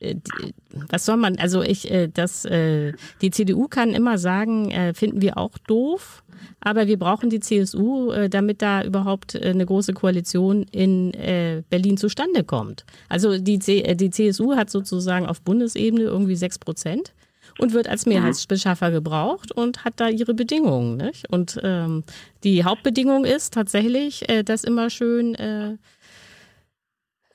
äh, 0.00 0.14
die, 0.14 0.54
was 0.90 1.04
soll 1.04 1.18
man, 1.18 1.36
also 1.36 1.62
ich, 1.62 1.90
äh, 1.90 2.08
das, 2.08 2.44
äh, 2.46 2.94
die 3.20 3.30
CDU 3.30 3.68
kann 3.68 3.92
immer 3.92 4.16
sagen, 4.16 4.70
äh, 4.70 4.94
finden 4.94 5.20
wir 5.20 5.36
auch 5.36 5.58
doof, 5.66 6.24
aber 6.60 6.86
wir 6.86 6.98
brauchen 6.98 7.28
die 7.28 7.40
CSU, 7.40 8.10
äh, 8.12 8.30
damit 8.30 8.62
da 8.62 8.82
überhaupt 8.82 9.34
äh, 9.34 9.50
eine 9.50 9.66
große 9.66 9.92
Koalition 9.92 10.62
in 10.62 11.12
äh, 11.12 11.62
Berlin 11.68 11.98
zustande 11.98 12.42
kommt. 12.42 12.86
Also 13.10 13.38
die, 13.38 13.58
C 13.58 13.80
äh, 13.80 13.96
die 13.96 14.10
CSU 14.10 14.56
hat 14.56 14.70
sozusagen 14.70 15.26
auf 15.26 15.42
Bundesebene 15.42 16.04
irgendwie 16.04 16.36
sechs 16.36 16.58
Prozent 16.58 17.12
und 17.58 17.72
wird 17.72 17.88
als 17.88 18.06
Mehrheitsbeschaffer 18.06 18.90
gebraucht 18.90 19.52
und 19.52 19.84
hat 19.84 19.94
da 19.96 20.08
ihre 20.08 20.34
Bedingungen. 20.34 20.96
Nicht? 20.96 21.28
Und 21.30 21.58
ähm, 21.62 22.04
die 22.44 22.64
Hauptbedingung 22.64 23.24
ist 23.24 23.52
tatsächlich, 23.52 24.28
äh, 24.28 24.42
dass 24.42 24.64
immer 24.64 24.90
schön 24.90 25.34
äh, 25.34 25.76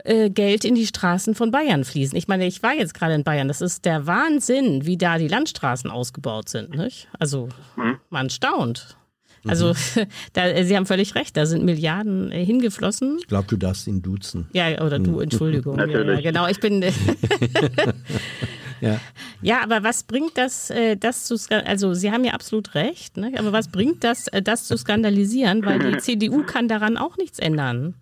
äh, 0.06 0.30
Geld 0.30 0.66
in 0.66 0.76
die 0.76 0.88
Straßen 0.88 1.36
von 1.36 1.52
Bayern 1.52 1.86
fließen. 1.86 2.18
Ich 2.18 2.28
meine, 2.28 2.46
ich 2.46 2.62
war 2.64 2.74
jetzt 2.74 2.94
gerade 2.94 3.14
in 3.14 3.24
Bayern. 3.24 3.48
Das 3.48 3.62
ist 3.62 3.86
der 3.86 4.06
Wahnsinn, 4.06 4.86
wie 4.86 4.98
da 4.98 5.18
die 5.18 5.28
Landstraßen 5.28 5.90
ausgebaut 5.90 6.50
sind. 6.50 6.76
Nicht? 6.76 7.08
Also 7.20 7.50
mhm. 7.76 8.00
man 8.10 8.30
staunt. 8.30 8.98
Also 9.46 9.74
mhm. 9.74 10.08
da, 10.34 10.64
Sie 10.64 10.76
haben 10.76 10.86
völlig 10.86 11.16
recht, 11.16 11.36
da 11.38 11.46
sind 11.46 11.64
Milliarden 11.64 12.32
äh, 12.32 12.46
hingeflossen. 12.46 13.18
Ich 13.20 13.28
glaube, 13.28 13.48
du 13.48 13.58
darfst 13.58 13.88
ihn 13.88 14.02
duzen. 14.02 14.48
Ja, 14.54 14.82
oder 14.82 15.00
du, 15.00 15.12
mhm. 15.12 15.22
Entschuldigung. 15.22 15.78
ja, 15.90 16.22
genau, 16.22 16.48
ich 16.48 16.60
bin. 16.60 16.84
Ja. 18.84 19.00
ja, 19.42 19.64
aber 19.64 19.84
was 19.84 20.04
bringt 20.04 20.38
das, 20.38 20.70
äh, 20.70 20.98
das 20.98 21.24
zu, 21.24 21.38
also 21.50 21.94
Sie 21.94 22.12
haben 22.12 22.26
ja 22.26 22.34
absolut 22.34 22.76
recht, 22.76 23.16
ne? 23.16 23.32
aber 23.38 23.54
was 23.54 23.72
bringt 23.72 24.04
das, 24.04 24.28
äh, 24.28 24.42
das 24.42 24.66
zu 24.66 24.78
skandalisieren, 24.78 25.66
weil 25.66 25.80
die 25.80 25.98
CDU 26.00 26.44
kann 26.44 26.68
daran 26.68 26.98
auch 26.98 27.16
nichts 27.16 27.40
ändern 27.40 27.96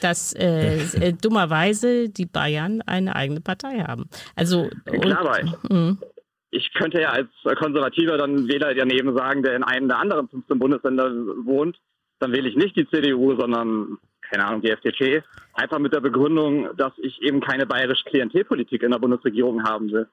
dass 0.00 0.34
äh, 0.34 0.78
äh, 0.78 1.12
dummerweise 1.12 2.08
die 2.08 2.26
Bayern 2.26 2.82
eine 2.82 3.14
eigene 3.14 3.40
Partei 3.40 3.80
haben. 3.80 4.08
Also 4.34 4.68
Klar, 4.86 5.38
und, 5.40 5.70
mhm. 5.70 5.98
ich 6.50 6.72
könnte 6.72 7.00
ja 7.00 7.10
als 7.10 7.28
Konservativer 7.58 8.16
dann 8.16 8.48
Wähler 8.48 8.74
daneben 8.74 9.14
sagen, 9.14 9.42
der 9.42 9.54
in 9.54 9.62
einem 9.62 9.88
der 9.88 9.98
anderen 9.98 10.28
15 10.28 10.58
Bundesländer 10.58 11.10
wohnt, 11.44 11.78
dann 12.18 12.32
wähle 12.32 12.48
ich 12.48 12.56
nicht 12.56 12.76
die 12.76 12.88
CDU, 12.88 13.38
sondern 13.38 13.98
keine 14.34 14.46
Ahnung, 14.46 14.62
die 14.62 14.70
FDP, 14.70 15.22
einfach 15.54 15.78
mit 15.78 15.92
der 15.92 16.00
Begründung, 16.00 16.68
dass 16.76 16.92
ich 16.98 17.22
eben 17.22 17.40
keine 17.40 17.66
bayerische 17.66 18.04
Klientelpolitik 18.04 18.82
in 18.82 18.90
der 18.90 18.98
Bundesregierung 18.98 19.62
haben 19.62 19.90
will. 19.92 20.08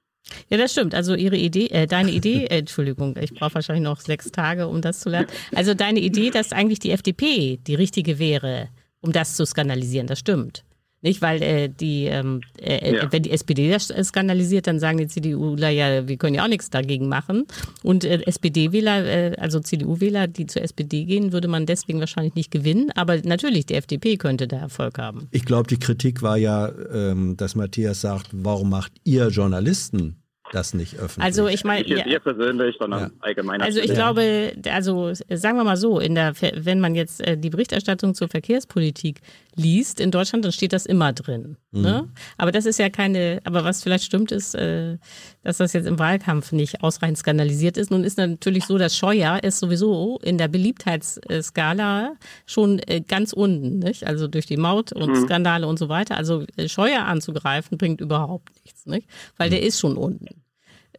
Ja, 0.49 0.57
das 0.57 0.73
stimmt. 0.73 0.93
Also 0.93 1.15
Ihre 1.15 1.37
Idee, 1.37 1.67
äh, 1.67 1.87
deine 1.87 2.11
Idee, 2.11 2.45
äh, 2.45 2.57
Entschuldigung, 2.59 3.17
ich 3.19 3.33
brauche 3.33 3.55
wahrscheinlich 3.55 3.83
noch 3.83 3.99
sechs 3.99 4.31
Tage, 4.31 4.67
um 4.67 4.81
das 4.81 4.99
zu 4.99 5.09
lernen. 5.09 5.27
Also 5.55 5.73
deine 5.73 5.99
Idee, 5.99 6.29
dass 6.29 6.53
eigentlich 6.53 6.79
die 6.79 6.91
FDP 6.91 7.57
die 7.57 7.75
richtige 7.75 8.19
wäre, 8.19 8.69
um 9.01 9.11
das 9.11 9.35
zu 9.35 9.45
skandalisieren, 9.45 10.05
das 10.05 10.19
stimmt. 10.19 10.63
Nicht, 11.01 11.21
weil 11.21 11.41
äh, 11.41 11.69
die, 11.69 12.05
ähm, 12.05 12.41
äh, 12.59 12.95
ja. 12.95 13.11
wenn 13.11 13.23
die 13.23 13.31
SPD 13.31 13.71
das 13.71 13.87
skandalisiert, 13.87 14.67
dann 14.67 14.79
sagen 14.79 14.99
die 14.99 15.07
CDUler 15.07 15.69
ja, 15.69 16.07
wir 16.07 16.17
können 16.17 16.35
ja 16.35 16.43
auch 16.43 16.47
nichts 16.47 16.69
dagegen 16.69 17.07
machen. 17.07 17.45
Und 17.81 18.05
äh, 18.05 18.21
SPD-Wähler, 18.25 19.05
äh, 19.05 19.35
also 19.37 19.59
CDU-Wähler, 19.59 20.27
die 20.27 20.45
zur 20.45 20.61
SPD 20.61 21.05
gehen, 21.05 21.33
würde 21.33 21.47
man 21.47 21.65
deswegen 21.65 21.99
wahrscheinlich 21.99 22.35
nicht 22.35 22.51
gewinnen. 22.51 22.91
Aber 22.95 23.17
natürlich, 23.23 23.65
die 23.65 23.75
FDP 23.75 24.17
könnte 24.17 24.47
da 24.47 24.57
Erfolg 24.57 24.99
haben. 24.99 25.27
Ich 25.31 25.45
glaube, 25.45 25.67
die 25.67 25.79
Kritik 25.79 26.21
war 26.21 26.37
ja, 26.37 26.71
ähm, 26.93 27.35
dass 27.35 27.55
Matthias 27.55 28.01
sagt, 28.01 28.29
warum 28.31 28.69
macht 28.69 28.91
ihr 29.03 29.29
Journalisten 29.29 30.21
das 30.51 30.73
nicht 30.73 30.95
öffentlich. 30.95 31.23
Also 31.23 31.47
ich 31.47 31.63
meine, 31.63 31.87
nicht 31.87 32.05
ja, 32.05 32.19
persönlich, 32.19 32.75
sondern 32.77 32.99
ja. 32.99 33.09
allgemein. 33.19 33.61
Also 33.61 33.79
ich 33.79 33.87
ja. 33.87 33.93
glaube, 33.93 34.51
also 34.69 35.13
sagen 35.13 35.57
wir 35.57 35.63
mal 35.63 35.77
so, 35.77 35.99
in 35.99 36.15
der, 36.15 36.33
wenn 36.55 36.79
man 36.79 36.93
jetzt 36.95 37.25
äh, 37.25 37.37
die 37.37 37.49
Berichterstattung 37.49 38.13
zur 38.13 38.27
Verkehrspolitik 38.27 39.21
liest 39.55 39.99
in 39.99 40.11
Deutschland, 40.11 40.45
dann 40.45 40.51
steht 40.51 40.73
das 40.73 40.85
immer 40.85 41.13
drin. 41.13 41.57
Mhm. 41.71 41.81
Ne? 41.81 42.09
Aber 42.37 42.51
das 42.51 42.65
ist 42.65 42.79
ja 42.79 42.89
keine, 42.89 43.39
aber 43.43 43.63
was 43.63 43.83
vielleicht 43.83 44.05
stimmt 44.05 44.31
ist, 44.31 44.55
äh, 44.55 44.97
dass 45.43 45.57
das 45.57 45.73
jetzt 45.73 45.87
im 45.87 45.99
Wahlkampf 45.99 46.51
nicht 46.51 46.83
ausreichend 46.83 47.17
skandalisiert 47.17 47.77
ist. 47.77 47.91
Nun 47.91 48.03
ist 48.03 48.17
natürlich 48.17 48.65
so, 48.65 48.77
dass 48.77 48.95
Scheuer 48.95 49.43
ist 49.43 49.59
sowieso 49.59 50.19
in 50.23 50.37
der 50.37 50.47
Beliebtheitsskala 50.47 52.13
schon 52.45 52.79
äh, 52.87 53.01
ganz 53.01 53.33
unten, 53.33 53.79
nicht? 53.79 54.07
Also 54.07 54.27
durch 54.27 54.45
die 54.45 54.57
Maut 54.57 54.93
und 54.93 55.09
mhm. 55.09 55.23
Skandale 55.25 55.67
und 55.67 55.79
so 55.79 55.89
weiter. 55.89 56.17
Also 56.17 56.45
Scheuer 56.67 57.05
anzugreifen 57.05 57.77
bringt 57.77 58.01
überhaupt 58.01 58.49
nichts, 58.63 58.85
nicht? 58.85 59.07
Weil 59.37 59.49
mhm. 59.49 59.51
der 59.51 59.63
ist 59.63 59.79
schon 59.79 59.97
unten. 59.97 60.41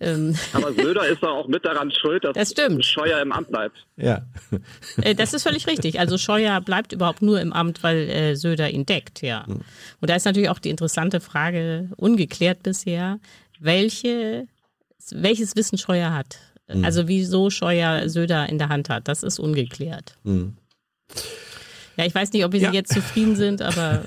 Ähm. 0.03 0.37
Aber 0.53 0.73
Söder 0.73 1.07
ist 1.09 1.23
doch 1.23 1.31
auch 1.31 1.49
mit 1.49 1.65
daran 1.65 1.91
schuld, 1.91 2.25
dass 2.25 2.35
das 2.35 2.51
stimmt. 2.51 2.85
Scheuer 2.85 3.21
im 3.21 3.33
Amt 3.33 3.51
bleibt. 3.51 3.77
Ja. 3.97 4.27
Äh, 5.01 5.15
das 5.15 5.33
ist 5.33 5.45
völlig 5.45 5.67
richtig. 5.67 5.99
Also 6.01 6.19
Scheuer 6.19 6.61
bleibt 6.61 6.93
überhaupt 6.93 7.23
nur 7.23 7.41
im 7.41 7.53
Amt, 7.53 7.83
weil 7.83 8.09
äh, 8.09 8.37
Söder 8.37 8.71
ihn 8.71 8.85
deckt, 8.85 9.23
ja. 9.23 9.47
Hm. 9.47 9.61
Und 10.01 10.11
da 10.11 10.15
ist 10.15 10.25
natürlich 10.25 10.49
auch 10.49 10.59
die 10.59 10.71
interessante 10.71 11.21
Frage, 11.21 11.89
ungeklärt 11.97 12.63
bisher, 12.63 13.19
welche, 13.61 14.47
welches 15.11 15.57
Wissen 15.57 15.79
Scheuer 15.79 16.13
hat. 16.13 16.39
Mhm. 16.69 16.85
Also 16.85 17.09
wieso 17.09 17.51
Scheuer 17.51 18.09
Söder 18.09 18.49
in 18.49 18.59
der 18.59 18.69
Hand 18.69 18.89
hat, 18.89 19.09
das 19.09 19.23
ist 19.23 19.39
ungeklärt. 19.39 20.17
Mhm. 20.25 20.57
Ja, 21.97 22.07
ich 22.07 22.15
weiß 22.15 22.33
nicht, 22.33 22.45
ob 22.45 22.53
wir 22.53 22.61
ja. 22.61 22.73
jetzt 22.73 22.93
zufrieden 22.93 23.37
sind, 23.37 23.61
aber. 23.61 24.03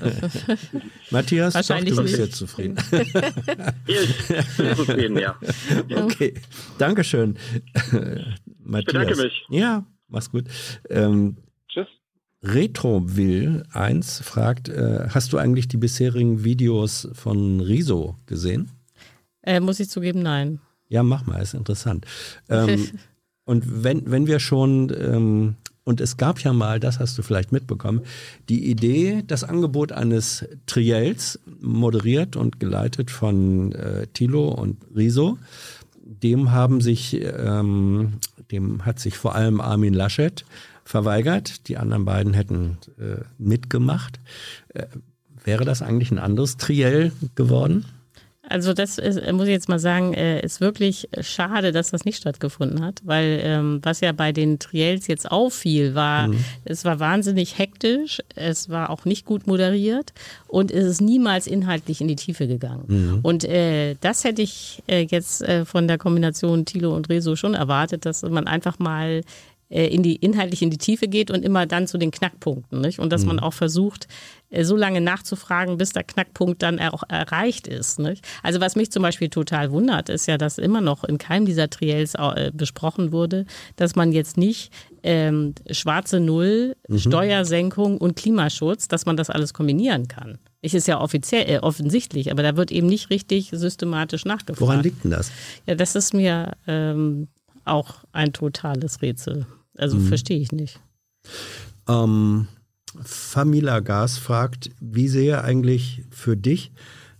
Matthias, 1.10 1.54
wahrscheinlich 1.54 1.94
doch, 1.94 2.02
du 2.02 2.08
bist 2.08 2.18
jetzt 2.18 2.36
zufrieden. 2.36 2.76
ich 3.86 4.56
bin 4.56 4.76
zufrieden, 4.76 5.18
ja. 5.18 5.38
Okay, 5.96 6.34
Dankeschön. 6.78 7.36
Matthias. 8.64 8.80
Ich 8.80 8.86
bedanke 8.86 9.16
mich. 9.16 9.46
Ja, 9.50 9.86
mach's 10.08 10.30
gut. 10.30 10.44
Ähm, 10.90 11.36
Tschüss. 11.68 11.86
Retrovill 12.42 13.64
1 13.72 14.20
fragt, 14.20 14.68
äh, 14.68 15.08
hast 15.10 15.32
du 15.32 15.38
eigentlich 15.38 15.68
die 15.68 15.76
bisherigen 15.76 16.44
Videos 16.44 17.08
von 17.12 17.60
Riso 17.60 18.16
gesehen? 18.26 18.70
Äh, 19.42 19.60
muss 19.60 19.78
ich 19.78 19.88
zugeben, 19.88 20.22
nein. 20.22 20.60
Ja, 20.88 21.02
mach 21.02 21.26
mal, 21.26 21.40
ist 21.40 21.54
interessant. 21.54 22.04
Ähm, 22.48 22.88
und 23.44 23.84
wenn, 23.84 24.10
wenn 24.10 24.26
wir 24.26 24.40
schon 24.40 24.92
ähm, 24.98 25.56
und 25.86 26.00
es 26.00 26.16
gab 26.16 26.40
ja 26.40 26.52
mal, 26.52 26.80
das 26.80 26.98
hast 26.98 27.16
du 27.16 27.22
vielleicht 27.22 27.52
mitbekommen, 27.52 28.02
die 28.48 28.68
Idee, 28.68 29.22
das 29.24 29.44
Angebot 29.44 29.92
eines 29.92 30.44
Triels, 30.66 31.38
moderiert 31.60 32.34
und 32.34 32.58
geleitet 32.58 33.10
von 33.10 33.70
äh, 33.70 34.08
Thilo 34.08 34.48
und 34.48 34.78
Riso. 34.94 35.38
Dem 36.02 36.50
haben 36.50 36.80
sich, 36.80 37.20
ähm, 37.22 38.14
dem 38.50 38.84
hat 38.84 38.98
sich 38.98 39.16
vor 39.16 39.36
allem 39.36 39.60
Armin 39.60 39.94
Laschet 39.94 40.44
verweigert. 40.84 41.68
Die 41.68 41.76
anderen 41.76 42.04
beiden 42.04 42.34
hätten 42.34 42.78
äh, 42.98 43.22
mitgemacht. 43.38 44.18
Äh, 44.74 44.86
wäre 45.44 45.64
das 45.64 45.82
eigentlich 45.82 46.10
ein 46.10 46.18
anderes 46.18 46.56
Triell 46.56 47.12
geworden? 47.36 47.84
Also 48.48 48.72
das 48.72 48.98
ist, 48.98 49.20
muss 49.32 49.44
ich 49.44 49.52
jetzt 49.52 49.68
mal 49.68 49.78
sagen, 49.78 50.14
äh, 50.14 50.40
ist 50.40 50.60
wirklich 50.60 51.08
schade, 51.20 51.72
dass 51.72 51.90
das 51.90 52.04
nicht 52.04 52.18
stattgefunden 52.18 52.84
hat, 52.84 53.00
weil 53.04 53.40
ähm, 53.42 53.80
was 53.82 54.00
ja 54.00 54.12
bei 54.12 54.32
den 54.32 54.58
Triels 54.58 55.06
jetzt 55.06 55.30
auffiel, 55.30 55.94
war, 55.94 56.28
mhm. 56.28 56.38
es 56.64 56.84
war 56.84 57.00
wahnsinnig 57.00 57.58
hektisch, 57.58 58.22
es 58.34 58.68
war 58.68 58.90
auch 58.90 59.04
nicht 59.04 59.26
gut 59.26 59.46
moderiert 59.46 60.12
und 60.46 60.70
es 60.70 60.84
ist 60.86 61.00
niemals 61.00 61.46
inhaltlich 61.46 62.00
in 62.00 62.08
die 62.08 62.16
Tiefe 62.16 62.46
gegangen. 62.46 62.84
Mhm. 62.86 63.18
Und 63.22 63.44
äh, 63.44 63.96
das 64.00 64.24
hätte 64.24 64.42
ich 64.42 64.82
äh, 64.86 65.06
jetzt 65.10 65.42
äh, 65.42 65.64
von 65.64 65.88
der 65.88 65.98
Kombination 65.98 66.64
Thilo 66.64 66.94
und 66.94 67.08
Rezo 67.08 67.36
schon 67.36 67.54
erwartet, 67.54 68.06
dass 68.06 68.22
man 68.22 68.46
einfach 68.46 68.78
mal 68.78 69.22
in 69.68 70.02
die 70.02 70.16
inhaltlich 70.16 70.62
in 70.62 70.70
die 70.70 70.78
Tiefe 70.78 71.08
geht 71.08 71.30
und 71.30 71.44
immer 71.44 71.66
dann 71.66 71.86
zu 71.86 71.98
den 71.98 72.10
Knackpunkten, 72.10 72.80
nicht? 72.80 72.98
Und 72.98 73.12
dass 73.12 73.22
mhm. 73.22 73.28
man 73.28 73.40
auch 73.40 73.52
versucht, 73.52 74.06
äh, 74.50 74.64
so 74.64 74.76
lange 74.76 75.00
nachzufragen, 75.00 75.76
bis 75.76 75.92
der 75.92 76.04
Knackpunkt 76.04 76.62
dann 76.62 76.78
auch 76.78 77.02
erreicht 77.08 77.66
ist. 77.66 77.98
Nicht? 77.98 78.24
Also 78.42 78.60
was 78.60 78.76
mich 78.76 78.92
zum 78.92 79.02
Beispiel 79.02 79.28
total 79.28 79.72
wundert, 79.72 80.08
ist 80.08 80.26
ja, 80.26 80.38
dass 80.38 80.58
immer 80.58 80.80
noch 80.80 81.04
in 81.04 81.18
keinem 81.18 81.46
dieser 81.46 81.68
Triels 81.68 82.14
äh, 82.14 82.52
besprochen 82.54 83.12
wurde, 83.12 83.46
dass 83.74 83.96
man 83.96 84.12
jetzt 84.12 84.36
nicht 84.36 84.72
ähm, 85.02 85.54
schwarze 85.70 86.20
Null, 86.20 86.76
mhm. 86.88 86.98
Steuersenkung 86.98 87.98
und 87.98 88.16
Klimaschutz, 88.16 88.88
dass 88.88 89.06
man 89.06 89.16
das 89.16 89.30
alles 89.30 89.52
kombinieren 89.52 90.08
kann. 90.08 90.38
Ich 90.60 90.74
ist 90.74 90.88
ja 90.88 91.00
offiziell 91.00 91.48
äh, 91.48 91.58
offensichtlich, 91.58 92.30
aber 92.30 92.42
da 92.42 92.56
wird 92.56 92.70
eben 92.70 92.86
nicht 92.86 93.10
richtig 93.10 93.50
systematisch 93.52 94.24
nachgefragt. 94.24 94.60
Woran 94.60 94.82
liegt 94.82 95.04
denn 95.04 95.10
das? 95.10 95.30
Ja, 95.66 95.74
das 95.74 95.94
ist 95.94 96.14
mir 96.14 96.52
ähm, 96.66 97.28
auch 97.66 98.04
ein 98.12 98.32
totales 98.32 99.02
Rätsel. 99.02 99.46
Also 99.76 99.96
mhm. 99.96 100.06
verstehe 100.08 100.38
ich 100.38 100.52
nicht. 100.52 100.80
Ähm, 101.88 102.48
Famila 103.02 103.80
Gas 103.80 104.18
fragt, 104.18 104.70
wie 104.80 105.08
sehe 105.08 105.42
eigentlich 105.42 106.04
für 106.10 106.36
dich 106.36 106.72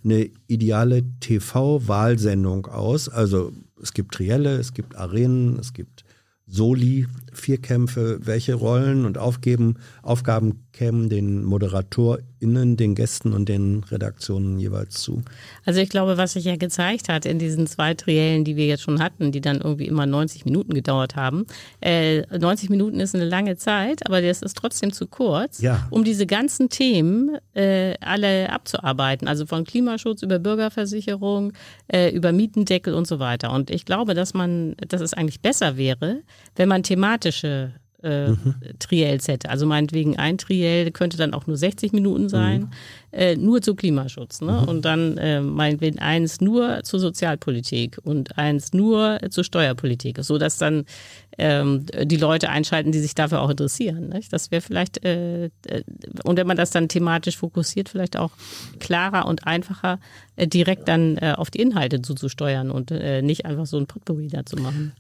eine 0.05 0.31
ideale 0.47 1.03
TV-Wahlsendung 1.21 2.67
aus? 2.67 3.09
Also 3.09 3.53
es 3.83 3.93
gibt 3.93 4.15
Trielle, 4.15 4.57
es 4.57 4.73
gibt 4.73 4.97
Arenen, 4.97 5.59
es 5.59 5.73
gibt 5.73 6.05
Soli, 6.47 7.07
Vierkämpfe, 7.37 8.19
welche 8.23 8.55
Rollen 8.55 9.05
und 9.05 9.19
Aufgeben, 9.19 9.77
Aufgaben 10.03 10.67
kämen 10.77 11.09
den 11.09 11.43
ModeratorInnen, 11.43 12.77
den 12.77 12.95
Gästen 12.95 13.33
und 13.33 13.49
den 13.49 13.83
Redaktionen 13.85 14.59
jeweils 14.59 15.01
zu? 15.01 15.23
Also 15.65 15.81
ich 15.81 15.89
glaube, 15.89 16.19
was 16.19 16.35
sich 16.35 16.45
ja 16.45 16.57
gezeigt 16.57 17.09
hat 17.09 17.25
in 17.25 17.39
diesen 17.39 17.67
zwei 17.67 17.95
Triellen, 17.95 18.45
die 18.45 18.57
wir 18.57 18.67
jetzt 18.67 18.83
schon 18.83 19.03
hatten, 19.03 19.33
die 19.33 19.41
dann 19.41 19.61
irgendwie 19.61 19.87
immer 19.87 20.07
90 20.07 20.45
Minuten 20.45 20.75
gedauert 20.75 21.17
haben. 21.17 21.47
Äh, 21.81 22.23
90 22.37 22.69
Minuten 22.69 23.01
ist 23.01 23.15
eine 23.15 23.25
lange 23.25 23.57
Zeit, 23.57 24.05
aber 24.07 24.21
das 24.21 24.43
ist 24.43 24.57
trotzdem 24.57 24.93
zu 24.93 25.07
kurz, 25.07 25.61
ja. 25.61 25.87
um 25.91 26.05
diese 26.05 26.27
ganzen 26.27 26.69
Themen 26.69 27.39
äh, 27.55 27.95
alle 28.01 28.51
abzuarbeiten. 28.51 29.29
Also 29.29 29.47
von 29.47 29.65
Klimaschutz 29.65 30.23
über 30.23 30.39
Bürgerversicherung, 30.39 31.53
äh, 31.89 32.11
über 32.11 32.33
Mietendeckel 32.33 32.95
und 32.95 33.07
so 33.07 33.19
weiter. 33.19 33.53
Und 33.53 33.71
ich 33.71 33.87
glaube, 33.87 34.15
dass 34.15 34.35
man, 34.35 34.77
dass 34.89 35.01
es 35.01 35.15
eigentlich 35.15 35.41
besser 35.41 35.77
wäre, 35.77 36.21
wenn 36.55 36.69
man 36.69 36.83
thematische 37.33 37.73
äh, 38.03 38.29
mhm. 38.29 38.55
Triels 38.79 39.27
hätte. 39.27 39.49
Also 39.49 39.67
meinetwegen 39.67 40.19
ein 40.19 40.39
Triell 40.39 40.91
könnte 40.91 41.17
dann 41.17 41.35
auch 41.35 41.47
nur 41.47 41.57
60 41.57 41.93
Minuten 41.93 42.29
sein, 42.29 42.61
mhm. 42.61 42.69
äh, 43.11 43.37
nur 43.37 43.63
zu 43.63 43.75
Klimaschutz. 43.75 44.43
Ne? 44.43 44.53
Mhm. 44.53 44.69
Und 44.69 44.85
dann 44.85 45.19
äh, 45.19 45.41
meinetwegen 45.41 45.99
eins 45.99 46.41
nur 46.41 46.83
zur 46.85 47.01
Sozialpolitik 47.01 47.99
und 48.05 48.39
eins 48.39 48.73
nur 48.73 49.19
zur 49.31 49.45
Steuerpolitik, 49.45 50.19
so 50.21 50.39
dass 50.39 50.59
dann 50.59 50.85
ähm, 51.39 51.87
die 52.05 52.17
Leute 52.17 52.49
einschalten, 52.49 52.93
die 52.93 53.01
sich 53.01 53.15
dafür 53.15 53.41
auch 53.41 53.51
interessieren. 53.51 54.11
Nicht? 54.11 54.33
Das 54.33 54.51
wäre 54.51 54.63
vielleicht, 54.63 55.05
äh, 55.05 55.47
äh, 55.47 55.51
und 56.25 56.37
wenn 56.37 56.47
man 56.47 56.57
das 56.57 56.71
dann 56.71 56.89
thematisch 56.89 57.39
fokussiert, 57.39 57.89
vielleicht 57.89 58.17
auch 58.17 58.33
klarer 58.79 59.27
und 59.27 59.47
einfacher, 59.47 59.99
äh, 60.37 60.47
direkt 60.47 60.87
dann 60.89 61.17
äh, 61.17 61.35
auf 61.37 61.51
die 61.51 61.61
Inhalte 61.61 62.03
zuzusteuern 62.03 62.71
und 62.71 62.91
nicht 62.91 63.47
einfach 63.47 63.67
so 63.67 63.79
ein 63.79 63.87
Potpourri 63.87 64.29
da 64.29 64.45
zu 64.45 64.57
machen. 64.57 64.93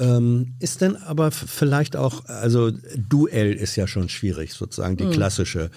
Ähm, 0.00 0.56
ist 0.58 0.80
denn 0.80 0.96
aber 0.96 1.30
vielleicht 1.30 1.94
auch, 1.94 2.24
also 2.24 2.72
Duell 2.96 3.52
ist 3.52 3.76
ja 3.76 3.86
schon 3.86 4.08
schwierig, 4.08 4.52
sozusagen 4.52 4.96
die 4.96 5.04
mhm. 5.04 5.12
klassische, 5.12 5.70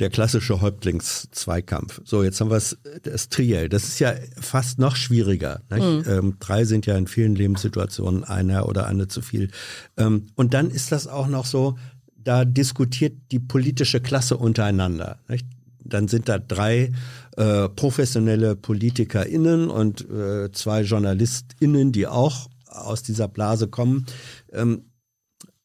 der 0.00 0.10
klassische 0.10 0.60
Häuptlingszweikampf. 0.60 2.00
So, 2.04 2.24
jetzt 2.24 2.40
haben 2.40 2.50
wir 2.50 2.60
das 3.02 3.28
Triell. 3.28 3.68
Das 3.68 3.84
ist 3.84 4.00
ja 4.00 4.14
fast 4.40 4.80
noch 4.80 4.96
schwieriger. 4.96 5.60
Mhm. 5.70 6.02
Ähm, 6.08 6.36
drei 6.40 6.64
sind 6.64 6.86
ja 6.86 6.96
in 6.96 7.06
vielen 7.06 7.36
Lebenssituationen 7.36 8.24
einer 8.24 8.68
oder 8.68 8.86
eine 8.86 9.06
zu 9.06 9.22
viel. 9.22 9.50
Ähm, 9.96 10.26
und 10.34 10.54
dann 10.54 10.68
ist 10.68 10.90
das 10.90 11.06
auch 11.06 11.28
noch 11.28 11.46
so, 11.46 11.78
da 12.16 12.44
diskutiert 12.44 13.14
die 13.30 13.40
politische 13.40 14.00
Klasse 14.00 14.38
untereinander. 14.38 15.20
Nicht? 15.28 15.46
Dann 15.84 16.08
sind 16.08 16.28
da 16.28 16.38
drei 16.38 16.90
äh, 17.36 17.68
professionelle 17.68 18.56
PolitikerInnen 18.56 19.68
und 19.68 20.08
äh, 20.10 20.50
zwei 20.52 20.82
JournalistInnen, 20.82 21.92
die 21.92 22.08
auch 22.08 22.48
aus 22.72 23.02
dieser 23.02 23.28
Blase 23.28 23.68
kommen. 23.68 24.06
Ähm, 24.52 24.86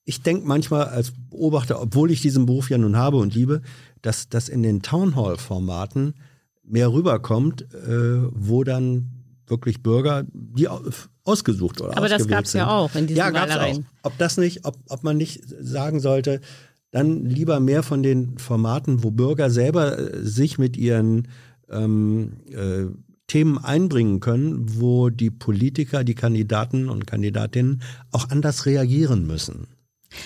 ich 0.03 0.21
denke 0.21 0.47
manchmal 0.47 0.85
als 0.85 1.11
Beobachter, 1.29 1.81
obwohl 1.81 2.11
ich 2.11 2.21
diesen 2.21 2.45
Beruf 2.45 2.69
ja 2.69 2.77
nun 2.77 2.95
habe 2.95 3.17
und 3.17 3.35
liebe, 3.35 3.61
dass 4.01 4.29
das 4.29 4.47
in 4.47 4.63
den 4.63 4.81
Townhall-Formaten 4.81 6.15
mehr 6.63 6.91
rüberkommt, 6.91 7.63
äh, 7.73 8.21
wo 8.31 8.63
dann 8.63 9.11
wirklich 9.47 9.81
Bürger, 9.81 10.25
die 10.33 10.67
ausgesucht 11.23 11.81
oder 11.81 11.97
Aber 11.97 12.09
das 12.09 12.27
gab 12.27 12.45
es 12.45 12.53
ja 12.53 12.69
auch 12.69 12.95
in 12.95 13.07
diesen 13.07 13.17
Ja, 13.17 13.29
gab's 13.31 13.55
auch. 13.55 13.81
Ob 14.03 14.17
das 14.17 14.37
nicht, 14.37 14.65
ob, 14.65 14.77
ob 14.89 15.03
man 15.03 15.17
nicht 15.17 15.41
sagen 15.59 15.99
sollte, 15.99 16.41
dann 16.91 17.25
lieber 17.25 17.59
mehr 17.59 17.83
von 17.83 18.03
den 18.03 18.37
Formaten, 18.37 19.03
wo 19.03 19.11
Bürger 19.11 19.49
selber 19.49 19.97
äh, 19.97 20.23
sich 20.23 20.57
mit 20.57 20.77
ihren 20.77 21.27
ähm, 21.69 22.37
äh, 22.49 22.85
Themen 23.27 23.57
einbringen 23.57 24.19
können, 24.19 24.79
wo 24.79 25.09
die 25.09 25.29
Politiker, 25.29 26.03
die 26.03 26.15
Kandidaten 26.15 26.89
und 26.89 27.05
Kandidatinnen 27.05 27.81
auch 28.11 28.29
anders 28.29 28.65
reagieren 28.65 29.27
müssen. 29.27 29.67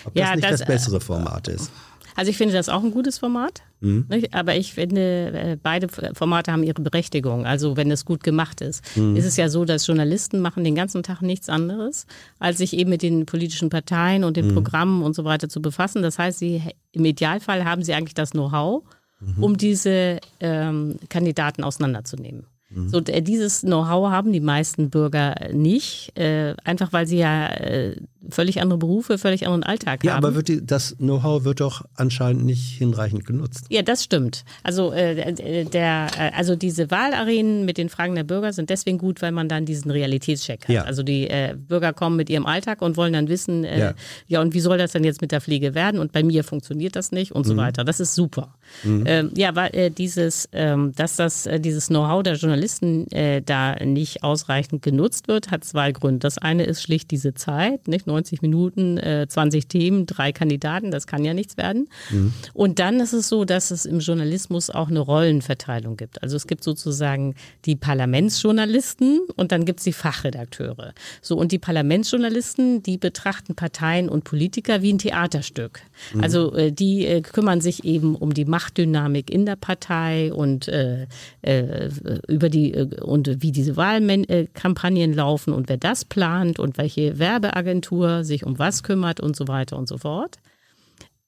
Ob 0.06 0.15
ja, 0.15 0.28
das 0.28 0.36
nicht 0.36 0.52
das, 0.52 0.60
das 0.60 0.68
bessere 0.68 0.98
äh, 0.98 1.02
Format 1.02 1.48
ist. 1.48 1.72
Also 2.15 2.30
ich 2.30 2.38
finde 2.38 2.53
das 2.53 2.69
auch 2.69 2.84
ein 2.84 2.91
gutes 2.91 3.19
Format, 3.19 3.61
mhm. 3.80 4.06
aber 4.32 4.56
ich 4.56 4.73
finde, 4.73 5.32
äh, 5.32 5.57
beide 5.61 5.88
Formate 5.88 6.52
haben 6.52 6.64
ihre 6.64 6.82
Berechtigung. 6.82 7.45
Also 7.45 7.78
wenn 7.78 7.90
es 7.90 8.06
gut 8.06 8.23
gemacht 8.23 8.61
ist. 8.61 8.84
Mhm. 8.98 9.15
Ist 9.15 9.26
es 9.26 9.38
ja 9.38 9.49
so, 9.49 9.65
dass 9.65 9.88
Journalisten 9.88 10.40
machen 10.40 10.64
den 10.64 10.76
ganzen 10.76 11.03
Tag 11.03 11.22
nichts 11.22 11.49
anderes, 11.49 12.06
als 12.40 12.57
sich 12.57 12.73
eben 12.73 12.90
mit 12.90 13.02
den 13.02 13.26
politischen 13.26 13.69
Parteien 13.69 14.23
und 14.23 14.38
den 14.38 14.49
mhm. 14.49 14.53
Programmen 14.56 15.03
und 15.03 15.15
so 15.15 15.23
weiter 15.23 15.49
zu 15.49 15.61
befassen. 15.61 16.02
Das 16.02 16.19
heißt, 16.19 16.40
sie 16.40 16.61
im 16.91 17.06
Idealfall 17.06 17.64
haben 17.64 17.84
sie 17.84 17.94
eigentlich 17.94 18.14
das 18.14 18.32
Know-how, 18.32 18.84
mhm. 19.19 19.44
um 19.44 19.57
diese 19.57 20.19
ähm, 20.41 20.98
Kandidaten 21.10 21.64
auseinanderzunehmen. 21.64 22.45
So, 22.73 23.02
dieses 23.02 23.61
Know-how 23.61 24.11
haben 24.11 24.31
die 24.31 24.39
meisten 24.39 24.89
Bürger 24.89 25.35
nicht, 25.52 26.18
äh, 26.18 26.56
einfach 26.64 26.93
weil 26.93 27.06
sie 27.06 27.18
ja 27.18 27.48
äh, 27.48 27.98
völlig 28.30 28.61
andere 28.61 28.77
Berufe, 28.77 29.18
völlig 29.18 29.45
anderen 29.45 29.64
Alltag 29.64 30.03
ja, 30.03 30.14
haben. 30.14 30.23
Ja, 30.23 30.27
aber 30.27 30.35
wird 30.35 30.48
die, 30.48 30.65
das 30.65 30.95
Know-how 30.98 31.43
wird 31.43 31.60
doch 31.60 31.84
anscheinend 31.95 32.45
nicht 32.45 32.77
hinreichend 32.77 33.26
genutzt. 33.26 33.65
Ja, 33.69 33.81
das 33.81 34.03
stimmt. 34.03 34.43
Also 34.64 34.91
äh, 34.91 35.65
der, 35.65 36.07
äh, 36.18 36.31
also 36.35 36.56
diese 36.56 36.91
Wahlarenen 36.91 37.65
mit 37.65 37.77
den 37.77 37.89
Fragen 37.89 38.15
der 38.15 38.23
Bürger 38.23 38.53
sind 38.53 38.69
deswegen 38.69 38.98
gut, 38.98 39.22
weil 39.22 39.31
man 39.31 39.49
dann 39.49 39.65
diesen 39.65 39.91
Realitätscheck 39.91 40.64
hat. 40.64 40.69
Ja. 40.69 40.84
Also 40.84 41.03
die 41.03 41.30
äh, 41.30 41.56
Bürger 41.56 41.93
kommen 41.93 42.15
mit 42.15 42.30
ihrem 42.30 42.45
Alltag 42.45 42.81
und 42.81 42.98
wollen 42.98 43.14
dann 43.14 43.27
wissen, 43.27 43.64
äh, 43.64 43.80
ja. 43.80 43.93
ja, 44.27 44.41
und 44.41 44.53
wie 44.53 44.60
soll 44.60 44.77
das 44.77 44.91
denn 44.91 45.03
jetzt 45.03 45.22
mit 45.22 45.31
der 45.31 45.41
Pflege 45.41 45.73
werden? 45.73 45.99
Und 45.99 46.11
bei 46.11 46.23
mir 46.23 46.43
funktioniert 46.43 46.95
das 46.95 47.11
nicht 47.11 47.31
und 47.31 47.45
mhm. 47.45 47.49
so 47.49 47.57
weiter. 47.57 47.84
Das 47.84 47.99
ist 47.99 48.15
super. 48.15 48.53
Mhm. 48.84 49.03
Ähm, 49.06 49.31
ja, 49.35 49.56
weil 49.56 49.76
äh, 49.76 49.89
dieses, 49.89 50.48
ähm, 50.52 50.93
dass 50.95 51.15
das 51.15 51.45
äh, 51.45 51.60
dieses 51.60 51.88
Know-how 51.88 52.23
der 52.23 52.35
Journalisten 52.35 53.10
äh, 53.11 53.41
da 53.41 53.76
nicht 53.84 54.23
ausreichend 54.23 54.81
genutzt 54.81 55.27
wird, 55.27 55.52
hat 55.52 55.64
zwei 55.64 55.91
Gründe. 55.91 56.19
Das 56.19 56.38
eine 56.38 56.64
ist 56.64 56.81
schlicht 56.81 57.11
diese 57.11 57.34
Zeit, 57.34 57.88
nicht 57.88 58.07
90 58.11 58.41
Minuten, 58.41 58.97
äh, 58.97 59.25
20 59.27 59.67
Themen, 59.67 60.05
drei 60.05 60.31
Kandidaten, 60.31 60.91
das 60.91 61.07
kann 61.07 61.23
ja 61.23 61.33
nichts 61.33 61.57
werden. 61.57 61.88
Mhm. 62.09 62.33
Und 62.53 62.79
dann 62.79 62.99
ist 62.99 63.13
es 63.13 63.29
so, 63.29 63.45
dass 63.45 63.71
es 63.71 63.85
im 63.85 63.99
Journalismus 63.99 64.69
auch 64.69 64.89
eine 64.89 64.99
Rollenverteilung 64.99 65.97
gibt. 65.97 66.21
Also 66.21 66.35
es 66.35 66.47
gibt 66.47 66.63
sozusagen 66.63 67.35
die 67.65 67.75
Parlamentsjournalisten 67.75 69.21
und 69.35 69.51
dann 69.51 69.65
gibt 69.65 69.79
es 69.79 69.85
die 69.85 69.93
Fachredakteure. 69.93 70.93
So, 71.21 71.38
und 71.38 71.51
die 71.51 71.59
Parlamentsjournalisten, 71.59 72.83
die 72.83 72.97
betrachten 72.97 73.55
Parteien 73.55 74.09
und 74.09 74.23
Politiker 74.23 74.81
wie 74.81 74.93
ein 74.93 74.97
Theaterstück. 74.97 75.81
Mhm. 76.13 76.23
Also 76.23 76.53
äh, 76.55 76.71
die 76.71 77.05
äh, 77.05 77.21
kümmern 77.21 77.61
sich 77.61 77.83
eben 77.83 78.15
um 78.15 78.33
die 78.33 78.45
Machtdynamik 78.45 79.29
in 79.29 79.45
der 79.45 79.55
Partei 79.55 80.33
und 80.33 80.67
äh, 80.67 81.07
äh 81.41 81.89
über 82.27 82.49
die 82.49 82.73
äh, 82.73 83.01
und 83.01 83.41
wie 83.41 83.51
diese 83.51 83.77
Wahlkampagnen 83.77 85.13
laufen 85.13 85.53
und 85.53 85.69
wer 85.69 85.77
das 85.77 86.05
plant 86.05 86.59
und 86.59 86.77
welche 86.77 87.19
Werbeagentur 87.19 88.01
Agentur 88.02 88.23
sich 88.23 88.45
um 88.45 88.60
was 88.60 88.84
kümmert 88.84 89.19
und 89.19 89.36
so 89.36 89.48
weiter 89.48 89.78
und 89.78 89.88
so 89.88 89.98
fort. 89.98 90.38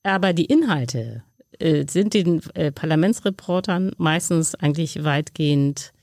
Aber 0.03 0.33
die 0.33 0.45
Inhalte 0.45 1.23
äh, 1.59 1.85
sind 1.89 2.13
den 2.13 2.41
äh, 2.55 2.71
Parlamentsreportern 2.71 3.91
meistens 3.97 4.55
eigentlich 4.55 5.03
weitgehend 5.03 5.93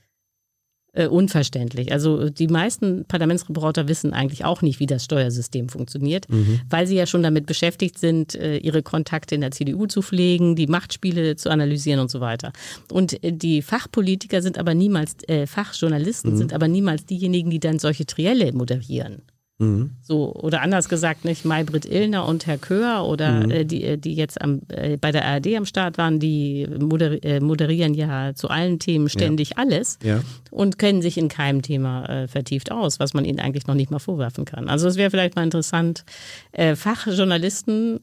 äh, 0.93 1.07
unverständlich. 1.07 1.91
Also 1.93 2.29
die 2.29 2.47
meisten 2.47 3.05
Parlamentsreporter 3.05 3.87
wissen 3.87 4.11
eigentlich 4.13 4.43
auch 4.43 4.61
nicht, 4.61 4.79
wie 4.81 4.87
das 4.87 5.05
Steuersystem 5.05 5.69
funktioniert, 5.69 6.29
mhm. 6.29 6.61
weil 6.69 6.85
sie 6.85 6.95
ja 6.95 7.05
schon 7.05 7.23
damit 7.23 7.45
beschäftigt 7.45 7.97
sind, 7.97 8.35
äh, 8.35 8.57
ihre 8.57 8.83
Kontakte 8.83 9.35
in 9.35 9.41
der 9.41 9.51
CDU 9.51 9.85
zu 9.85 10.01
pflegen, 10.01 10.55
die 10.55 10.67
Machtspiele 10.67 11.37
zu 11.37 11.49
analysieren 11.49 12.01
und 12.01 12.11
so 12.11 12.19
weiter. 12.19 12.51
Und 12.91 13.23
äh, 13.23 13.31
die 13.31 13.61
Fachpolitiker 13.61 14.41
sind 14.41 14.57
aber 14.57 14.73
niemals, 14.73 15.15
äh, 15.27 15.47
Fachjournalisten 15.47 16.33
mhm. 16.33 16.37
sind 16.37 16.53
aber 16.53 16.67
niemals 16.67 17.05
diejenigen, 17.05 17.51
die 17.51 17.59
dann 17.59 17.79
solche 17.79 18.05
Trielle 18.05 18.51
moderieren. 18.51 19.21
Mhm. 19.61 19.91
So, 20.01 20.33
oder 20.33 20.61
anders 20.61 20.89
gesagt, 20.89 21.23
nicht 21.23 21.45
Maybrit 21.45 21.85
Illner 21.85 22.27
und 22.27 22.47
Herr 22.47 22.57
Köhr 22.57 23.05
oder 23.05 23.31
mhm. 23.31 23.51
äh, 23.51 23.63
die, 23.63 23.83
äh, 23.83 23.97
die 23.97 24.15
jetzt 24.15 24.41
am, 24.41 24.61
äh, 24.69 24.97
bei 24.97 25.11
der 25.11 25.25
ARD 25.25 25.55
am 25.55 25.65
Start 25.65 25.99
waren, 25.99 26.19
die 26.19 26.67
moder 26.79 27.23
äh, 27.23 27.39
moderieren 27.39 27.93
ja 27.93 28.33
zu 28.33 28.49
allen 28.49 28.79
Themen 28.79 29.07
ständig 29.07 29.51
ja. 29.51 29.57
alles 29.57 29.99
ja. 30.03 30.21
und 30.49 30.79
kennen 30.79 31.03
sich 31.03 31.17
in 31.17 31.29
keinem 31.29 31.61
Thema 31.61 32.05
äh, 32.09 32.27
vertieft 32.27 32.71
aus, 32.71 32.99
was 32.99 33.13
man 33.13 33.23
ihnen 33.23 33.39
eigentlich 33.39 33.67
noch 33.67 33.75
nicht 33.75 33.91
mal 33.91 33.99
vorwerfen 33.99 34.45
kann. 34.45 34.67
Also 34.67 34.87
es 34.87 34.95
wäre 34.95 35.11
vielleicht 35.11 35.35
mal 35.35 35.43
interessant, 35.43 36.05
äh, 36.53 36.75
Fachjournalisten 36.75 37.99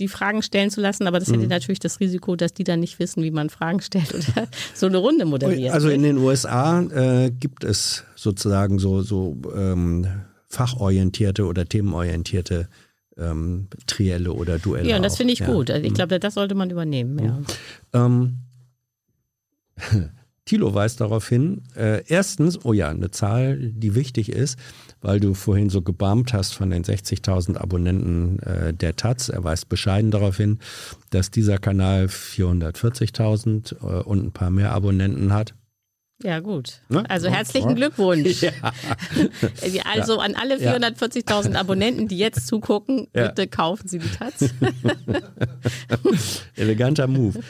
die 0.00 0.08
Fragen 0.08 0.42
stellen 0.42 0.70
zu 0.70 0.80
lassen, 0.80 1.06
aber 1.06 1.20
das 1.20 1.28
mhm. 1.28 1.34
hätte 1.34 1.46
natürlich 1.48 1.78
das 1.78 2.00
Risiko, 2.00 2.34
dass 2.34 2.52
die 2.52 2.64
dann 2.64 2.80
nicht 2.80 2.98
wissen, 2.98 3.22
wie 3.22 3.30
man 3.30 3.48
Fragen 3.48 3.80
stellt 3.80 4.12
oder 4.12 4.48
so 4.74 4.86
eine 4.86 4.96
Runde 4.96 5.24
moderiert. 5.24 5.72
Also 5.72 5.88
in 5.88 6.02
den 6.02 6.18
USA 6.18 6.82
gibt 7.38 7.62
es 7.62 8.04
sozusagen 8.16 8.80
so, 8.80 9.02
so 9.02 9.36
ähm, 9.54 10.08
fachorientierte 10.54 11.46
oder 11.46 11.66
themenorientierte 11.66 12.68
ähm, 13.16 13.68
Trielle 13.86 14.32
oder 14.32 14.58
Duelle. 14.58 14.88
Ja, 14.88 14.96
und 14.96 15.02
das 15.02 15.16
finde 15.16 15.32
ich 15.32 15.40
ja. 15.40 15.46
gut. 15.46 15.70
Also 15.70 15.84
ich 15.84 15.90
mhm. 15.92 15.96
glaube, 15.96 16.20
das 16.20 16.34
sollte 16.34 16.54
man 16.54 16.70
übernehmen. 16.70 17.18
Ja. 17.18 17.40
Ähm, 17.92 18.38
Thilo 20.44 20.74
weist 20.74 21.00
darauf 21.00 21.26
hin, 21.26 21.62
äh, 21.74 22.02
erstens, 22.06 22.66
oh 22.66 22.74
ja, 22.74 22.90
eine 22.90 23.10
Zahl, 23.10 23.56
die 23.56 23.94
wichtig 23.94 24.28
ist, 24.28 24.58
weil 25.00 25.18
du 25.18 25.32
vorhin 25.32 25.70
so 25.70 25.80
gebarmt 25.80 26.34
hast 26.34 26.52
von 26.52 26.68
den 26.68 26.84
60.000 26.84 27.56
Abonnenten 27.56 28.40
äh, 28.40 28.74
der 28.74 28.94
Taz. 28.94 29.30
Er 29.30 29.42
weist 29.42 29.70
bescheiden 29.70 30.10
darauf 30.10 30.36
hin, 30.36 30.58
dass 31.08 31.30
dieser 31.30 31.56
Kanal 31.56 32.06
440.000 32.06 33.72
äh, 33.72 34.02
und 34.02 34.26
ein 34.26 34.32
paar 34.32 34.50
mehr 34.50 34.72
Abonnenten 34.72 35.32
hat. 35.32 35.54
Ja, 36.24 36.40
gut. 36.40 36.80
Ne? 36.88 37.04
Also 37.10 37.28
herzlichen 37.28 37.70
ja. 37.70 37.74
Glückwunsch. 37.74 38.46
Ja. 39.72 39.82
also 39.92 40.18
an 40.18 40.34
alle 40.34 40.56
440.000 40.56 41.54
Abonnenten, 41.54 42.08
die 42.08 42.16
jetzt 42.16 42.46
zugucken, 42.46 43.08
bitte 43.12 43.46
kaufen 43.46 43.88
Sie 43.88 43.98
die 43.98 44.08
Taz. 44.08 44.44
Eleganter 46.56 47.06
Move. 47.06 47.40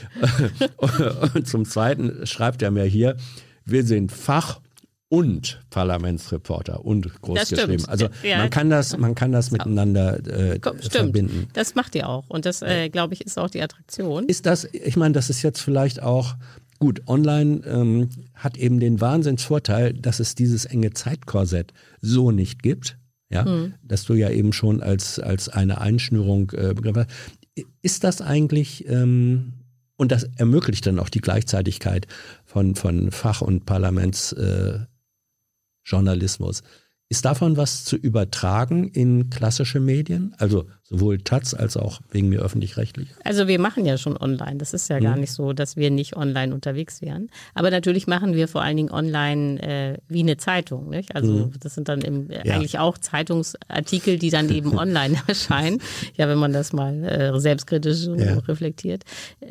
Und 1.34 1.46
zum 1.46 1.64
Zweiten 1.64 2.26
schreibt 2.26 2.62
er 2.62 2.70
mir 2.70 2.84
hier, 2.84 3.16
wir 3.64 3.84
sind 3.84 4.12
Fach- 4.12 4.60
und 5.08 5.60
Parlamentsreporter 5.70 6.84
und 6.84 7.22
groß 7.22 7.48
geschrieben. 7.48 7.84
Also 7.86 8.08
ja. 8.24 8.38
man 8.38 8.50
kann 8.50 8.68
das, 8.68 8.96
man 8.96 9.14
kann 9.14 9.30
das 9.30 9.52
miteinander 9.52 10.18
äh, 10.26 10.56
Stimmt. 10.56 10.90
verbinden. 10.90 11.48
Das 11.52 11.76
macht 11.76 11.94
ihr 11.94 12.08
auch 12.08 12.24
und 12.28 12.46
das, 12.46 12.62
äh, 12.62 12.88
glaube 12.88 13.14
ich, 13.14 13.24
ist 13.24 13.38
auch 13.38 13.50
die 13.50 13.62
Attraktion. 13.62 14.26
Ist 14.26 14.46
das? 14.46 14.64
Ich 14.72 14.96
meine, 14.96 15.12
das 15.12 15.30
ist 15.30 15.42
jetzt 15.42 15.60
vielleicht 15.60 16.02
auch 16.02 16.34
Gut, 16.78 17.02
online 17.06 17.62
ähm, 17.66 18.08
hat 18.34 18.56
eben 18.56 18.80
den 18.80 19.00
Wahnsinnsvorteil, 19.00 19.94
dass 19.94 20.20
es 20.20 20.34
dieses 20.34 20.64
enge 20.64 20.92
Zeitkorsett 20.92 21.72
so 22.00 22.30
nicht 22.30 22.62
gibt. 22.62 22.98
Ja, 23.30 23.44
mhm. 23.44 23.74
dass 23.82 24.04
du 24.04 24.14
ja 24.14 24.30
eben 24.30 24.52
schon 24.52 24.82
als, 24.82 25.18
als 25.18 25.48
eine 25.48 25.80
Einschnürung 25.80 26.52
äh, 26.52 26.74
begriffen 26.74 27.06
hast. 27.06 27.66
Ist 27.82 28.04
das 28.04 28.20
eigentlich, 28.20 28.88
ähm, 28.88 29.54
und 29.96 30.12
das 30.12 30.24
ermöglicht 30.36 30.86
dann 30.86 30.98
auch 30.98 31.08
die 31.08 31.20
Gleichzeitigkeit 31.20 32.06
von, 32.44 32.74
von 32.74 33.10
Fach- 33.10 33.40
und 33.40 33.64
Parlamentsjournalismus. 33.64 36.60
Äh, 36.60 36.64
ist 37.10 37.24
davon 37.24 37.56
was 37.56 37.84
zu 37.84 37.96
übertragen 37.96 38.88
in 38.88 39.28
klassische 39.28 39.78
Medien? 39.78 40.34
Also 40.38 40.66
sowohl 40.82 41.18
Taz 41.18 41.52
als 41.52 41.76
auch 41.76 42.00
wegen 42.10 42.28
mir 42.28 42.40
öffentlich-rechtlich? 42.40 43.08
Also 43.24 43.46
wir 43.46 43.58
machen 43.58 43.84
ja 43.84 43.98
schon 43.98 44.16
online. 44.16 44.56
Das 44.56 44.72
ist 44.72 44.88
ja 44.88 44.98
mhm. 44.98 45.04
gar 45.04 45.16
nicht 45.16 45.32
so, 45.32 45.52
dass 45.52 45.76
wir 45.76 45.90
nicht 45.90 46.16
online 46.16 46.54
unterwegs 46.54 47.02
wären. 47.02 47.28
Aber 47.54 47.70
natürlich 47.70 48.06
machen 48.06 48.34
wir 48.34 48.48
vor 48.48 48.62
allen 48.62 48.76
Dingen 48.76 48.90
online 48.90 49.62
äh, 49.62 49.98
wie 50.08 50.20
eine 50.20 50.38
Zeitung. 50.38 50.88
Nicht? 50.88 51.14
Also 51.14 51.32
mhm. 51.32 51.52
das 51.60 51.74
sind 51.74 51.88
dann 51.88 52.00
im, 52.00 52.30
äh, 52.30 52.46
ja. 52.46 52.54
eigentlich 52.54 52.78
auch 52.78 52.96
Zeitungsartikel, 52.96 54.18
die 54.18 54.30
dann 54.30 54.48
eben 54.48 54.76
online 54.78 55.16
erscheinen. 55.26 55.80
Ja, 56.16 56.26
wenn 56.28 56.38
man 56.38 56.52
das 56.52 56.72
mal 56.72 57.04
äh, 57.04 57.38
selbstkritisch 57.38 58.06
ja. 58.16 58.38
reflektiert. 58.38 59.04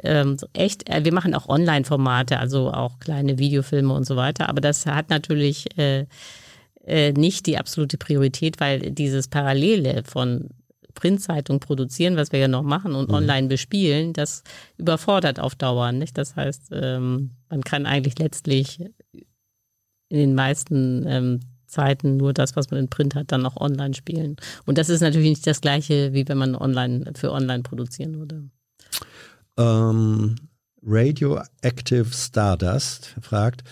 Ähm, 0.04 0.38
echt, 0.54 0.90
äh, 0.90 1.06
wir 1.06 1.14
machen 1.14 1.36
auch 1.36 1.48
Online-Formate, 1.48 2.40
also 2.40 2.72
auch 2.72 3.00
kleine 3.00 3.38
Videofilme 3.38 3.94
und 3.94 4.06
so 4.06 4.16
weiter. 4.16 4.50
Aber 4.50 4.60
das 4.60 4.86
hat 4.88 5.10
natürlich 5.10 5.68
äh, 6.84 7.14
nicht 7.14 7.46
die 7.46 7.58
absolute 7.58 7.98
Priorität, 7.98 8.60
weil 8.60 8.92
dieses 8.92 9.28
Parallele 9.28 10.04
von 10.06 10.50
Printzeitung 10.94 11.60
produzieren, 11.60 12.16
was 12.16 12.32
wir 12.32 12.40
ja 12.40 12.48
noch 12.48 12.64
machen, 12.64 12.94
und 12.94 13.10
mhm. 13.10 13.16
online 13.16 13.48
bespielen, 13.48 14.14
das 14.14 14.44
überfordert 14.78 15.40
auf 15.40 15.56
Dauer. 15.56 15.92
Nicht? 15.92 16.18
Das 16.18 16.36
heißt, 16.36 16.70
ähm, 16.72 17.32
man 17.50 17.62
kann 17.64 17.86
eigentlich 17.86 18.20
letztlich 18.20 18.80
in 20.10 20.18
den 20.18 20.36
meisten 20.36 21.06
ähm, 21.08 21.40
Zeiten 21.66 22.18
nur 22.18 22.34
das, 22.34 22.56
was 22.56 22.70
man 22.70 22.82
in 22.82 22.90
Print 22.90 23.16
hat, 23.16 23.32
dann 23.32 23.46
auch 23.46 23.58
online 23.58 23.96
spielen. 23.96 24.36
Und 24.66 24.78
das 24.78 24.90
ist 24.90 25.02
natürlich 25.02 25.30
nicht 25.30 25.48
das 25.48 25.62
gleiche, 25.62 26.14
wie 26.14 26.28
wenn 26.28 26.38
man 26.38 26.56
online 26.56 27.14
für 27.16 27.32
online 27.32 27.64
produzieren 27.64 28.20
würde. 28.20 28.44
Ähm, 29.58 30.36
Radioactive 30.86 32.14
Stardust 32.14 33.16
fragt, 33.22 33.64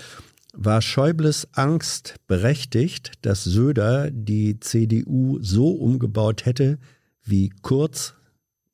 war 0.54 0.82
Schäubles 0.82 1.48
Angst 1.54 2.16
berechtigt, 2.28 3.14
dass 3.22 3.44
Söder 3.44 4.12
die 4.12 4.60
CDU 4.60 5.40
so 5.42 5.70
umgebaut 5.70 6.46
hätte, 6.46 6.78
wie 7.24 7.50
Kurz 7.62 8.16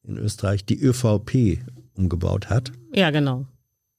in 0.03 0.17
Österreich 0.17 0.65
die 0.65 0.81
ÖVP 0.81 1.59
umgebaut 1.93 2.49
hat. 2.49 2.71
Ja, 2.93 3.11
genau. 3.11 3.45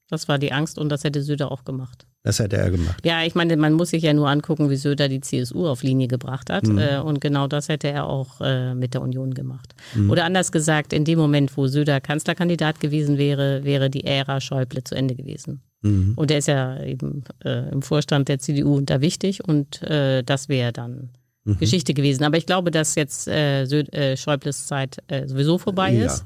Das 0.08 0.26
war 0.28 0.38
die 0.38 0.52
Angst 0.52 0.78
und 0.78 0.88
das 0.88 1.04
hätte 1.04 1.22
Söder 1.22 1.52
auch 1.52 1.64
gemacht. 1.64 2.06
Das 2.22 2.40
hätte 2.40 2.56
er 2.56 2.70
gemacht. 2.70 3.04
Ja, 3.06 3.22
ich 3.22 3.34
meine, 3.34 3.56
man 3.56 3.74
muss 3.74 3.90
sich 3.90 4.02
ja 4.02 4.12
nur 4.12 4.28
angucken, 4.28 4.70
wie 4.70 4.76
Söder 4.76 5.08
die 5.08 5.20
CSU 5.20 5.66
auf 5.66 5.82
Linie 5.82 6.08
gebracht 6.08 6.50
hat. 6.50 6.66
Mhm. 6.66 6.78
Äh, 6.78 6.98
und 6.98 7.20
genau 7.20 7.46
das 7.46 7.68
hätte 7.68 7.88
er 7.88 8.06
auch 8.06 8.40
äh, 8.40 8.74
mit 8.74 8.94
der 8.94 9.02
Union 9.02 9.34
gemacht. 9.34 9.74
Mhm. 9.94 10.10
Oder 10.10 10.24
anders 10.24 10.50
gesagt, 10.50 10.92
in 10.92 11.04
dem 11.04 11.18
Moment, 11.18 11.56
wo 11.56 11.68
Söder 11.68 12.00
Kanzlerkandidat 12.00 12.80
gewesen 12.80 13.18
wäre, 13.18 13.64
wäre 13.64 13.88
die 13.88 14.04
Ära 14.04 14.40
Schäuble 14.40 14.82
zu 14.82 14.94
Ende 14.94 15.14
gewesen. 15.14 15.62
Mhm. 15.82 16.14
Und 16.16 16.30
er 16.30 16.38
ist 16.38 16.48
ja 16.48 16.82
eben 16.82 17.24
äh, 17.44 17.70
im 17.70 17.82
Vorstand 17.82 18.28
der 18.28 18.38
CDU 18.38 18.76
und 18.76 18.90
da 18.90 19.00
wichtig 19.00 19.46
und 19.46 19.82
äh, 19.82 20.22
das 20.22 20.48
wäre 20.48 20.72
dann 20.72 21.10
mhm. 21.44 21.58
Geschichte 21.58 21.94
gewesen. 21.94 22.24
Aber 22.24 22.36
ich 22.36 22.46
glaube, 22.46 22.70
dass 22.70 22.94
jetzt 22.94 23.28
äh, 23.28 23.62
äh 23.62 24.16
Schäubles 24.16 24.66
Zeit 24.66 24.98
äh, 25.08 25.26
sowieso 25.26 25.58
vorbei 25.58 25.92
ja. 25.92 26.06
ist 26.06 26.24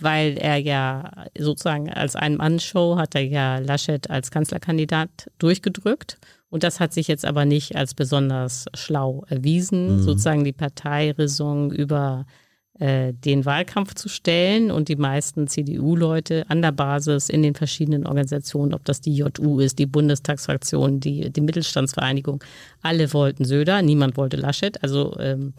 weil 0.00 0.38
er 0.38 0.56
ja 0.56 1.12
sozusagen 1.38 1.90
als 1.90 2.16
Ein-Mann-Show 2.16 2.96
hat 2.96 3.14
er 3.14 3.24
ja 3.24 3.58
Laschet 3.58 4.08
als 4.10 4.30
Kanzlerkandidat 4.30 5.30
durchgedrückt. 5.38 6.18
Und 6.48 6.64
das 6.64 6.80
hat 6.80 6.92
sich 6.92 7.06
jetzt 7.06 7.24
aber 7.24 7.44
nicht 7.44 7.76
als 7.76 7.94
besonders 7.94 8.64
schlau 8.74 9.24
erwiesen, 9.28 9.98
mhm. 9.98 10.02
sozusagen 10.02 10.42
die 10.42 10.52
Parteiräson 10.52 11.70
über 11.70 12.26
den 12.80 13.44
Wahlkampf 13.44 13.94
zu 13.94 14.08
stellen 14.08 14.70
und 14.70 14.88
die 14.88 14.96
meisten 14.96 15.48
CDU-Leute 15.48 16.46
an 16.48 16.62
der 16.62 16.72
Basis 16.72 17.28
in 17.28 17.42
den 17.42 17.54
verschiedenen 17.54 18.06
Organisationen, 18.06 18.72
ob 18.72 18.86
das 18.86 19.02
die 19.02 19.14
JU 19.14 19.60
ist, 19.60 19.78
die 19.78 19.84
Bundestagsfraktion, 19.84 20.98
die, 20.98 21.28
die 21.28 21.42
Mittelstandsvereinigung, 21.42 22.42
alle 22.80 23.12
wollten 23.12 23.44
Söder, 23.44 23.82
niemand 23.82 24.16
wollte 24.16 24.38
Laschet. 24.38 24.82
Also 24.82 25.14
ähm, 25.18 25.52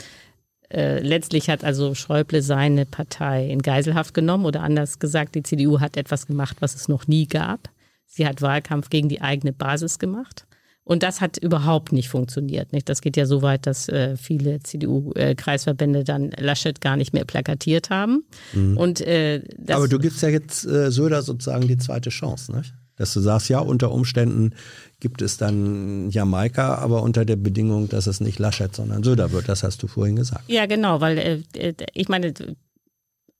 äh, 0.73 0.99
letztlich 0.99 1.49
hat 1.49 1.63
also 1.63 1.93
Schäuble 1.93 2.41
seine 2.41 2.85
Partei 2.85 3.49
in 3.49 3.61
Geiselhaft 3.61 4.13
genommen 4.13 4.45
oder 4.45 4.63
anders 4.63 4.99
gesagt, 4.99 5.35
die 5.35 5.43
CDU 5.43 5.79
hat 5.79 5.97
etwas 5.97 6.27
gemacht, 6.27 6.57
was 6.61 6.75
es 6.75 6.87
noch 6.87 7.07
nie 7.07 7.27
gab. 7.27 7.69
Sie 8.07 8.25
hat 8.25 8.41
Wahlkampf 8.41 8.89
gegen 8.89 9.09
die 9.09 9.21
eigene 9.21 9.53
Basis 9.53 9.99
gemacht. 9.99 10.45
Und 10.83 11.03
das 11.03 11.21
hat 11.21 11.37
überhaupt 11.37 11.91
nicht 11.91 12.09
funktioniert. 12.09 12.73
Nicht? 12.73 12.89
Das 12.89 13.01
geht 13.01 13.15
ja 13.15 13.25
so 13.25 13.41
weit, 13.41 13.67
dass 13.67 13.87
äh, 13.87 14.17
viele 14.17 14.61
CDU-Kreisverbände 14.61 15.99
äh, 15.99 16.03
dann 16.03 16.31
Laschet 16.37 16.81
gar 16.81 16.97
nicht 16.97 17.13
mehr 17.13 17.23
plakatiert 17.23 17.89
haben. 17.89 18.23
Mhm. 18.53 18.77
Und, 18.77 19.01
äh, 19.01 19.43
Aber 19.67 19.87
du 19.87 19.99
gibst 19.99 20.21
ja 20.23 20.29
jetzt 20.29 20.65
äh, 20.65 20.91
Söder 20.91 21.21
sozusagen 21.21 21.67
die 21.67 21.77
zweite 21.77 22.09
Chance, 22.09 22.55
nicht? 22.55 22.73
dass 22.97 23.13
du 23.13 23.19
sagst, 23.19 23.49
ja, 23.49 23.59
unter 23.59 23.91
Umständen 23.91 24.53
gibt 24.99 25.23
es 25.23 25.37
dann 25.37 26.11
Jamaika, 26.11 26.75
aber 26.75 27.01
unter 27.01 27.25
der 27.25 27.35
Bedingung, 27.35 27.89
dass 27.89 28.05
es 28.05 28.21
nicht 28.21 28.37
Laschet, 28.37 28.75
sondern 28.75 29.01
Söder 29.01 29.31
wird. 29.31 29.49
Das 29.49 29.63
hast 29.63 29.81
du 29.81 29.87
vorhin 29.87 30.15
gesagt. 30.15 30.43
Ja, 30.47 30.67
genau, 30.67 31.01
weil 31.01 31.17
äh, 31.17 31.41
äh 31.57 31.73
ich 31.93 32.09
meine, 32.09 32.31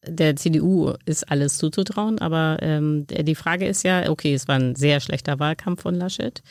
der 0.04 0.36
CDU 0.36 0.94
ist 1.06 1.30
alles 1.30 1.60
zuzutrauen, 1.60 2.18
aber 2.20 2.58
ähm, 2.62 3.06
die 3.08 3.36
Frage 3.36 3.68
ist 3.68 3.84
ja, 3.84 4.10
okay, 4.10 4.34
es 4.34 4.48
war 4.48 4.56
ein 4.56 4.76
sehr 4.76 5.00
schlechter 5.00 5.38
Wahlkampf 5.40 5.84
von 5.84 5.94
Laschet. 5.94 6.42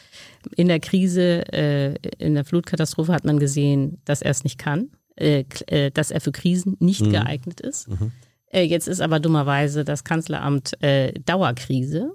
In 0.56 0.68
der 0.68 0.80
Krise, 0.80 1.52
äh, 1.52 1.94
in 2.18 2.34
der 2.34 2.44
Flutkatastrophe 2.44 3.12
hat 3.12 3.24
man 3.24 3.38
gesehen, 3.38 4.00
dass 4.04 4.22
er 4.22 4.30
es 4.30 4.44
nicht 4.44 4.58
kann, 4.58 4.90
äh, 5.16 5.44
äh 5.66 5.90
dass 5.90 6.10
er 6.10 6.20
für 6.20 6.32
Krisen 6.32 6.76
nicht 6.80 7.02
mhm. 7.02 7.12
geeignet 7.12 7.60
ist. 7.60 7.88
Mhm. 7.88 8.12
Äh, 8.46 8.62
jetzt 8.62 8.88
ist 8.88 9.00
aber 9.00 9.20
dummerweise 9.20 9.84
das 9.84 10.04
Kanzleramt 10.04 10.82
äh, 10.82 11.12
Dauerkrise 11.24 12.12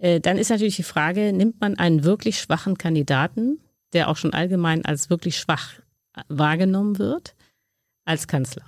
äh, 0.00 0.20
dann 0.20 0.38
ist 0.38 0.50
natürlich 0.50 0.76
die 0.76 0.82
Frage, 0.82 1.32
nimmt 1.32 1.60
man 1.60 1.78
einen 1.78 2.04
wirklich 2.04 2.38
schwachen 2.38 2.78
Kandidaten, 2.78 3.60
der 3.92 4.08
auch 4.08 4.16
schon 4.16 4.32
allgemein 4.32 4.84
als 4.84 5.10
wirklich 5.10 5.36
schwach 5.36 5.74
wahrgenommen 6.28 6.98
wird, 6.98 7.34
als 8.04 8.26
Kanzler? 8.26 8.64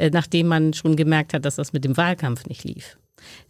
Nachdem 0.00 0.46
man 0.46 0.74
schon 0.74 0.94
gemerkt 0.94 1.34
hat, 1.34 1.44
dass 1.44 1.56
das 1.56 1.72
mit 1.72 1.84
dem 1.84 1.96
Wahlkampf 1.96 2.46
nicht 2.46 2.62
lief. 2.62 2.98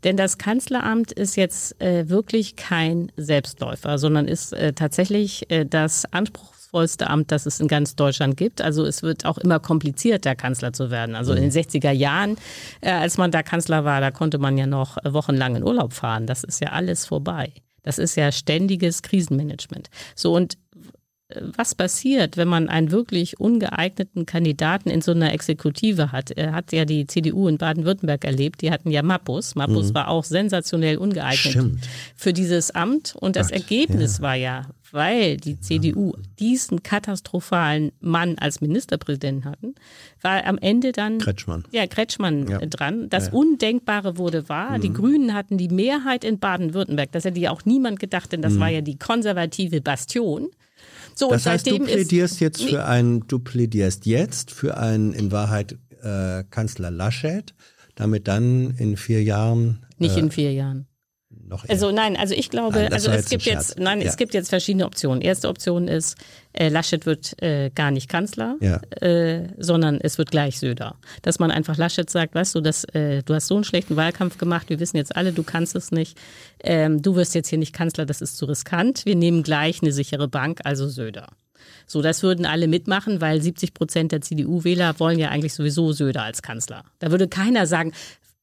Denn 0.05 0.17
das 0.17 0.39
Kanzleramt 0.39 1.13
ist 1.13 1.37
jetzt 1.37 1.81
äh, 1.81 2.09
wirklich 2.09 2.57
kein 2.57 3.13
Selbstläufer, 3.17 3.99
sondern 3.99 4.29
ist 4.29 4.53
äh, 4.53 4.73
tatsächlich 4.73 5.51
äh, 5.51 5.65
das 5.65 6.05
Anspruch 6.13 6.59
anspruchsvollste 6.69 7.09
Amt, 7.09 7.33
das 7.33 7.47
es 7.47 7.61
in 7.61 7.69
ganz 7.69 7.97
Deutschland 7.97 8.37
gibt. 8.37 8.61
Also 8.61 8.85
es 8.85 9.03
wird 9.03 9.25
auch 9.25 9.39
immer 9.39 9.59
komplizierter, 9.59 10.35
Kanzler 10.35 10.73
zu 10.73 10.91
werden. 10.91 11.15
Also 11.15 11.33
in 11.33 11.43
den 11.43 11.51
60er 11.51 11.93
mhm. 11.95 12.01
Jahren, 12.01 12.37
äh, 12.81 12.91
als 12.91 13.19
man 13.19 13.31
da 13.31 13.43
Kanzler 13.43 13.85
war, 13.85 14.01
da 14.01 14.11
konnte 14.11 14.39
man 14.39 14.59
ja 14.59 14.67
noch 14.67 14.97
wochenlang 15.05 15.57
in 15.57 15.63
Urlaub 15.63 15.93
fahren. 15.93 16.27
Das 16.27 16.45
ist 16.45 16.61
ja 16.61 16.69
alles 16.71 17.07
vorbei. 17.07 17.53
Das 17.83 17.99
ist 17.99 18.17
ja 18.17 18.33
ständiges 18.33 19.03
Krisenmanagement. 19.03 19.89
So 20.15 20.35
und 20.35 20.59
was 21.57 21.75
passiert, 21.75 22.39
wenn 22.39 22.49
man 22.49 22.69
einen 22.69 22.91
wirklich 22.91 23.39
ungeeigneten 23.39 24.25
Kandidaten 24.25 24.89
in 24.89 25.03
so 25.03 25.13
einer 25.13 25.33
Exekutive 25.35 26.11
hat. 26.11 26.31
Er 26.31 26.53
hat 26.53 26.73
ja 26.73 26.87
die 26.87 27.07
CDU 27.07 27.49
in 27.49 27.59
Baden-Württemberg 27.59 28.25
erlebt, 28.25 28.63
die 28.63 28.71
hatten 28.71 28.91
ja 28.91 29.03
Mappus. 29.03 29.55
Mappus 29.55 29.91
mhm. 29.91 29.95
war 29.95 30.09
auch 30.09 30.25
sensationell 30.25 30.97
ungeeignet 30.97 31.53
Stimmt. 31.53 31.89
für 32.17 32.33
dieses 32.33 32.71
Amt. 32.71 33.15
Und 33.21 33.37
das 33.37 33.49
Gott, 33.49 33.59
Ergebnis 33.59 34.19
ja. 34.19 34.23
war 34.23 34.35
ja, 34.37 34.63
weil 34.91 35.37
die 35.37 35.61
CDU 35.61 36.15
diesen 36.39 36.83
katastrophalen 36.83 37.93
Mann 38.01 38.39
als 38.39 38.63
Ministerpräsidenten 38.63 39.45
hatten, 39.45 39.75
war 40.23 40.47
am 40.47 40.57
Ende 40.57 40.93
dann 40.93 41.19
Kretschmann, 41.19 41.65
ja, 41.73 41.87
Kretschmann 41.87 42.49
ja. 42.49 42.59
dran. 42.61 43.11
Das 43.11 43.27
ja. 43.27 43.33
Undenkbare 43.35 44.17
wurde 44.17 44.49
wahr. 44.49 44.79
Mhm. 44.79 44.81
Die 44.81 44.93
Grünen 44.95 45.35
hatten 45.35 45.59
die 45.59 45.69
Mehrheit 45.69 46.25
in 46.25 46.39
Baden-Württemberg. 46.39 47.13
Das 47.13 47.27
hätte 47.27 47.39
ja 47.39 47.51
auch 47.51 47.67
niemand 47.67 48.01
gedacht, 48.01 48.33
denn 48.33 48.41
das 48.41 48.55
mhm. 48.55 48.61
war 48.61 48.69
ja 48.71 48.81
die 48.81 48.97
konservative 48.99 49.83
Bastion. 49.83 50.49
So, 51.19 51.31
das 51.31 51.47
heißt, 51.47 51.67
du 51.67 51.79
plädierst 51.79 52.41
jetzt 52.41 52.63
für 52.63 52.85
einen, 52.85 53.27
du 53.27 53.39
plädierst 53.39 54.07
jetzt 54.07 54.53
für 54.53 54.77
einen 54.77 55.13
in 55.13 55.33
Wahrheit 55.33 55.77
äh, 56.03 56.45
Kanzler 56.49 56.91
Laschet, 56.91 57.55
damit 57.97 58.29
dann 58.29 58.71
in 58.79 58.97
vier 58.97 59.23
Jahren. 59.23 59.85
Nicht 59.99 60.17
äh, 60.17 60.21
in 60.21 60.31
vier 60.31 60.53
Jahren 60.53 60.88
noch 61.47 61.65
eher. 61.65 61.71
Also 61.71 61.91
nein, 61.91 62.17
also 62.17 62.35
ich 62.35 62.51
glaube, 62.51 62.79
nein, 62.79 62.93
also 62.93 63.11
es 63.11 63.29
gibt 63.29 63.45
jetzt, 63.45 63.79
nein, 63.79 64.01
ja. 64.01 64.09
es 64.09 64.17
gibt 64.17 64.35
jetzt 64.35 64.49
verschiedene 64.49 64.87
Optionen. 64.87 65.21
Erste 65.21 65.49
Option 65.49 65.89
ist, 65.89 66.17
äh, 66.53 66.69
Laschet 66.69 67.07
wird 67.07 67.41
äh, 67.43 67.71
gar 67.75 67.91
nicht 67.91 68.09
Kanzler, 68.09 68.57
ja. 68.61 68.81
äh, 69.01 69.49
sondern 69.59 70.01
es 70.01 70.19
wird 70.19 70.31
gleich 70.31 70.59
Söder. 70.59 70.97
Dass 71.23 71.39
man 71.39 71.51
einfach 71.51 71.77
Laschet 71.77 72.09
sagt, 72.09 72.35
weißt 72.35 72.55
du, 72.55 72.61
dass, 72.61 72.85
äh, 72.85 73.23
du 73.23 73.35
hast 73.35 73.47
so 73.47 73.55
einen 73.55 73.65
schlechten 73.65 73.97
Wahlkampf 73.97 74.39
gemacht, 74.39 74.69
wir 74.69 74.81
wissen 74.81 74.97
jetzt 74.97 75.15
alle, 75.17 75.33
du 75.33 75.43
kannst 75.43 75.77
es 75.77 75.93
nicht. 75.93 76.19
Ähm, 76.63 77.03
du 77.03 77.17
wirst 77.17 77.35
jetzt 77.35 77.49
hier 77.49 77.59
nicht 77.59 77.73
Kanzler, 77.73 78.07
das 78.07 78.21
ist 78.21 78.37
zu 78.37 78.47
riskant. 78.47 79.05
Wir 79.05 79.17
nehmen 79.17 79.43
gleich 79.43 79.83
eine 79.83 79.93
sichere 79.93 80.29
Bank, 80.29 80.61
also 80.65 80.89
Söder. 80.89 81.29
So, 81.87 82.03
das 82.03 82.23
würden 82.23 82.45
alle 82.45 82.69
mitmachen, 82.69 83.21
weil 83.21 83.41
70 83.41 83.75
Prozent 83.75 84.13
der 84.13 84.21
CDU-Wähler 84.21 85.01
wollen 85.01 85.19
ja 85.19 85.31
eigentlich 85.31 85.55
sowieso 85.55 85.93
Söder 85.93 86.23
als 86.23 86.43
Kanzler. 86.43 86.85
Da 86.99 87.11
würde 87.11 87.29
keiner 87.29 87.67
sagen, 87.67 87.93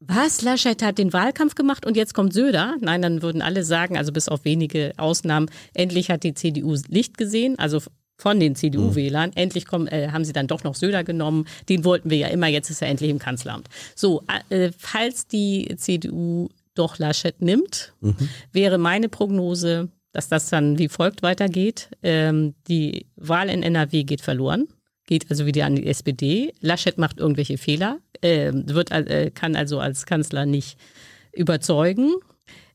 was, 0.07 0.41
Laschet 0.41 0.81
hat 0.81 0.97
den 0.97 1.13
Wahlkampf 1.13 1.55
gemacht 1.55 1.85
und 1.85 1.97
jetzt 1.97 2.13
kommt 2.13 2.33
Söder? 2.33 2.75
Nein, 2.81 3.01
dann 3.01 3.21
würden 3.21 3.41
alle 3.41 3.63
sagen, 3.63 3.97
also 3.97 4.11
bis 4.11 4.29
auf 4.29 4.45
wenige 4.45 4.93
Ausnahmen, 4.97 5.49
endlich 5.73 6.09
hat 6.09 6.23
die 6.23 6.33
CDU 6.33 6.75
Licht 6.87 7.17
gesehen, 7.17 7.57
also 7.59 7.81
von 8.17 8.39
den 8.39 8.55
CDU-Wählern. 8.55 9.31
Mhm. 9.31 9.35
Endlich 9.35 9.65
kommen, 9.65 9.87
äh, 9.87 10.09
haben 10.11 10.25
sie 10.25 10.33
dann 10.33 10.47
doch 10.47 10.63
noch 10.63 10.75
Söder 10.75 11.03
genommen. 11.03 11.47
Den 11.67 11.83
wollten 11.83 12.09
wir 12.09 12.17
ja 12.17 12.27
immer, 12.27 12.47
jetzt 12.47 12.69
ist 12.69 12.81
er 12.81 12.87
endlich 12.87 13.09
im 13.09 13.19
Kanzleramt. 13.19 13.67
So, 13.95 14.23
äh, 14.49 14.71
falls 14.77 15.27
die 15.27 15.75
CDU 15.77 16.49
doch 16.75 16.97
Laschet 16.97 17.41
nimmt, 17.41 17.93
mhm. 18.01 18.29
wäre 18.51 18.77
meine 18.77 19.09
Prognose, 19.09 19.89
dass 20.13 20.29
das 20.29 20.49
dann 20.49 20.79
wie 20.79 20.87
folgt 20.87 21.23
weitergeht. 21.23 21.89
Ähm, 22.03 22.55
die 22.67 23.05
Wahl 23.17 23.49
in 23.49 23.63
NRW 23.63 24.03
geht 24.03 24.21
verloren 24.21 24.67
geht 25.05 25.29
also 25.29 25.45
wieder 25.45 25.65
an 25.65 25.75
die 25.75 25.87
SPD. 25.87 26.53
Laschet 26.61 26.97
macht 26.97 27.19
irgendwelche 27.19 27.57
Fehler, 27.57 27.99
äh, 28.21 28.51
wird, 28.53 28.91
äh, 28.91 29.31
kann 29.33 29.55
also 29.55 29.79
als 29.79 30.05
Kanzler 30.05 30.45
nicht 30.45 30.77
überzeugen. 31.31 32.15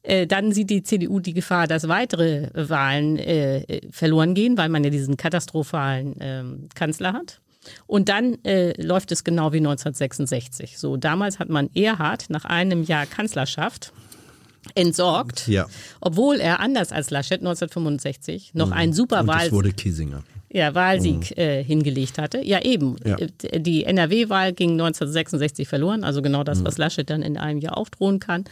Äh, 0.03 0.27
dann 0.27 0.53
sieht 0.53 0.71
die 0.71 0.83
CDU 0.83 1.21
die 1.21 1.35
Gefahr, 1.35 1.67
dass 1.67 1.89
weitere 1.89 2.49
Wahlen 2.55 3.19
äh, 3.19 3.81
verloren 3.91 4.35
gehen, 4.35 4.57
weil 4.57 4.69
man 4.69 4.85
ja 4.85 4.91
diesen 4.91 5.17
katastrophalen 5.17 6.15
ähm, 6.21 6.69
Kanzler 6.75 7.13
hat. 7.13 7.41
Und 7.87 8.09
dann 8.09 8.43
äh, 8.45 8.81
läuft 8.81 9.13
es 9.13 9.25
genau 9.25 9.53
wie 9.53 9.59
1966. 9.59 10.79
So, 10.79 10.97
damals 10.97 11.39
hat 11.39 11.51
man 11.51 11.69
Erhard 11.75 12.31
nach 12.31 12.47
einem 12.47 12.83
Jahr 12.83 13.05
Kanzlerschaft 13.05 13.93
entsorgt, 14.75 15.49
ja. 15.49 15.67
obwohl 16.01 16.37
er 16.37 16.61
anders 16.61 16.93
als 16.93 17.11
Laschet 17.11 17.41
1965 17.41 18.53
noch 18.55 18.69
mhm. 18.69 18.73
einen 18.73 18.93
Superwahl. 18.93 19.45
Das 19.45 19.53
wurde 19.53 19.73
Kiesinger 19.73 20.23
ja, 20.53 20.75
Wahlsieg 20.75 21.37
mhm. 21.37 21.43
äh, 21.43 21.65
hingelegt 21.65 22.19
hatte. 22.19 22.45
Ja, 22.45 22.61
eben. 22.63 22.97
Ja. 23.05 23.17
Äh, 23.19 23.61
die 23.61 23.85
NRW-Wahl 23.85 24.53
ging 24.53 24.73
1966 24.73 25.69
verloren, 25.69 26.05
also 26.05 26.23
genau 26.23 26.45
das, 26.45 26.61
mhm. 26.61 26.67
was 26.67 26.79
Laschet 26.79 27.09
dann 27.09 27.23
in 27.23 27.37
einem 27.37 27.61
Jahr 27.61 27.79
auch 27.79 27.89
drohen 27.89 28.19
kann. 28.19 28.45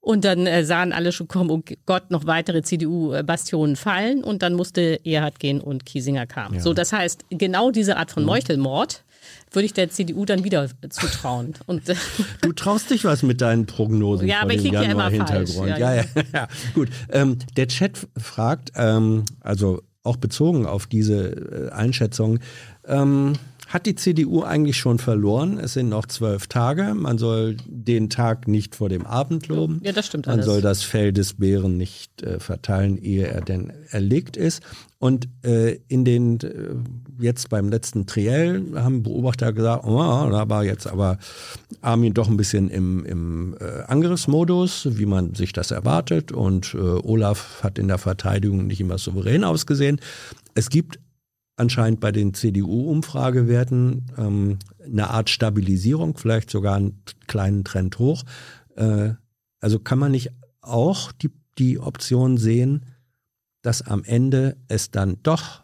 Und 0.00 0.24
dann 0.24 0.46
äh, 0.46 0.64
sahen 0.64 0.92
alle 0.92 1.10
schon 1.10 1.26
kommen, 1.26 1.50
oh 1.50 1.62
Gott, 1.84 2.12
noch 2.12 2.26
weitere 2.26 2.62
CDU-Bastionen 2.62 3.74
fallen 3.74 4.22
und 4.22 4.42
dann 4.42 4.54
musste 4.54 5.04
Erhard 5.04 5.40
gehen 5.40 5.60
und 5.60 5.84
Kiesinger 5.84 6.26
kam. 6.26 6.54
Ja. 6.54 6.60
So, 6.60 6.72
das 6.72 6.92
heißt, 6.92 7.24
genau 7.30 7.72
diese 7.72 7.96
Art 7.96 8.12
von 8.12 8.22
mhm. 8.22 8.28
Meuchelmord 8.28 9.02
würde 9.52 9.66
ich 9.66 9.72
der 9.72 9.90
CDU 9.90 10.24
dann 10.24 10.44
wieder 10.44 10.68
zutrauen. 10.90 11.54
Und, 11.66 11.88
äh, 11.88 11.94
du 12.42 12.52
traust 12.52 12.90
dich 12.90 13.04
was 13.04 13.22
mit 13.22 13.40
deinen 13.40 13.66
Prognosen. 13.66 14.26
Ja, 14.28 14.40
aber 14.42 14.54
ich 14.54 14.62
liege 14.62 14.76
ja 14.76 14.82
immer 14.82 15.10
falsch. 15.10 15.54
Ja, 15.54 15.94
ja, 15.94 16.04
ja. 16.32 16.48
Gut, 16.74 16.88
ähm, 17.10 17.38
der 17.56 17.68
Chat 17.68 18.06
fragt, 18.16 18.72
ähm, 18.76 19.24
also 19.40 19.82
auch 20.02 20.16
bezogen 20.16 20.66
auf 20.66 20.86
diese 20.86 21.68
äh, 21.68 21.70
Einschätzung. 21.70 22.38
Ähm, 22.86 23.34
hat 23.66 23.86
die 23.86 23.96
CDU 23.96 24.42
eigentlich 24.42 24.76
schon 24.76 24.98
verloren? 24.98 25.58
Es 25.58 25.72
sind 25.72 25.88
noch 25.88 26.06
zwölf 26.06 26.46
Tage. 26.46 26.94
Man 26.94 27.18
soll 27.18 27.56
den 27.66 28.08
Tag 28.10 28.46
nicht 28.46 28.76
vor 28.76 28.88
dem 28.88 29.04
Abend 29.04 29.48
loben. 29.48 29.80
Ja, 29.82 29.90
das 29.90 30.06
stimmt. 30.06 30.26
Man 30.26 30.36
alles. 30.36 30.46
soll 30.46 30.60
das 30.60 30.82
Fell 30.84 31.12
des 31.12 31.34
Bären 31.34 31.76
nicht 31.76 32.22
äh, 32.22 32.38
verteilen, 32.38 32.96
ehe 32.96 33.26
er 33.26 33.40
denn 33.40 33.72
erlegt 33.90 34.36
ist. 34.36 34.62
Und 34.98 35.28
äh, 35.44 35.78
in 35.88 36.04
den 36.04 36.40
äh, 36.40 36.76
jetzt 37.18 37.48
beim 37.48 37.68
letzten 37.68 38.06
Triell 38.06 38.64
haben 38.76 39.02
Beobachter 39.02 39.52
gesagt, 39.52 39.84
oh, 39.84 40.28
da 40.30 40.48
war 40.48 40.64
jetzt 40.64 40.86
aber 40.86 41.18
Armin 41.82 42.14
doch 42.14 42.28
ein 42.28 42.36
bisschen 42.36 42.70
im, 42.70 43.04
im 43.04 43.56
äh, 43.60 43.82
Angriffsmodus, 43.88 44.88
wie 44.92 45.06
man 45.06 45.34
sich 45.34 45.52
das 45.52 45.72
erwartet. 45.72 46.30
Und 46.30 46.72
äh, 46.74 46.78
Olaf 46.78 47.64
hat 47.64 47.78
in 47.78 47.88
der 47.88 47.98
Verteidigung 47.98 48.68
nicht 48.68 48.80
immer 48.80 48.98
souverän 48.98 49.42
ausgesehen. 49.42 50.00
Es 50.54 50.70
gibt 50.70 51.00
anscheinend 51.56 52.00
bei 52.00 52.12
den 52.12 52.34
CDU-Umfragewerten 52.34 54.06
ähm, 54.16 54.58
eine 54.84 55.10
Art 55.10 55.30
Stabilisierung, 55.30 56.16
vielleicht 56.16 56.50
sogar 56.50 56.76
einen 56.76 57.02
kleinen 57.26 57.64
Trend 57.64 57.98
hoch. 57.98 58.22
Äh, 58.76 59.14
also 59.60 59.78
kann 59.78 59.98
man 59.98 60.12
nicht 60.12 60.30
auch 60.60 61.12
die, 61.12 61.30
die 61.58 61.78
Option 61.78 62.36
sehen, 62.36 62.86
dass 63.62 63.82
am 63.82 64.04
Ende 64.04 64.56
es 64.68 64.90
dann 64.90 65.18
doch 65.22 65.62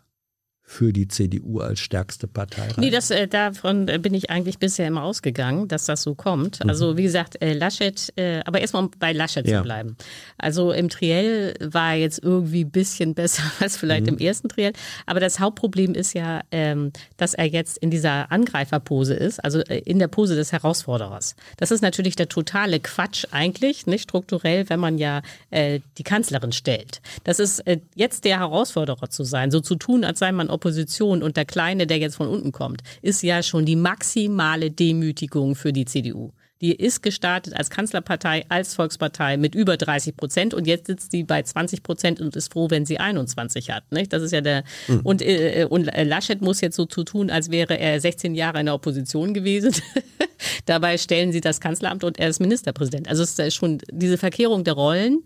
für 0.73 0.93
die 0.93 1.07
CDU 1.07 1.61
als 1.61 1.81
stärkste 1.81 2.27
Partei 2.27 2.63
rein. 2.63 2.75
Nee, 2.79 2.91
das, 2.91 3.11
äh, 3.11 3.29
davon 3.29 3.89
äh, 3.89 3.99
bin 3.99 4.15
ich 4.15 4.31
eigentlich 4.31 4.59
bisher 4.59 4.89
immer 4.89 5.03
ausgegangen, 5.03 5.69
dass 5.69 5.85
das 5.85 6.03
so 6.03 6.15
kommt. 6.15 6.65
Mhm. 6.65 6.71
Also 6.71 6.97
wie 6.97 7.03
gesagt, 7.03 7.43
äh, 7.43 7.53
Laschet, 7.53 8.11
äh, 8.17 8.41
aber 8.47 8.61
erstmal 8.61 8.85
um 8.85 8.91
bei 8.99 9.13
Laschet 9.13 9.47
ja. 9.47 9.59
zu 9.59 9.65
bleiben. 9.65 9.97
Also 10.39 10.73
im 10.73 10.89
Triell 10.89 11.55
war 11.61 11.95
jetzt 11.95 12.23
irgendwie 12.23 12.65
ein 12.65 12.71
bisschen 12.71 13.15
besser 13.23 13.43
als 13.61 13.77
vielleicht 13.77 14.07
mhm. 14.07 14.15
im 14.15 14.19
ersten 14.19 14.49
Triell. 14.49 14.73
Aber 15.05 15.21
das 15.21 15.41
Hauptproblem 15.41 15.95
ist 15.95 16.15
ja, 16.15 16.41
ähm, 16.51 16.91
dass 17.19 17.35
er 17.35 17.47
jetzt 17.47 17.77
in 17.77 17.91
dieser 17.91 18.33
Angreiferpose 18.33 19.13
ist, 19.13 19.45
also 19.45 19.61
äh, 19.61 19.81
in 19.81 19.99
der 19.99 20.09
Pose 20.09 20.37
des 20.37 20.53
Herausforderers. 20.53 21.37
Das 21.59 21.71
ist 21.71 21.83
natürlich 21.83 22.17
der 22.17 22.31
totale 22.31 22.81
Quatsch 22.81 23.27
eigentlich, 23.31 23.87
nicht 23.87 24.05
strukturell, 24.05 24.71
wenn 24.71 24.81
man 24.81 24.97
ja 24.97 25.21
äh, 25.51 25.81
die 25.99 26.03
Kanzlerin 26.03 26.53
stellt. 26.53 27.03
Das 27.25 27.39
ist 27.39 27.63
jetzt 27.95 28.25
der 28.25 28.39
Herausforderer 28.41 29.11
zu 29.11 29.25
sein, 29.25 29.51
so 29.51 29.61
zu 29.61 29.75
tun, 29.75 30.05
als 30.05 30.19
sei 30.19 30.33
man 30.33 30.49
Opposition 30.63 31.25
und 31.25 31.37
der 31.37 31.45
Kleine, 31.45 31.89
der 31.89 31.99
jetzt 31.99 32.17
von 32.17 32.29
unten 32.29 32.53
kommt, 32.53 32.83
ist 33.03 33.23
ja 33.23 33.43
schon 33.43 33.67
die 33.67 33.75
maximale 33.75 34.71
Demütigung 34.71 35.57
für 35.57 35.73
die 35.73 35.87
CDU. 35.87 36.31
Die 36.61 36.73
ist 36.73 37.03
gestartet 37.03 37.55
als 37.57 37.71
Kanzlerpartei, 37.71 38.45
als 38.49 38.77
Volkspartei 38.77 39.37
mit 39.37 39.57
über 39.57 39.77
30 39.77 40.17
Prozent 40.17 40.55
und 40.55 40.69
jetzt 40.69 40.87
sitzt 40.87 41.11
sie 41.11 41.25
bei 41.25 41.43
20 41.43 41.83
Prozent 41.83 42.21
und 42.21 42.37
ist 42.37 42.53
froh, 42.53 42.71
wenn 42.71 42.87
sie 42.87 42.99
21 42.99 43.71
hat. 43.71 43.91
Nicht? 43.91 44.13
Das 44.13 44.23
ist 44.23 44.31
ja 44.31 44.41
der 44.41 44.63
mhm. 44.87 45.01
und, 45.01 45.23
äh, 45.23 45.67
und 45.69 45.87
Laschet 45.87 46.41
muss 46.41 46.61
jetzt 46.61 46.77
so 46.77 46.87
zu 46.87 47.03
tun, 47.03 47.31
als 47.31 47.51
wäre 47.51 47.77
er 47.77 48.01
16 48.01 48.37
Jahre 48.37 48.61
in 48.61 48.67
der 48.67 48.77
Opposition 48.77 49.35
gewesen. 49.35 49.75
Dabei 50.67 50.99
stellen 50.99 51.33
sie 51.33 51.41
das 51.41 51.61
Kanzleramt 51.61 52.05
und 52.05 52.21
er 52.21 52.29
ist 52.29 52.39
Ministerpräsident. 52.41 53.09
Also 53.09 53.25
es 53.25 53.37
ist 53.37 53.57
schon 53.57 53.79
diese 53.91 54.17
Verkehrung 54.17 54.63
der 54.63 54.75
Rollen 54.75 55.25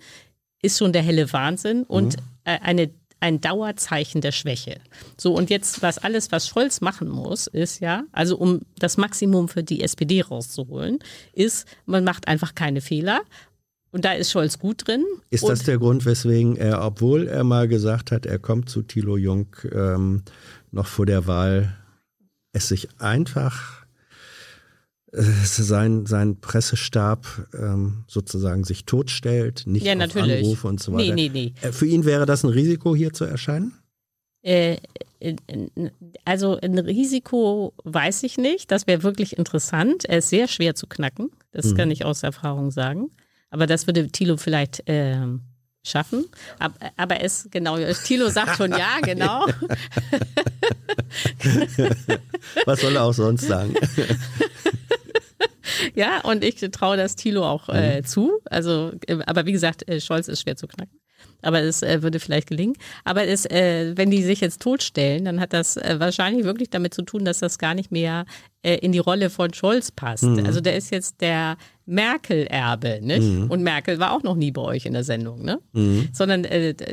ist 0.62 0.78
schon 0.78 0.94
der 0.94 1.02
helle 1.02 1.30
Wahnsinn 1.34 1.82
und 1.82 2.16
mhm. 2.16 2.22
eine 2.44 2.90
ein 3.20 3.40
Dauerzeichen 3.40 4.20
der 4.20 4.32
Schwäche. 4.32 4.78
So, 5.16 5.34
und 5.34 5.50
jetzt, 5.50 5.82
was 5.82 5.98
alles, 5.98 6.32
was 6.32 6.48
Scholz 6.48 6.80
machen 6.80 7.08
muss, 7.08 7.46
ist 7.46 7.80
ja, 7.80 8.04
also 8.12 8.36
um 8.36 8.60
das 8.78 8.96
Maximum 8.96 9.48
für 9.48 9.62
die 9.62 9.82
SPD 9.82 10.20
rauszuholen, 10.22 10.98
ist, 11.32 11.66
man 11.86 12.04
macht 12.04 12.28
einfach 12.28 12.54
keine 12.54 12.80
Fehler. 12.80 13.20
Und 13.90 14.04
da 14.04 14.12
ist 14.12 14.30
Scholz 14.30 14.58
gut 14.58 14.86
drin. 14.86 15.04
Ist 15.30 15.48
das 15.48 15.62
der 15.62 15.78
Grund, 15.78 16.04
weswegen 16.04 16.56
er, 16.56 16.84
obwohl 16.84 17.28
er 17.28 17.44
mal 17.44 17.66
gesagt 17.66 18.12
hat, 18.12 18.26
er 18.26 18.38
kommt 18.38 18.68
zu 18.68 18.82
Thilo 18.82 19.16
Jung 19.16 19.56
ähm, 19.72 20.22
noch 20.70 20.86
vor 20.86 21.06
der 21.06 21.26
Wahl, 21.26 21.74
es 22.52 22.68
sich 22.68 22.88
einfach 23.00 23.85
sein, 25.16 26.06
sein 26.06 26.40
Pressestab 26.40 27.26
ähm, 27.54 28.04
sozusagen 28.06 28.64
sich 28.64 28.84
totstellt, 28.84 29.64
nicht 29.66 29.86
ja, 29.86 29.92
auf 29.92 29.98
natürlich. 29.98 30.44
Anrufe 30.44 30.68
und 30.68 30.80
so 30.80 30.92
weiter. 30.92 31.14
Nee, 31.14 31.28
nee, 31.28 31.52
nee. 31.62 31.66
Äh, 31.66 31.72
für 31.72 31.86
ihn 31.86 32.04
wäre 32.04 32.26
das 32.26 32.44
ein 32.44 32.50
Risiko, 32.50 32.94
hier 32.94 33.12
zu 33.12 33.24
erscheinen? 33.24 33.72
Äh, 34.42 34.76
also 36.24 36.58
ein 36.60 36.78
Risiko 36.78 37.72
weiß 37.84 38.22
ich 38.22 38.38
nicht. 38.38 38.70
Das 38.70 38.86
wäre 38.86 39.02
wirklich 39.02 39.38
interessant. 39.38 40.04
Er 40.04 40.18
ist 40.18 40.28
sehr 40.28 40.48
schwer 40.48 40.74
zu 40.74 40.86
knacken. 40.86 41.30
Das 41.50 41.66
mhm. 41.66 41.76
kann 41.76 41.90
ich 41.90 42.04
aus 42.04 42.22
Erfahrung 42.22 42.70
sagen. 42.70 43.10
Aber 43.50 43.66
das 43.66 43.86
würde 43.86 44.08
Thilo 44.08 44.36
vielleicht 44.36 44.88
äh, 44.88 45.16
schaffen. 45.82 46.26
Aber 46.96 47.22
es, 47.22 47.48
genau, 47.50 47.78
Thilo 48.04 48.28
sagt 48.28 48.56
schon 48.56 48.70
ja, 48.72 48.98
genau. 49.02 49.46
Was 52.66 52.80
soll 52.80 52.96
er 52.96 53.04
auch 53.04 53.14
sonst 53.14 53.46
sagen? 53.46 53.74
ja, 55.94 56.20
und 56.22 56.44
ich 56.44 56.56
traue 56.70 56.96
das 56.96 57.16
Thilo 57.16 57.44
auch 57.44 57.68
äh, 57.68 57.98
mhm. 57.98 58.04
zu. 58.04 58.38
Also, 58.44 58.92
äh, 59.06 59.18
aber 59.26 59.46
wie 59.46 59.52
gesagt, 59.52 59.88
äh, 59.88 60.00
Scholz 60.00 60.28
ist 60.28 60.42
schwer 60.42 60.56
zu 60.56 60.66
knacken. 60.66 60.98
Aber 61.42 61.60
es 61.60 61.82
äh, 61.82 62.02
würde 62.02 62.20
vielleicht 62.20 62.48
gelingen. 62.48 62.74
Aber 63.04 63.24
es, 63.24 63.46
äh, 63.46 63.92
wenn 63.96 64.10
die 64.10 64.22
sich 64.22 64.40
jetzt 64.40 64.60
totstellen, 64.60 65.24
dann 65.24 65.40
hat 65.40 65.52
das 65.52 65.76
äh, 65.76 65.96
wahrscheinlich 65.98 66.44
wirklich 66.44 66.70
damit 66.70 66.94
zu 66.94 67.02
tun, 67.02 67.24
dass 67.24 67.38
das 67.38 67.58
gar 67.58 67.74
nicht 67.74 67.90
mehr 67.90 68.26
in 68.62 68.90
die 68.90 68.98
Rolle 68.98 69.30
von 69.30 69.54
Scholz 69.54 69.92
passt. 69.92 70.24
Mhm. 70.24 70.44
Also 70.44 70.60
der 70.60 70.76
ist 70.76 70.90
jetzt 70.90 71.20
der 71.20 71.56
Merkel-Erbe, 71.84 72.98
nicht? 73.00 73.22
Mhm. 73.22 73.48
Und 73.48 73.62
Merkel 73.62 74.00
war 74.00 74.10
auch 74.10 74.24
noch 74.24 74.34
nie 74.34 74.50
bei 74.50 74.60
euch 74.60 74.86
in 74.86 74.92
der 74.92 75.04
Sendung, 75.04 75.44
ne? 75.44 75.60
Mhm. 75.72 76.08
Sondern 76.12 76.44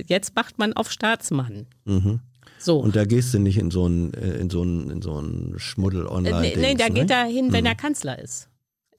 jetzt 0.05 0.35
macht 0.35 0.59
man 0.59 0.73
auf 0.73 0.91
Staatsmann. 0.91 1.65
Mhm. 1.85 2.19
So. 2.59 2.77
Und 2.77 2.95
da 2.95 3.05
gehst 3.05 3.33
du 3.33 3.39
nicht 3.39 3.57
in 3.57 3.71
so 3.71 3.85
einen, 3.85 4.13
in 4.13 4.51
so 4.51 4.61
einen, 4.61 4.91
in 4.91 5.01
so 5.01 5.17
einen 5.17 5.55
Schmuddel 5.57 6.05
online. 6.05 6.41
Nee, 6.41 6.55
nee, 6.57 6.75
da 6.75 6.89
ne? 6.89 6.93
geht 6.93 7.09
er 7.09 7.25
hin, 7.25 7.51
wenn 7.51 7.61
mhm. 7.61 7.69
er 7.71 7.75
Kanzler 7.75 8.19
ist. 8.19 8.49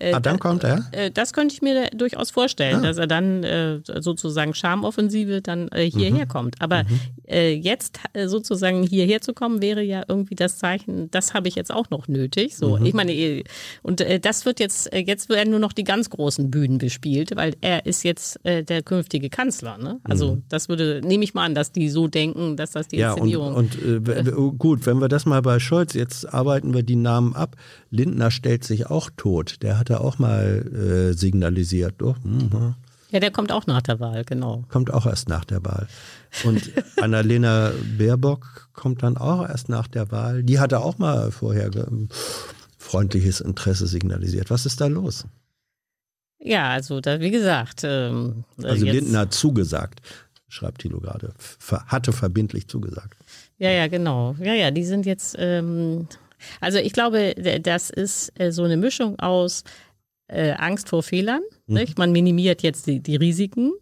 Äh, 0.04 0.12
ah, 0.12 0.20
dann 0.20 0.38
kommt 0.38 0.64
er? 0.64 0.84
Äh, 0.92 1.10
das 1.10 1.32
könnte 1.32 1.54
ich 1.54 1.62
mir 1.62 1.88
durchaus 1.90 2.30
vorstellen, 2.30 2.80
ah. 2.80 2.82
dass 2.82 2.98
er 2.98 3.06
dann 3.06 3.42
äh, 3.42 3.80
sozusagen 3.84 4.54
Schamoffensive 4.54 5.40
dann 5.40 5.70
hierher 5.74 6.26
mhm. 6.26 6.28
kommt. 6.28 6.60
Aber 6.60 6.84
mhm. 6.84 7.62
jetzt 7.62 8.00
sozusagen 8.26 8.82
hierher 8.82 9.20
zu 9.20 9.32
kommen, 9.32 9.62
wäre 9.62 9.82
ja 9.82 10.02
irgendwie 10.06 10.34
das 10.34 10.58
Zeichen, 10.58 11.10
das 11.10 11.34
habe 11.34 11.48
ich 11.48 11.54
jetzt 11.54 11.72
auch 11.72 11.90
noch 11.90 12.08
nötig. 12.08 12.56
So, 12.56 12.76
mhm. 12.76 12.84
ich 12.84 12.94
meine, 12.94 13.42
und 13.82 14.04
das 14.22 14.44
wird 14.44 14.60
jetzt, 14.60 14.92
jetzt 14.92 15.28
werden 15.28 15.50
nur 15.50 15.60
noch 15.60 15.72
die 15.72 15.84
ganz 15.84 16.10
großen 16.10 16.50
Bühnen 16.50 16.78
bespielt, 16.78 17.34
weil 17.36 17.54
er 17.60 17.86
ist 17.86 18.02
jetzt 18.02 18.38
der 18.44 18.82
künftige 18.82 19.30
Kanzler. 19.30 19.78
Ne? 19.78 20.00
Also 20.04 20.36
mhm. 20.36 20.42
das 20.48 20.68
würde, 20.68 21.00
nehme 21.04 21.24
ich 21.24 21.34
mal 21.34 21.44
an, 21.44 21.54
dass 21.54 21.72
die 21.72 21.88
so 21.88 22.08
denken, 22.08 22.56
dass 22.56 22.72
das 22.72 22.88
die 22.88 22.96
ja, 22.96 23.12
Inszenierung. 23.12 23.54
Und, 23.54 23.82
und 23.82 24.08
äh, 24.08 24.32
gut, 24.58 24.86
wenn 24.86 24.98
wir 24.98 25.08
das 25.08 25.26
mal 25.26 25.42
bei 25.42 25.58
Scholz, 25.58 25.94
jetzt 25.94 26.32
arbeiten 26.32 26.74
wir 26.74 26.82
die 26.82 26.96
Namen 26.96 27.34
ab. 27.34 27.56
Lindner 27.90 28.30
stellt 28.30 28.64
sich 28.64 28.86
auch 28.86 29.10
tot. 29.16 29.62
Der 29.62 29.78
hat 29.78 29.90
er 29.94 30.00
auch 30.02 30.18
mal 30.18 31.10
äh, 31.12 31.12
signalisiert. 31.14 32.02
Oh, 32.02 32.14
mhm. 32.22 32.74
Ja, 33.10 33.20
der 33.20 33.30
kommt 33.30 33.52
auch 33.52 33.66
nach 33.66 33.80
der 33.80 34.00
Wahl, 34.00 34.24
genau. 34.24 34.64
Kommt 34.68 34.92
auch 34.92 35.06
erst 35.06 35.28
nach 35.28 35.44
der 35.44 35.64
Wahl. 35.64 35.86
Und 36.42 36.72
Annalena 37.00 37.70
Baerbock 37.96 38.68
kommt 38.72 39.04
dann 39.04 39.16
auch 39.16 39.48
erst 39.48 39.68
nach 39.68 39.86
der 39.86 40.10
Wahl. 40.10 40.42
Die 40.42 40.58
hatte 40.58 40.80
auch 40.80 40.98
mal 40.98 41.30
vorher 41.30 41.70
freundliches 42.76 43.40
Interesse 43.40 43.86
signalisiert. 43.86 44.50
Was 44.50 44.66
ist 44.66 44.80
da 44.80 44.88
los? 44.88 45.26
Ja, 46.40 46.70
also 46.70 47.00
da, 47.00 47.20
wie 47.20 47.30
gesagt. 47.30 47.82
Ähm, 47.84 48.44
also 48.62 48.84
Lindner 48.84 49.20
hat 49.20 49.32
zugesagt, 49.32 50.00
schreibt 50.48 50.82
Thilo 50.82 51.00
gerade. 51.00 51.32
Hatte 51.86 52.12
verbindlich 52.12 52.68
zugesagt. 52.68 53.16
Ja, 53.58 53.70
ja, 53.70 53.86
genau. 53.86 54.34
Ja, 54.40 54.54
ja, 54.54 54.70
die 54.70 54.84
sind 54.84 55.06
jetzt. 55.06 55.36
Ähm, 55.38 56.08
also 56.60 56.78
ich 56.78 56.92
glaube, 56.92 57.34
das 57.62 57.90
ist 57.90 58.32
äh, 58.40 58.52
so 58.52 58.64
eine 58.64 58.76
Mischung 58.76 59.18
aus 59.18 59.64
äh, 60.28 60.52
Angst 60.52 60.88
vor 60.88 61.02
Fehlern. 61.02 61.42
Mhm. 61.66 61.86
Man 61.96 62.12
minimiert 62.12 62.62
jetzt 62.62 62.86
die, 62.86 63.00
die 63.00 63.16
Risiken. 63.16 63.72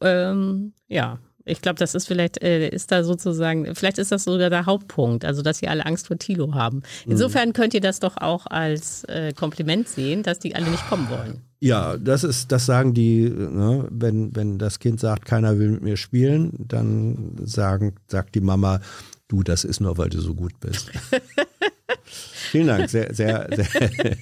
Ähm, 0.00 0.72
ja, 0.88 1.18
ich 1.48 1.62
glaube, 1.62 1.78
das 1.78 1.94
ist 1.94 2.06
vielleicht, 2.06 2.42
äh, 2.42 2.68
ist 2.68 2.92
da 2.92 3.02
sozusagen, 3.02 3.74
vielleicht 3.74 3.98
ist 3.98 4.12
das 4.12 4.24
sogar 4.24 4.50
der 4.50 4.66
Hauptpunkt, 4.66 5.24
also 5.24 5.42
dass 5.42 5.58
sie 5.58 5.68
alle 5.68 5.86
Angst 5.86 6.06
vor 6.06 6.18
Tilo 6.18 6.54
haben. 6.54 6.82
Mhm. 7.04 7.12
Insofern 7.12 7.52
könnt 7.52 7.74
ihr 7.74 7.80
das 7.80 8.00
doch 8.00 8.16
auch 8.18 8.46
als 8.46 9.04
äh, 9.04 9.32
Kompliment 9.32 9.88
sehen, 9.88 10.22
dass 10.22 10.38
die 10.38 10.54
alle 10.54 10.70
nicht 10.70 10.86
kommen 10.88 11.08
wollen. 11.10 11.42
Ja, 11.60 11.96
das 11.96 12.22
ist, 12.22 12.52
das 12.52 12.66
sagen 12.66 12.94
die, 12.94 13.28
ne, 13.28 13.88
wenn, 13.90 14.34
wenn 14.36 14.58
das 14.58 14.78
Kind 14.78 15.00
sagt, 15.00 15.24
keiner 15.24 15.58
will 15.58 15.70
mit 15.70 15.82
mir 15.82 15.96
spielen, 15.96 16.52
dann 16.58 17.36
sagen, 17.42 17.96
sagt 18.06 18.36
die 18.36 18.40
Mama, 18.40 18.80
du, 19.28 19.42
das 19.42 19.64
ist 19.64 19.80
nur, 19.80 19.96
weil 19.98 20.08
du 20.08 20.20
so 20.20 20.34
gut 20.34 20.58
bist. 20.60 20.90
Vielen 22.04 22.66
Dank, 22.66 22.90
sehr, 22.90 23.14
sehr, 23.14 23.48
sehr, 23.54 24.16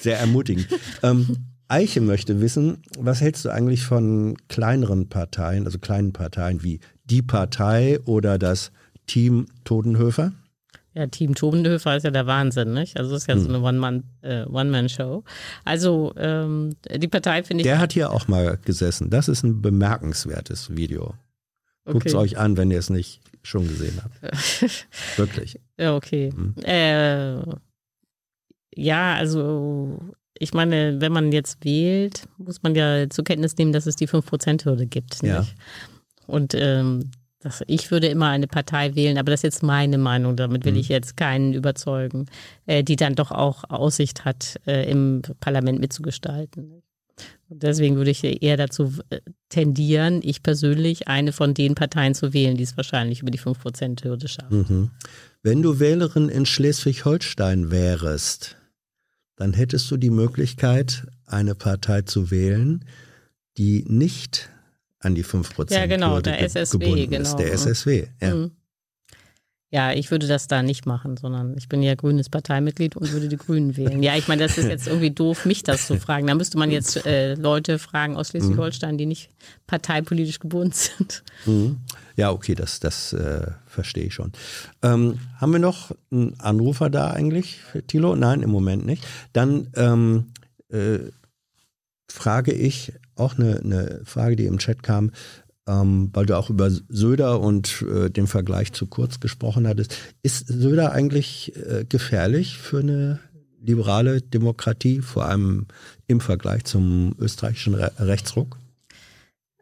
sehr 0.00 0.18
ermutigend. 0.18 0.68
Ähm, 1.02 1.36
Eiche 1.68 2.00
möchte 2.00 2.40
wissen, 2.40 2.82
was 2.98 3.20
hältst 3.20 3.44
du 3.44 3.50
eigentlich 3.50 3.84
von 3.84 4.36
kleineren 4.48 5.08
Parteien, 5.08 5.64
also 5.64 5.78
kleinen 5.78 6.12
Parteien 6.12 6.62
wie 6.62 6.80
die 7.04 7.22
Partei 7.22 7.98
oder 8.04 8.38
das 8.38 8.70
Team 9.06 9.46
Todenhöfer? 9.64 10.32
Ja, 10.94 11.08
Team 11.08 11.34
Todenhöfer 11.34 11.96
ist 11.96 12.04
ja 12.04 12.10
der 12.10 12.26
Wahnsinn, 12.26 12.72
nicht? 12.72 12.98
Also 12.98 13.14
es 13.16 13.22
ist 13.22 13.28
ja 13.28 13.34
hm. 13.34 13.42
so 13.42 13.66
eine 13.66 14.02
äh, 14.22 14.44
One-Man-Show. 14.44 15.24
Also 15.64 16.12
ähm, 16.16 16.76
die 16.88 17.08
Partei 17.08 17.42
finde 17.42 17.62
ich. 17.62 17.64
Der 17.64 17.80
hat 17.80 17.92
hier 17.92 18.12
auch 18.12 18.28
mal 18.28 18.58
gesessen. 18.64 19.10
Das 19.10 19.28
ist 19.28 19.42
ein 19.42 19.60
bemerkenswertes 19.60 20.76
Video. 20.76 21.14
Okay. 21.84 21.92
Guckt 21.92 22.06
es 22.06 22.14
euch 22.14 22.38
an, 22.38 22.56
wenn 22.56 22.70
ihr 22.70 22.78
es 22.78 22.90
nicht 22.90 23.20
schon 23.44 23.68
gesehen 23.68 24.00
habt. 24.02 24.20
Wirklich. 25.16 25.60
Ja, 25.78 25.94
okay. 25.94 26.32
Hm. 26.32 26.54
Äh, 26.64 27.42
ja, 28.76 29.14
also 29.14 29.98
ich 30.38 30.52
meine, 30.52 31.00
wenn 31.00 31.12
man 31.12 31.30
jetzt 31.30 31.64
wählt, 31.64 32.24
muss 32.38 32.62
man 32.62 32.74
ja 32.74 33.08
zur 33.08 33.24
Kenntnis 33.24 33.56
nehmen, 33.56 33.72
dass 33.72 33.86
es 33.86 33.96
die 33.96 34.08
5%-Hürde 34.08 34.86
gibt. 34.86 35.22
Ja. 35.22 35.46
Und 36.26 36.54
ähm, 36.54 37.10
das, 37.40 37.62
ich 37.66 37.90
würde 37.90 38.08
immer 38.08 38.28
eine 38.28 38.46
Partei 38.46 38.94
wählen, 38.94 39.18
aber 39.18 39.30
das 39.30 39.40
ist 39.40 39.44
jetzt 39.44 39.62
meine 39.62 39.98
Meinung, 39.98 40.34
damit 40.34 40.64
will 40.64 40.72
mhm. 40.72 40.78
ich 40.78 40.88
jetzt 40.88 41.16
keinen 41.16 41.52
überzeugen, 41.52 42.26
äh, 42.66 42.82
die 42.82 42.96
dann 42.96 43.14
doch 43.14 43.30
auch 43.30 43.64
Aussicht 43.68 44.24
hat, 44.24 44.58
äh, 44.66 44.90
im 44.90 45.22
Parlament 45.40 45.78
mitzugestalten. 45.78 46.82
Deswegen 47.48 47.96
würde 47.96 48.10
ich 48.10 48.24
eher 48.24 48.56
dazu 48.56 48.92
äh, 49.10 49.20
tendieren, 49.48 50.20
ich 50.22 50.42
persönlich 50.42 51.08
eine 51.08 51.32
von 51.32 51.54
den 51.54 51.74
Parteien 51.74 52.14
zu 52.14 52.32
wählen, 52.32 52.56
die 52.56 52.64
es 52.64 52.76
wahrscheinlich 52.76 53.20
über 53.20 53.30
die 53.30 53.38
5%-Hürde 53.38 54.28
schaffen. 54.28 54.66
Mhm. 54.68 54.90
Wenn 55.42 55.62
du 55.62 55.78
Wählerin 55.78 56.28
in 56.28 56.46
Schleswig-Holstein 56.46 57.70
wärst, 57.70 58.56
dann 59.36 59.52
hättest 59.52 59.90
du 59.90 59.96
die 59.96 60.10
Möglichkeit, 60.10 61.06
eine 61.26 61.54
Partei 61.54 62.02
zu 62.02 62.30
wählen, 62.30 62.84
die 63.56 63.84
nicht 63.86 64.50
an 65.00 65.14
die 65.14 65.24
5% 65.24 65.72
ja, 65.72 65.86
genau, 65.86 66.20
der 66.20 66.40
SSW, 66.40 66.78
gebunden 66.78 67.10
genau. 67.10 67.22
ist. 67.22 67.36
Der 67.36 67.52
SSW, 67.52 68.06
ja. 68.20 68.34
Mhm. 68.34 68.50
Ja, 69.74 69.92
ich 69.92 70.12
würde 70.12 70.28
das 70.28 70.46
da 70.46 70.62
nicht 70.62 70.86
machen, 70.86 71.16
sondern 71.16 71.56
ich 71.58 71.68
bin 71.68 71.82
ja 71.82 71.96
grünes 71.96 72.28
Parteimitglied 72.28 72.94
und 72.94 73.10
würde 73.10 73.26
die 73.26 73.36
Grünen 73.36 73.76
wählen. 73.76 74.04
Ja, 74.04 74.14
ich 74.14 74.28
meine, 74.28 74.44
das 74.44 74.56
ist 74.56 74.68
jetzt 74.68 74.86
irgendwie 74.86 75.10
doof, 75.10 75.46
mich 75.46 75.64
das 75.64 75.88
zu 75.88 75.98
fragen. 75.98 76.28
Da 76.28 76.36
müsste 76.36 76.58
man 76.58 76.70
jetzt 76.70 77.04
äh, 77.04 77.34
Leute 77.34 77.80
fragen 77.80 78.16
aus 78.16 78.28
Schleswig-Holstein, 78.28 78.98
die 78.98 79.06
nicht 79.06 79.30
parteipolitisch 79.66 80.38
gebunden 80.38 80.70
sind. 80.72 81.24
Mhm. 81.44 81.80
Ja, 82.14 82.30
okay, 82.30 82.54
das, 82.54 82.78
das 82.78 83.14
äh, 83.14 83.48
verstehe 83.66 84.04
ich 84.04 84.14
schon. 84.14 84.30
Ähm, 84.82 85.18
haben 85.40 85.50
wir 85.50 85.58
noch 85.58 85.90
einen 86.12 86.38
Anrufer 86.38 86.88
da 86.88 87.10
eigentlich, 87.10 87.58
Thilo? 87.88 88.14
Nein, 88.14 88.42
im 88.42 88.50
Moment 88.50 88.86
nicht. 88.86 89.04
Dann 89.32 89.70
ähm, 89.74 90.26
äh, 90.68 91.00
frage 92.08 92.52
ich 92.52 92.92
auch 93.16 93.36
eine, 93.36 93.58
eine 93.58 94.02
Frage, 94.04 94.36
die 94.36 94.46
im 94.46 94.58
Chat 94.58 94.84
kam 94.84 95.10
ähm, 95.68 96.10
weil 96.12 96.26
du 96.26 96.36
auch 96.36 96.50
über 96.50 96.70
Söder 96.70 97.40
und 97.40 97.82
äh, 97.82 98.10
den 98.10 98.26
Vergleich 98.26 98.72
zu 98.72 98.86
Kurz 98.86 99.20
gesprochen 99.20 99.66
hattest. 99.66 99.96
Ist 100.22 100.46
Söder 100.46 100.92
eigentlich 100.92 101.54
äh, 101.56 101.84
gefährlich 101.88 102.58
für 102.58 102.80
eine 102.80 103.20
liberale 103.62 104.20
Demokratie, 104.20 105.00
vor 105.00 105.24
allem 105.24 105.66
im 106.06 106.20
Vergleich 106.20 106.64
zum 106.64 107.14
österreichischen 107.18 107.74
Re 107.74 107.92
Rechtsruck? 107.98 108.58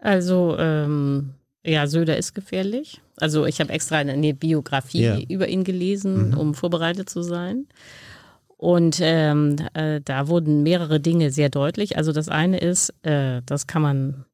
Also 0.01 0.57
ähm, 0.59 1.31
ja, 1.65 1.87
Söder 1.87 2.16
ist 2.16 2.35
gefährlich. 2.35 3.01
Also 3.16 3.47
ich 3.47 3.61
habe 3.61 3.73
extra 3.73 3.99
eine 3.99 4.35
Biografie 4.35 5.03
ja. 5.03 5.19
über 5.29 5.47
ihn 5.47 5.62
gelesen, 5.62 6.31
mhm. 6.31 6.37
um 6.37 6.55
vorbereitet 6.55 7.09
zu 7.09 7.23
sein. 7.23 7.66
Und 8.57 8.99
ähm, 9.01 9.57
äh, 9.74 10.01
da 10.05 10.29
wurden 10.29 10.62
mehrere 10.62 11.01
Dinge 11.01 11.31
sehr 11.31 11.49
deutlich. 11.49 11.97
Also 11.97 12.12
das 12.12 12.29
eine 12.29 12.59
ist, 12.59 12.93
äh, 13.03 13.43
das 13.47 13.66
kann 13.66 13.83
man 13.83 14.24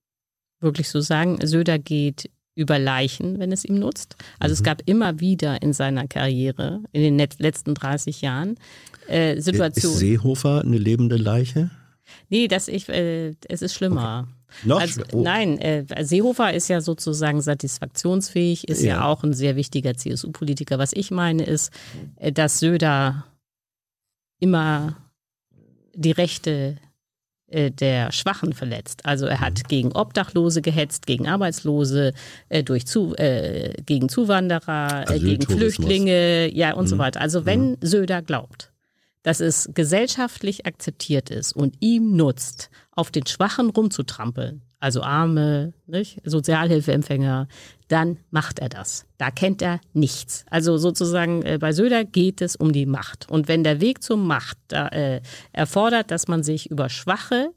wirklich 0.61 0.89
so 0.89 1.01
sagen, 1.01 1.39
Söder 1.47 1.79
geht 1.79 2.31
über 2.55 2.79
Leichen, 2.79 3.39
wenn 3.39 3.53
es 3.53 3.65
ihm 3.65 3.79
nutzt. 3.79 4.17
Also 4.41 4.53
mhm. 4.53 4.55
es 4.55 4.63
gab 4.65 4.83
immer 4.87 5.21
wieder 5.21 5.63
in 5.63 5.73
seiner 5.73 6.09
Karriere, 6.09 6.81
in 6.93 7.03
den 7.03 7.29
letzten 7.39 7.75
30 7.75 8.21
Jahren, 8.21 8.57
äh, 9.07 9.41
Situationen. 9.41 9.95
Ist 9.95 10.01
Seehofer 10.01 10.63
eine 10.63 10.79
lebende 10.79 11.17
Leiche? 11.17 11.71
Nee, 12.29 12.49
das 12.49 12.69
ich, 12.69 12.89
äh, 12.89 13.35
es 13.49 13.63
ist 13.63 13.75
schlimmer. 13.75 14.27
Okay. 14.27 14.69
Noch? 14.69 14.81
Also, 14.81 15.03
oh. 15.13 15.23
Nein, 15.23 15.59
äh, 15.59 15.85
Seehofer 16.05 16.53
ist 16.53 16.69
ja 16.69 16.81
sozusagen 16.81 17.41
satisfaktionsfähig, 17.43 18.67
ist 18.67 18.83
ja, 18.83 18.97
ja 18.97 19.05
auch 19.05 19.23
ein 19.23 19.35
sehr 19.35 19.57
wichtiger 19.57 19.95
CSU-Politiker. 19.95 20.79
Was 20.79 20.93
ich 20.93 21.11
meine 21.11 21.45
ist, 21.45 21.73
äh, 22.17 22.33
dass 22.33 22.59
Söder 22.59 23.25
immer 24.41 24.97
die 25.95 26.13
Rechte 26.13 26.77
der 27.51 28.13
Schwachen 28.13 28.53
verletzt. 28.53 29.07
Also 29.07 29.27
er 29.27 29.41
hat 29.41 29.59
mhm. 29.65 29.69
gegen 29.69 29.93
Obdachlose 29.93 30.61
gehetzt, 30.63 31.07
gegen 31.07 31.27
Arbeitslose, 31.27 32.13
äh, 32.49 32.63
durch 32.63 32.87
zu, 32.87 33.15
äh, 33.17 33.73
gegen 33.85 34.09
Zuwanderer, 34.09 35.11
äh, 35.11 35.19
gegen 35.19 35.43
Flüchtlinge, 35.43 36.55
ja 36.55 36.75
und 36.75 36.85
mhm. 36.85 36.89
so 36.89 36.99
weiter. 36.99 37.21
Also 37.21 37.47
wenn 37.47 37.71
mhm. 37.71 37.77
Söder 37.81 38.23
glaubt, 38.23 38.73
dass 39.23 39.41
es 39.41 39.71
gesellschaftlich 39.75 40.67
akzeptiert 40.67 41.31
ist 41.31 41.55
und 41.55 41.77
ihm 41.81 42.17
nutzt, 42.17 42.71
auf 42.93 43.11
den 43.11 43.27
Schwachen 43.27 43.71
rumzutrampeln, 43.71 44.63
also 44.81 45.03
Arme, 45.03 45.73
nicht? 45.87 46.21
Sozialhilfeempfänger, 46.25 47.49
dann 47.89 48.19
macht 48.31 48.59
er 48.59 48.69
das. 48.69 49.07
Da 49.17 49.31
kennt 49.31 49.61
er 49.63 49.81
nichts. 49.93 50.45
Also 50.51 50.77
sozusagen 50.77 51.43
äh, 51.43 51.59
bei 51.59 51.73
Söder 51.73 52.05
geht 52.05 52.41
es 52.41 52.55
um 52.55 52.73
die 52.73 52.87
Macht. 52.87 53.29
Und 53.31 53.49
wenn 53.49 53.65
der 53.65 53.81
Weg 53.81 54.03
zur 54.03 54.17
Macht 54.17 54.59
da, 54.69 54.89
äh, 54.89 55.21
erfordert, 55.53 56.11
dass 56.11 56.29
man 56.29 56.43
sich 56.43 56.71
über 56.71 56.89
Schwache 56.89 57.51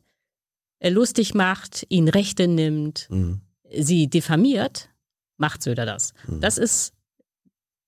äh, 0.79 0.89
lustig 0.89 1.33
macht, 1.33 1.85
ihnen 1.89 2.07
Rechte 2.07 2.47
nimmt, 2.47 3.07
mhm. 3.09 3.41
sie 3.79 4.07
diffamiert, 4.07 4.89
macht 5.37 5.61
Söder 5.61 5.85
das. 5.85 6.13
Mhm. 6.27 6.41
Das 6.41 6.57
ist 6.57 6.93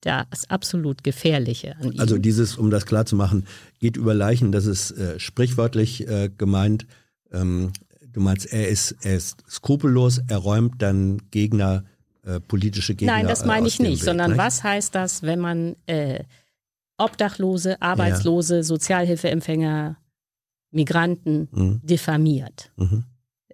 das 0.02 0.50
absolut 0.50 1.04
Gefährliche 1.04 1.78
an 1.78 1.94
ihm. 1.94 2.00
Also 2.00 2.18
dieses, 2.18 2.58
um 2.58 2.70
das 2.70 2.86
klar 2.86 3.06
zu 3.06 3.16
machen, 3.16 3.46
geht 3.80 3.96
über 3.96 4.14
Leichen, 4.14 4.52
das 4.52 4.66
ist 4.66 4.92
äh, 4.92 5.20
sprichwörtlich 5.20 6.08
äh, 6.08 6.30
gemeint. 6.38 6.86
Ähm, 7.32 7.72
du 8.14 8.22
meinst, 8.22 8.52
er 8.52 8.68
ist, 8.68 8.96
er 9.02 9.16
ist 9.16 9.44
skrupellos, 9.50 10.22
er 10.28 10.38
räumt 10.38 10.82
dann 10.82 11.22
Gegner 11.32 11.84
äh, 12.26 12.40
politische 12.40 12.96
Gegner. 12.96 13.14
Nein, 13.14 13.28
das 13.28 13.46
meine 13.46 13.68
ich 13.68 13.80
nicht, 13.80 14.02
Weg, 14.02 14.06
sondern 14.06 14.32
nicht? 14.32 14.40
was 14.40 14.64
heißt 14.64 14.96
das, 14.96 15.24
wenn 15.24 15.40
man 15.40 15.76
äh, 15.88 16.24
Obdachlose, 16.98 17.82
Arbeitslose, 17.82 18.58
ja. 18.58 18.64
Sozialhilfeempfänger, 18.64 19.98
Migranten 20.72 21.50
mhm. 21.52 21.82
diffamiert? 21.84 22.72
Mhm 22.78 23.04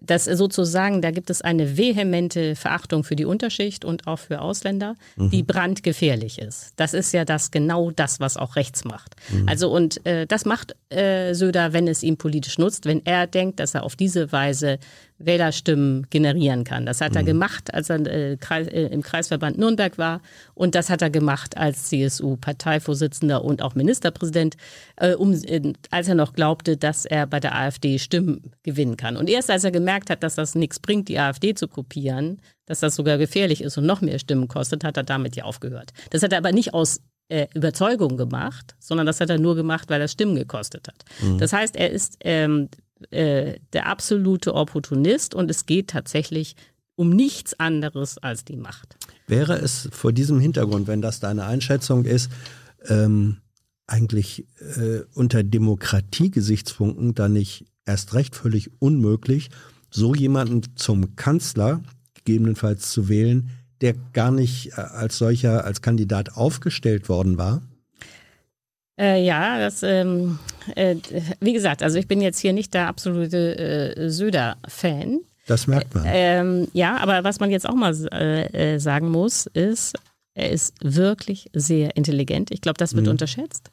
dass 0.09 0.25
sozusagen, 0.25 1.01
da 1.01 1.11
gibt 1.11 1.29
es 1.29 1.41
eine 1.41 1.77
vehemente 1.77 2.55
Verachtung 2.55 3.03
für 3.03 3.15
die 3.15 3.25
Unterschicht 3.25 3.85
und 3.85 4.07
auch 4.07 4.17
für 4.19 4.41
Ausländer, 4.41 4.95
mhm. 5.15 5.29
die 5.29 5.43
brandgefährlich 5.43 6.39
ist. 6.39 6.73
Das 6.77 6.93
ist 6.93 7.13
ja 7.13 7.25
das 7.25 7.51
genau 7.51 7.91
das, 7.91 8.19
was 8.19 8.37
auch 8.37 8.55
rechts 8.55 8.85
macht. 8.85 9.15
Mhm. 9.29 9.47
Also 9.47 9.71
und 9.71 10.05
äh, 10.05 10.25
das 10.25 10.45
macht 10.45 10.75
äh, 10.89 11.33
Söder, 11.33 11.73
wenn 11.73 11.87
es 11.87 12.01
ihm 12.03 12.17
politisch 12.17 12.57
nutzt, 12.57 12.85
wenn 12.85 13.05
er 13.05 13.27
denkt, 13.27 13.59
dass 13.59 13.75
er 13.75 13.83
auf 13.83 13.95
diese 13.95 14.31
Weise 14.31 14.79
Wählerstimmen 15.19 16.07
generieren 16.09 16.63
kann. 16.63 16.85
Das 16.85 17.01
hat 17.01 17.15
er 17.15 17.21
mhm. 17.21 17.27
gemacht, 17.27 17.73
als 17.73 17.89
er 17.89 17.99
äh, 18.05 18.37
Kreis, 18.37 18.67
äh, 18.67 18.87
im 18.87 19.03
Kreisverband 19.03 19.57
Nürnberg 19.57 19.97
war 19.97 20.21
und 20.53 20.75
das 20.75 20.89
hat 20.89 21.01
er 21.01 21.09
gemacht 21.09 21.57
als 21.57 21.89
CSU-Parteivorsitzender 21.89 23.43
und 23.43 23.61
auch 23.61 23.75
Ministerpräsident, 23.75 24.55
äh, 24.95 25.13
um, 25.13 25.33
äh, 25.33 25.73
als 25.91 26.07
er 26.07 26.15
noch 26.15 26.33
glaubte, 26.33 26.77
dass 26.77 27.05
er 27.05 27.27
bei 27.27 27.39
der 27.39 27.55
AfD 27.55 27.99
Stimmen 27.99 28.51
gewinnen 28.63 28.97
kann. 28.97 29.17
Und 29.17 29.29
erst 29.29 29.51
als 29.51 29.63
er 29.63 29.71
gemerkt 29.71 30.09
hat, 30.09 30.23
dass 30.23 30.35
das 30.35 30.55
nichts 30.55 30.79
bringt, 30.79 31.09
die 31.09 31.19
AfD 31.19 31.53
zu 31.53 31.67
kopieren, 31.67 32.41
dass 32.65 32.79
das 32.79 32.95
sogar 32.95 33.17
gefährlich 33.17 33.61
ist 33.61 33.77
und 33.77 33.85
noch 33.85 34.01
mehr 34.01 34.19
Stimmen 34.19 34.47
kostet, 34.47 34.83
hat 34.83 34.95
er 34.95 35.03
damit 35.03 35.35
ja 35.35 35.43
aufgehört. 35.43 35.91
Das 36.11 36.23
hat 36.23 36.31
er 36.31 36.37
aber 36.37 36.51
nicht 36.51 36.73
aus 36.73 37.01
äh, 37.29 37.47
Überzeugung 37.53 38.17
gemacht, 38.17 38.75
sondern 38.79 39.05
das 39.05 39.21
hat 39.21 39.29
er 39.29 39.39
nur 39.39 39.55
gemacht, 39.55 39.89
weil 39.89 40.01
er 40.01 40.07
Stimmen 40.07 40.35
gekostet 40.35 40.87
hat. 40.87 41.05
Mhm. 41.21 41.37
Das 41.37 41.53
heißt, 41.53 41.75
er 41.75 41.91
ist 41.91 42.17
ähm, 42.21 42.69
äh, 43.11 43.59
der 43.73 43.87
absolute 43.87 44.53
Opportunist 44.53 45.33
und 45.35 45.49
es 45.49 45.65
geht 45.65 45.89
tatsächlich 45.89 46.55
um 46.95 47.09
nichts 47.11 47.57
anderes 47.59 48.17
als 48.17 48.43
die 48.43 48.57
Macht. 48.57 48.97
Wäre 49.27 49.57
es 49.57 49.87
vor 49.91 50.11
diesem 50.11 50.39
Hintergrund, 50.39 50.87
wenn 50.87 51.01
das 51.01 51.19
deine 51.19 51.45
Einschätzung 51.45 52.03
ist, 52.03 52.29
ähm, 52.87 53.37
eigentlich 53.87 54.45
äh, 54.59 55.01
unter 55.13 55.43
Demokratiegesichtspunkten 55.43 57.15
dann 57.15 57.33
nicht 57.33 57.65
erst 57.85 58.13
recht 58.13 58.35
völlig 58.35 58.71
unmöglich, 58.79 59.49
so 59.89 60.13
jemanden 60.13 60.75
zum 60.75 61.15
Kanzler 61.15 61.81
gegebenenfalls 62.13 62.91
zu 62.91 63.09
wählen, 63.09 63.49
der 63.81 63.95
gar 64.13 64.31
nicht 64.31 64.73
äh, 64.77 64.81
als 64.81 65.17
solcher, 65.17 65.63
als 65.65 65.81
Kandidat 65.81 66.33
aufgestellt 66.35 67.09
worden 67.09 67.37
war? 67.37 67.61
Äh, 68.99 69.23
ja, 69.23 69.57
das, 69.59 69.81
ähm, 69.81 70.39
äh, 70.75 70.95
wie 71.39 71.53
gesagt, 71.53 71.81
also 71.81 71.97
ich 71.97 72.07
bin 72.07 72.21
jetzt 72.21 72.39
hier 72.39 72.51
nicht 72.53 72.73
der 72.73 72.87
absolute 72.87 73.95
äh, 73.95 74.09
Söder-Fan. 74.09 75.21
Das 75.47 75.67
merkt 75.67 75.95
man. 75.95 76.03
Ähm, 76.05 76.67
ja, 76.73 76.97
aber 76.97 77.23
was 77.23 77.39
man 77.39 77.49
jetzt 77.49 77.67
auch 77.67 77.75
mal 77.75 77.95
äh, 78.11 78.73
äh, 78.73 78.79
sagen 78.79 79.09
muss, 79.09 79.47
ist, 79.47 79.95
er 80.33 80.51
ist 80.51 80.75
wirklich 80.81 81.49
sehr 81.53 81.95
intelligent. 81.95 82.51
Ich 82.51 82.61
glaube, 82.61 82.77
das 82.77 82.93
wird 82.93 83.05
mhm. 83.05 83.11
unterschätzt. 83.11 83.71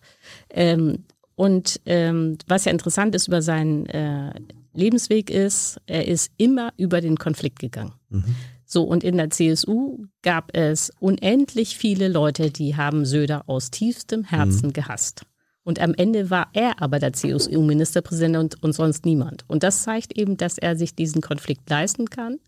Ähm, 0.51 1.05
und 1.35 1.81
ähm, 1.85 2.39
was 2.47 2.65
ja 2.65 2.73
interessant 2.73 3.15
ist 3.15 3.29
über 3.29 3.43
seinen 3.43 3.87
äh, 3.87 4.33
Lebensweg 4.73 5.31
ist, 5.31 5.79
er 5.87 6.07
ist 6.07 6.33
immer 6.39 6.73
über 6.77 7.01
den 7.01 7.17
Konflikt 7.17 7.59
gegangen. 7.59 7.93
Mhm. 8.09 8.37
So, 8.77 8.83
und 8.83 9.05
in 9.05 9.17
der 9.17 9.31
CSU 9.31 10.05
gab 10.21 10.55
es 10.55 10.93
unendlich 11.01 11.79
viele 11.79 12.09
Leute, 12.09 12.51
die 12.51 12.77
haben 12.77 13.07
Söder 13.07 13.45
aus 13.47 13.71
tiefstem 13.71 14.23
Herzen 14.23 14.67
mhm. 14.67 14.73
gehasst. 14.75 15.23
Und 15.63 15.81
am 15.81 15.95
Ende 15.95 16.29
war 16.29 16.51
er 16.53 16.83
aber 16.83 16.99
der 16.99 17.15
CSU-Ministerpräsident 17.15 18.37
und, 18.37 18.63
und 18.63 18.73
sonst 18.75 19.07
niemand. 19.07 19.47
Und 19.49 19.63
das 19.63 19.83
zeigt 19.85 20.19
eben, 20.19 20.37
dass 20.37 20.59
er 20.59 20.77
sich 20.77 20.95
diesen 20.95 21.23
Konflikt 21.23 21.71
leisten 21.71 22.11
kann, 22.11 22.39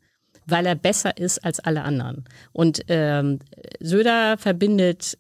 weil 0.45 0.67
er 0.67 0.75
besser 0.75 1.17
ist 1.17 1.43
als 1.47 1.61
alle 1.61 1.83
anderen. 1.83 2.27
Und 2.53 2.83
ähm, 2.89 3.39
Söder 3.81 4.37
verbindet 4.37 5.17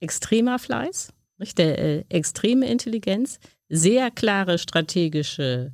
extremer 0.00 0.58
Fleiß, 0.58 1.14
der, 1.56 1.78
äh, 1.78 2.04
extreme 2.10 2.68
Intelligenz, 2.68 3.38
sehr 3.70 4.10
klare 4.10 4.58
strategische 4.58 5.72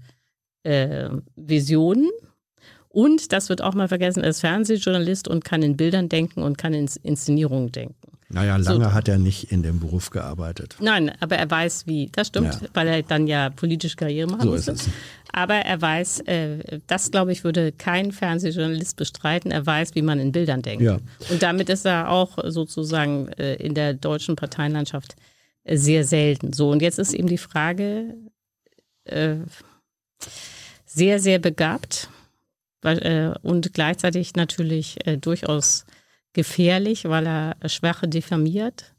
äh, 0.62 1.08
Visionen 1.34 2.08
und, 2.98 3.30
das 3.32 3.48
wird 3.48 3.62
auch 3.62 3.74
mal 3.74 3.86
vergessen, 3.86 4.24
er 4.24 4.30
ist 4.30 4.40
Fernsehjournalist 4.40 5.28
und 5.28 5.44
kann 5.44 5.62
in 5.62 5.76
Bildern 5.76 6.08
denken 6.08 6.42
und 6.42 6.58
kann 6.58 6.74
in 6.74 6.90
Inszenierungen 7.04 7.70
denken. 7.70 7.94
Naja, 8.28 8.56
lange 8.56 8.86
so. 8.86 8.92
hat 8.92 9.06
er 9.06 9.18
nicht 9.18 9.52
in 9.52 9.62
dem 9.62 9.78
Beruf 9.78 10.10
gearbeitet. 10.10 10.74
Nein, 10.80 11.12
aber 11.20 11.36
er 11.36 11.48
weiß, 11.48 11.86
wie. 11.86 12.08
Das 12.10 12.26
stimmt, 12.26 12.54
ja. 12.60 12.68
weil 12.74 12.88
er 12.88 13.02
dann 13.02 13.28
ja 13.28 13.50
politische 13.50 13.94
Karriere 13.94 14.26
machen 14.26 14.42
so 14.42 14.50
musste. 14.50 14.72
Ist 14.72 14.88
es. 14.88 14.92
Aber 15.32 15.54
er 15.54 15.80
weiß, 15.80 16.20
äh, 16.26 16.80
das 16.88 17.12
glaube 17.12 17.30
ich, 17.30 17.44
würde 17.44 17.70
kein 17.70 18.10
Fernsehjournalist 18.10 18.96
bestreiten. 18.96 19.52
Er 19.52 19.64
weiß, 19.64 19.94
wie 19.94 20.02
man 20.02 20.18
in 20.18 20.32
Bildern 20.32 20.62
denkt. 20.62 20.82
Ja. 20.82 20.98
Und 21.30 21.40
damit 21.40 21.68
ist 21.68 21.86
er 21.86 22.10
auch 22.10 22.36
sozusagen 22.46 23.28
äh, 23.28 23.54
in 23.54 23.74
der 23.74 23.94
deutschen 23.94 24.34
Parteienlandschaft 24.34 25.14
äh, 25.62 25.76
sehr 25.76 26.02
selten. 26.02 26.52
So, 26.52 26.68
und 26.72 26.82
jetzt 26.82 26.98
ist 26.98 27.14
eben 27.14 27.28
die 27.28 27.38
Frage, 27.38 28.16
äh, 29.04 29.36
sehr, 30.84 31.20
sehr 31.20 31.38
begabt 31.38 32.08
und 33.42 33.72
gleichzeitig 33.74 34.34
natürlich 34.36 35.06
äh, 35.06 35.16
durchaus 35.16 35.84
gefährlich, 36.32 37.04
weil 37.04 37.26
er 37.26 37.56
Schwache 37.66 38.08
diffamiert. 38.08 38.94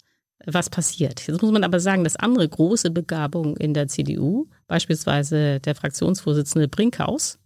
Was 0.46 0.70
passiert? 0.70 1.28
Jetzt 1.28 1.42
muss 1.42 1.52
man 1.52 1.64
aber 1.66 1.80
sagen, 1.80 2.04
dass 2.04 2.16
andere 2.16 2.48
große 2.48 2.92
Begabungen 2.92 3.58
in 3.58 3.74
der 3.74 3.88
CDU, 3.88 4.48
beispielsweise 4.68 5.60
der 5.60 5.76
Fraktionsvorsitzende 5.76 6.70
Brinkhaus, 6.70 7.40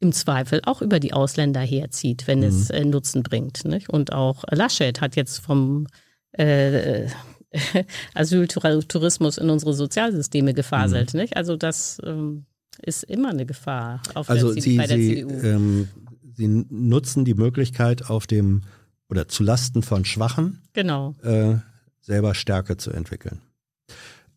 im 0.00 0.12
Zweifel 0.12 0.60
auch 0.64 0.82
über 0.82 1.00
die 1.00 1.14
Ausländer 1.14 1.60
herzieht, 1.60 2.26
wenn 2.26 2.40
mhm. 2.40 2.46
es 2.46 2.70
äh, 2.70 2.84
Nutzen 2.84 3.22
bringt. 3.22 3.64
Nicht? 3.64 3.88
Und 3.88 4.12
auch 4.12 4.44
Laschet 4.50 5.00
hat 5.00 5.16
jetzt 5.16 5.38
vom 5.38 5.86
äh, 6.32 7.08
Asyltourismus 8.14 9.38
in 9.38 9.48
unsere 9.48 9.72
Sozialsysteme 9.72 10.52
gefaselt. 10.52 11.14
Mhm. 11.14 11.20
Nicht? 11.20 11.36
Also 11.36 11.56
das 11.56 11.98
ähm, 12.04 12.44
ist 12.82 13.04
immer 13.04 13.30
eine 13.30 13.46
Gefahr 13.46 14.02
auf 14.14 14.28
also 14.30 14.52
der, 14.52 14.62
Sie, 14.62 14.76
bei 14.76 14.86
der 14.86 14.96
Sie, 14.96 15.14
CDU. 15.14 15.40
Ähm, 15.42 15.88
Sie 16.34 16.48
nutzen 16.48 17.24
die 17.24 17.34
Möglichkeit 17.34 18.10
auf 18.10 18.26
dem 18.26 18.62
oder 19.08 19.28
zulasten 19.28 19.82
von 19.82 20.04
Schwachen 20.04 20.60
genau. 20.72 21.14
äh, 21.22 21.56
selber 22.00 22.34
Stärke 22.34 22.76
zu 22.76 22.90
entwickeln. 22.90 23.40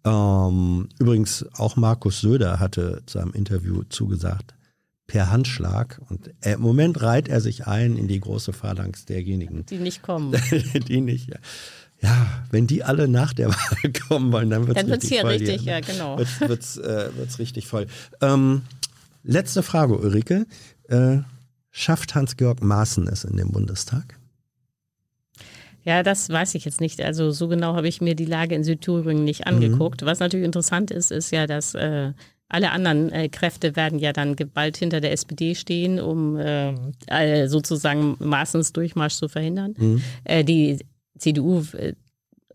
Ähm, 0.05 0.89
übrigens 0.99 1.45
auch 1.53 1.75
Markus 1.75 2.21
Söder 2.21 2.59
hatte 2.59 3.03
zu 3.05 3.19
einem 3.19 3.33
Interview 3.33 3.83
zugesagt, 3.89 4.55
per 5.07 5.29
Handschlag. 5.29 5.99
Und 6.09 6.31
im 6.45 6.61
Moment 6.61 7.01
reiht 7.01 7.27
er 7.27 7.41
sich 7.41 7.67
ein 7.67 7.97
in 7.97 8.07
die 8.07 8.19
große 8.19 8.53
Phalanx 8.53 9.05
derjenigen. 9.05 9.65
Die 9.65 9.77
nicht 9.77 10.03
kommen. 10.03 10.39
die 10.87 11.01
nicht, 11.01 11.29
ja. 11.29 11.37
Ja, 12.01 12.43
wenn 12.51 12.67
die 12.67 12.83
alle 12.83 13.07
nach 13.07 13.33
der 13.33 13.49
Wahl 13.49 13.93
kommen 14.07 14.31
wollen, 14.31 14.49
dann 14.49 14.67
wird 14.67 14.77
es 14.77 14.87
richtig 14.87 15.09
hier 15.09 15.21
voll. 15.21 15.31
richtig, 15.31 15.61
hier, 15.61 15.73
ja, 15.73 15.79
genau. 15.81 16.17
Wird 16.17 16.61
es 16.61 16.77
äh, 16.77 17.09
richtig 17.37 17.67
voll. 17.67 17.87
Ähm, 18.21 18.61
letzte 19.23 19.63
Frage, 19.63 19.97
Ulrike. 19.97 20.45
Äh, 20.87 21.19
schafft 21.71 22.15
Hans-Georg 22.15 22.63
Maaßen 22.63 23.07
es 23.07 23.23
in 23.23 23.37
den 23.37 23.51
Bundestag? 23.51 24.17
Ja, 25.83 26.03
das 26.03 26.29
weiß 26.29 26.55
ich 26.55 26.65
jetzt 26.65 26.81
nicht. 26.81 27.01
Also 27.01 27.31
so 27.31 27.47
genau 27.47 27.75
habe 27.75 27.87
ich 27.87 28.01
mir 28.01 28.15
die 28.15 28.25
Lage 28.25 28.55
in 28.55 28.63
Südthüringen 28.63 29.23
nicht 29.23 29.41
mhm. 29.41 29.53
angeguckt. 29.53 30.01
Mhm. 30.01 30.05
Was 30.05 30.19
natürlich 30.19 30.45
interessant 30.45 30.91
ist, 30.91 31.11
ist 31.11 31.31
ja, 31.31 31.47
dass 31.47 31.73
äh, 31.73 32.13
alle 32.49 32.71
anderen 32.71 33.11
äh, 33.11 33.29
Kräfte 33.29 33.75
werden 33.75 33.99
ja 33.99 34.11
dann 34.11 34.35
bald 34.53 34.75
hinter 34.77 35.01
der 35.01 35.11
SPD 35.11 35.55
stehen, 35.55 35.99
um 35.99 36.35
äh, 36.37 37.47
sozusagen 37.47 38.17
Maaßens 38.19 38.73
Durchmarsch 38.73 39.15
zu 39.15 39.29
verhindern. 39.29 39.75
Mhm. 39.77 40.01
Äh, 40.23 40.43
die 40.43 40.79
CDU 41.19 41.63
äh, 41.73 41.93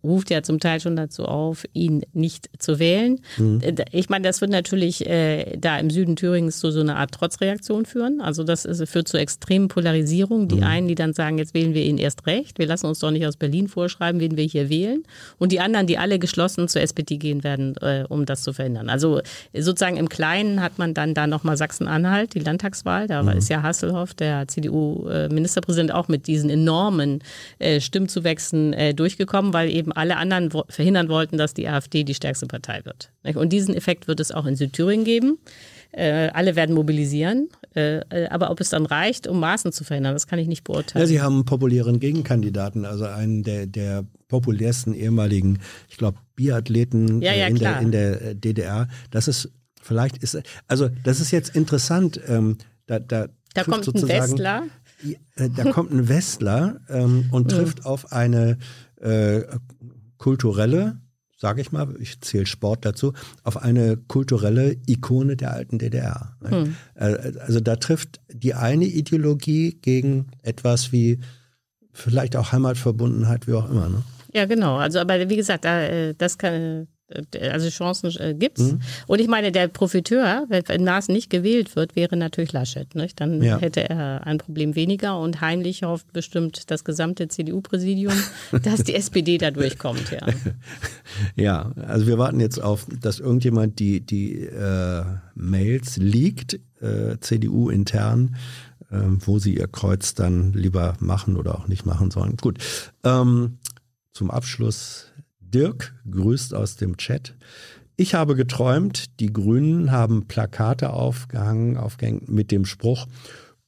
ruft 0.05 0.31
ja 0.31 0.43
zum 0.43 0.61
Teil 0.61 0.81
schon 0.81 0.97
dazu 0.97 1.25
auf, 1.25 1.65
ihn 1.73 2.03
nicht 2.13 2.51
zu 2.59 2.79
wählen. 2.79 3.21
Mhm. 3.39 3.61
Ich 3.91 4.09
meine, 4.09 4.23
das 4.23 4.41
wird 4.41 4.51
natürlich 4.51 5.07
äh, 5.07 5.57
da 5.57 5.79
im 5.79 5.91
Süden 5.91 6.17
Thüringens 6.17 6.61
zu 6.61 6.71
so 6.71 6.81
einer 6.81 6.97
Art 6.97 7.13
Trotzreaktion 7.13 7.87
führen. 7.87 8.21
Also 8.21 8.45
das 8.45 8.65
ist, 8.65 8.87
führt 8.89 9.09
zu 9.09 9.17
extremen 9.17 9.69
Polarisierung. 9.69 10.49
Die 10.49 10.57
mhm. 10.57 10.65
einen, 10.65 10.89
die 10.89 10.95
dann 10.95 11.15
sagen, 11.15 11.39
jetzt 11.39 11.55
wählen 11.55 11.75
wir 11.75 11.83
ihn 11.83 11.99
erst 11.99 12.27
recht, 12.27 12.59
wir 12.59 12.67
lassen 12.67 12.87
uns 12.87 12.99
doch 12.99 13.11
nicht 13.11 13.27
aus 13.27 13.37
Berlin 13.37 13.69
vorschreiben, 13.69 14.21
wen 14.21 14.37
wir 14.37 14.45
hier 14.45 14.69
wählen. 14.69 15.03
Und 15.39 15.53
die 15.53 15.61
anderen, 15.61 15.87
die 15.87 15.99
alle 15.99 16.19
geschlossen 16.19 16.69
zur 16.69 16.83
SPD 16.83 17.17
gehen 17.17 17.43
werden, 17.43 17.77
äh, 17.81 18.05
um 18.09 18.27
das 18.27 18.43
zu 18.43 18.53
verhindern. 18.53 18.91
Also 18.91 19.21
sozusagen 19.57 19.97
im 19.97 20.09
Kleinen 20.09 20.61
hat 20.61 20.79
man 20.79 20.95
dann 20.95 21.15
da 21.15 21.27
nochmal 21.27 21.57
Sachsen-Anhalt, 21.57 22.35
die 22.35 22.41
Landtagswahl. 22.41 23.07
Da 23.07 23.23
mhm. 23.23 23.31
ist 23.31 23.49
ja 23.49 23.63
Hasselhoff, 23.63 24.15
der 24.15 24.47
CDU-Ministerpräsident, 24.49 25.91
äh, 25.91 25.95
auch 25.95 26.09
mit 26.09 26.27
diesen 26.27 26.51
enormen 26.51 27.21
äh, 27.59 27.81
Stimmzuwächsen 27.81 28.73
äh, 28.73 28.95
durchgekommen, 28.95 29.53
weil 29.53 29.71
eben 29.71 29.93
alle 29.97 30.17
anderen 30.17 30.51
verhindern 30.69 31.09
wollten, 31.09 31.37
dass 31.37 31.55
die 31.55 31.69
AfD 31.69 32.05
die 32.05 32.15
stärkste 32.15 32.47
Partei 32.47 32.83
wird. 32.85 33.11
Und 33.37 33.53
diesen 33.53 33.75
Effekt 33.75 34.09
wird 34.09 34.21
es 34.21 34.33
auch 34.33 34.47
in 34.47 34.57
Südthüringen 34.57 35.05
geben. 35.05 35.39
Äh, 35.97 36.31
alle 36.33 36.57
werden 36.57 36.75
mobilisieren. 36.75 37.49
Äh, 37.77 37.99
äh, 38.11 38.29
aber 38.29 38.51
ob 38.51 38.61
es 38.61 38.71
dann 38.71 38.85
reicht, 38.85 39.29
um 39.29 39.39
Maßen 39.39 39.71
zu 39.71 39.85
verhindern, 39.85 40.13
das 40.15 40.27
kann 40.27 40.41
ich 40.41 40.49
nicht 40.49 40.65
beurteilen. 40.65 41.03
Ja, 41.03 41.07
Sie 41.07 41.21
haben 41.21 41.35
einen 41.35 41.45
populären 41.45 42.01
Gegenkandidaten, 42.01 42.85
also 42.85 43.05
einen 43.05 43.45
der, 43.45 43.67
der 43.67 44.05
populärsten 44.27 44.93
ehemaligen, 44.95 45.61
ich 45.89 45.97
glaube, 45.97 46.19
Biathleten 46.35 47.23
ja, 47.23 47.33
ja, 47.33 47.47
in, 47.47 47.57
der, 47.57 47.81
in 47.81 47.93
der 47.93 48.35
DDR. 48.35 48.89
Das 49.13 49.29
ist, 49.29 49.51
vielleicht 49.81 50.17
ist, 50.19 50.37
also 50.67 50.89
das 51.05 51.21
ist 51.21 51.31
jetzt 51.31 51.55
interessant. 51.55 52.21
Ähm, 52.27 52.59
da, 52.87 52.99
da, 52.99 53.29
da 53.55 53.63
kommt 53.63 53.87
ein 53.87 54.09
Westler. 54.09 54.65
Da 55.37 55.71
kommt 55.71 55.93
ein 55.93 56.09
Westler 56.09 56.81
ähm, 56.89 57.27
und 57.31 57.51
trifft 57.53 57.87
auf 57.87 58.11
eine 58.11 58.59
äh, 59.01 59.43
kulturelle, 60.25 60.97
sage 61.37 61.61
ich 61.61 61.71
mal, 61.71 61.95
ich 62.01 62.19
zähle 62.23 62.47
Sport 62.47 62.87
dazu, 62.87 63.13
auf 63.43 63.59
eine 63.59 63.99
kulturelle 63.99 64.75
Ikone 64.87 65.37
der 65.37 65.53
alten 65.53 65.79
DDR. 65.79 66.35
Ne? 66.41 66.51
Hm. 66.51 66.77
Also 66.95 67.61
da 67.61 67.77
trifft 67.77 68.23
die 68.33 68.55
eine 68.55 68.87
Ideologie 68.87 69.79
gegen 69.83 70.29
etwas 70.41 70.93
wie 70.93 71.21
vielleicht 71.93 72.37
auch 72.37 72.53
Heimatverbundenheit, 72.53 73.47
wie 73.47 73.53
auch 73.53 73.69
immer. 73.69 73.91
Ne? 73.91 74.03
Ja, 74.33 74.47
genau. 74.47 74.79
Also, 74.79 74.99
aber 74.99 75.29
wie 75.29 75.37
gesagt, 75.37 75.67
das 75.67 76.39
kann, 76.39 76.55
äh, 76.55 76.87
also 77.11 77.69
Chancen 77.69 78.11
äh, 78.19 78.35
gibt's. 78.35 78.73
Mhm. 78.73 78.81
Und 79.07 79.21
ich 79.21 79.29
meine, 79.29 79.53
der 79.53 79.69
Profiteur, 79.69 80.47
wenn 80.49 80.85
Naas 80.85 81.09
nicht 81.09 81.29
gewählt 81.29 81.77
wird, 81.77 81.97
wäre 81.97 82.17
natürlich 82.17 82.53
Laschet. 82.53 82.95
Nicht? 82.95 83.21
Dann 83.21 83.43
ja. 83.43 83.59
hätte 83.59 83.89
er 83.89 84.27
ein 84.27 84.39
Problem 84.39 84.75
weniger 84.75 85.19
und 85.19 85.41
heimlich 85.41 85.83
hofft 85.83 86.13
bestimmt 86.13 86.71
das 86.71 86.85
gesamte 86.85 87.29
CDU-Präsidium, 87.29 88.15
dass 88.63 88.85
die 88.85 88.95
SPD 88.95 89.39
da 89.39 89.51
durchkommt. 89.51 90.11
Ja. 90.11 90.27
ja, 91.37 91.73
also 91.87 92.07
wir 92.07 92.19
warten 92.19 92.41
jetzt 92.41 92.63
auf, 92.63 92.87
dass 93.01 93.21
irgendjemand 93.21 93.79
die, 93.79 94.01
die 94.01 94.41
äh, 94.41 95.05
Mails 95.35 95.99
liegt, 95.99 96.59
äh, 96.81 97.19
CDU 97.21 97.69
intern, 97.69 98.37
äh, 98.91 98.97
wo 99.05 99.39
sie 99.39 99.57
ihr 99.57 99.69
Kreuz 99.69 100.15
dann 100.15 100.55
lieber 100.55 100.97
machen 101.01 101.37
oder 101.37 101.55
auch 101.57 101.69
nicht 101.69 101.85
machen 101.85 102.11
sollen. 102.11 102.37
Gut. 102.39 102.59
Ähm, 103.05 103.59
zum 104.13 104.31
Abschluss 104.31 105.11
Dirk 105.55 105.95
grüßt 106.11 106.53
aus 106.53 106.77
dem 106.77 106.97
Chat. 106.97 107.35
Ich 107.97 108.15
habe 108.15 108.35
geträumt, 108.35 109.21
die 109.21 109.33
Grünen 109.33 109.93
haben 109.93 110.27
Plakate 110.27 110.91
aufgehangen, 110.91 111.77
aufgehängt 111.77 112.29
mit 112.29 112.51
dem 112.51 112.65
Spruch 112.65 113.07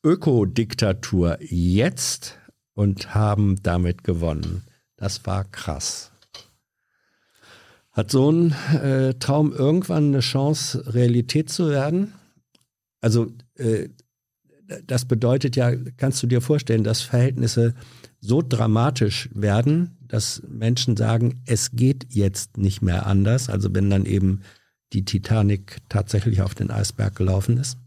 Ökodiktatur 0.02 1.38
jetzt 1.40 2.38
und 2.74 3.14
haben 3.14 3.62
damit 3.62 4.02
gewonnen. 4.02 4.64
Das 4.96 5.24
war 5.26 5.44
krass. 5.44 6.10
Hat 7.92 8.10
so 8.10 8.30
ein 8.30 8.52
äh, 8.82 9.14
Traum 9.14 9.52
irgendwann 9.52 10.08
eine 10.08 10.20
Chance, 10.20 10.92
Realität 10.92 11.50
zu 11.50 11.70
werden? 11.70 12.12
Also 13.00 13.32
äh, 13.54 13.88
das 14.84 15.04
bedeutet 15.04 15.56
ja, 15.56 15.72
kannst 15.96 16.22
du 16.22 16.26
dir 16.26 16.40
vorstellen, 16.40 16.84
dass 16.84 17.00
Verhältnisse 17.02 17.74
so 18.20 18.42
dramatisch 18.42 19.28
werden, 19.32 19.95
dass 20.08 20.42
Menschen 20.48 20.96
sagen, 20.96 21.42
es 21.46 21.72
geht 21.72 22.06
jetzt 22.10 22.58
nicht 22.58 22.82
mehr 22.82 23.06
anders. 23.06 23.48
Also 23.48 23.74
wenn 23.74 23.90
dann 23.90 24.04
eben 24.04 24.42
die 24.92 25.04
Titanic 25.04 25.78
tatsächlich 25.88 26.42
auf 26.42 26.54
den 26.54 26.70
Eisberg 26.70 27.14
gelaufen 27.16 27.58
ist? 27.58 27.78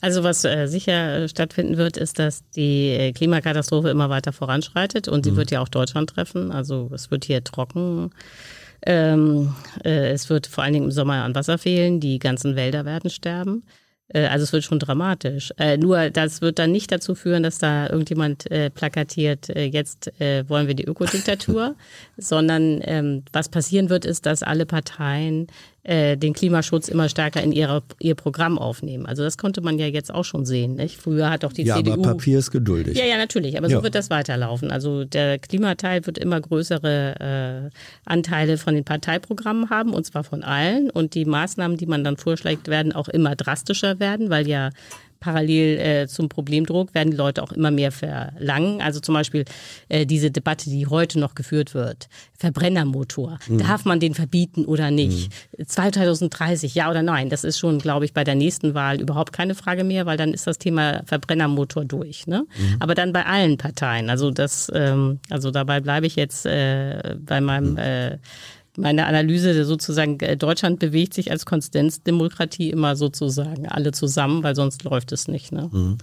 Also 0.00 0.24
was 0.24 0.44
äh, 0.44 0.66
sicher 0.66 1.28
stattfinden 1.28 1.76
wird, 1.76 1.96
ist, 1.96 2.18
dass 2.18 2.42
die 2.50 2.88
äh, 2.88 3.12
Klimakatastrophe 3.12 3.88
immer 3.88 4.10
weiter 4.10 4.32
voranschreitet 4.32 5.08
und 5.08 5.24
sie 5.24 5.30
mhm. 5.30 5.36
wird 5.36 5.50
ja 5.50 5.60
auch 5.60 5.68
Deutschland 5.68 6.10
treffen. 6.10 6.50
Also 6.50 6.90
es 6.92 7.10
wird 7.10 7.24
hier 7.24 7.44
trocken. 7.44 8.10
Ähm, 8.84 9.54
äh, 9.84 10.10
es 10.10 10.28
wird 10.28 10.48
vor 10.48 10.64
allen 10.64 10.72
Dingen 10.72 10.86
im 10.86 10.90
Sommer 10.90 11.22
an 11.22 11.34
Wasser 11.36 11.56
fehlen. 11.56 12.00
Die 12.00 12.18
ganzen 12.18 12.56
Wälder 12.56 12.84
werden 12.84 13.10
sterben. 13.10 13.62
Äh, 14.08 14.26
also 14.26 14.44
es 14.44 14.52
wird 14.52 14.64
schon 14.64 14.78
dramatisch. 14.78 15.52
Äh, 15.58 15.76
nur 15.76 16.10
das 16.10 16.40
wird 16.40 16.58
dann 16.58 16.72
nicht 16.72 16.92
dazu 16.92 17.14
führen, 17.14 17.42
dass 17.42 17.58
da 17.58 17.88
irgendjemand 17.88 18.50
äh, 18.50 18.70
plakatiert, 18.70 19.48
jetzt 19.48 20.10
wollen 20.18 20.66
wir 20.66 20.74
die 20.74 20.84
Ökodiktatur, 20.84 21.74
sondern 22.16 22.80
ähm, 22.82 23.24
was 23.32 23.48
passieren 23.48 23.90
wird, 23.90 24.04
ist, 24.04 24.26
dass 24.26 24.42
alle 24.42 24.66
Parteien 24.66 25.46
äh, 25.84 26.16
den 26.16 26.32
Klimaschutz 26.32 26.88
immer 26.88 27.08
stärker 27.08 27.42
in 27.42 27.50
ihre, 27.50 27.82
ihr 27.98 28.14
Programm 28.14 28.58
aufnehmen. 28.58 29.04
Also 29.04 29.24
das 29.24 29.36
konnte 29.36 29.60
man 29.62 29.78
ja 29.78 29.86
jetzt 29.86 30.14
auch 30.14 30.24
schon 30.24 30.46
sehen. 30.46 30.74
Nicht? 30.74 30.96
Früher 30.96 31.28
hat 31.28 31.42
doch 31.42 31.52
die 31.52 31.64
ja, 31.64 31.76
CDU... 31.76 31.90
Ja, 31.90 31.94
aber 31.94 32.02
Papier 32.16 32.38
ist 32.38 32.52
geduldig. 32.52 32.96
Ja, 32.96 33.04
ja, 33.04 33.16
natürlich. 33.16 33.58
Aber 33.58 33.68
ja. 33.68 33.78
so 33.78 33.82
wird 33.82 33.96
das 33.96 34.08
weiterlaufen. 34.08 34.70
Also 34.70 35.04
der 35.04 35.40
Klimateil 35.40 36.06
wird 36.06 36.18
immer 36.18 36.40
größere 36.40 37.70
äh, 37.70 37.78
Anteile 38.04 38.58
von 38.58 38.74
den 38.74 38.84
Parteiprogrammen 38.84 39.70
haben, 39.70 39.92
und 39.92 40.06
zwar 40.06 40.22
von 40.22 40.44
allen. 40.44 40.88
Und 40.88 41.14
die 41.14 41.24
Maßnahmen, 41.24 41.76
die 41.76 41.86
man 41.86 42.04
dann 42.04 42.16
vorschlägt, 42.16 42.68
werden 42.68 42.92
auch 42.92 43.08
immer 43.08 43.34
drastischer 43.34 43.98
werden, 43.98 44.30
weil 44.30 44.46
ja 44.46 44.70
parallel 45.22 45.78
äh, 45.78 46.08
zum 46.08 46.28
Problemdruck 46.28 46.94
werden 46.94 47.12
die 47.12 47.16
Leute 47.16 47.44
auch 47.44 47.52
immer 47.52 47.70
mehr 47.70 47.92
verlangen. 47.92 48.82
Also 48.82 48.98
zum 48.98 49.14
Beispiel 49.14 49.44
äh, 49.88 50.04
diese 50.04 50.32
Debatte, 50.32 50.68
die 50.68 50.88
heute 50.88 51.20
noch 51.20 51.36
geführt 51.36 51.74
wird. 51.74 52.08
Verbrennermotor. 52.36 53.38
Mhm. 53.46 53.58
Darf 53.58 53.84
man 53.84 54.00
den 54.00 54.14
verbieten 54.14 54.64
oder 54.64 54.90
nicht? 54.90 55.30
Mhm. 55.56 55.66
2030, 55.68 56.74
ja 56.74 56.90
oder 56.90 57.02
nein? 57.02 57.30
Das 57.30 57.44
ist 57.44 57.60
schon, 57.60 57.78
glaube 57.78 58.04
ich, 58.04 58.12
bei 58.12 58.24
der 58.24 58.34
nächsten 58.34 58.74
Wahl 58.74 59.00
überhaupt 59.00 59.32
keine 59.32 59.54
Frage 59.54 59.84
mehr, 59.84 60.06
weil 60.06 60.16
dann 60.16 60.34
ist 60.34 60.48
das 60.48 60.58
Thema 60.58 61.02
Verbrennermotor 61.06 61.84
durch. 61.84 62.26
Ne? 62.26 62.44
Mhm. 62.58 62.76
Aber 62.80 62.96
dann 62.96 63.12
bei 63.12 63.24
allen 63.24 63.58
Parteien. 63.58 64.10
Also 64.10 64.32
das, 64.32 64.72
ähm, 64.74 65.20
also 65.30 65.52
dabei 65.52 65.80
bleibe 65.80 66.06
ich 66.08 66.16
jetzt 66.16 66.46
äh, 66.46 67.14
bei 67.24 67.40
meinem 67.40 67.72
mhm. 67.72 67.78
äh, 67.78 68.18
meine 68.76 69.06
Analyse 69.06 69.64
sozusagen, 69.64 70.18
äh, 70.20 70.36
Deutschland 70.36 70.78
bewegt 70.78 71.14
sich 71.14 71.30
als 71.30 71.44
Konsistenzdemokratie 71.46 72.70
immer 72.70 72.96
sozusagen 72.96 73.68
alle 73.68 73.92
zusammen, 73.92 74.42
weil 74.42 74.54
sonst 74.54 74.84
läuft 74.84 75.12
es 75.12 75.28
nicht. 75.28 75.52
Ne? 75.52 75.68
Mhm. 75.72 75.98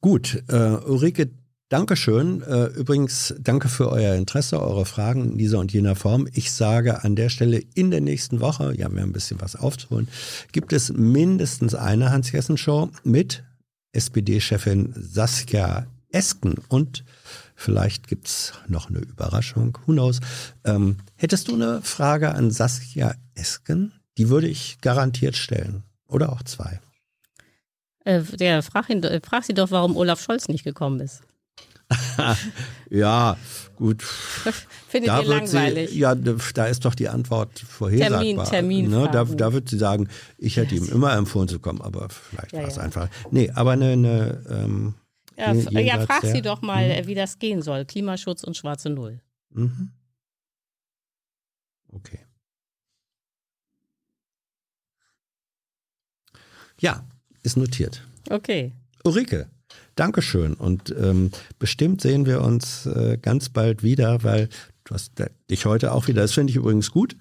Gut, 0.00 0.42
äh, 0.48 0.54
Ulrike, 0.54 1.30
Dankeschön. 1.68 2.42
Äh, 2.42 2.66
übrigens, 2.68 3.34
danke 3.38 3.68
für 3.68 3.90
euer 3.90 4.14
Interesse, 4.14 4.62
eure 4.62 4.86
Fragen 4.86 5.32
in 5.32 5.38
dieser 5.38 5.58
und 5.58 5.70
jener 5.70 5.96
Form. 5.96 6.26
Ich 6.32 6.50
sage 6.50 7.04
an 7.04 7.14
der 7.14 7.28
Stelle, 7.28 7.62
in 7.74 7.90
der 7.90 8.00
nächsten 8.00 8.40
Woche, 8.40 8.74
ja, 8.74 8.90
wir 8.90 9.02
haben 9.02 9.10
ein 9.10 9.12
bisschen 9.12 9.40
was 9.40 9.54
aufzuholen, 9.54 10.08
gibt 10.52 10.72
es 10.72 10.90
mindestens 10.94 11.74
eine 11.74 12.10
Hans-Jessen-Show 12.10 12.90
mit 13.04 13.44
SPD-Chefin 13.92 14.94
Saskia 14.96 15.86
Esken 16.10 16.54
und 16.68 17.04
Vielleicht 17.60 18.06
gibt 18.06 18.28
es 18.28 18.52
noch 18.68 18.88
eine 18.88 19.00
Überraschung. 19.00 19.76
Who 19.84 19.92
knows? 19.92 20.20
Ähm, 20.64 20.98
hättest 21.16 21.48
du 21.48 21.54
eine 21.54 21.82
Frage 21.82 22.32
an 22.32 22.52
Saskia 22.52 23.16
Esken? 23.34 23.92
Die 24.16 24.28
würde 24.28 24.46
ich 24.46 24.80
garantiert 24.80 25.36
stellen. 25.36 25.82
Oder 26.06 26.30
auch 26.30 26.44
zwei. 26.44 26.80
Äh, 28.04 28.22
der, 28.22 28.62
frag, 28.62 28.88
ihn, 28.90 29.02
frag 29.24 29.42
sie 29.42 29.54
doch, 29.54 29.72
warum 29.72 29.96
Olaf 29.96 30.22
Scholz 30.22 30.46
nicht 30.46 30.62
gekommen 30.62 31.00
ist. 31.00 31.22
ja, 32.90 33.36
gut. 33.74 34.02
Findet 34.88 35.08
da 35.08 35.20
ihr 35.20 35.28
langweilig? 35.28 35.90
Sie, 35.90 35.98
ja, 35.98 36.14
da 36.14 36.66
ist 36.66 36.84
doch 36.84 36.94
die 36.94 37.08
Antwort 37.08 37.58
vorhersagbar. 37.58 38.20
Termin, 38.20 38.44
Termin. 38.44 38.90
Ne? 38.90 39.08
Da, 39.10 39.24
da 39.24 39.52
wird 39.52 39.68
sie 39.68 39.78
sagen, 39.78 40.08
ich 40.36 40.58
hätte 40.58 40.76
ihm 40.76 40.88
immer 40.88 41.12
empfohlen 41.14 41.48
zu 41.48 41.58
kommen, 41.58 41.82
aber 41.82 42.08
vielleicht 42.08 42.52
ja, 42.52 42.60
war 42.60 42.68
es 42.68 42.76
ja. 42.76 42.82
einfach. 42.82 43.08
Nee, 43.32 43.50
aber 43.50 43.72
eine, 43.72 43.90
eine 43.90 44.44
ähm, 44.48 44.94
ja, 45.38 45.80
ja 45.80 46.00
frag 46.00 46.24
sie 46.24 46.42
doch 46.42 46.62
mal, 46.62 46.88
mhm. 46.88 47.06
wie 47.06 47.14
das 47.14 47.38
gehen 47.38 47.62
soll. 47.62 47.84
Klimaschutz 47.84 48.44
und 48.44 48.56
schwarze 48.56 48.90
Null. 48.90 49.20
Mhm. 49.50 49.90
Okay. 51.92 52.18
Ja, 56.80 57.04
ist 57.42 57.56
notiert. 57.56 58.02
Okay. 58.30 58.72
Ulrike, 59.04 59.48
Dankeschön. 59.98 60.54
Und 60.54 60.94
ähm, 60.96 61.30
bestimmt 61.58 62.00
sehen 62.00 62.26
wir 62.26 62.42
uns 62.42 62.86
äh, 62.86 63.18
ganz 63.20 63.48
bald 63.48 63.82
wieder, 63.82 64.22
weil 64.22 64.48
du 64.84 64.94
hast 64.94 65.12
dich 65.50 65.66
heute 65.66 65.92
auch 65.92 66.06
wieder, 66.06 66.22
das 66.22 66.32
finde 66.32 66.52
ich 66.52 66.56
übrigens 66.56 66.90
gut, 66.90 67.16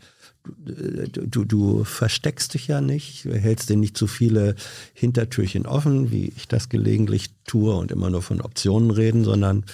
du, 0.57 1.45
du 1.45 1.84
versteckst 1.84 2.53
dich 2.53 2.68
ja 2.68 2.82
nicht, 2.82 3.26
hältst 3.26 3.69
dir 3.69 3.78
nicht 3.78 3.98
zu 3.98 4.07
viele 4.07 4.56
Hintertürchen 4.94 5.65
offen, 5.65 6.11
wie 6.11 6.34
ich 6.36 6.48
das 6.48 6.69
gelegentlich 6.69 7.30
tue 7.45 7.76
und 7.76 7.91
immer 7.91 8.10
nur 8.10 8.22
von 8.22 8.41
Optionen 8.41 8.91
reden, 8.91 9.24
sondern 9.24 9.65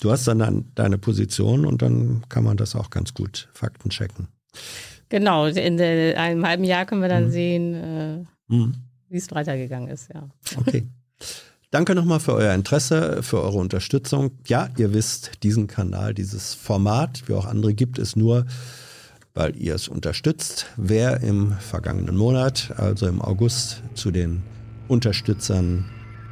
du 0.00 0.10
hast 0.10 0.26
dann 0.28 0.66
deine 0.74 0.98
Position 0.98 1.66
und 1.66 1.82
dann 1.82 2.22
kann 2.28 2.44
man 2.44 2.56
das 2.56 2.76
auch 2.76 2.90
ganz 2.90 3.14
gut 3.14 3.48
Fakten 3.52 3.90
checken. 3.90 4.28
Genau, 5.08 5.46
in 5.46 5.80
einem 5.80 6.46
halben 6.46 6.64
Jahr 6.64 6.86
können 6.86 7.02
wir 7.02 7.08
dann 7.08 7.26
mhm. 7.26 7.30
sehen, 7.30 7.74
äh, 7.74 8.16
mhm. 8.48 8.74
wie 9.08 9.18
es 9.18 9.30
weitergegangen 9.30 9.88
ist, 9.88 10.08
ja. 10.12 10.28
Okay. 10.56 10.86
Danke 11.72 11.94
nochmal 11.94 12.20
für 12.20 12.34
euer 12.34 12.52
Interesse, 12.52 13.22
für 13.22 13.40
eure 13.40 13.56
Unterstützung. 13.56 14.32
Ja, 14.46 14.68
ihr 14.76 14.92
wisst, 14.92 15.42
diesen 15.42 15.68
Kanal, 15.68 16.12
dieses 16.12 16.52
Format, 16.52 17.22
wie 17.26 17.32
auch 17.32 17.46
andere 17.46 17.72
gibt 17.72 17.98
es 17.98 18.14
nur 18.14 18.44
weil 19.34 19.56
ihr 19.56 19.74
es 19.74 19.88
unterstützt. 19.88 20.66
Wer 20.76 21.20
im 21.20 21.52
vergangenen 21.52 22.16
Monat, 22.16 22.72
also 22.76 23.06
im 23.06 23.20
August, 23.22 23.82
zu 23.94 24.10
den 24.10 24.42
Unterstützern 24.88 25.84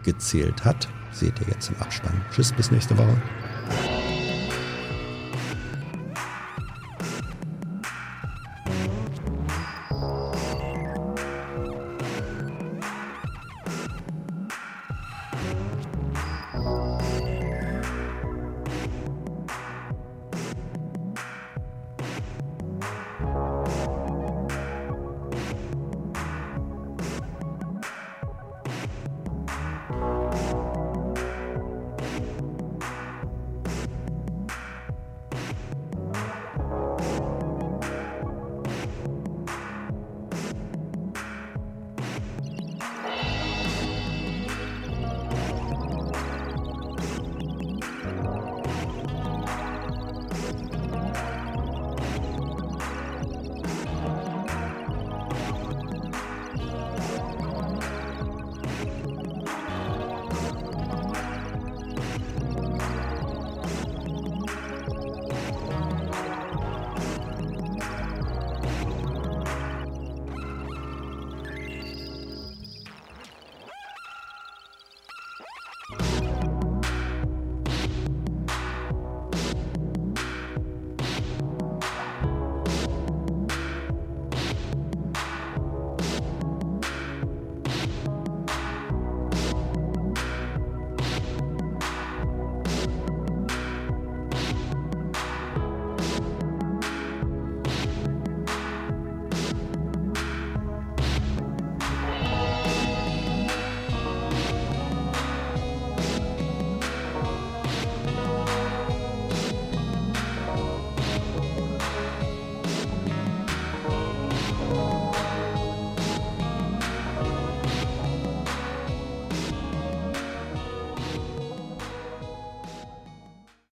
gezählt 0.05 0.65
hat, 0.65 0.89
seht 1.13 1.41
ihr 1.41 1.49
jetzt 1.49 1.71
im 1.71 1.77
Abspann. 1.77 2.25
Tschüss, 2.33 2.53
bis 2.53 2.71
nächste 2.71 2.97
Woche. 2.97 3.17